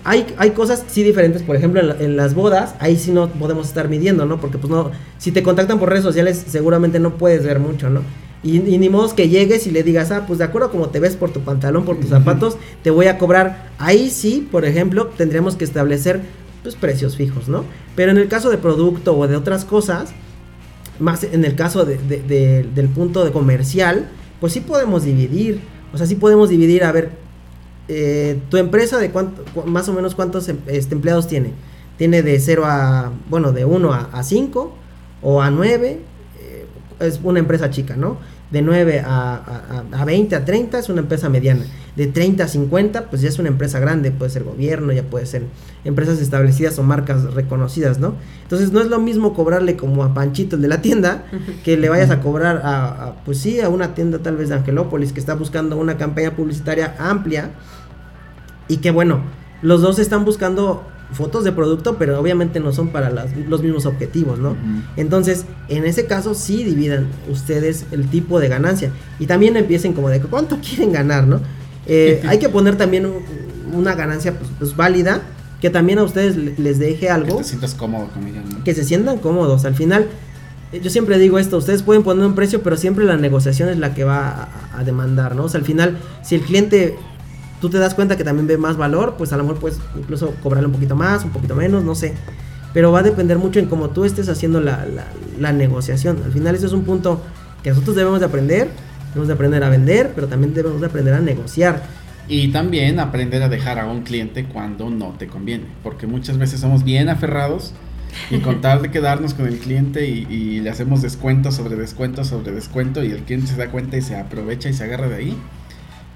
Hay, 0.05 0.27
hay 0.37 0.51
cosas 0.51 0.85
sí 0.89 1.03
diferentes, 1.03 1.43
por 1.43 1.57
ejemplo, 1.57 1.81
en, 1.81 2.03
en 2.03 2.17
las 2.17 2.35
bodas, 2.35 2.75
ahí 2.81 2.97
sí 2.97 3.13
no 3.13 3.29
podemos 3.29 3.69
estar 3.69 3.89
midiendo, 3.89 4.27
¿no? 4.27 4.41
Porque 4.41 4.59
pues 4.59 4.71
no, 4.71 4.91
si 5.19 5.31
te 5.31 5.43
contactan 5.43 5.79
por 5.79 5.89
redes 5.91 6.05
sociales, 6.05 6.45
seguramente 6.49 6.99
no 6.99 7.15
puedes 7.15 7.45
ver 7.45 7.61
mucho, 7.61 7.89
¿no? 7.89 8.03
Y, 8.45 8.57
y 8.59 8.79
ni 8.79 8.89
modo 8.89 9.15
que 9.15 9.29
llegues 9.29 9.67
y 9.67 9.71
le 9.71 9.83
digas, 9.85 10.11
ah, 10.11 10.25
pues 10.27 10.39
de 10.41 10.45
acuerdo 10.45 10.71
como 10.71 10.89
te 10.89 10.99
ves 10.99 11.15
por 11.17 11.31
tu 11.31 11.41
pantalón, 11.41 11.85
por 11.85 11.97
tus 11.99 12.11
zapatos, 12.11 12.57
te 12.83 12.91
voy 12.91 13.07
a 13.07 13.17
cobrar. 13.19 13.71
Ahí 13.79 14.11
sí, 14.11 14.49
por 14.51 14.65
ejemplo, 14.65 15.07
tendríamos 15.17 15.55
que 15.57 15.65
establecer 15.65 16.21
pues 16.63 16.75
precios 16.77 17.17
fijos, 17.17 17.49
¿no? 17.49 17.65
Pero 17.95 18.11
en 18.13 18.19
el 18.19 18.29
caso 18.29 18.51
de 18.51 18.59
producto 18.59 19.17
o 19.17 19.29
de 19.29 19.37
otras 19.37 19.65
cosas, 19.65 20.11
más 20.99 21.23
en 21.25 21.45
el 21.45 21.55
caso 21.55 21.85
de, 21.85 21.99
de- 21.99 22.23
de- 22.23 22.63
del 22.75 22.89
punto 22.89 23.25
de 23.25 23.31
comercial, 23.33 24.09
pues 24.41 24.53
sí 24.53 24.61
podemos 24.61 25.05
dividir. 25.05 25.61
O 25.93 25.99
sea, 25.99 26.07
sí 26.07 26.15
podemos 26.17 26.49
dividir, 26.49 26.83
a 26.85 26.91
ver, 26.93 27.11
eh, 27.89 28.39
tu 28.49 28.57
empresa 28.57 28.99
de 28.99 29.11
cuánto, 29.11 29.45
cu- 29.55 29.65
más 29.67 29.89
o 29.89 29.93
menos 29.93 30.15
cuántos 30.15 30.49
em- 30.49 30.59
este, 30.67 30.95
empleados 30.95 31.29
tiene. 31.29 31.51
Tiene 31.97 32.23
de 32.23 32.39
0 32.41 32.65
a, 32.67 33.13
bueno, 33.31 33.53
de 33.53 33.65
1 33.65 33.93
a 33.93 34.23
5 34.23 34.75
o 35.21 35.43
a 35.43 35.51
9, 35.51 35.99
es 37.01 37.19
una 37.25 37.41
empresa 37.41 37.71
chica, 37.71 37.97
¿no? 37.97 38.19
De 38.53 38.63
9 38.63 39.01
a, 39.01 39.85
a, 39.91 40.01
a 40.01 40.05
20 40.05 40.37
a 40.37 40.45
30 40.45 40.79
es 40.79 40.89
una 40.89 41.01
empresa 41.01 41.29
mediana. 41.29 41.65
De 41.97 42.07
30 42.07 42.45
a 42.45 42.49
50, 42.49 43.11
pues 43.11 43.23
ya 43.23 43.29
es 43.29 43.39
una 43.39 43.49
empresa 43.49 43.81
grande, 43.81 44.11
puede 44.11 44.31
ser 44.31 44.45
gobierno, 44.45 44.93
ya 44.93 45.03
puede 45.03 45.27
ser 45.27 45.45
empresas 45.85 46.21
establecidas 46.21 46.79
o 46.79 46.83
marcas 46.83 47.35
reconocidas, 47.35 47.99
¿no? 47.99 48.15
Entonces 48.43 48.73
no 48.73 48.81
es 48.81 48.87
lo 48.89 48.99
mismo 48.99 49.35
cobrarle 49.35 49.77
como 49.77 50.05
a 50.05 50.15
Panchito, 50.15 50.57
el 50.57 50.63
de 50.63 50.69
la 50.69 50.83
tienda, 50.83 51.25
que 51.65 51.77
le 51.77 51.89
vayas 51.89 52.11
a 52.11 52.21
cobrar 52.21 52.63
a, 52.65 52.87
a, 52.87 53.25
pues 53.25 53.39
sí, 53.39 53.61
a 53.61 53.69
una 53.69 53.95
tienda 53.95 54.19
tal 54.19 54.37
vez 54.37 54.51
de 54.51 54.57
Angelópolis 54.57 55.13
que 55.13 55.21
está 55.21 55.35
buscando 55.35 55.77
una 55.77 55.97
campaña 55.97 56.37
publicitaria 56.37 56.95
amplia 56.99 57.51
y 58.69 58.79
que 58.79 58.91
bueno, 58.91 59.23
los 59.63 59.81
dos 59.81 59.99
están 59.99 60.25
buscando 60.25 60.85
fotos 61.13 61.45
de 61.45 61.53
producto, 61.53 61.97
pero 61.99 62.19
obviamente 62.19 62.59
no 62.61 62.73
son 62.73 62.89
para 62.89 63.11
las- 63.11 63.37
los 63.49 63.63
mismos 63.63 63.87
objetivos, 63.87 64.39
¿no? 64.39 64.57
Entonces, 64.97 65.45
en 65.69 65.85
ese 65.85 66.07
caso 66.07 66.35
sí 66.35 66.65
dividan 66.65 67.07
ustedes 67.31 67.87
el 67.93 68.09
tipo 68.09 68.41
de 68.41 68.49
ganancia 68.49 68.91
y 69.19 69.27
también 69.27 69.57
empiecen 69.57 69.93
como 69.93 70.09
de 70.09 70.21
cuánto 70.21 70.59
quieren 70.59 70.93
ganar, 70.93 71.27
¿no? 71.27 71.41
Eh, 71.87 72.23
hay 72.29 72.39
que 72.39 72.49
poner 72.49 72.77
también 72.77 73.07
un- 73.07 73.23
una 73.75 73.95
ganancia 73.95 74.35
pues, 74.39 74.51
pues, 74.59 74.77
válida 74.77 75.23
que 75.61 75.71
también 75.71 75.99
a 75.99 76.03
ustedes 76.03 76.37
le- 76.37 76.55
les 76.59 76.79
deje 76.79 77.01
Que 77.01 77.11
algo 77.11 77.37
te 77.39 77.45
sientas 77.45 77.75
cómodo 77.75 78.09
con 78.13 78.27
ella, 78.27 78.43
¿no? 78.49 78.65
que 78.65 78.75
se 78.75 78.85
sientan 78.85 79.19
cómodos. 79.19 79.65
Al 79.65 79.75
final, 79.75 80.07
eh, 80.73 80.81
yo 80.83 80.91
siempre 80.91 81.19
digo 81.19 81.39
esto, 81.39 81.57
ustedes 81.59 81.83
pueden 81.83 82.03
poner 82.03 82.27
un 82.27 82.35
precio, 82.35 82.63
pero 82.63 82.77
siempre 82.77 83.05
la 83.05 83.17
negociación 83.17 83.69
es 83.69 83.79
la 83.79 83.95
que 83.95 84.05
va 84.05 84.49
a, 84.75 84.79
a 84.81 84.85
demandar, 84.85 85.37
¿no? 85.37 85.45
O 85.45 85.49
sea, 85.49 85.61
al 85.61 85.67
final, 85.67 85.99
si 86.23 86.35
el 86.35 86.41
cliente, 86.43 86.97
tú 87.63 87.71
te 87.71 87.79
das 87.79 87.95
cuenta 87.95 88.17
que 88.19 88.25
también 88.25 88.47
ve 88.47 88.59
más 88.59 88.77
valor, 88.77 89.15
pues 89.17 89.33
a 89.33 89.39
lo 89.39 89.45
mejor 89.45 89.59
puedes 89.61 89.79
incluso 89.97 90.35
cobrarle 90.43 90.67
un 90.67 90.75
poquito 90.75 90.97
más, 90.97 91.25
un 91.25 91.31
poquito 91.31 91.55
menos, 91.55 91.83
no 91.85 91.95
sé. 91.95 92.13
Pero 92.75 92.93
va 92.93 92.99
a 92.99 93.03
depender 93.03 93.39
mucho 93.39 93.59
en 93.61 93.67
cómo 93.67 93.91
tú 93.91 94.05
estés 94.05 94.29
haciendo 94.29 94.61
la, 94.61 94.85
la- 95.39 95.53
negociación. 95.53 96.23
Al 96.25 96.33
final, 96.33 96.55
eso 96.55 96.67
es 96.67 96.73
un 96.73 96.85
punto 96.85 97.23
que 97.63 97.71
nosotros 97.71 97.97
debemos 97.97 98.21
de 98.21 98.27
aprender. 98.27 98.69
Debemos 99.11 99.29
de 99.29 99.35
aprender 99.35 99.63
a 99.63 99.69
vender, 99.69 100.13
pero 100.15 100.27
también 100.27 100.55
debemos 100.55 100.81
de 100.81 100.87
aprender 100.89 101.15
a 101.15 101.21
negociar. 101.21 101.83
Y 102.29 102.51
también 102.53 102.99
aprender 102.99 103.43
a 103.43 103.49
dejar 103.49 103.79
a 103.79 103.87
un 103.87 104.03
cliente 104.03 104.47
cuando 104.47 104.91
no 104.91 105.15
te 105.19 105.27
conviene, 105.29 105.67
porque 105.83 106.07
muchas 106.07 106.39
veces 106.39 106.61
somos 106.61 106.83
bien 106.85 107.09
aferrados 107.09 107.75
y 108.31 108.41
con 108.41 108.61
tal 108.61 108.83
de 108.83 108.91
quedarnos 108.91 109.35
con 109.35 109.47
el 109.47 109.59
cliente 109.59 110.07
y, 110.09 110.27
y 110.31 110.61
le 110.61 110.71
hacemos 110.71 111.03
descuento 111.03 111.51
sobre 111.53 111.77
descuento 111.77 112.25
sobre 112.25 112.53
descuento 112.53 113.03
y 113.05 113.11
el 113.11 113.25
cliente 113.25 113.49
se 113.49 113.57
da 113.57 113.71
cuenta 113.71 113.97
y 113.97 114.03
se 114.03 114.17
aprovecha 114.17 114.69
y 114.69 114.73
se 114.75 114.85
agarra 114.85 115.09
de 115.09 115.17
ahí, 115.17 115.37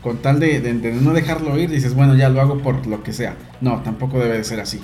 con 0.06 0.18
tal 0.18 0.38
de, 0.38 0.60
de- 0.60 0.74
de 0.74 0.92
no 0.92 1.12
dejarlo 1.12 1.58
ir, 1.58 1.68
dices, 1.68 1.94
bueno, 1.94 2.14
ya 2.14 2.28
lo 2.28 2.40
hago 2.40 2.58
por 2.58 2.86
lo 2.86 3.02
que 3.02 3.12
sea. 3.12 3.34
No, 3.60 3.80
tampoco 3.82 4.20
debe 4.20 4.36
de 4.38 4.44
ser 4.44 4.60
así. 4.60 4.78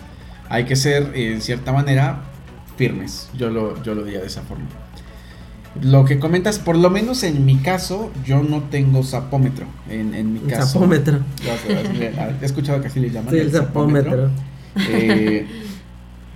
Hay 0.48 0.64
que 0.64 0.74
ser, 0.74 1.12
en 1.14 1.40
cierta 1.40 1.72
manera, 1.72 2.24
firmes. 2.76 3.28
Yo 3.38 3.48
lo, 3.48 3.80
yo 3.84 3.94
lo 3.94 4.02
diría 4.02 4.18
de 4.20 4.26
esa 4.26 4.42
forma. 4.42 4.64
Lo 5.80 6.04
que 6.04 6.18
comentas, 6.18 6.58
por 6.58 6.76
lo 6.76 6.90
menos 6.90 7.22
en 7.22 7.46
mi 7.46 7.56
caso, 7.58 8.10
yo 8.26 8.42
no 8.42 8.64
tengo 8.64 9.04
zapómetro. 9.04 9.66
En, 9.88 10.12
en 10.14 10.32
mi 10.32 10.40
caso. 10.40 10.80
le- 12.00 12.12
He 12.42 12.44
escuchado 12.44 12.80
que 12.80 12.88
así 12.88 12.98
le 12.98 13.10
llaman. 13.10 13.30
Sí, 13.32 13.38
el 13.38 13.52
zapómetro. 13.52 14.30
Eh, 14.88 15.46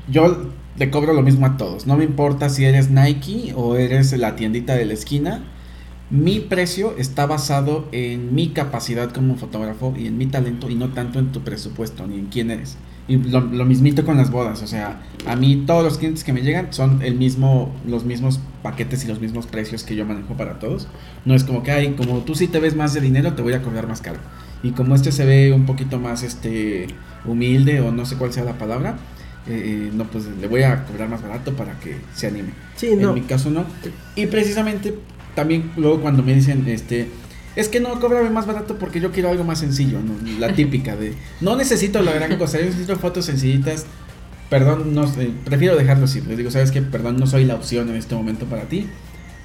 yo 0.09 0.51
le 0.79 0.91
cobro 0.91 1.13
lo 1.13 1.23
mismo 1.23 1.45
a 1.47 1.57
todos. 1.57 1.87
No 1.89 1.97
me 1.97 2.05
importa 2.05 2.49
si 2.51 2.65
eres 2.65 2.89
Nike 2.91 3.53
o 3.57 3.75
eres 3.77 4.13
la 4.17 4.37
tiendita 4.37 4.75
de 4.77 4.85
la 4.87 4.95
esquina. 4.95 5.43
Mi 6.09 6.39
precio 6.39 6.95
está 6.99 7.27
basado 7.27 7.89
en 7.91 8.35
mi 8.35 8.51
capacidad 8.51 9.11
como 9.11 9.37
fotógrafo 9.37 9.93
y 9.99 10.07
en 10.07 10.17
mi 10.17 10.27
talento 10.27 10.71
y 10.71 10.77
no 10.77 10.91
tanto 10.91 11.19
en 11.19 11.33
tu 11.33 11.41
presupuesto 11.41 12.07
ni 12.07 12.19
en 12.19 12.27
quién 12.27 12.51
eres. 12.51 12.77
Y 13.09 13.17
lo, 13.17 13.41
lo 13.41 13.65
mismito 13.65 14.05
con 14.05 14.17
las 14.17 14.31
bodas, 14.31 14.63
o 14.63 14.67
sea, 14.67 15.01
a 15.27 15.37
mí 15.37 15.65
todos 15.67 15.83
los 15.85 15.99
clientes 15.99 16.25
que 16.25 16.33
me 16.33 16.43
llegan 16.43 16.73
son 16.73 17.03
el 17.03 17.15
mismo, 17.15 17.75
los 17.87 18.05
mismos 18.05 18.41
paquetes 18.63 19.05
y 19.05 19.09
los 19.09 19.21
mismos 19.21 19.47
precios 19.47 19.85
que 19.85 19.95
yo 19.97 20.05
manejo 20.05 20.35
para 20.35 20.59
todos. 20.59 20.89
No 21.25 21.35
es 21.35 21.45
como 21.45 21.63
que, 21.63 21.71
ay, 21.73 21.95
como 21.97 22.19
tú 22.21 22.35
sí 22.35 22.49
te 22.49 22.61
ves 22.61 22.77
más 22.77 22.95
de 22.95 23.01
dinero, 23.01 23.35
te 23.35 23.43
voy 23.43 23.53
a 23.55 23.63
cobrar 23.63 23.89
más 23.89 24.01
caro. 24.01 24.19
Y 24.63 24.71
como 24.71 24.95
este 24.95 25.13
se 25.13 25.25
ve 25.25 25.53
un 25.53 25.67
poquito 25.67 25.99
más 25.99 26.23
este 26.23 26.89
humilde 27.25 27.81
o 27.81 27.93
no 27.93 28.07
sé 28.07 28.17
cuál 28.17 28.33
sea 28.33 28.45
la 28.45 28.59
palabra, 28.59 28.97
eh, 29.49 29.91
no, 29.95 30.05
pues 30.05 30.25
le 30.41 30.49
voy 30.49 30.63
a 30.63 30.85
cobrar 30.85 31.09
más 31.09 31.23
barato 31.23 31.53
para 31.55 31.79
que 31.79 31.97
se 32.15 32.27
anime. 32.27 32.51
Sí, 32.75 32.91
no. 32.97 33.11
En 33.11 33.15
mi 33.15 33.21
caso 33.23 33.51
no. 33.51 33.65
Y 34.17 34.27
precisamente 34.27 34.95
también 35.37 35.71
luego 35.77 36.01
cuando 36.01 36.25
me 36.25 36.35
dicen, 36.35 36.67
este, 36.67 37.09
es 37.55 37.69
que 37.69 37.79
no, 37.79 38.01
cóbrame 38.01 38.31
más 38.31 38.47
barato 38.47 38.77
porque 38.79 39.01
yo 39.01 39.13
quiero 39.13 39.31
algo 39.31 39.45
más 39.45 39.61
sencillo, 39.61 40.01
¿no? 40.01 40.15
la 40.41 40.53
típica 40.55 40.97
de, 40.97 41.15
no 41.41 41.55
necesito 41.55 42.03
la 42.03 42.13
gran 42.13 42.37
cosa, 42.39 42.59
yo 42.59 42.65
necesito 42.65 42.97
fotos 42.97 43.27
sencillitas, 43.27 43.87
perdón, 44.51 44.95
no, 44.95 45.07
sé, 45.07 45.31
prefiero 45.45 45.77
dejarlo 45.77 46.07
así, 46.07 46.21
les 46.23 46.39
digo, 46.39 46.51
sabes 46.51 46.73
que, 46.73 46.83
perdón, 46.83 47.19
no 47.19 47.27
soy 47.29 47.45
la 47.45 47.55
opción 47.55 47.89
en 47.91 47.97
este 47.97 48.17
momento 48.17 48.47
para 48.47 48.63
ti, 48.63 48.89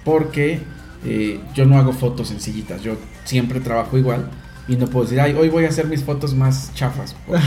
porque 0.04 0.62
eh, 1.06 1.40
yo 1.54 1.66
no 1.66 1.78
hago 1.78 1.94
fotos 1.94 2.30
sencillitas, 2.30 2.82
yo 2.82 2.96
siempre 3.26 3.60
trabajo 3.60 3.98
igual. 3.98 4.30
Y 4.68 4.76
no 4.76 4.88
puedo 4.88 5.06
decir, 5.06 5.20
ay, 5.20 5.34
hoy 5.34 5.50
voy 5.50 5.66
a 5.66 5.70
hacer 5.70 5.88
mis 5.88 6.04
fotos 6.04 6.36
más 6.36 6.74
chafas. 6.76 7.16
Porque, 7.26 7.42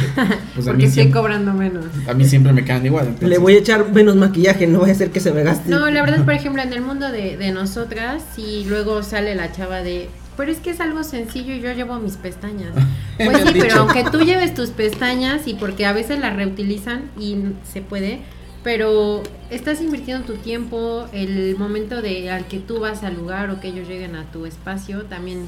pues 0.54 0.66
a, 0.66 0.70
Porque 0.70 0.72
mí 0.78 0.84
estoy 0.84 0.90
siempre, 0.90 1.20
cobrando 1.20 1.54
menos. 1.54 1.84
a 2.08 2.14
mí 2.14 2.24
siempre 2.24 2.52
me 2.52 2.64
quedan 2.64 2.84
igual. 2.84 3.16
Le 3.20 3.38
voy 3.38 3.54
a 3.54 3.58
echar 3.58 3.90
menos 3.92 4.16
maquillaje, 4.16 4.66
no 4.66 4.80
voy 4.80 4.90
a 4.90 4.92
hacer 4.92 5.10
que 5.10 5.20
se 5.20 5.32
me 5.32 5.42
gaste. 5.42 5.70
No, 5.70 5.88
la 5.90 6.02
verdad, 6.02 6.24
por 6.24 6.34
ejemplo, 6.34 6.62
en 6.62 6.72
el 6.72 6.80
mundo 6.82 7.10
de, 7.10 7.36
de 7.36 7.52
nosotras, 7.52 8.22
si 8.34 8.64
luego 8.64 9.02
sale 9.02 9.34
la 9.34 9.52
chava 9.52 9.82
de, 9.82 10.08
pero 10.36 10.50
es 10.50 10.58
que 10.58 10.70
es 10.70 10.80
algo 10.80 11.04
sencillo 11.04 11.54
y 11.54 11.60
yo 11.60 11.72
llevo 11.72 11.98
mis 11.98 12.16
pestañas. 12.16 12.72
Pues 13.16 13.42
sí, 13.46 13.54
pero 13.60 13.82
aunque 13.82 14.02
tú 14.10 14.22
lleves 14.22 14.54
tus 14.54 14.70
pestañas 14.70 15.46
y 15.46 15.54
porque 15.54 15.86
a 15.86 15.92
veces 15.92 16.18
las 16.18 16.34
reutilizan 16.34 17.02
y 17.16 17.36
se 17.62 17.80
puede, 17.80 18.18
pero 18.64 19.22
estás 19.50 19.80
invirtiendo 19.80 20.26
tu 20.26 20.32
tiempo, 20.34 21.06
el 21.12 21.54
momento 21.56 22.02
de 22.02 22.28
al 22.32 22.46
que 22.48 22.58
tú 22.58 22.80
vas 22.80 23.04
al 23.04 23.14
lugar 23.14 23.50
o 23.50 23.60
que 23.60 23.68
ellos 23.68 23.86
lleguen 23.86 24.16
a 24.16 24.24
tu 24.32 24.46
espacio, 24.46 25.02
también 25.04 25.46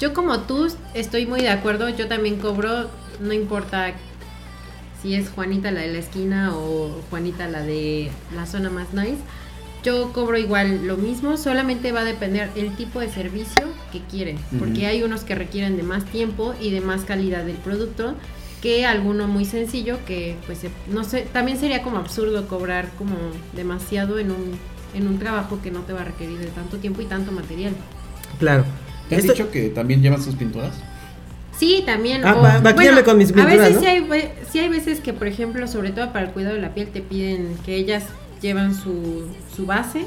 yo 0.00 0.14
como 0.14 0.40
tú 0.40 0.66
estoy 0.94 1.26
muy 1.26 1.42
de 1.42 1.50
acuerdo, 1.50 1.88
yo 1.90 2.08
también 2.08 2.36
cobro, 2.36 2.88
no 3.20 3.32
importa 3.34 3.92
si 5.00 5.14
es 5.14 5.28
Juanita 5.30 5.70
la 5.70 5.82
de 5.82 5.92
la 5.92 5.98
esquina 5.98 6.56
o 6.56 7.00
Juanita 7.10 7.48
la 7.48 7.62
de 7.62 8.10
la 8.34 8.46
zona 8.46 8.70
más 8.70 8.92
nice. 8.94 9.18
Yo 9.82 10.12
cobro 10.12 10.36
igual 10.36 10.86
lo 10.86 10.96
mismo, 10.96 11.36
solamente 11.36 11.92
va 11.92 12.00
a 12.00 12.04
depender 12.04 12.50
el 12.54 12.74
tipo 12.76 13.00
de 13.00 13.08
servicio 13.08 13.66
que 13.92 14.00
quieren, 14.00 14.38
porque 14.58 14.86
hay 14.86 15.02
unos 15.02 15.22
que 15.22 15.34
requieren 15.34 15.78
de 15.78 15.82
más 15.82 16.04
tiempo 16.04 16.54
y 16.60 16.70
de 16.70 16.80
más 16.80 17.02
calidad 17.02 17.44
del 17.44 17.56
producto 17.56 18.14
que 18.60 18.84
alguno 18.84 19.26
muy 19.26 19.46
sencillo 19.46 19.98
que 20.04 20.36
pues 20.44 20.60
no 20.88 21.02
sé, 21.02 21.22
también 21.32 21.58
sería 21.58 21.82
como 21.82 21.96
absurdo 21.96 22.46
cobrar 22.46 22.90
como 22.98 23.16
demasiado 23.54 24.18
en 24.18 24.30
un 24.30 24.58
en 24.92 25.06
un 25.06 25.18
trabajo 25.18 25.60
que 25.62 25.70
no 25.70 25.80
te 25.80 25.94
va 25.94 26.02
a 26.02 26.04
requerir 26.04 26.38
de 26.38 26.48
tanto 26.48 26.76
tiempo 26.76 27.00
y 27.00 27.06
tanto 27.06 27.32
material. 27.32 27.72
Claro. 28.38 28.64
¿Te 29.10 29.16
han 29.16 29.20
Esto- 29.20 29.32
dicho 29.34 29.50
que 29.50 29.68
también 29.68 30.00
llevan 30.00 30.22
sus 30.22 30.34
pinturas? 30.36 30.72
Sí, 31.58 31.82
también. 31.84 32.24
Ah, 32.24 32.36
o- 32.38 32.42
va- 32.42 32.60
maquíllame 32.62 33.02
con 33.02 33.18
mis 33.18 33.30
A 33.30 33.34
pinturas, 33.34 33.58
veces 33.58 33.74
¿no? 33.74 33.80
sí, 33.82 33.86
hay, 33.86 34.00
ve- 34.00 34.32
sí 34.50 34.58
hay 34.60 34.68
veces 34.70 35.00
que, 35.00 35.12
por 35.12 35.26
ejemplo, 35.26 35.66
sobre 35.68 35.90
todo 35.90 36.10
para 36.12 36.26
el 36.26 36.32
cuidado 36.32 36.54
de 36.54 36.62
la 36.62 36.72
piel, 36.72 36.88
te 36.88 37.02
piden 37.02 37.54
que 37.66 37.74
ellas 37.76 38.04
llevan 38.40 38.74
su, 38.74 39.26
su 39.54 39.66
base 39.66 40.06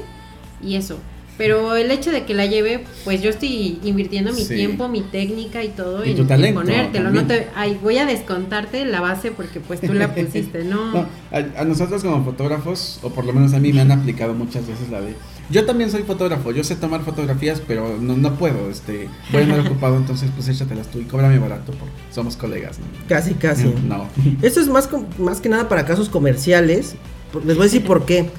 y 0.60 0.74
eso. 0.74 0.98
Pero 1.36 1.74
el 1.74 1.90
hecho 1.90 2.12
de 2.12 2.24
que 2.24 2.32
la 2.34 2.46
lleve, 2.46 2.84
pues 3.04 3.20
yo 3.20 3.28
estoy 3.30 3.78
invirtiendo 3.84 4.32
mi 4.32 4.42
Sí. 4.42 4.54
tiempo, 4.54 4.88
mi 4.88 5.00
técnica 5.02 5.64
y 5.64 5.68
todo 5.68 6.04
Y 6.04 6.10
en, 6.10 6.16
tu 6.16 6.22
en 6.22 6.28
talento 6.28 6.60
ponértelo. 6.60 7.10
No 7.10 7.26
te, 7.26 7.48
ay, 7.56 7.76
voy 7.82 7.98
a 7.98 8.06
descontarte 8.06 8.84
la 8.84 9.00
base 9.00 9.32
porque 9.32 9.58
pues 9.58 9.80
tú 9.80 9.92
la 9.94 10.14
pusiste, 10.14 10.62
¿no? 10.64 10.92
No, 10.92 11.06
a, 11.32 11.60
a 11.60 11.64
nosotros 11.64 12.02
como 12.04 12.24
fotógrafos, 12.24 13.00
o 13.02 13.10
por 13.10 13.24
lo 13.24 13.32
menos 13.32 13.52
a 13.52 13.58
mí 13.58 13.72
me 13.72 13.80
han 13.80 13.90
aplicado 13.92 14.32
muchas 14.34 14.66
veces 14.68 14.88
la 14.90 15.00
de... 15.00 15.14
Yo 15.50 15.66
también 15.66 15.90
soy 15.90 16.02
fotógrafo, 16.02 16.52
yo 16.52 16.64
sé 16.64 16.74
tomar 16.76 17.02
fotografías, 17.02 17.60
pero 17.66 17.98
no, 18.00 18.16
no 18.16 18.34
puedo, 18.34 18.70
este, 18.70 19.08
voy 19.30 19.42
a 19.42 19.44
andar 19.44 19.60
ocupado, 19.66 19.96
entonces 19.96 20.30
pues 20.34 20.48
échatelas 20.48 20.90
tú 20.90 21.00
y 21.00 21.04
cóbrame 21.04 21.38
barato, 21.38 21.72
porque 21.72 21.94
somos 22.10 22.36
colegas. 22.36 22.78
¿no? 22.78 22.86
Casi, 23.08 23.34
casi. 23.34 23.74
No. 23.86 24.08
Esto 24.42 24.60
es 24.60 24.68
más, 24.68 24.88
más 25.18 25.40
que 25.40 25.48
nada 25.48 25.68
para 25.68 25.84
casos 25.84 26.08
comerciales. 26.08 26.94
Les 27.44 27.56
voy 27.56 27.64
a 27.64 27.64
decir 27.64 27.84
por 27.84 28.06
qué. 28.06 28.30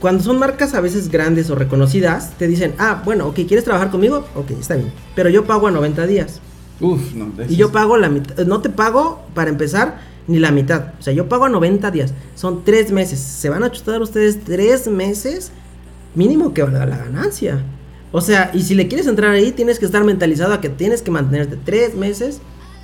Cuando 0.00 0.24
son 0.24 0.38
marcas 0.38 0.74
a 0.74 0.80
veces 0.80 1.10
grandes 1.10 1.48
o 1.50 1.54
reconocidas, 1.54 2.32
te 2.36 2.48
dicen, 2.48 2.74
ah, 2.78 3.02
bueno, 3.04 3.28
ok, 3.28 3.34
¿quieres 3.46 3.62
trabajar 3.62 3.90
conmigo? 3.90 4.26
Ok, 4.34 4.50
está 4.52 4.74
bien. 4.74 4.92
Pero 5.14 5.30
yo 5.30 5.44
pago 5.44 5.68
a 5.68 5.70
90 5.70 6.06
días. 6.08 6.40
Uf, 6.80 7.14
no. 7.14 7.30
Y 7.48 7.54
yo 7.54 7.70
pago 7.70 7.96
la 7.96 8.08
mitad. 8.08 8.44
No 8.44 8.60
te 8.60 8.68
pago, 8.68 9.24
para 9.34 9.50
empezar, 9.50 10.00
ni 10.26 10.38
la 10.38 10.50
mitad. 10.52 10.94
O 10.98 11.02
sea, 11.02 11.12
yo 11.12 11.28
pago 11.28 11.44
a 11.44 11.48
90 11.48 11.90
días. 11.90 12.14
Son 12.34 12.64
tres 12.64 12.90
meses. 12.92 13.18
Se 13.18 13.48
van 13.48 13.62
a 13.64 13.70
chutar 13.70 14.00
ustedes 14.02 14.44
tres 14.44 14.86
meses. 14.88 15.50
Mínimo 16.14 16.52
que 16.54 16.62
valga 16.62 16.86
la 16.86 16.96
ganancia. 16.98 17.62
O 18.12 18.20
sea, 18.20 18.50
y 18.52 18.62
si 18.62 18.74
le 18.74 18.88
quieres 18.88 19.06
entrar 19.06 19.30
ahí, 19.32 19.52
tienes 19.52 19.78
que 19.78 19.86
estar 19.86 20.04
mentalizado 20.04 20.52
a 20.52 20.60
que 20.60 20.68
tienes 20.68 21.00
que 21.02 21.10
mantenerte 21.10 21.56
tres 21.56 21.94
meses 21.94 22.40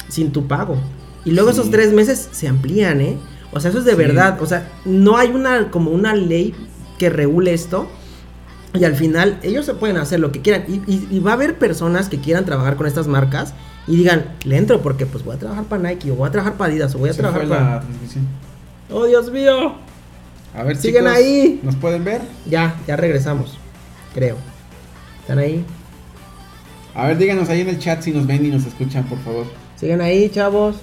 sin 0.08 0.32
tu 0.32 0.46
pago. 0.48 0.76
Y 1.24 1.32
luego 1.32 1.52
Sí. 1.52 1.58
esos 1.60 1.70
tres 1.70 1.92
meses 1.92 2.28
se 2.32 2.48
amplían, 2.48 3.00
¿eh? 3.02 3.16
O 3.52 3.60
sea, 3.60 3.70
eso 3.70 3.80
es 3.80 3.84
de 3.84 3.92
Sí. 3.92 3.96
verdad. 3.98 4.38
O 4.40 4.46
sea, 4.46 4.70
no 4.86 5.16
hay 5.18 5.28
una 5.28 5.70
como 5.70 5.90
una 5.90 6.14
ley 6.14 6.54
que 6.98 7.10
regule 7.10 7.52
esto. 7.52 7.88
Y 8.74 8.84
al 8.84 8.94
final 8.94 9.38
ellos 9.42 9.64
se 9.66 9.74
pueden 9.74 9.96
hacer 9.96 10.20
lo 10.20 10.30
que 10.32 10.42
quieran. 10.42 10.64
Y, 10.68 10.74
y- 10.86 11.08
y 11.10 11.20
va 11.20 11.30
a 11.32 11.34
haber 11.34 11.58
personas 11.58 12.08
que 12.08 12.18
quieran 12.18 12.44
trabajar 12.44 12.76
con 12.76 12.86
estas 12.86 13.06
marcas 13.08 13.54
y 13.86 13.96
digan, 13.96 14.26
le 14.44 14.56
entro 14.58 14.82
porque 14.82 15.06
pues 15.06 15.24
voy 15.24 15.36
a 15.36 15.38
trabajar 15.38 15.64
para 15.64 15.82
Nike 15.88 16.10
o 16.10 16.14
voy 16.16 16.28
a 16.28 16.32
trabajar 16.32 16.56
para 16.58 16.70
Adidas 16.72 16.94
o 16.94 16.98
voy 16.98 17.08
a 17.10 17.12
Se 17.14 17.20
trabajar 17.20 17.46
fue 17.46 17.56
para... 17.56 17.70
la 17.76 17.80
transmisión. 17.80 18.26
¡Oh, 18.90 19.04
Dios 19.06 19.30
mío! 19.32 19.74
A 20.54 20.62
ver, 20.62 20.76
Siguen 20.76 21.04
chicos, 21.04 21.16
ahí. 21.16 21.60
¿Nos 21.62 21.76
pueden 21.76 22.04
ver? 22.04 22.22
Ya, 22.46 22.76
ya 22.86 22.96
regresamos. 22.96 23.56
Creo. 24.14 24.36
¿Están 25.20 25.38
ahí? 25.38 25.64
A 26.94 27.06
ver, 27.06 27.16
díganos 27.18 27.48
ahí 27.48 27.60
en 27.60 27.68
el 27.68 27.78
chat 27.78 28.02
si 28.02 28.12
nos 28.12 28.26
ven 28.26 28.44
y 28.44 28.48
nos 28.48 28.64
escuchan, 28.66 29.04
por 29.04 29.18
favor. 29.20 29.46
¿Siguen 29.76 30.00
ahí, 30.00 30.28
chavos? 30.30 30.76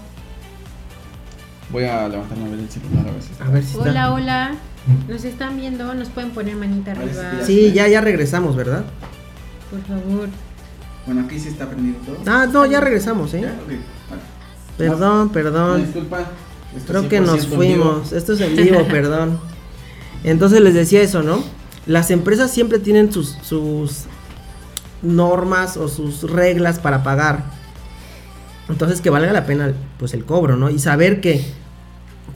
Voy 1.71 1.83
a 1.83 2.07
levantarme 2.07 2.45
a 2.45 2.49
ver 2.49 2.59
el 2.59 2.69
celular 2.69 3.07
a 3.07 3.11
ver 3.11 3.21
si 3.21 3.31
está. 3.31 3.45
A 3.45 3.49
ver 3.49 3.63
si 3.63 3.77
Hola, 3.77 4.13
hola. 4.13 4.55
Nos 5.07 5.23
están 5.23 5.57
viendo, 5.57 5.93
nos 5.95 6.09
pueden 6.09 6.31
poner 6.31 6.55
manita 6.55 6.91
arriba. 6.91 7.39
Sí, 7.43 7.71
ya, 7.73 7.87
ya 7.87 8.01
regresamos, 8.01 8.55
¿verdad? 8.55 8.83
Por 9.71 9.81
favor. 9.83 10.29
Bueno, 11.05 11.21
aquí 11.25 11.39
sí 11.39 11.49
está 11.49 11.67
prendido 11.67 11.97
todo. 12.05 12.17
Ah, 12.27 12.45
no, 12.51 12.65
ya 12.65 12.79
regresamos, 12.81 13.33
¿eh? 13.33 13.41
¿Ya? 13.41 13.49
Vale. 13.49 13.81
Perdón, 14.77 15.27
No, 15.27 15.31
perdón. 15.31 15.83
disculpa. 15.85 16.19
esto 16.75 16.87
Creo 16.87 17.09
que 17.09 17.19
nos 17.21 17.47
100% 17.47 17.51
en 17.51 17.55
fuimos. 17.55 18.11
Esto 18.13 18.33
es 18.33 18.41
en 18.41 18.55
vivo, 18.55 18.83
perdón. 18.89 19.39
Entonces 20.23 20.61
les 20.61 20.73
decía 20.73 21.01
eso, 21.01 21.23
¿no? 21.23 21.43
Las 21.85 22.09
empresas 22.11 22.51
siempre 22.51 22.79
tienen 22.79 23.11
sus, 23.11 23.37
sus 23.41 24.05
normas 25.01 25.77
o 25.77 25.87
sus 25.87 26.29
reglas 26.29 26.79
para 26.79 27.03
pagar. 27.03 27.43
Entonces 28.69 29.01
que 29.01 29.09
valga 29.11 29.31
la 29.31 29.45
pena 29.45 29.73
pues 29.99 30.13
el 30.15 30.25
cobro, 30.25 30.57
¿no? 30.57 30.69
Y 30.71 30.79
saber 30.79 31.21
que 31.21 31.45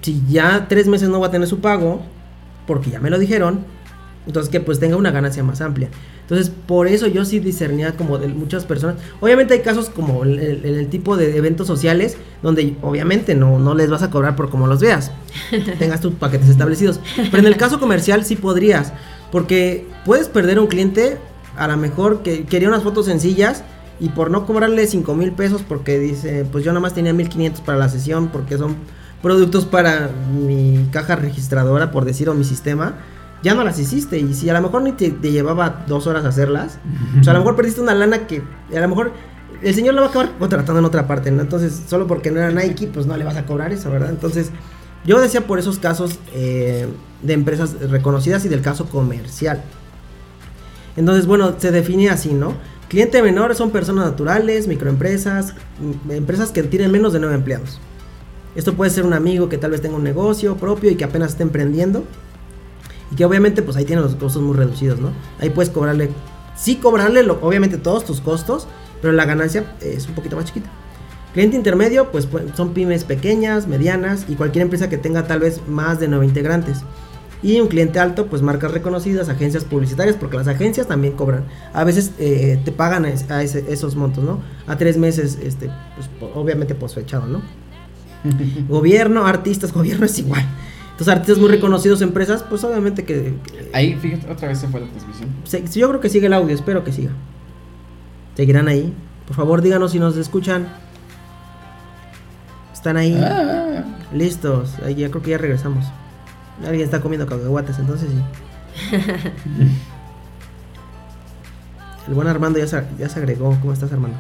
si 0.02 0.22
ya 0.30 0.68
tres 0.70 0.88
meses 0.88 1.10
no 1.10 1.20
va 1.20 1.28
a 1.28 1.32
tener 1.32 1.48
su 1.48 1.60
pago, 1.60 2.04
porque 2.70 2.92
ya 2.92 3.00
me 3.00 3.10
lo 3.10 3.18
dijeron, 3.18 3.66
entonces 4.28 4.52
que 4.52 4.60
pues 4.60 4.80
tenga 4.80 4.96
una 4.96 5.10
ganancia 5.10 5.44
más 5.44 5.60
amplia. 5.60 5.90
Entonces 6.22 6.52
por 6.68 6.88
eso 6.88 7.08
yo 7.08 7.26
sí 7.26 7.40
discernía 7.40 7.94
como 7.94 8.20
de 8.20 8.28
muchas 8.28 8.64
personas. 8.64 8.98
Obviamente 9.22 9.56
hay 9.56 9.62
casos 9.62 9.90
como 9.90 10.24
en 10.24 10.34
el, 10.34 10.64
el 10.64 10.88
tipo 10.88 11.18
de 11.18 11.36
eventos 11.36 11.66
sociales, 11.66 12.16
donde 12.44 12.76
obviamente 12.84 13.34
no, 13.34 13.58
no 13.58 13.74
les 13.74 13.90
vas 13.90 14.04
a 14.04 14.12
cobrar 14.12 14.36
por 14.36 14.52
como 14.52 14.68
los 14.68 14.82
veas, 14.82 15.12
tengas 15.80 16.00
tus 16.00 16.14
paquetes 16.14 16.48
establecidos. 16.48 17.00
Pero 17.16 17.40
en 17.40 17.48
el 17.48 17.58
caso 17.58 17.80
comercial 17.80 18.24
sí 18.24 18.36
podrías, 18.36 18.94
porque 19.32 19.88
puedes 20.06 20.28
perder 20.28 20.60
un 20.60 20.68
cliente 20.68 21.18
a 21.58 21.68
lo 21.68 21.76
mejor 21.76 22.22
que 22.22 22.46
quería 22.46 22.68
unas 22.68 22.84
fotos 22.84 23.08
sencillas 23.08 23.64
y 24.00 24.10
por 24.10 24.30
no 24.30 24.46
cobrarle 24.46 24.86
5 24.86 25.16
mil 25.16 25.32
pesos 25.32 25.64
porque 25.68 25.98
dice, 25.98 26.46
pues 26.52 26.64
yo 26.64 26.72
nada 26.72 26.82
más 26.82 26.94
tenía 26.94 27.14
1500 27.14 27.62
para 27.62 27.80
la 27.80 27.90
sesión 27.90 28.28
porque 28.28 28.60
son 28.60 28.76
productos 29.22 29.66
para 29.66 30.10
mi 30.34 30.88
caja 30.92 31.16
registradora, 31.16 31.92
por 31.92 32.06
decir, 32.06 32.30
o 32.30 32.34
mi 32.34 32.44
sistema, 32.44 32.96
ya 33.44 33.54
no 33.54 33.64
las 33.64 33.80
hiciste. 33.80 34.18
Y 34.20 34.34
si 34.34 34.50
a 34.50 34.54
lo 34.54 34.62
mejor 34.62 34.82
ni 34.82 34.92
te, 34.94 35.12
llevaba 35.12 35.84
dos 35.88 36.08
horas 36.08 36.26
hacerlas, 36.26 36.80
o 37.20 37.24
sea, 37.24 37.32
a 37.32 37.34
lo 37.34 37.40
mejor 37.40 37.56
perdiste 37.56 37.82
una 37.82 37.94
lana 37.96 38.28
que 38.28 38.42
a 38.76 38.80
lo 38.80 38.88
mejor 38.88 39.12
el 39.62 39.76
señor 39.76 39.94
la 39.94 40.02
va 40.02 40.08
a 40.08 40.10
acabar 40.10 40.32
contratando 40.40 40.80
en 40.80 40.86
otra 40.86 41.06
parte, 41.08 41.32
¿no? 41.32 41.42
Entonces, 41.42 41.82
solo 41.88 42.08
porque 42.08 42.32
no 42.32 42.40
era 42.40 42.52
Nike, 42.52 42.88
pues 42.88 43.06
no 43.06 43.18
le 43.18 43.26
vas 43.26 43.36
a 43.36 43.46
cobrar 43.46 43.74
eso, 43.74 43.90
¿verdad? 43.92 44.10
Entonces, 44.10 44.52
yo 45.06 45.20
decía 45.20 45.42
por 45.48 45.60
esos 45.60 45.80
casos 45.80 46.20
eh, 46.34 46.88
de 47.24 47.34
empresas 47.34 47.74
reconocidas 47.90 48.46
y 48.46 48.50
del 48.50 48.62
caso 48.62 48.86
comercial. 48.86 49.64
Entonces, 50.98 51.26
bueno, 51.26 51.56
se 51.58 51.72
define 51.72 52.10
así, 52.10 52.34
¿no? 52.34 52.54
Cliente 52.90 53.22
menor 53.22 53.54
son 53.56 53.72
personas 53.72 54.06
naturales, 54.06 54.68
microempresas, 54.68 55.54
m- 55.82 56.16
empresas 56.16 56.52
que 56.52 56.64
tienen 56.64 56.92
menos 56.92 57.14
de 57.14 57.20
nueve 57.20 57.36
empleados. 57.36 57.80
Esto 58.56 58.74
puede 58.74 58.92
ser 58.92 59.06
un 59.06 59.14
amigo 59.14 59.48
que 59.50 59.58
tal 59.58 59.72
vez 59.72 59.82
tenga 59.82 59.96
un 59.96 60.04
negocio 60.04 60.56
propio 60.58 60.90
y 60.92 60.96
que 60.96 61.04
apenas 61.04 61.32
esté 61.32 61.44
emprendiendo. 61.44 62.04
Y 63.12 63.16
que 63.16 63.26
obviamente 63.26 63.62
pues 63.62 63.78
ahí 63.78 63.86
tienen 63.86 64.04
los 64.04 64.16
costos 64.16 64.42
muy 64.42 64.56
reducidos, 64.56 65.00
¿no? 65.00 65.12
Ahí 65.40 65.50
puedes 65.50 65.70
cobrarle, 65.72 66.10
sí 66.56 66.76
cobrarle 66.76 67.24
lo- 67.24 67.40
obviamente 67.42 67.78
todos 67.78 68.06
tus 68.06 68.22
costos, 68.22 68.68
pero 69.02 69.14
la 69.14 69.26
ganancia 69.26 69.76
es 69.82 70.08
un 70.08 70.14
poquito 70.16 70.36
más 70.36 70.46
chiquita. 70.46 70.70
Cliente 71.34 71.56
intermedio 71.56 72.12
pues 72.12 72.30
pu- 72.30 72.54
son 72.56 72.74
pymes 72.74 73.04
pequeñas, 73.04 73.68
medianas 73.68 74.26
y 74.28 74.36
cualquier 74.36 74.64
empresa 74.64 74.90
que 74.90 74.98
tenga 74.98 75.26
tal 75.28 75.40
vez 75.40 75.62
más 75.68 76.00
de 76.00 76.08
nueve 76.08 76.26
integrantes. 76.26 76.80
Y 77.42 77.62
un 77.62 77.68
cliente 77.70 78.00
alto, 78.00 78.26
pues 78.28 78.42
marcas 78.42 78.72
reconocidas, 78.72 79.30
agencias 79.30 79.64
publicitarias, 79.64 80.18
porque 80.18 80.36
las 80.36 80.48
agencias 80.50 80.88
también 80.88 81.14
cobran. 81.14 81.46
A 81.74 81.86
veces 81.86 82.12
eh, 82.20 82.60
te 82.66 82.72
pagan 82.74 83.06
a, 83.06 83.42
esos 83.44 83.96
montos, 83.96 84.24
¿no? 84.26 84.42
A 84.68 84.78
tres 84.78 84.98
meses, 84.98 85.38
este, 85.42 85.72
pues, 85.96 86.10
obviamente 86.36 86.76
posfechado, 86.76 87.28
¿no? 87.28 87.42
Gobierno, 88.68 89.26
artistas, 89.26 89.72
gobierno 89.74 90.06
es 90.06 90.18
igual. 90.20 90.46
Entonces, 90.92 91.08
artistas 91.14 91.38
muy 91.38 91.48
reconocidos, 91.50 92.02
empresas, 92.02 92.44
pues 92.44 92.64
obviamente 92.66 93.06
que... 93.06 93.36
que- 93.46 93.70
Ahí, 93.74 93.96
fíjate, 93.96 94.30
otra 94.32 94.50
vez 94.50 94.60
se 94.60 94.68
fue 94.68 94.82
la 94.82 94.88
transmisión. 94.88 95.30
se- 95.46 95.66
yo 95.80 95.88
creo 95.88 96.02
que 96.02 96.10
sigue 96.10 96.28
el 96.28 96.34
audio, 96.34 96.54
espero 96.54 96.84
que 96.84 96.92
siga. 96.92 97.12
Seguirán 98.36 98.68
ahí. 98.68 98.94
Por 99.28 99.36
favor, 99.36 99.62
díganos 99.62 99.92
si 99.94 100.00
nos 100.00 100.18
escuchan. 100.18 100.68
Están 102.74 102.98
ahí. 102.98 103.18
Ah, 103.22 103.84
Listos. 104.14 104.76
Ahí 104.86 104.96
ya 104.96 105.10
creo 105.10 105.22
que 105.22 105.30
ya 105.32 105.38
regresamos. 105.38 105.86
Alguien 106.66 106.84
está 106.84 107.00
comiendo 107.02 107.26
cacahuates, 107.28 107.80
entonces 107.80 108.10
sí. 108.10 108.96
El 112.08 112.14
buen 112.16 112.28
Armando 112.28 112.60
ya 112.60 112.68
se, 112.68 112.84
ya 112.98 113.08
se 113.10 113.20
agregó. 113.20 113.56
¿Cómo 113.62 113.72
estás, 113.74 113.92
Armando? 113.92 114.18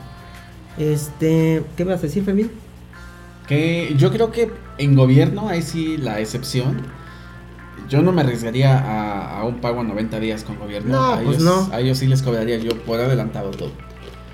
Este, 0.77 1.63
¿qué 1.75 1.85
me 1.85 1.91
vas 1.91 1.99
a 1.99 2.03
decir, 2.03 2.23
Fermín? 2.23 2.51
Que 3.49 3.93
yo 3.97 4.11
creo 4.11 4.31
que 4.31 4.51
en 4.77 4.95
gobierno, 4.95 5.49
ahí 5.49 5.61
sí 5.61 5.97
la 5.97 6.19
excepción. 6.21 6.83
Yo 7.89 8.01
no 8.03 8.11
me 8.11 8.21
arriesgaría 8.21 8.77
a, 8.77 9.39
a 9.39 9.43
un 9.45 9.55
pago 9.61 9.81
a 9.81 9.83
90 9.83 10.19
días 10.19 10.43
con 10.43 10.57
gobierno. 10.59 10.93
No, 10.95 11.13
a 11.13 11.15
pues 11.21 11.39
ellos, 11.39 11.43
no. 11.69 11.73
A 11.73 11.79
ellos 11.79 11.97
sí 11.97 12.05
les 12.07 12.21
cobraría 12.21 12.57
yo 12.59 12.69
por 12.83 12.99
adelantado 12.99 13.49
todo. 13.51 13.71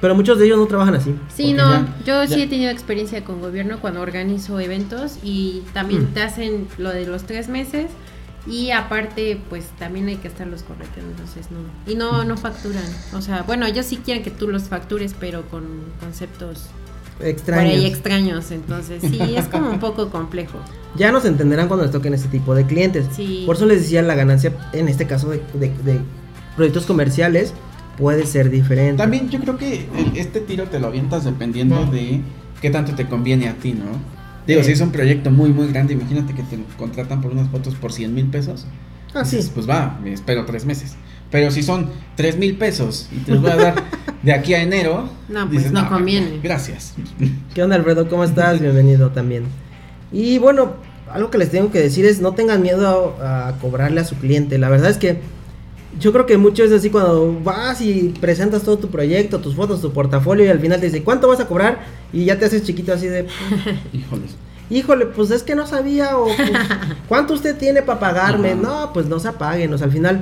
Pero 0.02 0.14
muchos 0.14 0.38
de 0.38 0.46
ellos 0.46 0.58
no 0.60 0.66
trabajan 0.68 0.96
así. 0.96 1.16
Sí, 1.34 1.54
no, 1.54 1.72
ya- 1.72 1.96
yo 2.06 2.24
ya- 2.26 2.28
sí 2.36 2.42
he 2.42 2.48
tenido 2.48 2.70
experiencia 2.70 3.24
con 3.24 3.40
gobierno 3.40 3.80
cuando 3.80 4.02
organizo 4.02 4.60
eventos 4.60 5.18
y 5.24 5.64
también 5.74 6.04
Mm. 6.04 6.14
te 6.14 6.22
hacen 6.22 6.68
lo 6.78 6.90
de 6.90 7.06
los 7.08 7.24
tres 7.24 7.48
meses 7.48 7.88
y 8.46 8.72
aparte 8.72 9.40
pues 9.50 9.68
también 9.80 10.10
hay 10.10 10.18
que 10.18 10.28
estarlos 10.28 10.64
correteando, 10.64 11.12
entonces 11.12 11.48
no. 11.50 11.60
Y 11.92 11.96
no, 11.96 12.26
no 12.26 12.36
facturan, 12.36 12.84
o 13.14 13.22
sea, 13.22 13.44
bueno, 13.44 13.66
ellos 13.66 13.86
sí 13.86 13.98
quieren 14.04 14.22
que 14.22 14.32
tú 14.32 14.50
los 14.50 14.64
factures 14.64 15.16
pero 15.18 15.44
con 15.50 15.64
conceptos 16.02 16.66
por 17.18 17.28
Extraños. 17.28 17.74
ahí 17.74 17.86
extraños, 17.86 18.52
entonces 18.52 19.02
sí, 19.02 19.20
es 19.36 19.46
como 19.48 19.70
un 19.72 19.80
poco 19.80 20.10
complejo. 20.10 20.58
Ya 20.98 21.12
nos 21.12 21.26
entenderán 21.26 21.68
cuando 21.68 21.84
les 21.84 21.92
toquen 21.92 22.14
este 22.14 22.30
tipo 22.30 22.56
de 22.56 22.66
clientes. 22.66 23.08
Sí. 23.14 23.44
Por 23.46 23.58
eso 23.58 23.66
les 23.66 23.82
decía, 23.82 24.02
la 24.02 24.16
ganancia 24.16 24.54
en 24.72 24.88
este 24.88 25.06
caso 25.06 25.30
de, 25.30 25.42
de- 25.54 25.68
de 25.84 26.00
proyectos 26.56 26.86
comerciales 26.86 27.54
puede 27.98 28.26
ser 28.26 28.50
diferente. 28.50 28.96
También 29.04 29.30
yo 29.30 29.42
creo 29.42 29.58
que 29.58 29.90
el- 29.94 30.16
este 30.16 30.40
tiro 30.40 30.64
te 30.70 30.80
lo 30.80 30.88
avientas 30.88 31.26
dependiendo 31.26 31.86
de 31.88 32.22
qué 32.62 32.70
tanto 32.70 32.96
te 32.96 33.08
conviene 33.08 33.50
a 33.50 33.56
ti, 33.56 33.74
¿no? 33.74 33.84
Digo, 34.48 34.62
Sí. 34.62 34.68
si 34.68 34.72
es 34.72 34.80
un 34.80 34.92
proyecto 34.94 35.32
muy, 35.32 35.50
muy 35.50 35.68
grande, 35.68 35.96
imagínate 35.96 36.34
que 36.34 36.44
te 36.44 36.58
contratan 36.78 37.20
por 37.22 37.34
unas 37.34 37.50
fotos 37.50 37.76
por 37.76 37.92
100 37.92 38.14
mil 38.16 38.28
pesos. 38.28 38.66
Ah, 39.14 39.26
sí. 39.26 39.36
Dices, 39.36 39.52
Pues 39.54 39.68
va, 39.70 40.00
me 40.02 40.14
espero 40.14 40.46
tres 40.46 40.64
meses. 40.66 40.96
Pero 41.32 41.52
si 41.52 41.64
son 41.64 41.90
3 42.16 42.38
mil 42.38 42.58
pesos 42.58 43.10
y 43.12 43.18
te 43.20 43.32
los 43.34 43.42
voy 43.42 43.52
a 43.52 43.56
dar 43.56 43.84
de 44.22 44.34
aquí 44.34 44.54
a 44.54 44.62
enero, 44.62 45.10
No, 45.30 45.50
pues 45.50 45.72
no 45.72 45.88
conviene. 45.90 46.40
Gracias. 46.42 46.94
¿Qué 47.54 47.64
onda, 47.64 47.76
Alfredo? 47.76 48.08
¿Cómo 48.08 48.24
estás? 48.24 48.60
Bienvenido 48.60 49.10
también. 49.10 49.46
Y 50.12 50.38
bueno, 50.38 50.74
algo 51.12 51.30
que 51.30 51.38
les 51.38 51.50
tengo 51.52 51.72
que 51.72 51.80
decir 51.80 52.06
es 52.06 52.22
no 52.22 52.34
tengan 52.34 52.62
miedo 52.62 53.16
a, 53.22 53.48
a 53.50 53.58
cobrarle 53.58 54.02
a 54.02 54.06
su 54.06 54.16
cliente. 54.16 54.58
La 54.58 54.70
verdad 54.70 54.90
es 54.90 54.98
que 54.98 55.20
yo 56.00 56.12
creo 56.12 56.26
que 56.26 56.38
mucho 56.38 56.64
es 56.64 56.72
así 56.72 56.90
cuando 56.90 57.40
vas 57.44 57.82
y 57.82 58.14
presentas 58.20 58.64
todo 58.64 58.78
tu 58.78 58.90
proyecto, 58.90 59.40
tus 59.40 59.56
fotos, 59.56 59.82
tu 59.82 59.92
portafolio 59.94 60.46
y 60.46 60.50
al 60.50 60.60
final 60.60 60.80
te 60.80 60.88
dice, 60.88 61.04
¿cuánto 61.04 61.28
vas 61.28 61.40
a 61.40 61.48
cobrar? 61.48 61.80
Y 62.14 62.26
ya 62.26 62.38
te 62.38 62.46
haces 62.46 62.64
chiquito 62.64 62.94
así 62.94 63.08
de, 63.08 63.28
Híjoles. 63.94 64.36
híjole, 64.70 65.06
pues 65.06 65.32
es 65.32 65.44
que 65.44 65.56
no 65.56 65.66
sabía 65.68 66.18
o 66.18 66.26
pues, 66.26 66.52
¿cuánto 67.08 67.34
usted 67.34 67.56
tiene 67.58 67.82
para 67.82 68.00
pagarme? 68.00 68.52
Ajá. 68.52 68.62
No, 68.62 68.94
pues 68.94 69.06
no 69.08 69.20
se 69.20 69.30
apaguen, 69.30 69.74
o 69.74 69.78
sea, 69.78 69.88
al 69.88 69.94
final 69.94 70.22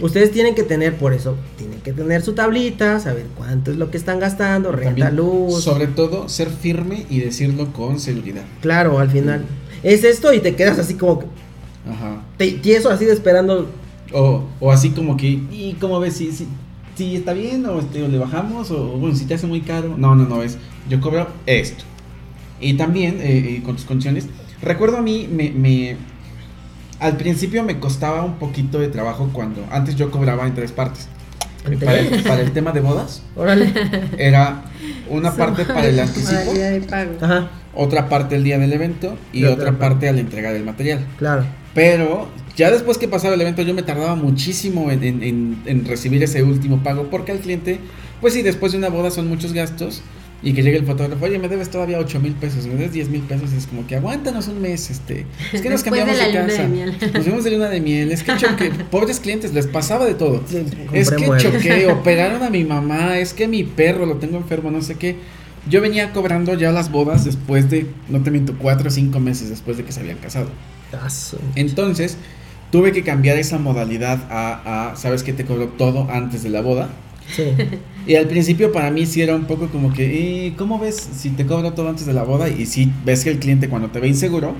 ustedes 0.00 0.30
tienen 0.32 0.54
que 0.54 0.62
tener 0.62 0.96
por 0.96 1.12
eso, 1.12 1.36
tienen 1.58 1.80
que 1.80 1.92
tener 1.92 2.22
su 2.22 2.32
tablita, 2.32 2.98
saber 3.00 3.26
cuánto 3.36 3.70
es 3.70 3.76
lo 3.76 3.90
que 3.90 3.96
están 3.98 4.18
gastando, 4.20 4.72
renta, 4.72 5.06
También, 5.06 5.16
luz. 5.16 5.62
Sobre 5.62 5.86
todo, 5.86 6.28
ser 6.28 6.48
firme 6.50 7.06
y 7.10 7.20
decirlo 7.20 7.72
con 7.72 8.00
seguridad. 8.00 8.44
Claro, 8.60 8.98
al 8.98 9.10
final. 9.10 9.44
Es 9.82 10.04
esto 10.04 10.32
y 10.32 10.40
te 10.40 10.54
quedas 10.54 10.78
así 10.78 10.94
como 10.94 11.18
que 11.20 11.26
Ajá. 11.90 12.22
te- 12.36 12.52
tieso, 12.52 12.90
así 12.90 13.04
de 13.04 13.12
esperando. 13.12 13.68
O, 14.12 14.44
o 14.60 14.70
así 14.72 14.90
como 14.90 15.16
que, 15.16 15.26
¿y 15.28 15.76
cómo 15.80 15.98
ves? 15.98 16.14
Si, 16.14 16.32
si, 16.32 16.46
si 16.96 17.16
está 17.16 17.32
bien 17.32 17.64
o, 17.66 17.80
este, 17.80 18.02
o 18.02 18.08
le 18.08 18.18
bajamos 18.18 18.70
o, 18.70 18.84
bueno, 18.98 19.16
si 19.16 19.24
te 19.24 19.34
hace 19.34 19.46
muy 19.46 19.62
caro. 19.62 19.94
No, 19.96 20.14
no, 20.14 20.24
no, 20.28 20.42
es, 20.42 20.58
yo 20.88 21.00
cobro 21.00 21.28
esto. 21.46 21.84
Y 22.60 22.74
también 22.74 23.16
eh, 23.20 23.56
eh, 23.56 23.62
con 23.64 23.74
tus 23.76 23.84
condiciones. 23.86 24.26
Recuerdo 24.60 24.98
a 24.98 25.02
mí, 25.02 25.28
me, 25.32 25.50
me, 25.50 25.96
al 27.02 27.16
principio 27.16 27.62
me 27.62 27.78
costaba 27.78 28.22
un 28.24 28.34
poquito 28.38 28.78
de 28.78 28.88
trabajo 28.88 29.28
cuando, 29.32 29.64
antes 29.70 29.96
yo 29.96 30.10
cobraba 30.10 30.46
en 30.46 30.54
tres 30.54 30.72
partes. 30.72 31.08
¿En 31.64 31.78
Para 31.78 31.98
el, 32.00 32.22
para 32.24 32.40
el 32.40 32.50
tema 32.52 32.72
de 32.72 32.80
bodas, 32.80 33.22
Órale. 33.36 33.72
era 34.18 34.64
una 35.08 35.32
parte 35.32 35.64
para 35.64 35.86
el 35.86 36.00
anticipo, 36.00 36.52
de 36.54 36.80
pago. 36.80 37.12
Ajá, 37.20 37.50
otra 37.74 38.08
parte 38.08 38.34
el 38.34 38.42
día 38.42 38.58
del 38.58 38.72
evento 38.72 39.16
y 39.32 39.40
Y 39.40 39.44
otra 39.44 39.54
otra 39.54 39.66
parte. 39.66 39.80
parte 39.80 40.08
al 40.08 40.18
entregar 40.18 40.54
el 40.56 40.64
material. 40.64 41.06
claro. 41.18 41.44
Pero 41.74 42.28
Ya 42.56 42.70
después 42.70 42.98
que 42.98 43.08
pasaba 43.08 43.34
el 43.34 43.40
evento 43.40 43.62
yo 43.62 43.72
me 43.72 43.82
tardaba 43.82 44.14
muchísimo 44.14 44.90
en, 44.90 45.02
en- 45.04 45.22
en- 45.22 45.62
en 45.64 45.84
recibir 45.86 46.22
ese 46.22 46.42
último 46.42 46.82
pago 46.82 47.04
porque 47.10 47.32
al 47.32 47.38
cliente, 47.38 47.78
pues 48.20 48.34
sí, 48.34 48.42
después 48.42 48.72
de 48.72 48.78
una 48.78 48.90
boda 48.90 49.10
son 49.10 49.26
muchos 49.26 49.54
gastos 49.54 50.02
y 50.42 50.52
que 50.54 50.62
llegue 50.62 50.76
el 50.78 50.86
fotógrafo, 50.86 51.24
oye, 51.24 51.38
me 51.38 51.48
debes 51.48 51.70
todavía 51.70 51.98
8 51.98 52.18
mil 52.20 52.32
pesos, 52.32 52.66
me 52.66 52.74
debes 52.74 52.92
10 52.92 53.08
mil 53.10 53.20
pesos 53.22 53.52
y 53.52 53.56
es 53.56 53.66
como 53.66 53.86
que 53.86 53.96
aguántanos 53.96 54.48
un 54.48 54.60
mes, 54.60 54.90
este, 54.90 55.26
es 55.52 55.62
que 55.62 55.70
nos 55.70 55.82
cambiamos 55.84 56.16
la 56.16 56.26
de, 56.26 56.32
luna 56.32 56.42
de 56.44 56.48
casa, 56.48 56.68
miel. 56.68 56.96
nos 57.14 57.22
fuimos 57.22 57.44
de 57.44 57.50
luna 57.52 57.68
de 57.68 57.80
miel, 57.80 58.10
es 58.10 58.22
que 58.24 58.36
choqué, 58.36 58.70
pobres 58.90 59.20
clientes, 59.20 59.54
les 59.54 59.66
pasaba 59.68 60.04
de 60.04 60.14
todo. 60.14 60.42
Sí, 60.46 60.64
Es 60.92 61.10
que 61.10 61.26
muebles. 61.26 61.42
choqué, 61.44 61.86
operaron 61.92 62.42
a 62.42 62.50
mi 62.50 62.64
mamá, 62.64 63.18
es 63.18 63.32
que 63.34 63.46
mi 63.46 63.62
perro 63.62 64.04
lo 64.04 64.16
tengo 64.16 64.36
enfermo, 64.36 64.70
no 64.70 64.82
sé 64.82 64.96
qué. 64.96 65.16
Yo 65.70 65.80
venía 65.80 66.12
cobrando 66.12 66.54
ya 66.54 66.72
las 66.72 66.90
bodas 66.90 67.24
después 67.24 67.70
de, 67.70 67.86
no 68.08 68.20
te 68.22 68.32
miento, 68.32 68.54
cuatro 68.58 68.88
o 68.88 68.90
cinco 68.90 69.20
meses 69.20 69.48
después 69.48 69.76
de 69.76 69.84
que 69.84 69.92
se 69.92 70.00
habían 70.00 70.18
casado. 70.18 70.48
Entonces, 71.54 72.16
tuve 72.72 72.90
que 72.90 73.04
cambiar 73.04 73.38
esa 73.38 73.58
modalidad 73.58 74.26
a, 74.28 74.90
a, 74.90 74.96
¿sabes 74.96 75.22
qué? 75.22 75.32
Te 75.32 75.44
cobro 75.44 75.68
todo 75.68 76.08
antes 76.10 76.42
de 76.42 76.50
la 76.50 76.62
boda. 76.62 76.88
Sí. 77.28 77.44
Y 78.06 78.16
al 78.16 78.26
principio 78.26 78.72
para 78.72 78.90
mí 78.90 79.06
sí 79.06 79.22
era 79.22 79.36
un 79.36 79.44
poco 79.44 79.68
como 79.68 79.92
que, 79.92 80.46
eh, 80.46 80.54
¿cómo 80.56 80.78
ves 80.78 81.08
si 81.14 81.30
te 81.30 81.46
cobro 81.46 81.72
todo 81.72 81.88
antes 81.88 82.04
de 82.04 82.12
la 82.12 82.24
boda? 82.24 82.48
Y 82.48 82.66
si 82.66 82.90
ves 83.04 83.22
que 83.22 83.30
el 83.30 83.38
cliente 83.38 83.68
cuando 83.68 83.90
te 83.90 84.00
ve 84.00 84.08
inseguro, 84.08 84.54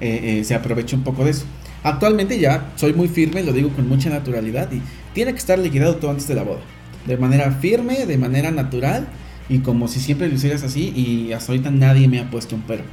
eh, 0.00 0.38
eh, 0.38 0.44
se 0.44 0.54
aprovecha 0.54 0.94
un 0.94 1.02
poco 1.02 1.24
de 1.24 1.32
eso. 1.32 1.44
Actualmente 1.82 2.38
ya 2.38 2.72
soy 2.76 2.92
muy 2.92 3.08
firme, 3.08 3.42
lo 3.42 3.52
digo 3.52 3.70
con 3.70 3.88
mucha 3.88 4.10
naturalidad 4.10 4.70
y 4.72 4.80
tiene 5.12 5.32
que 5.32 5.38
estar 5.38 5.58
liquidado 5.58 5.96
todo 5.96 6.12
antes 6.12 6.28
de 6.28 6.34
la 6.36 6.44
boda. 6.44 6.60
De 7.04 7.16
manera 7.16 7.50
firme, 7.50 8.06
de 8.06 8.16
manera 8.16 8.50
natural 8.52 9.08
y 9.48 9.58
como 9.58 9.88
si 9.88 10.00
siempre 10.00 10.28
lo 10.28 10.34
hicieras 10.34 10.62
así 10.62 10.92
y 10.94 11.32
hasta 11.32 11.52
ahorita 11.52 11.70
nadie 11.70 12.08
me 12.08 12.20
ha 12.20 12.30
puesto 12.30 12.54
un 12.54 12.62
pero. 12.62 12.84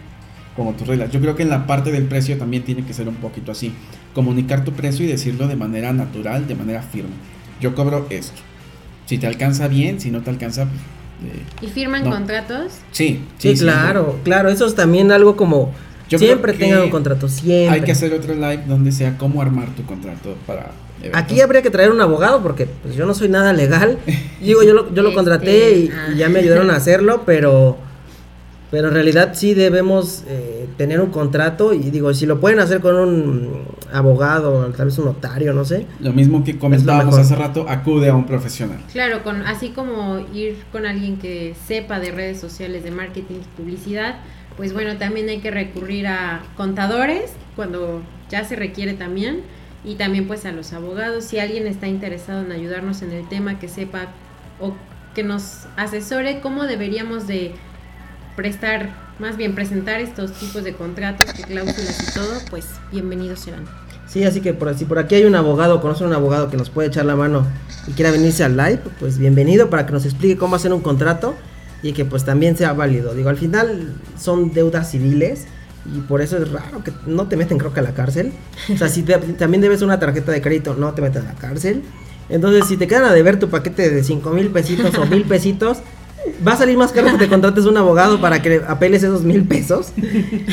Como 0.56 0.74
tus 0.74 0.86
reglas. 0.86 1.12
Yo 1.12 1.22
creo 1.22 1.36
que 1.36 1.44
en 1.44 1.50
la 1.50 1.66
parte 1.66 1.94
del 1.94 2.06
precio 2.06 2.38
también 2.38 2.64
tiene 2.64 2.84
que 2.84 2.94
ser 2.94 3.08
un 3.08 3.16
poquito 3.16 3.54
así. 3.54 3.72
Comunicar 4.14 4.66
tu 4.66 4.74
precio 4.74 5.06
y 5.06 5.08
decirlo 5.08 5.48
de 5.48 5.56
manera 5.56 5.94
natural, 5.94 6.46
de 6.46 6.56
manera 6.56 6.82
firme. 6.82 7.12
Yo 7.62 7.74
cobro 7.74 8.06
esto. 8.10 8.42
Si 9.12 9.18
te 9.18 9.28
alcanza 9.28 9.68
bien, 9.68 10.00
si 10.00 10.10
no 10.10 10.22
te 10.22 10.30
alcanza, 10.30 10.64
pues, 10.68 11.34
eh, 11.36 11.42
¿Y 11.62 11.68
firman 11.68 12.06
No. 12.06 12.12
contratos? 12.12 12.72
sí, 12.94 13.20
Sí, 13.40 13.56
claro, 13.56 14.18
claro, 14.24 14.48
eso 14.48 14.66
es 14.66 14.74
también 14.74 15.12
algo 15.12 15.36
como 15.36 15.74
Yo 16.08 16.18
siempre 16.18 16.54
tengan 16.54 16.84
un 16.84 16.90
contrato, 16.92 17.28
siempre. 17.28 17.76
Hay 17.76 17.82
que 17.82 17.92
hacer 17.92 18.14
otro 18.14 18.34
live 18.34 18.64
donde 18.68 18.94
sea 18.94 19.18
cómo 19.18 19.42
armar 19.42 19.68
tu 19.76 19.84
contrato 19.86 20.38
para. 20.48 20.72
eventos. 21.02 21.22
Aquí 21.22 21.42
habría 21.42 21.62
que 21.62 21.70
traer 21.70 21.92
un 21.92 22.00
abogado 22.00 22.42
porque 22.42 22.68
pues 22.68 22.96
yo 22.96 23.06
no 23.06 23.14
soy 23.14 23.28
nada 23.28 23.52
legal. 23.52 23.98
Digo, 24.42 24.64
yo 24.64 24.74
lo, 24.74 24.94
yo 24.94 25.02
lo 25.02 25.10
Este, 25.10 25.16
contraté 25.16 25.72
y, 25.78 25.92
y 26.14 26.18
ya 26.18 26.30
me 26.30 26.40
ayudaron 26.40 26.72
a 26.72 26.78
hacerlo, 26.78 27.24
pero 27.26 27.78
pero 28.72 28.88
en 28.88 28.94
realidad 28.94 29.34
sí 29.34 29.54
debemos 29.54 30.24
eh, 30.28 30.68
tener 30.78 31.02
un 31.02 31.12
contrato 31.12 31.74
y 31.74 31.92
digo, 31.92 32.14
si 32.14 32.26
lo 32.26 32.40
pueden 32.40 32.60
hacer 32.60 32.80
con 32.80 32.96
un 32.96 33.66
abogado, 33.92 34.66
tal 34.76 34.86
vez 34.86 34.98
un 34.98 35.06
notario, 35.06 35.54
no 35.54 35.66
sé. 35.66 35.86
Lo 36.00 36.14
mismo 36.14 36.42
que 36.46 36.58
comentábamos 36.58 37.18
hace 37.18 37.36
rato, 37.36 37.66
acude 37.68 38.10
a 38.10 38.16
un 38.16 38.26
profesional. 38.26 38.80
Claro, 38.94 39.24
con, 39.24 39.42
así 39.46 39.70
como 39.72 40.26
ir 40.34 40.64
con 40.72 40.86
alguien 40.86 41.18
que 41.18 41.54
sepa 41.68 42.00
de 42.00 42.12
redes 42.12 42.40
sociales, 42.40 42.86
de 42.86 42.92
marketing 42.92 43.36
y 43.36 43.62
publicidad, 43.62 44.16
pues 44.56 44.72
bueno, 44.72 44.98
también 44.98 45.28
hay 45.28 45.40
que 45.40 45.52
recurrir 45.52 46.08
a 46.08 46.42
contadores 46.56 47.34
cuando 47.58 48.02
ya 48.30 48.46
se 48.46 48.56
requiere 48.56 48.94
también 48.94 49.42
y 49.84 49.96
también 49.96 50.28
pues 50.28 50.46
a 50.46 50.54
los 50.54 50.72
abogados. 50.72 51.26
Si 51.26 51.40
alguien 51.40 51.68
está 51.68 51.88
interesado 51.88 52.42
en 52.46 52.54
ayudarnos 52.54 53.02
en 53.02 53.12
el 53.12 53.28
tema, 53.28 53.60
que 53.60 53.68
sepa 53.68 54.08
o 54.62 54.76
que 55.14 55.24
nos 55.24 55.68
asesore 55.76 56.40
cómo 56.40 56.64
deberíamos 56.64 57.28
de 57.28 57.54
prestar, 58.36 58.90
más 59.20 59.38
bien 59.38 59.56
presentar 59.56 60.02
estos 60.02 60.32
tipos 60.34 60.64
de 60.64 60.74
contratos, 60.74 61.32
qué 61.34 61.44
cláusulas 61.44 61.98
y 62.10 62.14
todo, 62.14 62.34
pues 62.50 62.66
bienvenidos 62.92 63.40
serán. 63.42 63.66
Sí, 64.08 64.24
así 64.24 64.42
que 64.42 64.54
por, 64.54 64.74
por 64.88 65.00
aquí 65.00 65.16
hay 65.16 65.24
un 65.26 65.36
abogado, 65.36 65.80
conoce 65.82 66.04
un 66.04 66.14
abogado 66.14 66.50
que 66.50 66.58
nos 66.58 66.70
puede 66.70 66.90
echar 66.90 67.06
la 67.06 67.16
mano 67.16 67.46
y 67.88 67.92
quiera 67.92 68.12
venirse 68.12 68.44
al 68.44 68.58
live, 68.58 68.80
pues 69.00 69.18
bienvenido 69.18 69.70
para 69.70 69.86
que 69.86 69.94
nos 69.94 70.06
explique 70.06 70.38
cómo 70.38 70.56
hacer 70.56 70.74
un 70.74 70.82
contrato 70.82 71.36
y 71.82 71.94
que 71.94 72.04
pues 72.06 72.26
también 72.26 72.58
sea 72.58 72.74
válido. 72.74 73.14
Digo, 73.14 73.30
al 73.30 73.38
final 73.38 73.94
son 74.20 74.54
deudas 74.54 74.92
civiles 74.92 75.46
y 75.96 76.00
por 76.02 76.22
eso 76.22 76.38
es 76.38 76.52
raro 76.52 76.84
que 76.84 76.92
no 77.08 77.28
te 77.28 77.38
meten 77.38 77.58
creo 77.58 77.74
que 77.74 77.80
a 77.80 77.84
la 77.84 77.94
cárcel. 77.94 78.34
O 78.74 78.78
sea, 78.78 78.90
si 78.90 79.04
te- 79.04 79.18
también 79.38 79.62
debes 79.62 79.82
una 79.82 79.98
tarjeta 80.00 80.32
de 80.32 80.42
crédito, 80.42 80.76
no 80.76 80.94
te 80.94 81.02
meten 81.02 81.24
a 81.24 81.34
la 81.34 81.40
cárcel. 81.40 81.82
Entonces, 82.30 82.66
si 82.68 82.78
te 82.78 82.88
quedan 82.88 83.06
a 83.06 83.14
deber 83.14 83.40
tu 83.40 83.50
paquete 83.50 83.90
de 83.90 84.04
5 84.04 84.30
mil 84.32 84.50
pesitos 84.50 84.96
o 84.98 85.06
mil 85.06 85.24
pesitos, 85.24 85.80
va 86.46 86.54
a 86.54 86.58
salir 86.58 86.78
más 86.78 86.92
caro 86.92 87.12
que 87.12 87.18
te 87.18 87.28
contrates 87.28 87.66
un 87.66 87.78
abogado 87.78 88.20
para 88.22 88.42
que 88.42 88.62
apeles 88.68 89.04
esos 89.04 89.24
mil 89.24 89.44
pesos. 89.46 89.92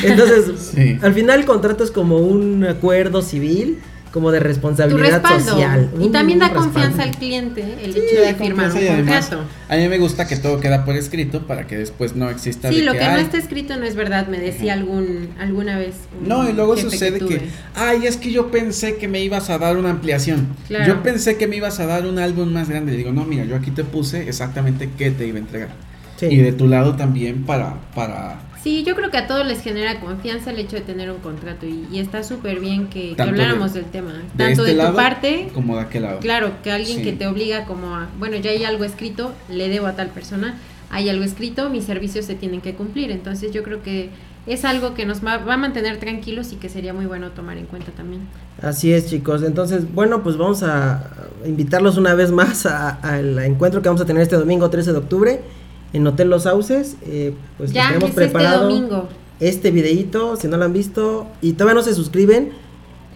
Entonces, 0.03 0.73
Sí. 0.75 0.99
al 1.03 1.15
final 1.15 1.41
el 1.41 1.47
contrato 1.47 1.85
es 1.85 1.91
como 1.91 2.19
un 2.19 2.65
acuerdo 2.65 3.23
civil, 3.23 3.79
como 4.13 4.31
de 4.31 4.41
responsabilidad 4.41 5.23
social. 5.23 5.91
Y 6.01 6.09
también 6.09 6.39
da 6.39 6.53
confianza 6.53 7.03
al 7.03 7.11
cliente 7.13 7.63
el 7.83 7.93
Sí, 7.93 8.01
hecho 8.01 8.21
de 8.23 8.35
firmar 8.35 8.73
un 8.73 8.87
contrato. 8.87 9.41
A 9.69 9.77
mí 9.77 9.89
me 9.89 9.99
gusta 9.99 10.27
que 10.27 10.37
todo 10.37 10.61
queda 10.61 10.85
por 10.85 10.97
escrito 10.97 11.47
para 11.47 11.67
que 11.67 11.77
después 11.77 12.17
no 12.17 12.31
exista. 12.31 12.71
Sí, 12.71 12.77
de 12.77 12.83
lo 12.83 12.93
que 12.93 13.01
no 13.05 13.11
"Ay, 13.11 13.23
está 13.23 13.37
escrito 13.39 13.77
no 13.77 13.85
es 13.85 13.95
verdad, 13.95 14.27
me 14.29 14.39
decía 14.39 14.73
algún 14.73 15.29
alguna 15.39 15.79
vez. 15.79 15.95
No, 16.25 16.49
y 16.49 16.53
luego 16.53 16.77
sucede 16.77 17.21
que, 17.21 17.43
ay, 17.75 18.07
es 18.07 18.17
que 18.17 18.31
yo 18.33 18.51
pensé 18.51 18.97
que 18.97 19.09
me 19.09 19.21
ibas 19.21 19.51
a 19.51 19.59
dar 19.59 19.77
una 19.77 19.91
ampliación. 19.91 20.49
Claro. 20.69 20.87
Yo 20.87 21.03
pensé 21.03 21.37
que 21.37 21.47
me 21.47 21.57
ibas 21.57 21.79
a 21.81 21.87
dar 21.87 22.07
un 22.07 22.19
álbum 22.19 22.53
más 22.53 22.69
grande. 22.69 22.93
Le 22.93 22.99
digo, 22.99 23.13
no, 23.13 23.25
mira, 23.25 23.45
yo 23.45 23.57
aquí 23.57 23.71
te 23.71 23.85
puse 23.85 24.29
exactamente 24.29 24.89
qué 24.97 25.11
te 25.11 25.27
iba 25.27 25.37
a 25.37 25.41
entregar. 25.41 25.69
Sí. 26.17 26.27
Y 26.27 26.37
de 26.39 26.53
tu 26.53 26.67
lado 26.67 26.97
también 26.97 27.45
para, 27.45 27.75
para 27.95 28.41
Sí, 28.69 28.85
yo 28.85 28.95
creo 28.95 29.11
que 29.11 29.17
a 29.17 29.27
todos 29.27 29.47
les 29.47 29.63
genera 29.63 29.99
confianza 29.99 30.51
el 30.51 30.59
hecho 30.59 30.77
de 30.77 30.83
tener 30.83 31.11
un 31.11 31.21
contrato 31.21 31.65
y, 31.65 31.87
y 31.91 32.01
está 32.01 32.23
súper 32.23 32.61
bien 32.61 32.89
que, 32.89 33.15
habláramos 33.17 33.73
de- 33.73 33.81
del 33.81 33.91
tema. 33.91 34.13
de 34.13 34.19
Tanto 34.37 34.45
este 34.61 34.63
de 34.65 34.75
lado 34.75 34.91
tu 34.91 34.97
parte, 34.97 35.49
como 35.55 35.77
de 35.77 35.83
aquel 35.85 36.03
lado. 36.03 36.19
claro, 36.21 36.51
que 36.63 36.71
alguien 36.71 36.99
Sí. 36.99 37.03
que 37.05 37.13
te 37.15 37.27
obliga 37.27 37.65
como 37.65 37.97
a, 37.97 38.09
bueno, 38.19 38.37
ya 38.37 38.51
hay 38.51 38.65
algo 38.65 38.85
escrito, 38.85 39.33
le 39.49 39.71
debo 39.71 39.87
a 39.87 39.93
tal 39.97 40.09
persona, 40.09 40.59
hay 40.91 41.09
algo 41.09 41.25
escrito, 41.25 41.71
mis 41.71 41.85
servicios 41.85 42.27
se 42.27 42.35
tienen 42.35 42.61
que 42.61 42.75
cumplir. 42.75 43.11
Entonces 43.11 43.53
yo 43.53 43.63
creo 43.63 43.83
que 43.83 44.11
es 44.47 44.67
algo 44.67 44.93
que 44.93 45.07
nos 45.07 45.25
va, 45.25 45.39
va 45.39 45.55
a 45.55 45.57
mantener 45.57 45.97
tranquilos 45.97 46.53
y 46.53 46.57
que 46.57 46.69
sería 46.69 46.93
muy 46.93 47.07
bueno 47.07 47.31
tomar 47.31 47.57
en 47.57 47.65
cuenta 47.65 47.91
también. 47.93 48.21
Así 48.61 48.93
es, 48.93 49.09
chicos. 49.09 49.43
Entonces, 49.45 49.91
bueno, 49.95 50.23
pues 50.23 50.37
vamos 50.37 50.63
a 50.63 51.11
invitarlos 51.47 51.97
una 51.97 52.13
vez 52.13 52.31
más 52.33 52.67
a- 52.67 52.91
al 53.01 53.39
encuentro 53.39 53.81
que 53.81 53.89
vamos 53.89 54.03
a 54.03 54.05
tener 54.05 54.21
este 54.23 54.37
domingo 54.37 54.69
13 54.69 54.93
de 54.93 54.99
octubre 54.99 55.41
en 55.93 56.07
Hotel 56.07 56.31
Los 56.31 56.45
Sauces. 56.45 56.97
Eh, 57.03 57.35
pues 57.57 57.73
ya 57.73 57.89
tenemos 57.89 58.11
es 58.11 58.15
preparado 58.15 58.69
este 58.69 58.75
domingo. 58.75 59.09
este 59.41 59.71
videíto, 59.71 60.37
si 60.37 60.49
no 60.49 60.57
lo 60.57 60.65
han 60.65 60.73
visto 60.73 61.27
y 61.41 61.53
todavía 61.53 61.75
no 61.75 61.83
se 61.83 61.95
suscriben, 61.95 62.53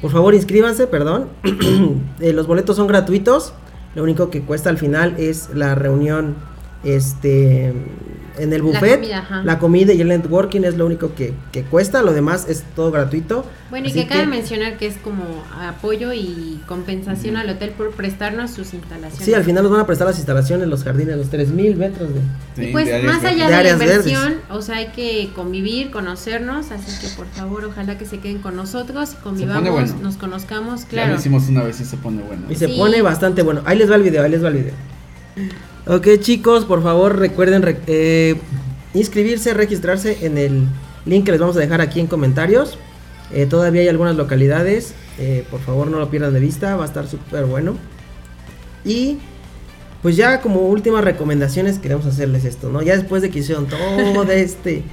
por 0.01 0.11
favor 0.11 0.35
inscríbanse, 0.35 0.87
perdón. 0.87 1.29
Eh, 2.21 2.33
los 2.33 2.47
boletos 2.47 2.77
son 2.77 2.87
gratuitos. 2.87 3.53
Lo 3.97 4.03
único 4.05 4.31
que 4.31 4.43
cuesta 4.43 4.71
al 4.71 4.79
final 4.79 5.17
es 5.19 5.51
la 5.55 5.75
reunión 5.75 6.37
este 6.85 7.73
en 8.39 8.53
el 8.53 8.59
La 8.61 8.65
buffet. 8.65 8.95
comida, 8.97 9.19
ajá. 9.19 9.43
La 9.45 9.59
comida 9.59 9.93
y 9.93 10.01
el 10.01 10.09
networking 10.09 10.63
es 10.63 10.77
lo 10.77 10.87
único 10.87 11.15
que, 11.15 11.35
que 11.53 11.63
cuesta, 11.63 12.03
lo 12.03 12.13
demás 12.13 12.47
es 12.49 12.63
todo 12.75 12.91
gratuito. 12.91 13.45
Bueno, 13.71 13.87
y 13.87 13.91
Así 13.91 14.01
que 14.03 14.07
cabe 14.09 14.27
mencionar 14.27 14.77
que 14.77 14.87
es 14.87 14.97
como 14.99 15.25
apoyo 15.61 16.13
y 16.13 16.61
compensación 16.69 17.37
al 17.37 17.49
hotel 17.49 17.71
por 17.71 17.91
prestarnos 17.93 18.51
sus 18.51 18.75
instalaciones. 18.75 19.25
Sí, 19.25 19.33
al 19.35 19.45
final 19.45 19.63
nos 19.63 19.73
van 19.73 19.81
a 19.81 19.87
prestar 19.87 20.07
las 20.07 20.17
instalaciones, 20.17 20.69
los 20.69 20.85
jardines, 20.85 21.17
los 21.17 21.31
3000 21.31 21.77
metros 21.77 22.11
de... 22.15 22.21
Sí, 22.57 22.69
Y 22.69 22.73
pues 22.73 22.87
de 22.87 23.03
más 23.03 23.25
allá 23.25 23.45
De 23.45 23.45
de, 23.45 23.51
la 23.51 23.59
áreas 23.59 23.79
verdes. 23.79 24.07
inversión, 24.07 24.35
o 24.51 24.61
sea, 24.63 24.77
hay 24.77 24.89
que 24.89 25.31
convivir, 25.35 25.91
conocernos, 25.91 26.71
así 26.71 27.01
que 27.07 27.15
por 27.17 27.27
favor, 27.29 27.65
ojalá 27.65 27.97
que 27.97 28.05
se 28.05 28.19
queden 28.19 28.39
con 28.39 28.57
nosotros, 28.57 29.11
convivamos, 29.23 29.71
bueno. 29.71 29.95
nos 30.03 30.17
conozcamos, 30.17 30.83
Ya 30.83 30.89
claro. 30.89 31.13
lo 31.15 31.19
hicimos 31.19 31.49
una 31.49 31.63
vez 31.63 31.81
y 31.81 31.85
se 31.85 31.97
pone 31.97 32.23
bueno. 32.23 32.43
Y 32.51 32.57
se 32.57 32.67
Sí. 32.67 32.75
pone 32.77 33.01
bastante 33.03 33.43
bueno. 33.43 33.63
Ahí 33.65 33.79
les 33.79 33.91
va 33.91 33.97
el 33.97 34.03
video, 34.03 34.23
ahí 34.23 34.31
les 34.31 34.45
va 34.45 34.49
el 34.49 34.55
video. 34.55 34.75
Ok, 35.87 36.07
chicos, 36.21 36.65
por 36.65 36.83
favor 36.83 37.19
recuerden 37.19 37.63
re- 37.63 37.81
eh, 37.87 38.37
inscribirse, 38.95 39.53
registrarse 39.53 40.25
en 40.25 40.39
el 40.39 40.67
link 41.07 41.25
que 41.25 41.33
les 41.33 41.41
vamos 41.41 41.57
a 41.57 41.61
dejar 41.61 41.81
aquí 41.81 41.99
en 42.01 42.07
comentarios. 42.07 42.79
Eh, 43.33 43.47
todavía 43.47 43.83
hay 43.83 43.89
algunas 43.89 44.17
localidades. 44.17 44.95
eh, 45.19 45.45
por 45.51 45.61
favor, 45.61 45.89
no 45.89 45.99
lo 45.99 46.09
pierdan 46.09 46.33
de 46.33 46.41
vista, 46.41 46.77
va 46.77 46.85
a 46.85 46.87
estar 46.87 47.07
súper 47.07 47.45
bueno. 47.47 47.75
Y 48.85 49.19
pues 50.03 50.17
ya 50.17 50.41
como 50.41 50.61
últimas 50.63 51.05
recomendaciones 51.05 51.79
queremos 51.79 52.07
hacerles 52.07 52.45
esto, 52.45 52.71
¿no? 52.71 52.83
Ya 52.83 52.97
después 52.97 53.21
de 53.23 53.31
que 53.31 53.41
hicieron 53.41 53.67
todo 53.67 54.23
este 54.31 54.85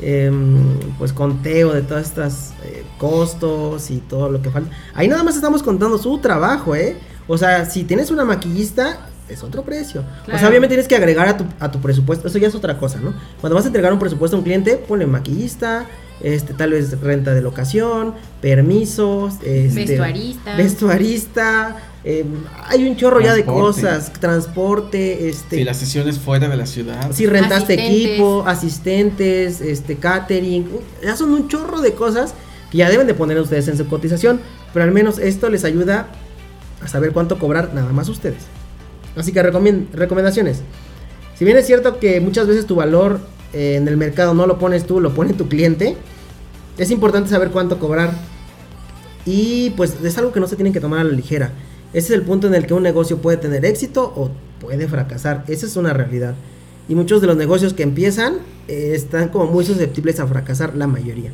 em, 0.00 0.78
pues 0.98 1.12
conteo 1.12 1.72
de 1.72 1.82
todas 1.82 2.06
estas 2.08 2.52
costos 2.98 3.90
y 3.90 3.98
todo 3.98 4.28
lo 4.30 4.42
que 4.42 4.50
falta. 4.50 4.70
Ahí 4.94 5.06
nada 5.08 5.22
más 5.22 5.36
estamos 5.36 5.62
contando 5.62 5.98
su 5.98 6.18
trabajo, 6.18 6.74
¿eh? 6.74 6.96
O 7.28 7.38
sea, 7.38 7.64
si 7.64 7.84
tienes 7.84 8.10
una 8.10 8.24
maquillista 8.24 9.08
es 9.34 9.42
otro 9.42 9.62
precio. 9.62 10.04
O 10.32 10.38
sea, 10.38 10.48
obviamente 10.48 10.68
tienes 10.74 10.88
que 10.88 10.96
agregar 10.96 11.28
a 11.28 11.36
tu, 11.36 11.44
a 11.60 11.70
tu 11.70 11.80
presupuesto, 11.80 12.28
eso 12.28 12.38
ya 12.38 12.48
es 12.48 12.54
otra 12.54 12.78
cosa, 12.78 13.00
¿no? 13.00 13.14
Cuando 13.40 13.54
vas 13.56 13.64
a 13.64 13.68
entregar 13.68 13.92
un 13.92 13.98
presupuesto 13.98 14.36
a 14.36 14.38
un 14.38 14.44
cliente, 14.44 14.76
ponle 14.76 15.06
maquillista, 15.06 15.86
este, 16.20 16.54
tal 16.54 16.70
vez 16.70 17.00
renta 17.00 17.34
de 17.34 17.42
locación, 17.42 18.14
permisos, 18.40 19.34
este, 19.44 19.86
Vestuarista. 19.86 20.56
vestuarista, 20.56 21.76
eh, 22.04 22.24
hay 22.68 22.86
un 22.88 22.96
chorro 22.96 23.20
ya 23.20 23.34
de 23.34 23.44
cosas, 23.44 24.12
transporte, 24.12 25.28
este, 25.28 25.56
Si 25.56 25.64
las 25.64 25.76
sesiones 25.78 26.18
fuera 26.18 26.48
de 26.48 26.56
la 26.56 26.66
ciudad. 26.66 27.10
si 27.12 27.26
rentaste 27.26 27.74
Asistentes. 27.74 28.06
equipo, 28.10 28.44
asistentes, 28.46 29.60
este 29.60 29.96
catering, 29.96 30.66
ya 31.02 31.16
son 31.16 31.32
un 31.32 31.48
chorro 31.48 31.80
de 31.80 31.92
cosas 31.94 32.34
que 32.70 32.78
ya 32.78 32.88
deben 32.90 33.06
de 33.06 33.14
poner 33.14 33.38
ustedes 33.40 33.68
en 33.68 33.76
su 33.76 33.86
cotización. 33.86 34.40
pero 34.72 34.84
al 34.84 34.92
menos 34.92 35.18
esto 35.18 35.50
les 35.50 35.64
ayuda 35.64 36.06
a 36.82 36.88
saber 36.88 37.12
cuánto 37.12 37.38
cobrar 37.38 37.74
nada 37.74 37.92
más 37.92 38.08
ustedes. 38.08 38.38
Así 39.16 39.32
que 39.32 39.42
recomendaciones. 39.42 40.62
Si 41.36 41.44
bien 41.44 41.56
es 41.56 41.66
cierto 41.66 41.98
que 41.98 42.20
muchas 42.20 42.46
veces 42.46 42.66
tu 42.66 42.76
valor 42.76 43.20
eh, 43.52 43.76
en 43.76 43.88
el 43.88 43.96
mercado 43.96 44.34
no 44.34 44.46
lo 44.46 44.58
pones 44.58 44.86
tú, 44.86 45.00
lo 45.00 45.14
pone 45.14 45.32
tu 45.32 45.48
cliente, 45.48 45.96
es 46.78 46.90
importante 46.90 47.30
saber 47.30 47.50
cuánto 47.50 47.78
cobrar. 47.78 48.12
Y 49.24 49.70
pues 49.70 49.96
es 50.02 50.18
algo 50.18 50.32
que 50.32 50.40
no 50.40 50.48
se 50.48 50.56
tiene 50.56 50.72
que 50.72 50.80
tomar 50.80 51.00
a 51.00 51.04
la 51.04 51.12
ligera. 51.12 51.52
Ese 51.92 52.08
es 52.08 52.18
el 52.18 52.22
punto 52.22 52.46
en 52.46 52.54
el 52.54 52.66
que 52.66 52.74
un 52.74 52.82
negocio 52.82 53.18
puede 53.18 53.36
tener 53.36 53.64
éxito 53.64 54.12
o 54.16 54.30
puede 54.60 54.88
fracasar. 54.88 55.44
Esa 55.48 55.66
es 55.66 55.76
una 55.76 55.92
realidad. 55.92 56.34
Y 56.88 56.94
muchos 56.94 57.20
de 57.20 57.26
los 57.26 57.36
negocios 57.36 57.74
que 57.74 57.82
empiezan 57.82 58.36
eh, 58.68 58.92
están 58.94 59.28
como 59.28 59.46
muy 59.46 59.64
susceptibles 59.64 60.18
a 60.18 60.26
fracasar, 60.26 60.74
la 60.74 60.86
mayoría. 60.86 61.30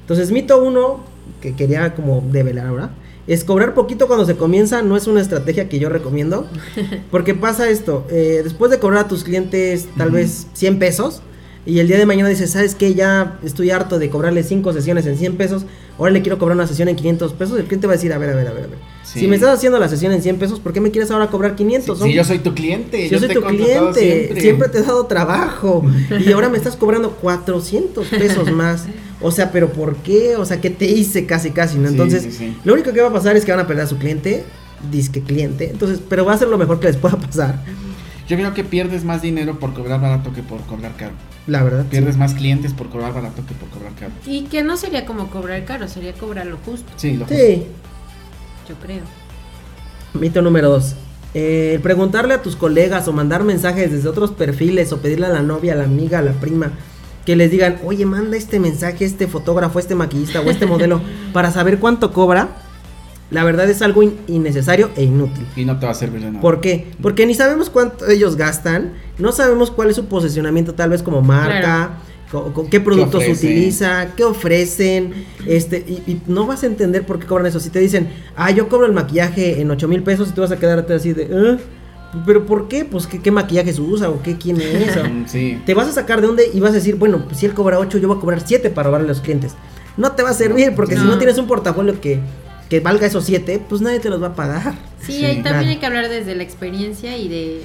Entonces, 0.00 0.32
mito 0.32 0.62
uno, 0.62 1.04
que 1.40 1.54
quería 1.54 1.94
como 1.94 2.24
develar 2.32 2.66
ahora, 2.66 2.90
es 3.28 3.44
cobrar 3.44 3.74
poquito 3.74 4.06
cuando 4.06 4.24
se 4.24 4.36
comienza, 4.36 4.82
no 4.82 4.96
es 4.96 5.06
una 5.06 5.20
estrategia 5.20 5.68
que 5.68 5.78
yo 5.78 5.90
recomiendo. 5.90 6.48
Porque 7.10 7.34
pasa 7.34 7.68
esto, 7.68 8.06
eh, 8.10 8.40
después 8.42 8.70
de 8.70 8.78
cobrar 8.78 9.04
a 9.04 9.08
tus 9.08 9.22
clientes 9.22 9.86
tal 9.96 10.10
vez 10.10 10.46
100 10.54 10.78
pesos, 10.78 11.22
y 11.68 11.80
el 11.80 11.86
día 11.86 11.98
de 11.98 12.06
mañana 12.06 12.30
dices, 12.30 12.50
¿sabes 12.50 12.74
qué? 12.74 12.94
Ya 12.94 13.38
estoy 13.44 13.70
harto 13.70 13.98
de 13.98 14.08
cobrarle 14.08 14.42
5 14.42 14.72
sesiones 14.72 15.04
en 15.04 15.18
100 15.18 15.36
pesos, 15.36 15.66
ahora 15.98 16.12
le 16.12 16.22
quiero 16.22 16.38
cobrar 16.38 16.56
una 16.56 16.66
sesión 16.66 16.88
en 16.88 16.96
500 16.96 17.34
pesos, 17.34 17.58
el 17.58 17.66
cliente 17.66 17.86
va 17.86 17.92
a 17.92 17.96
decir, 17.96 18.10
a 18.10 18.16
ver, 18.16 18.30
a 18.30 18.34
ver, 18.34 18.48
a 18.48 18.52
ver, 18.52 18.64
a 18.64 18.66
ver. 18.68 18.78
Si 19.04 19.28
me 19.28 19.36
estás 19.36 19.50
haciendo 19.50 19.78
la 19.78 19.86
sesión 19.86 20.12
en 20.12 20.22
100 20.22 20.38
pesos, 20.38 20.60
¿por 20.60 20.72
qué 20.72 20.80
me 20.80 20.90
quieres 20.90 21.10
ahora 21.10 21.26
cobrar 21.26 21.56
500? 21.56 21.98
Si 21.98 22.12
yo 22.14 22.24
soy 22.24 22.38
tu 22.38 22.54
cliente, 22.54 23.10
yo, 23.10 23.18
soy 23.18 23.28
tu 23.28 23.42
cliente, 23.42 24.40
siempre. 24.40 24.68
te 24.70 24.78
he 24.78 24.82
dado 24.82 25.04
trabajo 25.04 25.84
y 26.26 26.32
ahora 26.32 26.48
me 26.48 26.56
estás 26.56 26.74
cobrando 26.74 27.10
400 27.10 28.06
pesos 28.06 28.50
más. 28.52 28.86
O 29.20 29.30
sea, 29.30 29.52
pero 29.52 29.70
¿por 29.70 29.96
qué? 29.96 30.36
O 30.36 30.46
sea, 30.46 30.62
¿qué 30.62 30.70
te 30.70 30.86
hice 30.86 31.26
casi 31.26 31.50
casi, 31.50 31.76
no? 31.76 31.88
Entonces, 31.88 32.40
lo 32.64 32.72
único 32.72 32.94
que 32.94 33.02
va 33.02 33.08
a 33.08 33.12
pasar 33.12 33.36
es 33.36 33.44
que 33.44 33.50
van 33.50 33.60
a 33.60 33.66
perder 33.66 33.84
a 33.84 33.88
su 33.88 33.98
cliente, 33.98 34.44
disque 34.90 35.20
cliente, 35.20 35.68
entonces, 35.70 36.00
pero 36.08 36.24
va 36.24 36.32
a 36.32 36.38
ser 36.38 36.48
lo 36.48 36.56
mejor 36.56 36.80
que 36.80 36.86
les 36.86 36.96
pueda 36.96 37.16
pasar. 37.18 37.62
Yo 38.28 38.36
creo 38.36 38.52
que 38.52 38.62
pierdes 38.62 39.04
más 39.04 39.22
dinero 39.22 39.58
por 39.58 39.72
cobrar 39.72 40.00
barato 40.00 40.34
que 40.34 40.42
por 40.42 40.60
cobrar 40.62 40.94
caro. 40.96 41.12
La 41.46 41.62
verdad. 41.62 41.86
Pierdes 41.86 42.18
más 42.18 42.34
clientes 42.34 42.74
por 42.74 42.90
cobrar 42.90 43.14
barato 43.14 43.42
que 43.46 43.54
por 43.54 43.68
cobrar 43.70 43.94
caro. 43.94 44.12
Y 44.26 44.42
que 44.44 44.62
no 44.62 44.76
sería 44.76 45.06
como 45.06 45.30
cobrar 45.30 45.64
caro, 45.64 45.88
sería 45.88 46.12
cobrar 46.12 46.46
lo 46.46 46.58
justo. 46.58 46.92
Sí, 46.96 47.14
lo 47.14 47.24
justo. 47.24 47.34
Sí. 47.34 47.66
Yo 48.68 48.74
creo. 48.82 49.02
Mito 50.12 50.42
número 50.42 50.68
dos. 50.68 50.94
Eh, 51.32 51.80
preguntarle 51.82 52.34
a 52.34 52.42
tus 52.42 52.54
colegas 52.54 53.08
o 53.08 53.12
mandar 53.12 53.44
mensajes 53.44 53.90
desde 53.90 54.08
otros 54.08 54.32
perfiles 54.32 54.92
o 54.92 54.98
pedirle 55.00 55.26
a 55.26 55.30
la 55.30 55.42
novia, 55.42 55.72
a 55.72 55.76
la 55.76 55.84
amiga, 55.84 56.18
a 56.18 56.22
la 56.22 56.32
prima 56.32 56.72
que 57.24 57.36
les 57.36 57.50
digan, 57.50 57.76
oye, 57.84 58.06
manda 58.06 58.38
este 58.38 58.58
mensaje, 58.58 59.04
este 59.04 59.26
fotógrafo, 59.26 59.78
este 59.78 59.94
maquillista 59.94 60.40
o 60.40 60.50
este 60.50 60.64
modelo 60.64 61.02
para 61.34 61.50
saber 61.50 61.78
cuánto 61.78 62.10
cobra 62.10 62.48
la 63.30 63.44
verdad 63.44 63.68
es 63.68 63.82
algo 63.82 64.02
innecesario 64.26 64.90
e 64.96 65.04
inútil. 65.04 65.46
Y 65.54 65.64
no 65.64 65.78
te 65.78 65.86
va 65.86 65.92
a 65.92 65.94
servir 65.94 66.20
de 66.20 66.28
nada. 66.28 66.40
¿Por 66.40 66.60
qué? 66.60 66.86
Porque 67.02 67.26
ni 67.26 67.34
sabemos 67.34 67.68
cuánto 67.68 68.08
ellos 68.08 68.36
gastan, 68.36 68.94
no 69.18 69.32
sabemos 69.32 69.70
cuál 69.70 69.90
es 69.90 69.96
su 69.96 70.06
posicionamiento 70.06 70.74
tal 70.74 70.90
vez 70.90 71.02
como 71.02 71.20
marca, 71.20 71.98
con, 72.30 72.68
qué 72.68 72.80
productos 72.80 73.24
utiliza, 73.28 74.14
qué 74.16 74.24
ofrecen, 74.24 75.12
este, 75.46 75.78
y, 75.78 76.20
no 76.26 76.46
vas 76.46 76.62
a 76.62 76.66
entender 76.66 77.04
por 77.04 77.18
qué 77.18 77.26
cobran 77.26 77.46
eso. 77.46 77.60
Si 77.60 77.70
te 77.70 77.80
dicen, 77.80 78.08
ah, 78.36 78.50
yo 78.50 78.68
cobro 78.68 78.86
el 78.86 78.92
maquillaje 78.92 79.60
en 79.60 79.70
8 79.70 79.88
mil 79.88 80.02
pesos 80.02 80.28
y 80.28 80.32
tú 80.32 80.40
vas 80.40 80.50
a 80.50 80.58
quedarte 80.58 80.94
así 80.94 81.12
de, 81.12 81.24
¿Eh? 81.24 81.58
¿Pero 82.24 82.46
por 82.46 82.68
qué? 82.68 82.86
Pues 82.86 83.06
¿qué, 83.06 83.30
maquillaje 83.30 83.72
se 83.72 83.82
usa 83.82 84.08
o 84.08 84.22
qué 84.22 84.38
quién 84.38 84.58
es. 84.60 84.96
sí. 85.26 85.60
Te 85.66 85.74
vas 85.74 85.88
a 85.88 85.92
sacar 85.92 86.22
de 86.22 86.26
dónde 86.26 86.50
y 86.52 86.60
vas 86.60 86.70
a 86.70 86.74
decir, 86.74 86.96
bueno, 86.96 87.24
pues 87.26 87.38
si 87.38 87.46
él 87.46 87.52
cobra 87.52 87.78
8, 87.78 87.98
yo 87.98 88.08
voy 88.08 88.16
a 88.16 88.20
cobrar 88.20 88.42
7 88.44 88.70
para 88.70 88.86
robarle 88.86 89.06
a 89.06 89.08
los 89.08 89.20
clientes. 89.20 89.54
No 89.98 90.12
te 90.12 90.22
va 90.22 90.30
a 90.30 90.34
servir 90.34 90.74
porque 90.74 90.96
si 90.96 91.04
no 91.04 91.18
tienes 91.18 91.36
un 91.38 91.46
portafolio 91.46 92.00
que 92.00 92.20
que 92.68 92.80
valga 92.80 93.06
esos 93.06 93.24
siete, 93.24 93.62
pues 93.66 93.80
nadie 93.80 94.00
te 94.00 94.10
los 94.10 94.22
va 94.22 94.28
a 94.28 94.34
pagar. 94.34 94.74
Sí, 95.00 95.24
ahí 95.24 95.42
también 95.42 95.70
hay 95.70 95.76
que 95.78 95.86
hablar 95.86 96.08
desde 96.08 96.34
la 96.34 96.42
experiencia 96.42 97.16
y 97.16 97.28
de, 97.28 97.62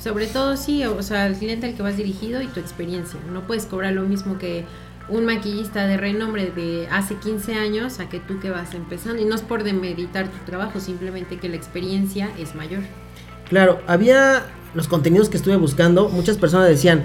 sobre 0.00 0.26
todo 0.26 0.56
sí, 0.56 0.84
o 0.84 1.02
sea, 1.02 1.26
el 1.26 1.36
cliente 1.36 1.66
al 1.66 1.74
que 1.74 1.82
vas 1.82 1.96
dirigido 1.96 2.40
y 2.40 2.46
tu 2.46 2.60
experiencia. 2.60 3.18
No 3.32 3.46
puedes 3.46 3.66
cobrar 3.66 3.92
lo 3.94 4.02
mismo 4.02 4.38
que 4.38 4.64
un 5.08 5.24
maquillista 5.24 5.86
de 5.86 5.96
renombre 5.96 6.50
de 6.50 6.86
hace 6.90 7.16
15 7.16 7.54
años 7.54 7.98
a 7.98 8.08
que 8.08 8.20
tú 8.20 8.40
que 8.40 8.50
vas 8.50 8.74
empezando. 8.74 9.20
Y 9.20 9.24
no 9.24 9.34
es 9.34 9.42
por 9.42 9.64
demeritar 9.64 10.28
tu 10.28 10.38
trabajo, 10.44 10.80
simplemente 10.80 11.38
que 11.38 11.48
la 11.48 11.56
experiencia 11.56 12.30
es 12.38 12.54
mayor. 12.54 12.82
Claro, 13.48 13.80
había 13.86 14.44
los 14.74 14.86
contenidos 14.86 15.30
que 15.30 15.38
estuve 15.38 15.56
buscando, 15.56 16.08
muchas 16.10 16.36
personas 16.36 16.68
decían, 16.68 17.04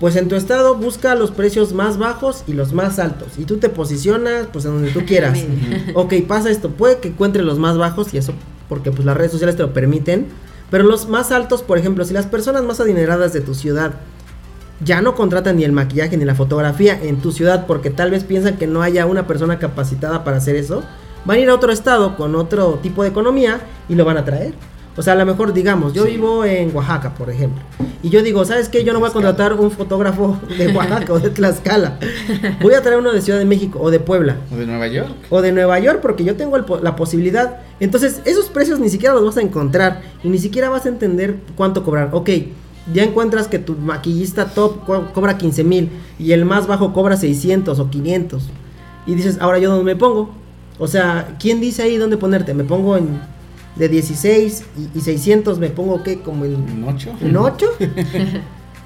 pues 0.00 0.16
en 0.16 0.28
tu 0.28 0.34
estado 0.34 0.74
busca 0.74 1.14
los 1.14 1.30
precios 1.30 1.72
más 1.72 1.98
bajos 1.98 2.44
y 2.46 2.52
los 2.52 2.72
más 2.72 2.98
altos. 2.98 3.38
Y 3.38 3.44
tú 3.44 3.58
te 3.58 3.68
posicionas 3.68 4.48
pues 4.52 4.64
en 4.64 4.72
donde 4.72 4.90
tú 4.90 5.04
quieras. 5.06 5.38
ok, 5.94 6.14
pasa 6.26 6.50
esto. 6.50 6.70
Puede 6.70 6.98
que 6.98 7.08
encuentre 7.08 7.42
los 7.42 7.58
más 7.58 7.78
bajos 7.78 8.12
y 8.12 8.18
eso 8.18 8.34
porque 8.68 8.90
pues 8.90 9.04
las 9.04 9.16
redes 9.16 9.32
sociales 9.32 9.56
te 9.56 9.62
lo 9.62 9.72
permiten. 9.72 10.26
Pero 10.70 10.84
los 10.84 11.08
más 11.08 11.30
altos, 11.30 11.62
por 11.62 11.78
ejemplo, 11.78 12.04
si 12.04 12.14
las 12.14 12.26
personas 12.26 12.64
más 12.64 12.80
adineradas 12.80 13.32
de 13.32 13.40
tu 13.40 13.54
ciudad 13.54 13.92
ya 14.84 15.00
no 15.00 15.14
contratan 15.14 15.56
ni 15.56 15.64
el 15.64 15.72
maquillaje 15.72 16.16
ni 16.16 16.24
la 16.24 16.34
fotografía 16.34 16.98
en 17.00 17.20
tu 17.20 17.32
ciudad 17.32 17.66
porque 17.66 17.90
tal 17.90 18.10
vez 18.10 18.24
piensan 18.24 18.56
que 18.56 18.66
no 18.66 18.82
haya 18.82 19.06
una 19.06 19.26
persona 19.26 19.58
capacitada 19.58 20.24
para 20.24 20.38
hacer 20.38 20.56
eso, 20.56 20.82
van 21.24 21.36
a 21.36 21.40
ir 21.40 21.48
a 21.48 21.54
otro 21.54 21.72
estado 21.72 22.16
con 22.16 22.34
otro 22.34 22.80
tipo 22.82 23.02
de 23.02 23.10
economía 23.10 23.60
y 23.88 23.94
lo 23.94 24.04
van 24.04 24.16
a 24.16 24.24
traer. 24.24 24.54
O 24.96 25.02
sea, 25.02 25.14
a 25.14 25.16
lo 25.16 25.26
mejor 25.26 25.52
digamos, 25.52 25.92
yo 25.92 26.04
vivo 26.04 26.44
en 26.44 26.74
Oaxaca, 26.74 27.14
por 27.14 27.28
ejemplo, 27.28 27.62
y 28.02 28.10
yo 28.10 28.22
digo, 28.22 28.44
¿sabes 28.44 28.68
qué? 28.68 28.84
Yo 28.84 28.92
no 28.92 29.00
voy 29.00 29.08
a 29.08 29.12
contratar 29.12 29.54
un 29.54 29.70
fotógrafo 29.70 30.38
de 30.56 30.68
Oaxaca 30.68 31.12
o 31.12 31.18
de 31.18 31.30
Tlaxcala. 31.30 31.98
Voy 32.62 32.74
a 32.74 32.82
traer 32.82 32.98
uno 32.98 33.12
de 33.12 33.20
Ciudad 33.20 33.38
de 33.38 33.44
México 33.44 33.80
o 33.80 33.90
de 33.90 33.98
Puebla. 33.98 34.36
O 34.52 34.56
de 34.56 34.66
Nueva 34.66 34.86
York. 34.86 35.10
O 35.30 35.42
de 35.42 35.52
Nueva 35.52 35.78
York, 35.80 35.98
porque 36.00 36.22
yo 36.22 36.36
tengo 36.36 36.58
la 36.58 36.96
posibilidad. 36.96 37.58
Entonces, 37.80 38.20
esos 38.24 38.46
precios 38.50 38.78
ni 38.78 38.88
siquiera 38.88 39.14
los 39.14 39.24
vas 39.24 39.36
a 39.36 39.42
encontrar 39.42 40.02
y 40.22 40.28
ni 40.28 40.38
siquiera 40.38 40.68
vas 40.68 40.86
a 40.86 40.90
entender 40.90 41.36
cuánto 41.56 41.82
cobrar. 41.82 42.10
Ok, 42.12 42.30
ya 42.92 43.02
encuentras 43.02 43.48
que 43.48 43.58
tu 43.58 43.74
maquillista 43.74 44.50
top 44.50 44.84
cobra 44.84 45.38
15 45.38 45.64
mil 45.64 45.90
y 46.18 46.32
el 46.32 46.44
más 46.44 46.66
bajo 46.66 46.92
cobra 46.92 47.16
600 47.16 47.78
o 47.78 47.90
500. 47.90 48.50
Y 49.06 49.14
dices, 49.14 49.38
ahora 49.40 49.58
yo 49.58 49.70
dónde 49.70 49.84
me 49.84 49.96
pongo. 49.96 50.30
O 50.78 50.86
sea, 50.88 51.36
¿quién 51.38 51.60
dice 51.60 51.82
ahí 51.82 51.96
dónde 51.96 52.16
ponerte? 52.16 52.52
Me 52.52 52.64
pongo 52.64 52.96
en 52.96 53.20
de 53.76 53.88
16 53.88 54.64
y, 54.94 55.00
600 55.00 55.58
me 55.58 55.70
pongo 55.70 56.02
que 56.02 56.20
como 56.20 56.44
en 56.44 56.54
un 56.54 56.84
8. 56.84 57.16
¿Un 57.20 57.36
8? 57.36 57.66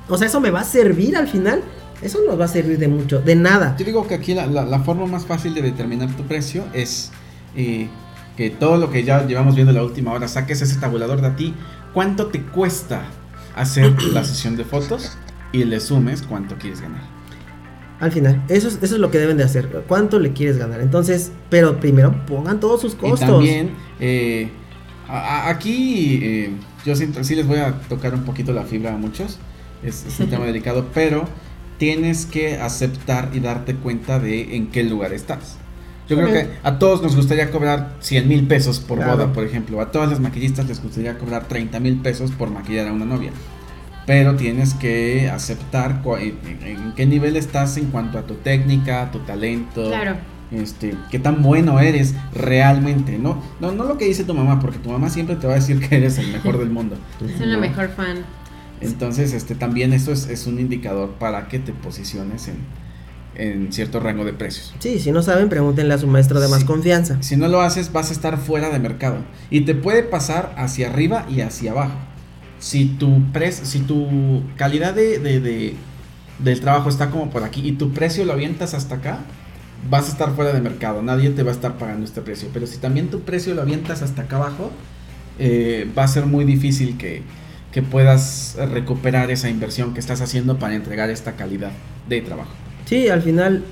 o 0.09 0.19
sea, 0.19 0.27
eso 0.27 0.41
me 0.41 0.51
va 0.51 0.61
a 0.61 0.65
servir 0.65 1.17
al 1.17 1.29
final. 1.29 1.63
Eso 2.01 2.21
no 2.27 2.37
va 2.37 2.45
a 2.45 2.49
servir 2.49 2.79
de 2.79 2.87
mucho, 2.87 3.21
de 3.21 3.35
nada. 3.35 3.75
Yo 3.77 3.85
digo 3.85 4.07
que 4.07 4.15
aquí 4.15 4.33
la, 4.33 4.79
forma 4.81 5.07
más 5.07 5.27
fácil 5.27 5.53
de 5.55 5.63
determinar 5.63 6.09
tu 6.17 6.23
precio 6.23 6.65
es 6.73 7.11
eh, 7.57 7.89
que 8.37 8.51
todo 8.51 8.77
lo 8.77 8.91
que 8.91 9.03
ya 9.03 9.27
llevamos 9.27 9.57
viendo 9.57 9.73
la 9.73 9.83
última 9.83 10.13
hora, 10.13 10.29
saques 10.29 10.63
ese 10.63 10.77
tabulador 10.77 11.21
de 11.21 11.27
a 11.27 11.37
ti. 11.37 11.55
¿Cuánto 11.93 12.27
te 12.27 12.41
cuesta 12.41 13.03
hacer 13.57 14.01
la 14.13 14.23
sesión 14.25 14.57
de 14.57 14.65
fotos? 14.65 15.19
Y 15.51 15.65
le 15.65 15.81
sumes 15.81 16.23
cuánto 16.23 16.57
quieres 16.57 16.81
ganar. 16.81 17.03
Al 18.01 18.13
final, 18.13 18.45
eso 18.49 18.69
es, 18.69 18.79
eso 18.81 18.95
es 18.95 19.01
lo 19.01 19.11
que 19.11 19.19
deben 19.19 19.37
de 19.37 19.43
hacer. 19.43 19.69
¿Cuánto 19.89 20.21
le 20.21 20.33
quieres 20.33 20.57
ganar? 20.57 20.81
Entonces, 20.81 21.33
pero 21.51 21.81
primero 21.81 22.15
pongan 22.27 22.61
todos 22.61 22.81
sus 22.81 22.95
costos. 22.95 23.23
Y 23.23 23.33
también, 23.33 23.75
eh, 23.99 24.53
aquí 25.09 26.21
eh, 26.23 26.51
yo 26.85 26.95
siento, 26.95 27.25
sí 27.25 27.35
les 27.35 27.47
voy 27.47 27.59
a 27.59 27.73
tocar 27.89 28.15
un 28.15 28.23
poquito 28.23 28.53
la 28.53 28.65
fibra 28.65 28.95
a 28.95 28.97
muchos, 28.97 29.39
es, 29.83 30.05
un 30.19 30.29
tema 30.29 30.45
delicado, 30.47 30.89
pero 30.93 31.25
tienes 31.79 32.27
que 32.27 32.57
aceptar 32.57 33.31
y 33.33 33.41
darte 33.41 33.75
cuenta 33.75 34.19
de 34.19 34.57
en 34.57 34.69
qué 34.69 34.83
lugar 34.83 35.13
estás. 35.13 35.57
Yo 36.09 36.17
creo 36.17 36.33
que 36.33 36.49
a 36.63 36.79
todos 36.79 37.03
nos 37.03 37.15
gustaría 37.15 37.51
cobrar 37.51 37.97
100 38.01 38.29
mil 38.29 38.47
pesos 38.47 38.81
por 38.81 38.99
boda, 38.99 39.31
por 39.35 39.45
ejemplo. 39.45 39.79
A 39.83 39.91
todas 39.91 40.09
las 40.09 40.21
maquillistas 40.21 40.67
les 40.67 40.83
gustaría 40.83 41.19
cobrar 41.19 41.47
30 41.47 41.79
mil 41.81 41.99
pesos 41.99 42.31
por 42.31 42.51
maquillar 42.51 42.89
a 42.89 42.95
una 42.95 43.05
novia. 43.05 43.31
Pero 44.07 44.35
tienes 44.35 44.73
que 44.73 45.29
aceptar 45.29 46.03
en, 46.19 46.95
qué 46.97 47.05
nivel 47.05 47.37
estás 47.37 47.77
en 47.77 47.91
cuanto 47.91 48.19
a 48.19 48.23
tu 48.23 48.37
técnica, 48.37 49.11
tu 49.11 49.19
talento. 49.19 49.89
Claro 49.89 50.17
este, 50.51 50.95
qué 51.11 51.19
tan 51.19 51.43
bueno 51.43 51.79
eres 51.81 52.15
realmente, 52.33 53.19
¿no? 53.19 53.43
No, 53.61 53.73
no 53.73 53.85
lo 53.85 53.99
que 53.99 54.07
dice 54.07 54.25
tu 54.25 54.35
mamá, 54.35 54.61
porque 54.61 54.79
tu 54.79 54.91
mamá 54.91 55.11
siempre 55.11 55.37
te 55.37 55.47
va 55.47 55.55
a 55.55 55.57
decir 55.57 55.87
que 55.87 55.97
eres 55.97 56.19
el 56.19 56.33
mejor 56.33 56.59
del 56.59 56.71
mundo. 56.71 56.97
Soy 57.39 57.47
la 57.47 57.59
mejor 57.59 57.91
fan. 57.91 58.25
Entonces, 58.81 59.33
este, 59.33 59.55
también 59.55 59.93
eso 59.93 60.13
es, 60.13 60.47
un 60.47 60.61
indicador 60.61 61.11
para 61.19 61.49
que 61.49 61.59
te 61.59 61.73
posiciones 61.73 62.49
en, 62.49 62.57
en, 63.35 63.73
cierto 63.73 63.99
rango 63.99 64.25
de 64.25 64.33
precios. 64.33 64.75
Sí, 64.79 65.01
si 65.01 65.11
no 65.11 65.23
saben, 65.23 65.49
pregúntenle 65.49 65.95
a 65.95 65.99
su 65.99 66.07
maestro 66.07 66.41
de 66.41 66.49
más 66.49 66.65
confianza. 66.65 67.21
Si 67.21 67.37
no 67.37 67.49
lo 67.49 67.61
haces, 67.61 67.93
vas 67.93 68.11
a 68.11 68.13
estar 68.13 68.39
fuera 68.39 68.71
de 68.71 68.79
mercado. 68.79 69.19
Y 69.51 69.63
te 69.63 69.75
puede 69.75 70.05
pasar 70.05 70.55
hacia 70.57 70.91
arriba 70.91 71.27
y 71.29 71.41
hacia 71.41 71.73
abajo. 71.73 71.97
Si 72.61 72.87
tu, 72.87 73.23
si 73.51 73.81
tu 73.81 74.43
calidad 74.57 74.95
de, 74.95 75.19
de, 75.19 75.75
del 76.39 76.61
trabajo 76.61 76.89
está 76.89 77.11
como 77.11 77.31
por 77.31 77.43
aquí 77.43 77.67
y 77.67 77.73
tu 77.73 77.93
precio 77.93 78.25
lo 78.25 78.33
avientas 78.33 78.75
hasta 78.75 78.97
acá, 78.97 79.21
vas 79.91 80.09
a 80.09 80.13
estar 80.13 80.35
fuera 80.35 80.53
de 80.53 80.61
mercado, 80.61 81.03
nadie 81.03 81.31
te 81.31 81.43
va 81.43 81.51
a 81.51 81.55
estar 81.55 81.79
pagando 81.79 82.05
este 82.05 82.21
precio. 82.21 82.49
Pero 82.53 82.67
si 82.67 82.79
también 82.79 83.09
tu 83.09 83.21
precio 83.21 83.55
lo 83.55 83.63
avientas 83.63 84.03
hasta 84.03 84.23
acá 84.23 84.37
abajo, 84.37 84.71
eh, 85.39 85.89
va 85.97 86.05
a 86.05 86.09
ser 86.09 86.27
muy 86.27 86.45
difícil 86.45 86.99
que, 86.99 87.23
que, 87.73 87.83
puedas 87.83 88.57
recuperar 88.73 89.31
esa 89.31 89.49
inversión 89.49 89.95
que 89.95 90.01
estás 90.01 90.21
haciendo 90.21 90.59
para 90.59 90.75
entregar 90.75 91.11
esta 91.11 91.33
calidad 91.33 91.71
de 92.09 92.21
trabajo. 92.21 92.51
Sí, 92.87 93.09
al 93.09 93.23
final 93.23 93.63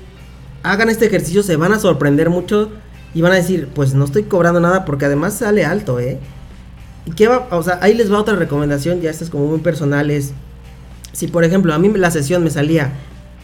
hagan 0.63 0.89
este 0.89 1.05
ejercicio, 1.05 1.43
se 1.43 1.55
van 1.55 1.73
a 1.73 1.79
sorprender 1.79 2.29
mucho 2.29 2.71
y 3.13 3.21
van 3.21 3.31
a 3.31 3.35
decir, 3.35 3.67
pues 3.73 3.93
no 3.93 4.05
estoy 4.05 4.23
cobrando 4.23 4.59
nada 4.59 4.85
porque 4.85 5.05
además 5.05 5.33
sale 5.33 5.65
alto, 5.65 5.99
¿eh? 5.99 6.19
¿Y 7.05 7.11
qué 7.11 7.27
va? 7.27 7.47
O 7.51 7.63
sea, 7.63 7.79
ahí 7.81 7.93
les 7.93 8.11
va 8.11 8.19
otra 8.19 8.35
recomendación, 8.35 9.01
ya 9.01 9.09
esta 9.09 9.23
es 9.23 9.29
como 9.29 9.47
muy 9.47 9.59
personal, 9.59 10.11
es, 10.11 10.33
si 11.13 11.27
por 11.27 11.43
ejemplo 11.43 11.73
a 11.73 11.79
mí 11.79 11.89
la 11.95 12.11
sesión 12.11 12.43
me 12.43 12.49
salía 12.49 12.93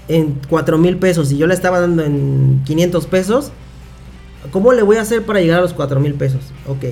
en 0.07 0.39
4 0.49 0.77
mil 0.77 0.97
pesos 0.97 1.31
y 1.31 1.37
yo 1.37 1.47
la 1.47 1.53
estaba 1.53 1.79
dando 1.79 2.03
en 2.03 2.61
500 2.65 3.07
pesos, 3.07 3.51
¿cómo 4.51 4.73
le 4.73 4.81
voy 4.81 4.97
a 4.97 5.01
hacer 5.01 5.23
para 5.23 5.39
llegar 5.41 5.59
a 5.59 5.61
los 5.61 5.73
4 5.73 5.99
mil 5.99 6.13
pesos? 6.13 6.41
Ok. 6.67 6.85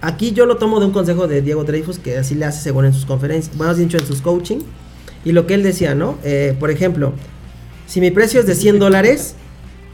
Aquí 0.00 0.32
yo 0.32 0.46
lo 0.46 0.56
tomo 0.56 0.78
de 0.78 0.86
un 0.86 0.92
consejo 0.92 1.26
de 1.26 1.42
Diego 1.42 1.64
Dreyfus, 1.64 1.98
que 1.98 2.18
así 2.18 2.34
le 2.36 2.44
hace 2.44 2.62
según 2.62 2.84
en 2.84 2.94
sus 2.94 3.04
conferencias, 3.04 3.56
bueno, 3.56 3.72
has 3.72 3.78
dicho 3.78 3.98
en 3.98 4.06
sus 4.06 4.20
coaching, 4.20 4.58
y 5.24 5.32
lo 5.32 5.46
que 5.46 5.54
él 5.54 5.64
decía, 5.64 5.96
¿no? 5.96 6.18
Eh, 6.22 6.56
por 6.60 6.70
ejemplo, 6.70 7.12
si 7.86 8.00
mi 8.00 8.12
precio 8.12 8.38
es 8.38 8.46
de 8.46 8.54
100 8.54 8.78
dólares, 8.78 9.34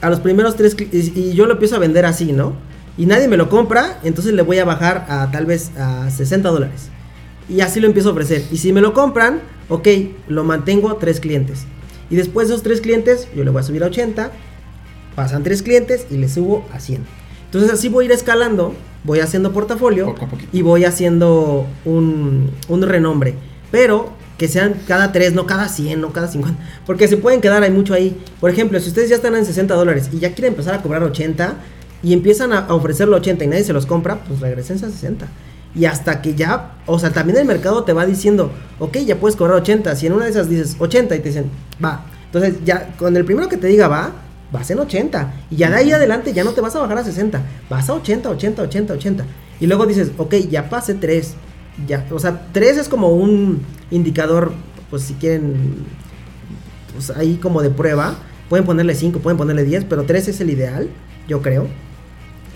a 0.03 0.11
los 0.11 0.21
primeros 0.21 0.57
tres, 0.57 0.77
y, 0.79 1.19
y 1.19 1.33
yo 1.33 1.47
lo 1.47 1.53
empiezo 1.53 1.77
a 1.77 1.79
vender 1.79 2.05
así, 2.05 2.33
¿no? 2.33 2.53
Y 2.99 3.07
nadie 3.07 3.29
me 3.29 3.39
lo 3.39 3.49
compra, 3.49 3.99
entonces 4.05 4.35
le 4.35 4.43
voy 4.43 4.59
a 4.59 4.67
bajar 4.67 5.07
a 5.09 5.31
tal 5.31 5.47
vez 5.47 5.71
a 5.79 6.11
60 6.11 6.49
dólares. 6.51 6.91
Y 7.49 7.61
así 7.61 7.81
lo 7.81 7.87
empiezo 7.87 8.11
a 8.11 8.13
ofrecer. 8.13 8.43
Y 8.53 8.59
si 8.59 8.73
me 8.73 8.81
lo 8.81 8.93
compran, 8.93 9.41
ok, 9.69 9.89
lo 10.29 10.45
mantengo 10.45 10.95
tres 10.97 11.19
clientes. 11.19 11.67
Y 12.15 12.17
después 12.17 12.47
de 12.47 12.55
esos 12.55 12.63
tres 12.63 12.81
clientes, 12.81 13.27
yo 13.35 13.43
le 13.43 13.51
voy 13.51 13.59
a 13.59 13.65
subir 13.65 13.83
a 13.83 13.89
80. 13.89 14.31
Pasan 15.17 15.43
tres 15.43 15.65
clientes 15.65 16.07
y 16.13 16.17
le 16.17 16.29
subo 16.29 16.65
a 16.73 16.79
100. 16.79 17.03
Entonces 17.47 17.73
así 17.73 17.89
voy 17.89 18.05
a 18.05 18.07
ir 18.07 18.13
escalando, 18.13 18.73
voy 19.03 19.19
haciendo 19.19 19.53
portafolio 19.53 20.15
Poco 20.15 20.39
y 20.53 20.63
voy 20.63 20.85
haciendo 20.85 21.67
un, 21.85 22.53
un 22.69 22.83
renombre. 22.83 23.35
Pero 23.73 24.13
que 24.39 24.47
sean 24.47 24.77
cada 24.87 25.11
3, 25.11 25.35
no 25.35 25.47
cada 25.47 25.69
100, 25.69 26.01
no 26.01 26.13
cada 26.13 26.29
50. 26.29 26.57
Porque 26.87 27.09
se 27.09 27.17
pueden 27.17 27.41
quedar, 27.41 27.65
hay 27.65 27.73
mucho 27.73 27.95
ahí. 27.95 28.17
Por 28.39 28.49
ejemplo, 28.49 28.79
si 28.79 28.91
ustedes 28.91 29.09
ya 29.09 29.17
están 29.17 29.35
en 29.35 29.45
60 29.45 29.75
dólares 29.75 30.09
y 30.13 30.21
ya 30.21 30.35
quieren 30.35 30.53
empezar 30.53 30.77
a 30.77 30.83
cobrar 30.83 31.03
80 31.03 31.55
y 32.05 32.13
empiezan 32.13 32.53
a, 32.53 32.59
a 32.61 32.75
ofrecerlo 32.75 33.17
80 33.17 33.43
y 33.45 33.49
nadie 33.49 33.65
se 33.65 33.73
los 33.73 33.87
compra, 33.87 34.23
pues 34.23 34.39
regresen 34.39 34.77
a 34.77 34.89
60. 34.89 35.27
Y 35.75 35.87
hasta 35.87 36.23
que 36.23 36.35
ya, 36.35 36.77
o 36.87 36.99
sea, 36.99 37.11
también 37.11 37.39
el 37.39 37.45
mercado 37.45 37.83
te 37.83 37.93
va 37.93 38.07
diciendo, 38.07 38.53
ok, 38.79 38.99
ya 38.99 39.17
puedes 39.17 39.37
cobrar 39.37 39.57
80. 39.57 39.97
Si 39.97 40.07
en 40.07 40.13
una 40.13 40.25
de 40.25 40.31
esas 40.31 40.49
dices 40.49 40.77
80 40.79 41.17
y 41.17 41.19
te 41.19 41.29
dicen, 41.29 41.51
va. 41.85 42.05
Entonces 42.27 42.65
ya 42.65 42.95
con 42.97 43.17
el 43.17 43.25
primero 43.25 43.49
que 43.49 43.57
te 43.57 43.67
diga 43.67 43.89
va, 43.89 44.13
vas 44.53 44.71
en 44.71 44.79
80. 44.79 45.35
Y 45.51 45.57
ya 45.57 45.71
de 45.71 45.77
ahí 45.77 45.91
adelante 45.91 46.33
ya 46.33 46.45
no 46.45 46.53
te 46.53 46.61
vas 46.61 46.77
a 46.77 46.81
bajar 46.81 46.99
a 46.99 47.05
60. 47.05 47.43
Vas 47.69 47.89
a 47.91 47.95
80, 47.95 48.31
80, 48.31 48.63
80, 48.63 48.95
80. 48.95 49.25
Y 49.61 49.67
luego 49.67 49.87
dices, 49.87 50.13
ok, 50.17 50.35
ya 50.49 50.69
pasé 50.71 50.95
3. 50.95 51.35
Ya, 51.89 52.07
o 52.11 52.21
sea, 52.21 52.47
3 52.53 52.79
es 52.79 52.89
como 52.89 53.09
un 53.09 53.63
indicador, 53.91 54.53
pues 54.91 55.03
si 55.03 55.15
quieren, 55.15 55.85
pues 56.93 57.11
ahí 57.11 57.37
como 57.37 57.63
de 57.63 57.71
prueba. 57.71 58.15
Pueden 58.49 58.65
ponerle 58.65 58.95
5, 58.95 59.19
pueden 59.19 59.39
ponerle 59.39 59.65
10, 59.65 59.87
pero 59.87 60.05
3 60.05 60.29
es 60.29 60.41
el 60.41 60.51
ideal, 60.51 60.89
yo 61.27 61.43
creo. 61.43 61.67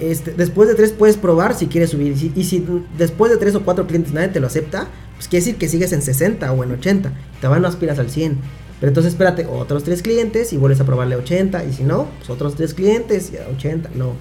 Este, 0.01 0.33
después 0.33 0.69
de 0.69 0.75
3 0.75 0.93
puedes 0.93 1.16
probar 1.16 1.55
si 1.55 1.66
quieres 1.66 1.91
subir. 1.91 2.12
Y 2.12 2.45
si, 2.45 2.65
después 2.97 3.33
de 3.33 3.39
3 3.39 3.57
o 3.57 3.62
4 3.62 3.87
clientes 3.87 4.12
nadie 4.12 4.29
te 4.29 4.41
lo 4.41 4.47
acepta, 4.47 4.89
pues 5.16 5.29
quiere 5.29 5.45
decir 5.45 5.59
que 5.59 5.69
sigues 5.69 5.93
en 5.93 6.03
60 6.03 6.53
o 6.53 6.65
en 6.65 6.73
80. 6.73 7.12
Te 7.41 7.47
van 7.47 7.62
no 7.62 7.69
aspiras 7.69 7.99
al 7.99 8.11
100. 8.11 8.39
Pero 8.81 8.91
entonces 8.91 9.12
espérate 9.12 9.47
otros 9.47 9.83
3 9.83 10.03
clientes 10.03 10.53
y 10.53 10.57
vuelves 10.57 10.81
a 10.81 10.85
probarle 10.85 11.16
80. 11.16 11.65
Y 11.65 11.73
si 11.73 11.83
no, 11.83 12.07
pues 12.19 12.31
otros 12.31 12.55
3 12.55 12.75
clientes 12.75 13.33
y 13.33 13.39
a 13.39 13.49
80. 13.49 13.91
No. 13.95 14.12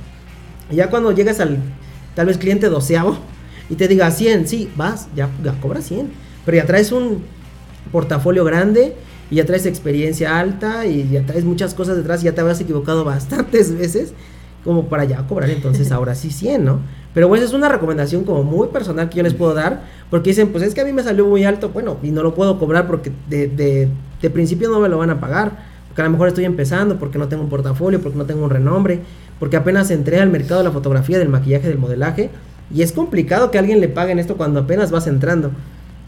Y 0.71 0.77
ya 0.77 0.89
cuando 0.89 1.11
llegas 1.11 1.39
al 1.39 1.59
tal 2.15 2.25
vez 2.25 2.37
cliente 2.37 2.67
doceavo 2.69 3.17
y 3.69 3.75
te 3.75 3.87
diga 3.87 4.09
100, 4.09 4.47
sí, 4.47 4.69
vas, 4.75 5.07
ya, 5.15 5.29
ya 5.43 5.59
cobras 5.61 5.85
100. 5.85 6.11
Pero 6.45 6.57
ya 6.57 6.65
traes 6.65 6.91
un 6.91 7.23
portafolio 7.91 8.43
grande 8.43 8.95
y 9.29 9.35
ya 9.35 9.45
traes 9.45 9.65
experiencia 9.65 10.39
alta 10.39 10.85
y 10.85 11.07
ya 11.09 11.25
traes 11.25 11.43
muchas 11.43 11.73
cosas 11.73 11.97
detrás 11.97 12.21
y 12.21 12.25
ya 12.25 12.33
te 12.33 12.41
habías 12.41 12.59
equivocado 12.59 13.03
bastantes 13.03 13.77
veces 13.77 14.13
como 14.63 14.85
para 14.89 15.05
ya 15.05 15.25
cobrar 15.27 15.49
entonces 15.49 15.91
ahora 15.91 16.15
sí 16.15 16.29
100, 16.29 16.65
¿no? 16.65 16.79
Pero 17.13 17.27
bueno, 17.27 17.45
es 17.45 17.53
una 17.53 17.69
recomendación 17.69 18.23
como 18.23 18.43
muy 18.43 18.67
personal 18.67 19.09
que 19.09 19.17
yo 19.17 19.23
les 19.23 19.33
puedo 19.33 19.53
dar 19.53 19.81
porque 20.09 20.29
dicen, 20.29 20.49
pues 20.49 20.63
es 20.63 20.73
que 20.73 20.81
a 20.81 20.85
mí 20.85 20.93
me 20.93 21.03
salió 21.03 21.25
muy 21.25 21.43
alto, 21.45 21.69
bueno, 21.69 21.97
y 22.03 22.11
no 22.11 22.21
lo 22.21 22.35
puedo 22.35 22.59
cobrar 22.59 22.85
porque 22.87 23.11
de, 23.29 23.47
de, 23.47 24.29
principio 24.29 24.69
no 24.69 24.79
me 24.79 24.89
lo 24.89 24.97
van 24.97 25.09
a 25.09 25.19
pagar, 25.19 25.57
porque 25.87 26.01
a 26.01 26.05
lo 26.05 26.11
mejor 26.11 26.27
estoy 26.27 26.45
empezando, 26.45 26.99
porque 26.99 27.17
no 27.17 27.27
tengo 27.27 27.43
un 27.43 27.49
portafolio, 27.49 28.01
porque 28.01 28.17
no 28.17 28.25
tengo 28.25 28.43
un 28.43 28.49
renombre, 28.49 29.01
porque 29.39 29.57
apenas 29.57 29.89
entré 29.89 30.19
al 30.19 30.29
mercado 30.29 30.59
de 30.59 30.65
la 30.65 30.71
fotografía, 30.71 31.17
del 31.17 31.29
maquillaje, 31.29 31.67
del 31.67 31.79
modelaje, 31.79 32.29
y 32.73 32.81
es 32.81 32.91
complicado 32.91 33.49
que 33.49 33.57
alguien 33.57 33.79
le 33.79 33.87
paguen 33.87 34.19
esto 34.19 34.37
cuando 34.37 34.59
apenas 34.59 34.91
vas 34.91 35.07
entrando. 35.07 35.51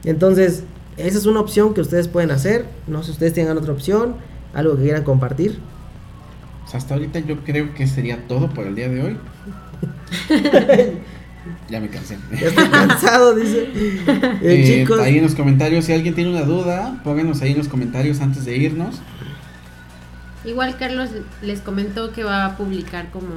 Entonces, 0.04 0.64
esa 0.98 1.18
es 1.18 1.26
una 1.26 1.40
opción 1.40 1.74
que 1.74 1.82
ustedes 1.82 2.08
pueden 2.08 2.32
hacer. 2.32 2.66
No 2.88 3.00
sé 3.00 3.06
si 3.06 3.12
ustedes 3.14 3.34
tengan 3.34 3.58
otra 3.58 3.72
opción, 3.72 4.16
algo 4.54 4.76
que 4.76 4.84
quieran 4.84 5.04
compartir. 5.04 5.60
Hasta 6.74 6.94
ahorita 6.94 7.20
yo 7.20 7.38
creo 7.44 7.74
que 7.74 7.88
sería 7.88 8.28
todo 8.28 8.50
por 8.50 8.68
el 8.68 8.76
día 8.76 8.90
de 8.90 9.02
hoy. 9.02 9.18
ya 11.70 11.80
me 11.80 11.90
cansé. 11.90 12.18
Ya 12.40 12.48
estoy 12.48 12.68
cansado, 12.70 13.36
dice. 13.36 13.70
Eh, 14.08 14.40
Eh, 14.42 14.64
chicos, 14.82 15.00
Ahí 15.00 15.18
en 15.18 15.24
los 15.24 15.36
comentarios, 15.36 15.86
si 15.86 15.94
alguien 15.94 16.16
tiene 16.16 16.30
una 16.32 16.44
duda, 16.44 17.00
pónganos 17.04 17.42
ahí 17.42 17.52
en 17.52 17.58
los 17.58 17.68
comentarios 17.68 18.22
antes 18.22 18.46
de 18.46 18.58
irnos. 18.58 18.96
Igual 20.46 20.78
Carlos 20.78 21.10
les 21.42 21.60
comentó 21.60 22.12
que 22.14 22.24
va 22.24 22.46
a 22.46 22.58
publicar 22.58 23.10
como 23.12 23.28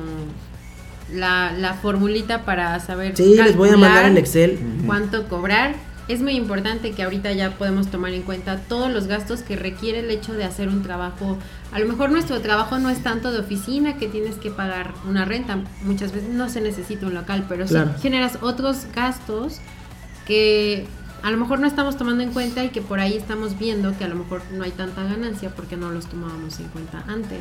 la, 1.13 1.53
la 1.53 1.75
formulita 1.75 2.45
para 2.45 2.79
saber 2.81 3.17
sí, 3.17 3.35
les 3.37 3.57
voy 3.57 3.71
a 3.71 3.77
mandar 3.77 4.07
en 4.07 4.17
Excel. 4.17 4.59
cuánto 4.87 5.29
cobrar. 5.29 5.75
Es 6.09 6.21
muy 6.21 6.33
importante 6.33 6.93
que 6.93 7.03
ahorita 7.03 7.33
ya 7.33 7.53
podemos 7.53 7.89
tomar 7.89 8.13
en 8.13 8.23
cuenta 8.23 8.57
todos 8.57 8.91
los 8.93 9.07
gastos 9.07 9.43
que 9.43 9.57
requiere 9.57 10.01
el 10.01 10.11
hecho 10.11 10.33
de 10.33 10.45
hacer 10.45 10.69
un 10.69 10.83
trabajo. 10.83 11.39
A 11.73 11.79
lo 11.79 11.87
mejor 11.89 12.11
nuestro 12.11 12.41
trabajo 12.41 12.79
no 12.79 12.91
es 12.91 13.03
tanto 13.03 13.33
de 13.33 13.39
oficina 13.41 13.97
que 13.97 14.07
tienes 14.09 14.37
que 14.37 14.51
pagar 14.51 14.93
una 15.09 15.25
renta. 15.25 15.59
Muchas 15.85 16.13
veces 16.13 16.29
no 16.31 16.49
se 16.51 16.61
necesita 16.61 17.07
un 17.07 17.15
local, 17.15 17.47
pero 17.49 17.65
Claro. 17.67 17.93
sí 17.97 18.03
generas 18.03 18.39
otros 18.43 18.87
gastos 18.95 19.59
que 20.27 20.87
a 21.23 21.31
lo 21.31 21.39
mejor 21.39 21.61
no 21.61 21.67
estamos 21.67 21.97
tomando 21.97 22.23
en 22.23 22.33
cuenta 22.33 22.63
y 22.65 22.69
que 22.71 22.83
por 22.83 23.01
ahí 23.01 23.17
estamos 23.17 23.59
viendo 23.59 23.97
que 23.97 24.05
a 24.05 24.09
lo 24.09 24.17
mejor 24.17 24.43
no 24.53 24.65
hay 24.65 24.71
tanta 24.73 25.03
ganancia 25.05 25.51
porque 25.55 25.77
no 25.77 25.91
los 25.91 26.07
tomábamos 26.07 26.59
en 26.61 26.69
cuenta 26.69 27.05
antes. 27.09 27.41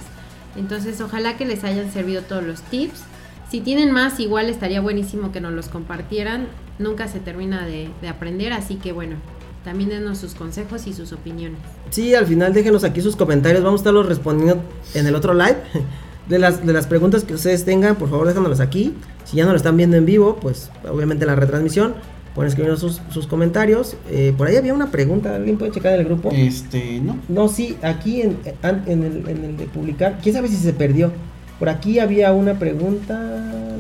Entonces, 0.56 1.00
ojalá 1.02 1.36
que 1.38 1.46
les 1.46 1.64
hayan 1.64 1.92
servido 1.92 2.22
todos 2.22 2.44
los 2.44 2.62
tips. 2.62 3.02
Si 3.50 3.60
tienen 3.60 3.92
más, 3.92 4.20
igual 4.20 4.50
estaría 4.50 4.80
buenísimo 4.82 5.32
que 5.32 5.42
nos 5.42 5.52
los 5.54 5.68
compartieran. 5.68 6.48
Nunca 6.80 7.08
se 7.08 7.20
termina 7.20 7.66
de, 7.66 7.90
de 8.02 8.08
aprender, 8.08 8.54
así 8.54 8.76
que 8.76 8.92
bueno, 8.94 9.18
también 9.64 9.90
denos 9.90 10.18
sus 10.18 10.34
consejos 10.36 10.88
y 10.88 10.94
sus 10.94 11.12
opiniones. 11.14 11.60
Sí, 11.90 12.16
al 12.16 12.26
final 12.26 12.54
déjenos 12.54 12.84
aquí 12.84 13.02
sus 13.02 13.16
comentarios. 13.16 13.64
Vamos 13.64 13.80
a 13.80 13.84
estarlos 13.84 14.08
respondiendo 14.08 14.62
en 14.94 15.08
el 15.08 15.16
otro 15.16 15.34
live. 15.34 15.58
De 16.30 16.40
las, 16.40 16.66
de 16.66 16.72
las 16.72 16.88
preguntas 16.88 17.26
que 17.26 17.34
ustedes 17.34 17.66
tengan, 17.66 17.96
por 17.98 18.10
favor 18.10 18.26
déjanoslas 18.28 18.62
aquí. 18.62 18.94
Si 19.26 19.36
ya 19.38 19.44
no 19.44 19.52
lo 19.52 19.58
están 19.58 19.76
viendo 19.76 19.98
en 19.98 20.06
vivo, 20.06 20.38
pues 20.42 20.70
obviamente 20.90 21.26
en 21.26 21.28
la 21.30 21.36
retransmisión. 21.36 21.96
Pueden 22.36 22.48
escribirnos 22.48 22.80
sus, 22.80 23.02
sus 23.10 23.28
comentarios. 23.28 23.98
Eh, 24.10 24.34
por 24.38 24.48
ahí 24.48 24.56
había 24.56 24.74
una 24.74 24.92
pregunta. 24.92 25.36
¿Alguien 25.36 25.58
puede 25.58 25.72
checar 25.72 25.94
en 25.96 26.02
el 26.02 26.06
grupo? 26.06 26.30
Este, 26.32 27.02
no. 27.02 27.18
No, 27.28 27.50
sí, 27.50 27.76
aquí 27.82 28.22
en, 28.22 28.38
en, 28.64 28.84
en 28.88 29.04
el, 29.04 29.28
en 29.28 29.44
el 29.44 29.58
de 29.58 29.66
publicar. 29.66 30.20
¿Quién 30.24 30.34
sabe 30.36 30.48
si 30.48 30.56
se 30.56 30.72
perdió? 30.72 31.12
Por 31.60 31.68
aquí 31.68 32.00
había 32.00 32.32
una 32.32 32.58
pregunta. 32.58 33.16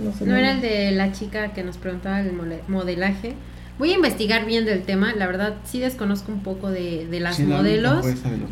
No 0.04 0.12
sé. 0.18 0.26
No 0.26 0.36
era 0.36 0.52
el 0.54 0.62
de 0.62 0.92
la 0.92 1.14
chica 1.14 1.54
que 1.54 1.64
nos 1.64 1.78
preguntaba 1.78 2.22
mole- 2.24 2.62
modelaje. 2.68 3.36
Voy 3.82 3.94
a 3.94 3.96
investigar 3.96 4.46
bien 4.46 4.64
del 4.66 4.84
tema, 4.84 5.12
la 5.16 5.26
verdad 5.26 5.56
sí 5.66 5.80
desconozco 5.80 6.32
un 6.32 6.44
poco 6.44 6.70
de, 6.70 7.08
de 7.10 7.20
las 7.20 7.38
Sí, 7.38 7.46
modelos. 7.46 8.06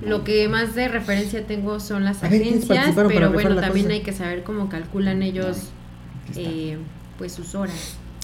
Lo 0.04 0.24
que 0.24 0.50
más 0.50 0.74
de 0.74 0.88
referencia 0.88 1.46
tengo 1.46 1.80
son 1.80 2.04
las 2.04 2.24
A 2.24 2.30
ver, 2.30 2.42
¿quiénes 2.42 2.68
agencias, 2.68 2.96
pero 3.08 3.32
bueno, 3.32 3.56
también 3.62 3.86
cosa? 3.86 3.94
hay 3.94 4.02
que 4.02 4.12
saber 4.12 4.42
cómo 4.42 4.70
calculan 4.70 5.22
ellos 5.22 5.58
eh, 6.36 6.80
pues 7.20 7.32
sus 7.34 7.54
horas. 7.54 7.76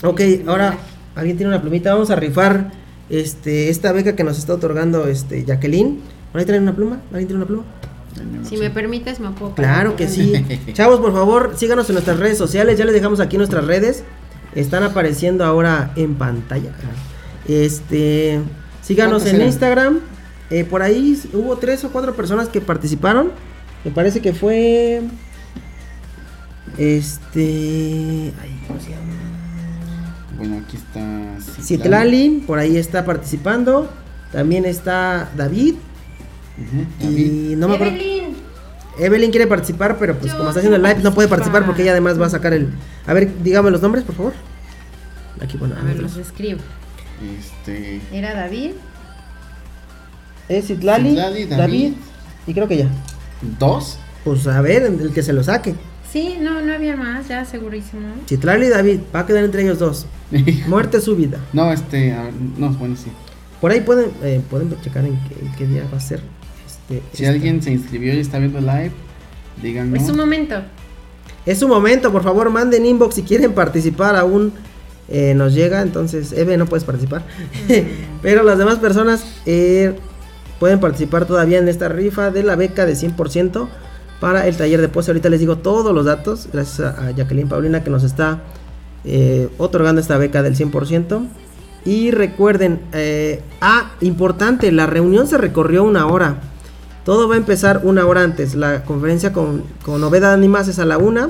Ok, 0.02 0.20
de 0.20 0.44
ahora 0.48 0.80
alguien 1.14 1.38
tiene 1.38 1.52
una 1.52 1.62
plumita. 1.62 1.94
Vamos 1.94 2.10
a 2.10 2.16
rifar 2.16 2.72
este 3.12 3.70
esta 3.70 3.92
beca 3.92 4.16
que 4.16 4.24
nos 4.24 4.40
está 4.40 4.56
otorgando 4.56 5.08
este 5.08 5.46
Jacqueline. 5.46 6.00
¿Por 6.32 6.40
ahí 6.42 6.48
traen 6.48 6.64
una 6.64 6.76
pluma? 6.76 7.02
¿Alguien 7.12 7.28
tiene 7.28 7.36
una 7.36 7.46
pluma? 7.46 7.66
Si 8.50 8.58
me 8.58 8.72
permites, 8.72 9.20
me 9.20 9.30
puedo 9.30 9.54
Claro 9.54 9.96
que 9.96 10.08
sí. 10.08 10.34
Chavos, 10.74 11.00
por 11.02 11.14
favor, 11.14 11.54
síganos 11.56 11.88
en 11.88 11.94
nuestras 11.94 12.18
redes 12.18 12.40
sociales. 12.40 12.80
Ya 12.80 12.86
les 12.86 12.96
dejamos 12.96 13.20
aquí 13.20 13.38
nuestras 13.38 13.64
redes. 13.64 14.04
Están 14.56 14.84
apareciendo 14.84 15.44
ahora 15.44 15.92
en 15.96 16.16
pantalla. 16.16 16.72
Este, 17.48 18.40
síganos 18.82 19.24
¿Cuántas 19.24 19.42
en? 19.42 19.46
Instagram. 19.48 20.00
Eh, 20.50 20.64
por 20.64 20.82
ahí 20.82 21.20
hubo 21.34 21.58
tres 21.58 21.84
o 21.84 21.92
cuatro 21.92 22.16
personas 22.16 22.48
que 22.50 22.62
participaron. 22.62 23.32
Me 23.84 23.92
parece 23.92 24.22
que 24.22 24.34
fue. 24.34 25.02
Este. 26.78 28.34
Ay, 28.42 28.62
¿cómo 28.68 28.80
se 28.80 28.92
llama? 28.92 29.14
Bueno, 30.38 30.62
aquí 30.66 30.78
está 30.78 31.62
Citlali, 31.62 32.44
por 32.46 32.60
ahí 32.60 32.78
está 32.78 33.06
participando. 33.06 33.90
También 34.32 34.66
está 34.66 35.30
David. 35.36 35.76
David. 37.00 37.52
Y 37.52 37.56
no 37.56 37.68
me 37.68 37.76
acuerdo. 37.76 37.96
Evelyn, 38.98 39.32
quiere 39.32 39.48
participar, 39.48 39.98
pero 39.98 40.16
pues 40.18 40.32
Yo 40.32 40.38
como 40.38 40.50
está 40.50 40.60
haciendo 40.60 40.78
el 40.78 40.84
live 40.84 41.02
no 41.04 41.14
puede 41.14 41.28
participar 41.28 41.66
porque 41.66 41.82
ella 41.82 41.92
además 41.92 42.20
va 42.20 42.28
a 42.28 42.30
sacar 42.30 42.54
el... 42.54 42.70
A 43.06 43.14
ver, 43.14 43.30
dígame 43.44 43.72
los 43.72 43.82
nombres, 43.82 44.04
por 44.04 44.16
favor. 44.16 44.34
Aquí, 45.42 45.58
bueno, 45.58 45.76
a 45.80 45.84
ver, 45.84 46.00
los 46.00 46.16
escribo. 46.18 46.62
Este. 47.40 48.02
Era 48.12 48.34
David, 48.34 48.72
Es 50.50 50.68
Citlali, 50.68 51.10
Citlali, 51.10 51.46
David. 51.46 51.58
David. 51.58 51.94
y 52.48 52.54
creo 52.54 52.68
que 52.68 52.78
ya. 52.78 52.88
Dos. 53.60 53.98
Pues 54.24 54.48
a 54.48 54.62
ver, 54.62 54.84
el 54.84 55.12
que 55.14 55.24
se 55.24 55.34
lo 55.34 55.44
saque. 55.44 55.76
Sí, 56.12 56.38
no, 56.40 56.62
no 56.62 56.74
había 56.74 56.96
más, 56.96 57.28
ya 57.28 57.44
segurísimo. 57.46 58.08
Citlali 58.28 58.68
y 58.68 58.70
David, 58.70 59.00
va 59.14 59.22
a 59.22 59.26
quedar 59.26 59.44
entre 59.44 59.64
ellos 59.64 59.80
dos. 59.80 60.06
Muerte 60.68 61.02
súbita. 61.02 61.40
no, 61.54 61.72
este, 61.72 62.14
a 62.14 62.24
ver, 62.24 62.34
no, 62.58 62.70
bueno, 62.72 62.96
sí. 62.96 63.12
Por 63.60 63.72
ahí 63.72 63.82
pueden, 63.82 64.12
eh, 64.24 64.42
pueden 64.50 64.74
checar 64.82 65.06
en 65.06 65.18
qué, 65.28 65.46
en 65.46 65.52
qué 65.56 65.68
día 65.68 65.84
va 65.92 65.98
a 65.98 66.02
ser. 66.02 66.22
Este, 66.90 67.02
Si 67.18 67.24
esta- 67.24 67.34
alguien 67.34 67.62
se 67.62 67.72
inscribió 67.72 68.14
y 68.14 68.20
está 68.20 68.40
viendo 68.40 68.60
live, 68.60 68.92
díganos. 69.62 70.02
Es 70.04 70.10
un 70.10 70.18
momento. 70.18 70.56
Es 71.46 71.60
su 71.60 71.68
momento, 71.68 72.12
por 72.12 72.24
favor, 72.24 72.50
manden 72.50 72.86
inbox 72.86 73.16
si 73.16 73.24
quieren 73.24 73.54
participar. 73.54 74.16
Aún 74.16 74.54
eh, 75.08 75.34
nos 75.36 75.54
llega, 75.54 75.82
entonces, 75.82 76.32
Eve, 76.34 76.58
no 76.58 76.66
puedes 76.66 76.84
participar. 76.84 77.24
Pero 78.22 78.44
las 78.44 78.58
demás 78.58 78.80
personas 78.80 79.24
eh, 79.46 79.96
pueden 80.60 80.80
participar 80.80 81.26
todavía 81.26 81.60
en 81.60 81.68
esta 81.68 81.88
rifa 81.90 82.32
de 82.32 82.42
la 82.44 82.56
beca 82.56 82.86
de 82.86 82.94
100% 82.96 83.68
para 84.20 84.48
el 84.48 84.56
taller 84.58 84.82
de 84.82 84.88
pose. 84.90 85.12
Ahorita 85.12 85.30
les 85.30 85.40
digo 85.40 85.58
todos 85.60 85.94
los 85.94 86.06
datos, 86.06 86.48
gracias 86.52 86.80
a, 86.80 87.08
a 87.08 87.12
Jacqueline 87.12 87.48
Paulina 87.48 87.84
que 87.84 87.90
nos 87.92 88.04
está 88.04 88.42
eh, 89.04 89.50
otorgando 89.60 90.02
esta 90.02 90.18
beca 90.18 90.42
del 90.42 90.56
100%. 90.56 91.28
Y 91.86 92.10
recuerden, 92.10 92.80
eh, 92.94 93.42
ah, 93.62 93.92
importante, 94.02 94.72
la 94.72 94.88
reunión 94.88 95.28
se 95.28 95.38
recorrió 95.38 95.84
una 95.84 96.08
hora. 96.08 96.38
Todo 97.06 97.30
va 97.30 97.36
a 97.36 97.38
empezar 97.38 97.82
una 97.84 98.06
hora 98.08 98.24
antes. 98.24 98.56
La 98.56 98.84
conferencia 98.84 99.32
con, 99.32 99.64
con 99.84 100.04
Obeda 100.04 100.34
Animas 100.34 100.68
es 100.68 100.80
a 100.80 100.86
la 100.86 100.98
una. 100.98 101.30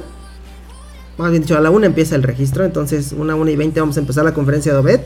Más 1.18 1.31
bien 1.31 1.43
dicho, 1.43 1.57
a 1.57 1.61
la 1.61 1.69
una 1.69 1.85
empieza 1.85 2.15
el 2.15 2.23
registro. 2.23 2.64
Entonces, 2.64 3.11
una, 3.11 3.35
una 3.35 3.52
y 3.52 3.57
veinte 3.57 3.81
vamos 3.81 3.97
a 3.97 3.99
empezar 3.99 4.23
la 4.23 4.34
conferencia 4.34 4.72
de 4.72 4.80
Obed. 4.80 5.02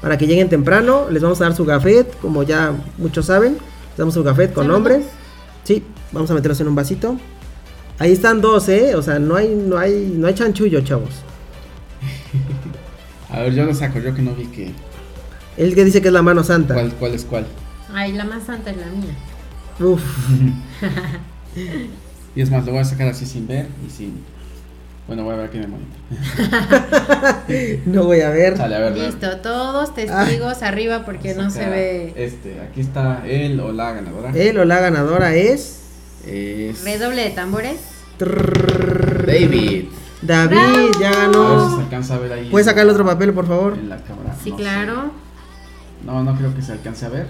Para 0.00 0.16
que 0.16 0.28
lleguen 0.28 0.48
temprano, 0.48 1.08
les 1.10 1.20
vamos 1.20 1.40
a 1.40 1.44
dar 1.44 1.56
su 1.56 1.64
gafet, 1.64 2.16
como 2.20 2.44
ya 2.44 2.72
muchos 2.96 3.26
saben. 3.26 3.54
Les 3.54 3.98
damos 3.98 4.14
su 4.14 4.22
gafet 4.22 4.52
con 4.52 4.68
nombre. 4.68 5.02
Sí, 5.64 5.82
vamos 6.12 6.30
a 6.30 6.34
meterlos 6.34 6.60
en 6.60 6.68
un 6.68 6.76
vasito. 6.76 7.16
Ahí 7.98 8.12
están 8.12 8.40
dos, 8.40 8.68
¿eh? 8.68 8.94
O 8.94 9.02
sea, 9.02 9.18
no 9.18 9.34
hay, 9.34 9.48
no 9.48 9.78
hay, 9.78 10.14
no 10.16 10.28
hay 10.28 10.34
chanchullo, 10.34 10.80
chavos. 10.82 11.10
A 13.30 13.40
ver, 13.40 13.54
yo 13.54 13.64
lo 13.64 13.74
saco, 13.74 13.98
yo 13.98 14.14
que 14.14 14.22
no 14.22 14.32
vi 14.34 14.46
que. 14.46 14.72
El 15.56 15.74
que 15.74 15.84
dice 15.84 16.00
que 16.00 16.08
es 16.08 16.14
la 16.14 16.22
mano 16.22 16.44
santa. 16.44 16.74
¿Cuál, 16.74 16.92
cuál 16.94 17.14
es 17.14 17.24
cuál? 17.24 17.46
Ay, 17.92 18.12
la 18.12 18.24
más 18.24 18.44
santa 18.44 18.70
es 18.70 18.76
la 18.76 18.86
mía. 18.86 19.14
Uf, 19.80 20.02
Y 22.36 22.40
es 22.40 22.50
más, 22.50 22.64
lo 22.66 22.72
voy 22.72 22.80
a 22.80 22.84
sacar 22.84 23.08
así 23.08 23.26
sin 23.26 23.46
ver 23.46 23.68
y 23.86 23.90
sin. 23.90 24.22
Bueno, 25.06 25.22
voy 25.24 25.34
a 25.34 25.36
ver 25.36 25.46
aquí 25.46 25.58
en 25.58 25.64
el 25.64 25.68
monitor. 25.70 25.92
no 27.86 28.04
voy 28.04 28.22
a 28.22 28.30
ver. 28.30 28.56
Sale, 28.56 28.74
a 28.74 28.78
ver. 28.78 28.94
ver. 28.94 29.06
Listo, 29.06 29.36
todos 29.38 29.94
testigos 29.94 30.62
arriba 30.62 31.04
porque 31.04 31.34
no 31.34 31.50
se 31.50 31.68
ve. 31.68 32.12
Este, 32.16 32.60
aquí 32.60 32.80
está 32.80 33.22
él 33.26 33.60
o 33.60 33.70
la 33.72 33.92
ganadora. 33.92 34.30
El 34.34 34.58
o 34.58 34.64
la 34.64 34.80
ganadora 34.80 35.34
es. 35.34 35.80
Es. 36.26 36.82
Redoble 36.84 37.22
de 37.22 37.30
tambores. 37.30 37.76
David. 38.18 39.84
David, 40.22 40.28
ya 40.28 40.42
A 40.42 40.46
ver 40.48 40.92
si 40.92 40.98
se 40.98 41.04
ganó. 41.04 41.78
alcanza 41.80 42.14
a 42.14 42.18
ver 42.18 42.32
ahí. 42.32 42.48
¿Puedes 42.50 42.66
sacar 42.66 42.84
el 42.84 42.90
otro 42.90 43.04
papel, 43.04 43.32
por 43.34 43.46
favor? 43.46 43.74
En 43.74 43.90
la 43.90 43.98
cámara. 43.98 44.34
Sí, 44.42 44.50
no 44.50 44.56
sé. 44.56 44.62
claro. 44.62 45.10
No, 46.04 46.22
no 46.22 46.34
creo 46.36 46.54
que 46.54 46.62
se 46.62 46.72
alcance 46.72 47.04
a 47.04 47.10
ver. 47.10 47.26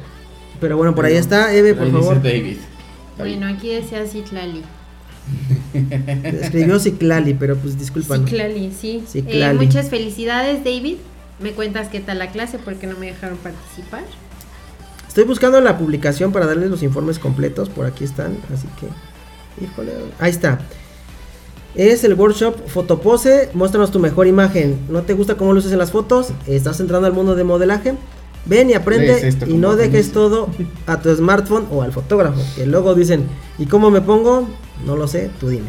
Pero 0.60 0.76
bueno, 0.76 0.94
por 0.94 1.04
ahí 1.04 1.14
está. 1.14 1.54
Eve, 1.54 1.74
por 1.74 1.84
Ahí 1.84 1.90
dice 1.90 2.02
favor. 2.02 2.22
David. 2.22 2.56
Bueno, 3.18 3.46
aquí 3.46 3.68
decía 3.68 4.06
Citlali. 4.06 4.62
Escribió 6.24 6.78
Ciclali, 6.78 7.34
pero 7.34 7.56
pues 7.56 7.78
disculpa. 7.78 8.18
¿no? 8.18 8.26
Citlali, 8.26 8.72
sí. 8.78 9.04
Eh, 9.14 9.52
muchas 9.54 9.88
felicidades, 9.88 10.64
David. 10.64 10.96
Me 11.40 11.52
cuentas 11.52 11.88
qué 11.88 12.00
tal 12.00 12.18
la 12.18 12.30
clase 12.30 12.58
porque 12.58 12.86
no 12.86 12.96
me 12.98 13.06
dejaron 13.06 13.36
participar. 13.38 14.04
Estoy 15.08 15.24
buscando 15.24 15.60
la 15.60 15.78
publicación 15.78 16.32
para 16.32 16.46
darles 16.46 16.70
los 16.70 16.82
informes 16.82 17.18
completos. 17.18 17.68
Por 17.68 17.86
aquí 17.86 18.04
están. 18.04 18.36
Así 18.52 18.68
que. 18.80 19.64
Híjole. 19.64 19.92
Ahí 20.18 20.30
está. 20.30 20.60
Es 21.74 22.04
el 22.04 22.14
workshop 22.14 22.68
Fotopose. 22.68 23.50
Muéstranos 23.54 23.90
tu 23.90 23.98
mejor 23.98 24.26
imagen. 24.26 24.78
¿No 24.88 25.02
te 25.02 25.14
gusta 25.14 25.36
cómo 25.36 25.52
luces 25.52 25.72
en 25.72 25.78
las 25.78 25.90
fotos? 25.90 26.32
¿Estás 26.46 26.78
entrando 26.80 27.06
al 27.06 27.12
mundo 27.12 27.34
de 27.34 27.44
modelaje? 27.44 27.94
Ven 28.46 28.70
y 28.70 28.74
aprende 28.74 29.26
esto 29.26 29.46
y 29.48 29.54
no 29.54 29.74
dejes 29.74 30.12
todo 30.12 30.48
a 30.86 31.00
tu 31.00 31.14
smartphone 31.14 31.66
o 31.70 31.82
al 31.82 31.92
fotógrafo. 31.92 32.40
Que 32.56 32.66
luego 32.66 32.94
dicen, 32.94 33.26
¿y 33.58 33.66
cómo 33.66 33.90
me 33.90 34.00
pongo? 34.00 34.48
No 34.84 34.96
lo 34.96 35.08
sé, 35.08 35.30
tú 35.40 35.48
dime. 35.48 35.68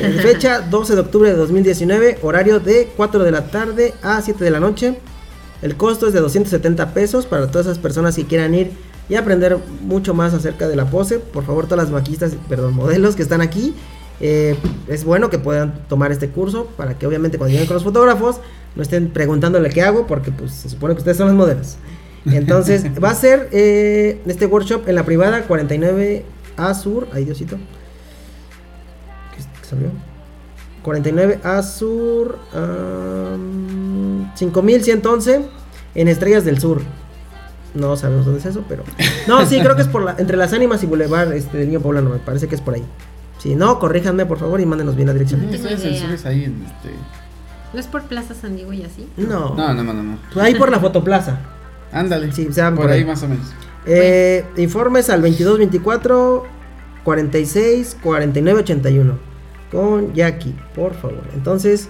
En 0.00 0.14
fecha 0.20 0.60
12 0.60 0.94
de 0.94 1.00
octubre 1.00 1.30
de 1.30 1.36
2019, 1.36 2.18
horario 2.22 2.60
de 2.60 2.90
4 2.96 3.22
de 3.22 3.30
la 3.30 3.46
tarde 3.50 3.94
a 4.02 4.20
7 4.20 4.42
de 4.42 4.50
la 4.50 4.60
noche. 4.60 4.98
El 5.62 5.76
costo 5.76 6.06
es 6.08 6.12
de 6.12 6.20
270 6.20 6.94
pesos 6.94 7.26
para 7.26 7.50
todas 7.50 7.66
esas 7.66 7.78
personas 7.78 8.16
que 8.16 8.24
quieran 8.24 8.54
ir 8.54 8.72
y 9.08 9.16
aprender 9.16 9.58
mucho 9.82 10.14
más 10.14 10.34
acerca 10.34 10.68
de 10.68 10.76
la 10.76 10.86
pose. 10.86 11.18
Por 11.18 11.44
favor, 11.44 11.66
todas 11.66 11.84
las 11.84 11.92
maquistas, 11.92 12.32
perdón, 12.48 12.74
modelos 12.74 13.14
que 13.14 13.22
están 13.22 13.40
aquí, 13.40 13.74
eh, 14.20 14.56
es 14.88 15.04
bueno 15.04 15.30
que 15.30 15.38
puedan 15.38 15.86
tomar 15.88 16.12
este 16.12 16.28
curso 16.28 16.66
para 16.76 16.98
que 16.98 17.06
obviamente 17.06 17.38
cuando 17.38 17.52
lleguen 17.52 17.66
con 17.66 17.74
los 17.74 17.84
fotógrafos 17.84 18.36
no 18.76 18.82
estén 18.82 19.08
preguntándole 19.08 19.70
qué 19.70 19.80
hago 19.82 20.06
porque 20.06 20.30
pues 20.30 20.52
se 20.52 20.68
supone 20.68 20.94
que 20.94 20.98
ustedes 20.98 21.16
son 21.16 21.28
los 21.28 21.36
modelos. 21.36 21.76
Entonces 22.26 22.84
va 23.02 23.10
a 23.10 23.14
ser 23.14 23.48
eh, 23.52 24.20
este 24.26 24.46
workshop 24.46 24.88
en 24.88 24.94
la 24.94 25.04
privada 25.04 25.46
49A 25.48 26.74
Sur. 26.74 27.08
Ay 27.12 27.24
Diosito. 27.24 27.56
¿Qué, 29.36 29.42
qué 29.60 29.66
salió? 29.66 29.88
49 30.82 31.40
A 31.42 31.62
Sur. 31.62 32.38
am, 32.54 34.30
5111 34.34 35.42
en 35.94 36.08
Estrellas 36.08 36.44
del 36.44 36.58
Sur. 36.58 36.82
No 37.74 37.96
sabemos 37.96 38.24
dónde 38.24 38.40
es 38.40 38.46
eso, 38.46 38.64
pero. 38.68 38.82
No, 39.28 39.46
sí, 39.46 39.60
creo 39.60 39.76
que 39.76 39.82
es 39.82 39.88
por 39.88 40.02
la, 40.02 40.16
entre 40.18 40.36
las 40.36 40.52
ánimas 40.52 40.82
y 40.82 40.86
Boulevard 40.86 41.32
este, 41.32 41.58
del 41.58 41.68
Niño 41.68 41.80
Poblano. 41.80 42.10
Me 42.10 42.18
parece 42.18 42.48
que 42.48 42.54
es 42.56 42.60
por 42.60 42.74
ahí. 42.74 42.82
Si 43.38 43.54
no, 43.54 43.78
corríjanme 43.78 44.26
por 44.26 44.38
favor 44.38 44.60
y 44.60 44.66
mándenos 44.66 44.96
bien 44.96 45.06
la 45.06 45.12
dirección. 45.14 45.40
tengo 45.40 45.54
Eso 45.54 45.68
es, 45.68 45.84
idea. 45.84 46.00
subes 46.06 46.26
ahí 46.26 46.44
en 46.44 46.62
este. 46.64 46.90
¿No 47.72 47.78
es 47.78 47.86
por 47.86 48.02
Plaza 48.02 48.34
San 48.34 48.56
Diego 48.56 48.72
y 48.72 48.82
así? 48.82 49.08
No. 49.16 49.54
No, 49.54 49.72
no, 49.72 49.84
no, 49.84 49.92
no. 49.94 50.02
no. 50.02 50.18
Ahí 50.42 50.56
por 50.56 50.70
la 50.70 50.80
fotoplaza. 50.80 51.38
Ándale. 51.92 52.32
Sí, 52.32 52.46
o 52.48 52.52
sea, 52.52 52.70
por, 52.70 52.82
por 52.82 52.90
ahí 52.90 53.00
ahí. 53.00 53.04
más 53.04 53.22
o 53.22 53.28
menos. 53.28 53.46
Eh, 53.86 54.44
informes 54.56 55.08
al 55.10 55.22
2224 55.22 56.44
46 57.02 57.96
49 58.02 58.60
81 58.60 59.18
con 59.70 60.12
Jackie, 60.14 60.54
por 60.74 60.94
favor. 60.94 61.22
Entonces, 61.34 61.88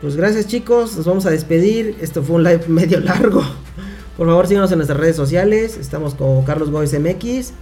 pues 0.00 0.16
gracias 0.16 0.46
chicos, 0.46 0.96
nos 0.96 1.06
vamos 1.06 1.26
a 1.26 1.30
despedir. 1.30 1.96
Esto 2.00 2.22
fue 2.22 2.36
un 2.36 2.44
live 2.44 2.64
medio 2.68 3.00
largo. 3.00 3.42
Por 4.16 4.26
favor, 4.26 4.46
síganos 4.46 4.72
en 4.72 4.78
nuestras 4.78 4.98
redes 4.98 5.16
sociales. 5.16 5.76
Estamos 5.76 6.14
con 6.14 6.42
Carlos 6.44 6.70
Gómez 6.70 6.98
MX, 6.98 7.52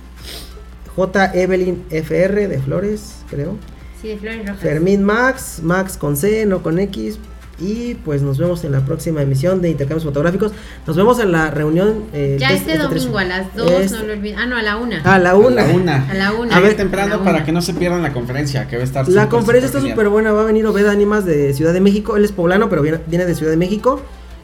J 0.95 1.35
Evelyn 1.35 1.85
FR 1.91 2.49
de 2.49 2.59
Flores, 2.61 3.17
creo. 3.29 3.57
Sí, 4.01 4.09
de 4.09 4.19
Flores 4.19 4.47
Rojas. 4.47 4.61
Fermín 4.61 5.03
Max, 5.03 5.61
Max 5.63 5.97
con 5.97 6.17
C, 6.17 6.47
no 6.47 6.63
con 6.63 6.79
X. 6.79 7.19
Y 7.61 7.95
pues 7.95 8.21
nos 8.23 8.37
vemos 8.39 8.65
en 8.65 8.73
la 8.73 8.81
próxima 8.81 9.23
emisión 9.23 9.63
de 9.63 9.71
Intercambios 9.71 10.03
Fotográficos. 10.05 10.51
Nos 10.87 10.97
vemos 10.97 11.21
en 11.21 11.31
la 11.31 11.51
reunión. 11.53 12.05
eh, 12.13 12.37
Ya 12.41 12.51
este 12.53 12.73
este 12.73 12.83
domingo 12.83 13.19
a 13.19 13.25
las 13.25 13.55
2, 13.55 13.71
Este- 13.71 13.97
no 13.97 14.03
lo 14.05 14.13
olviden. 14.13 14.39
Ah, 14.41 14.47
no, 14.47 14.57
a 14.57 14.63
la 14.63 14.77
1. 14.77 14.97
A 15.05 15.19
la 15.21 15.37
una. 15.37 15.63
A 15.63 15.67
la 15.69 15.73
una. 15.75 16.11
A 16.11 16.15
la 16.15 16.33
una. 16.33 16.57
A 16.57 16.61
ver, 16.61 16.77
temprano 16.77 17.19
para 17.23 17.37
una. 17.37 17.45
que 17.45 17.53
no 17.53 17.63
se 17.63 17.75
pierdan 17.75 18.03
la 18.03 18.13
conferencia, 18.13 18.67
que 18.67 18.77
va 18.77 18.83
a 18.83 18.85
estar 18.85 19.09
La 19.09 19.29
conferencia 19.29 19.67
está 19.67 19.81
súper 19.81 20.09
buena. 20.09 20.33
Va 20.33 20.43
a 20.43 20.45
venir 20.45 20.67
Obeda 20.67 20.91
Animas 20.91 21.25
de 21.25 21.55
Ciudad 21.55 21.73
de 21.73 21.81
México. 21.81 22.17
Él 22.17 22.25
es 22.25 22.33
poblano, 22.33 22.69
pero 22.69 22.83
viene, 22.83 22.99
viene 23.07 23.25
de 23.25 23.35
Ciudad 23.37 23.53
de 23.53 23.57
México. 23.57 24.01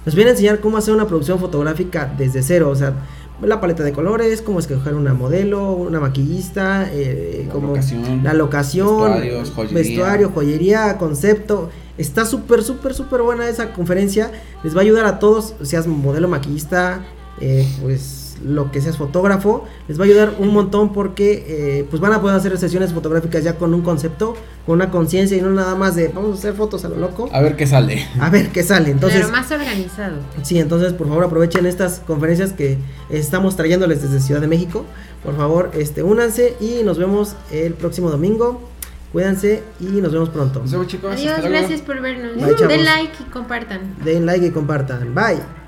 Nos 0.07 0.15
viene 0.15 0.31
a 0.31 0.33
enseñar 0.33 0.61
cómo 0.61 0.79
hacer 0.79 0.95
una 0.95 1.07
producción 1.07 1.39
fotográfica 1.41 2.11
desde 2.17 2.43
cero. 2.43 2.71
O 2.71 2.77
sea, 2.77 2.95
la 3.43 3.61
paleta 3.61 3.83
de 3.83 3.93
colores, 3.93 4.43
cómo 4.43 4.59
escoger 4.59 4.95
una 4.95 5.15
modelo, 5.15 5.73
una 5.73 6.01
maquillista, 6.01 6.89
eh, 6.93 7.45
La 7.47 7.53
como 7.53 7.69
locación, 7.69 8.25
la 8.25 8.35
locación, 8.35 9.13
joyería. 9.55 9.75
vestuario, 9.75 10.31
joyería, 10.35 10.99
concepto. 10.99 11.71
Está 11.99 12.25
súper, 12.25 12.63
súper, 12.63 12.95
súper 12.95 13.23
buena 13.23 13.49
esa 13.49 13.73
conferencia. 13.73 14.31
Les 14.63 14.75
va 14.75 14.79
a 14.81 14.83
ayudar 14.83 15.07
a 15.07 15.19
todos, 15.19 15.55
seas 15.63 15.87
modelo 15.87 16.29
maquillista, 16.29 17.05
eh, 17.41 17.67
pues 17.83 18.20
lo 18.45 18.71
que 18.71 18.81
seas 18.81 18.97
fotógrafo, 18.97 19.67
les 19.89 19.99
va 19.99 20.05
a 20.05 20.07
ayudar 20.07 20.35
un 20.39 20.49
montón 20.53 20.93
porque 20.93 21.45
eh, 21.47 21.87
pues 21.91 22.01
van 22.01 22.13
a 22.13 22.21
poder 22.21 22.37
hacer 22.37 22.57
sesiones 22.59 22.93
fotográficas 22.93 23.45
ya 23.45 23.57
con 23.57 23.75
un 23.75 23.83
concepto, 23.83 24.35
con 24.67 24.77
una 24.77 24.91
conciencia 24.91 25.37
y 25.37 25.41
no 25.41 25.51
nada 25.51 25.75
más 25.75 25.97
de 25.97 26.09
vamos 26.09 26.37
a 26.37 26.39
hacer 26.39 26.55
fotos 26.55 26.85
a 26.85 26.89
lo 26.89 26.97
loco. 26.97 27.29
A 27.33 27.41
ver 27.41 27.57
qué 27.57 27.67
sale. 27.67 28.07
A 28.21 28.31
ver 28.31 28.49
qué 28.49 28.63
sale. 28.63 28.91
Entonces, 28.91 29.21
Pero 29.21 29.33
más 29.33 29.51
organizado. 29.51 30.17
Sí, 30.43 30.59
entonces 30.59 30.93
por 30.93 31.09
favor 31.09 31.25
aprovechen 31.25 31.67
estas 31.67 32.01
conferencias 32.07 32.53
que 32.53 32.79
estamos 33.11 33.57
trayéndoles 33.57 34.03
desde 34.03 34.21
Ciudad 34.21 34.41
de 34.41 34.49
México. 34.49 34.85
Por 35.23 35.37
favor, 35.37 35.71
este, 35.75 36.03
únanse 36.03 36.57
y 36.61 36.83
nos 36.83 36.99
vemos 36.99 37.37
el 37.51 37.75
próximo 37.75 38.11
domingo. 38.11 38.69
Cuídense 39.13 39.65
y 39.81 39.87
nos 39.87 40.13
vemos 40.13 40.29
pronto. 40.29 40.61
Nos 40.61 40.71
vemos 40.71 40.87
chicos. 40.87 41.13
Adiós, 41.13 41.43
gracias 41.43 41.81
por 41.81 42.01
vernos. 42.01 42.37
Bye. 42.37 42.69
Den 42.69 42.85
like 42.85 43.13
y 43.21 43.31
compartan. 43.31 43.97
Den 44.05 44.25
like 44.25 44.47
y 44.47 44.51
compartan. 44.51 45.15
Bye. 45.15 45.60